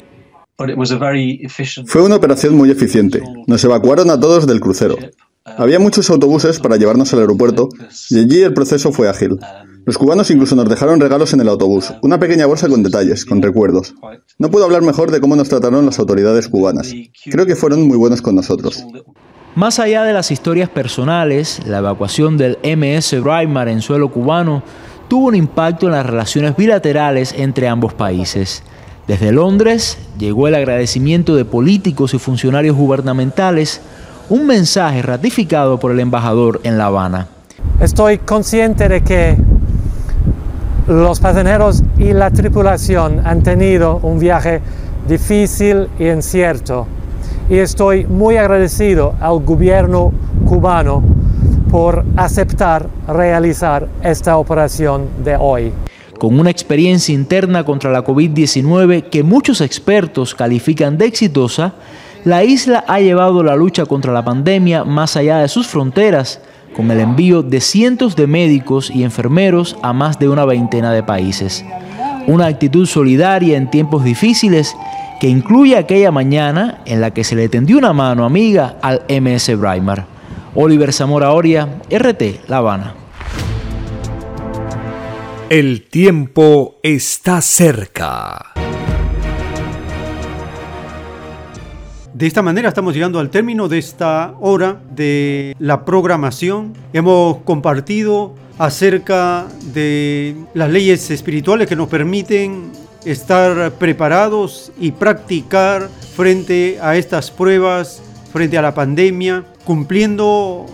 Fue 1.88 2.04
una 2.04 2.18
operación 2.18 2.56
muy 2.56 2.70
eficiente. 2.70 3.24
Nos 3.48 3.64
evacuaron 3.64 4.12
a 4.12 4.20
todos 4.20 4.46
del 4.46 4.60
crucero. 4.60 4.98
Había 5.44 5.80
muchos 5.80 6.12
autobuses 6.12 6.60
para 6.60 6.78
llevarnos 6.78 7.12
al 7.14 7.22
aeropuerto 7.22 7.70
y 8.12 8.20
allí 8.20 8.44
el 8.44 8.54
proceso 8.54 8.92
fue 8.92 9.10
ágil. 9.10 9.40
Los 9.86 9.98
cubanos 9.98 10.30
incluso 10.30 10.56
nos 10.56 10.70
dejaron 10.70 11.00
regalos 11.00 11.34
en 11.34 11.42
el 11.42 11.50
autobús, 11.50 11.92
una 12.04 12.20
pequeña 12.20 12.46
bolsa 12.46 12.70
con 12.70 12.84
detalles, 12.84 13.26
con 13.26 13.42
recuerdos. 13.42 13.96
No 14.38 14.52
puedo 14.52 14.66
hablar 14.66 14.84
mejor 14.84 15.10
de 15.10 15.20
cómo 15.20 15.36
nos 15.36 15.50
trataron 15.50 15.86
las 15.86 15.98
autoridades 15.98 16.48
cubanas. 16.48 16.94
Creo 17.26 17.46
que 17.46 17.56
fueron 17.56 17.88
muy 17.88 17.98
buenos 17.98 18.22
con 18.22 18.36
nosotros. 18.36 18.86
Más 19.56 19.80
allá 19.80 20.04
de 20.04 20.14
las 20.14 20.32
historias 20.32 20.70
personales, 20.70 21.60
la 21.66 21.80
evacuación 21.80 22.38
del 22.38 22.58
MS 22.64 23.22
Breitmar 23.22 23.68
en 23.70 23.82
suelo 23.82 24.10
cubano 24.10 24.64
tuvo 25.08 25.28
un 25.28 25.36
impacto 25.36 25.88
en 25.88 25.94
las 25.94 26.06
relaciones 26.06 26.56
bilaterales 26.56 27.34
entre 27.36 27.68
ambos 27.68 27.94
países. 27.94 28.64
Desde 29.08 29.32
Londres 29.32 29.98
llegó 30.18 30.48
el 30.48 30.56
agradecimiento 30.56 31.36
de 31.36 31.44
políticos 31.44 32.14
y 32.14 32.20
funcionarios 32.20 32.78
gubernamentales, 32.78 33.82
un 34.30 34.46
mensaje 34.46 35.02
ratificado 35.02 35.80
por 35.80 35.92
el 35.92 36.00
embajador 36.00 36.62
en 36.64 36.78
La 36.78 36.86
Habana. 36.86 37.28
Estoy 37.82 38.20
consciente 38.20 38.88
de 38.88 39.04
que 39.04 39.51
los 40.92 41.22
pasajeros 41.22 41.84
y 41.98 42.12
la 42.12 42.32
tripulación 42.32 43.22
han 43.26 43.44
tenido 43.44 44.02
un 44.04 44.20
viaje 44.20 44.60
difícil 45.08 45.88
y 45.98 46.10
incierto 46.10 46.86
y 47.50 47.60
estoy 47.60 48.06
muy 48.06 48.36
agradecido 48.36 49.16
al 49.22 49.40
gobierno 49.40 50.12
cubano 50.46 51.02
por 51.70 52.04
aceptar 52.18 52.88
realizar 53.08 53.88
esta 54.04 54.38
operación 54.38 55.08
de 55.24 55.38
hoy. 55.38 55.72
Con 56.20 56.38
una 56.38 56.50
experiencia 56.50 57.16
interna 57.16 57.64
contra 57.64 57.90
la 57.90 58.04
COVID-19 58.04 59.04
que 59.10 59.24
muchos 59.24 59.62
expertos 59.62 60.36
califican 60.36 60.98
de 60.98 61.06
exitosa, 61.06 61.74
la 62.26 62.44
isla 62.44 62.84
ha 62.86 63.00
llevado 63.00 63.44
la 63.44 63.56
lucha 63.56 63.86
contra 63.86 64.12
la 64.12 64.26
pandemia 64.26 64.84
más 64.84 65.16
allá 65.16 65.38
de 65.38 65.48
sus 65.48 65.68
fronteras 65.68 66.42
con 66.76 66.92
el 66.92 67.00
envío 67.00 67.44
de 67.44 67.62
cientos 67.62 68.16
de 68.16 68.28
médicos 68.28 68.92
y 68.94 69.04
enfermeros 69.04 69.78
a 69.82 69.94
más 69.94 70.20
de 70.20 70.30
una 70.30 70.46
veintena 70.46 70.92
de 70.92 71.04
países. 71.04 71.66
Una 72.28 72.46
actitud 72.46 72.86
solidaria 72.86 73.58
en 73.58 73.70
tiempos 73.70 74.04
difíciles 74.04 74.76
que 75.20 75.28
incluye 75.28 75.78
aquella 75.78 76.12
mañana 76.12 76.80
en 76.86 77.02
la 77.02 77.12
que 77.12 77.24
se 77.24 77.36
le 77.36 77.50
tendió 77.50 77.78
una 77.78 77.94
mano 77.94 78.26
amiga 78.26 78.78
al 78.82 79.04
MS 79.10 79.58
Breimar. 79.58 80.06
Oliver 80.56 80.92
Zamora 80.92 81.32
Oria, 81.32 81.82
RT 81.90 82.50
La 82.50 82.58
Habana. 82.58 82.96
El 85.50 85.88
tiempo 85.90 86.80
está 86.82 87.42
cerca. 87.42 88.61
De 92.22 92.28
esta 92.28 92.44
manera 92.44 92.70
estamos 92.70 92.94
llegando 92.94 93.18
al 93.18 93.32
término 93.32 93.68
de 93.68 93.80
esta 93.80 94.36
hora 94.40 94.80
de 94.92 95.56
la 95.58 95.84
programación. 95.86 96.74
Hemos 96.94 97.38
compartido 97.38 98.36
acerca 98.60 99.48
de 99.74 100.36
las 100.54 100.70
leyes 100.70 101.10
espirituales 101.10 101.68
que 101.68 101.76
nos 101.76 101.90
permiten 101.90 102.74
estar 103.06 103.72
preparados 103.72 104.72
y 104.80 104.92
practicar 104.92 105.90
frente 106.16 106.78
a 106.80 106.96
estas 106.96 107.32
pruebas, 107.32 108.04
frente 108.32 108.56
a 108.56 108.62
la 108.62 108.76
pandemia, 108.76 109.44
cumpliendo 109.64 110.68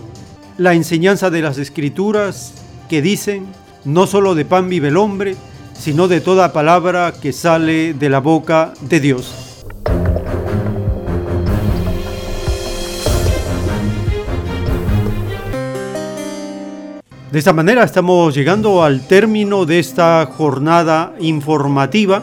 la 0.58 0.74
enseñanza 0.74 1.30
de 1.30 1.40
las 1.40 1.56
escrituras 1.56 2.52
que 2.90 3.00
dicen, 3.00 3.46
no 3.86 4.06
solo 4.06 4.34
de 4.34 4.44
pan 4.44 4.68
vive 4.68 4.88
el 4.88 4.98
hombre, 4.98 5.34
sino 5.72 6.08
de 6.08 6.20
toda 6.20 6.52
palabra 6.52 7.14
que 7.22 7.32
sale 7.32 7.94
de 7.94 8.10
la 8.10 8.18
boca 8.18 8.74
de 8.82 9.00
Dios. 9.00 9.47
De 17.30 17.38
esta 17.38 17.52
manera 17.52 17.84
estamos 17.84 18.34
llegando 18.34 18.82
al 18.82 19.02
término 19.06 19.66
de 19.66 19.78
esta 19.78 20.24
jornada 20.24 21.12
informativa. 21.20 22.22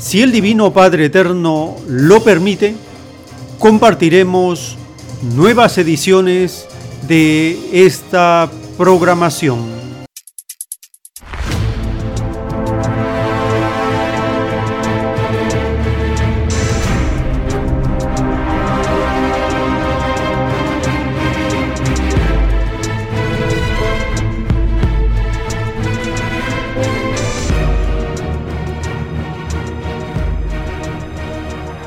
Si 0.02 0.20
el 0.20 0.32
Divino 0.32 0.72
Padre 0.72 1.04
Eterno 1.04 1.76
lo 1.86 2.24
permite, 2.24 2.74
compartiremos 3.60 4.76
nuevas 5.36 5.78
ediciones 5.78 6.66
de 7.06 7.56
esta 7.72 8.50
programación. 8.76 9.60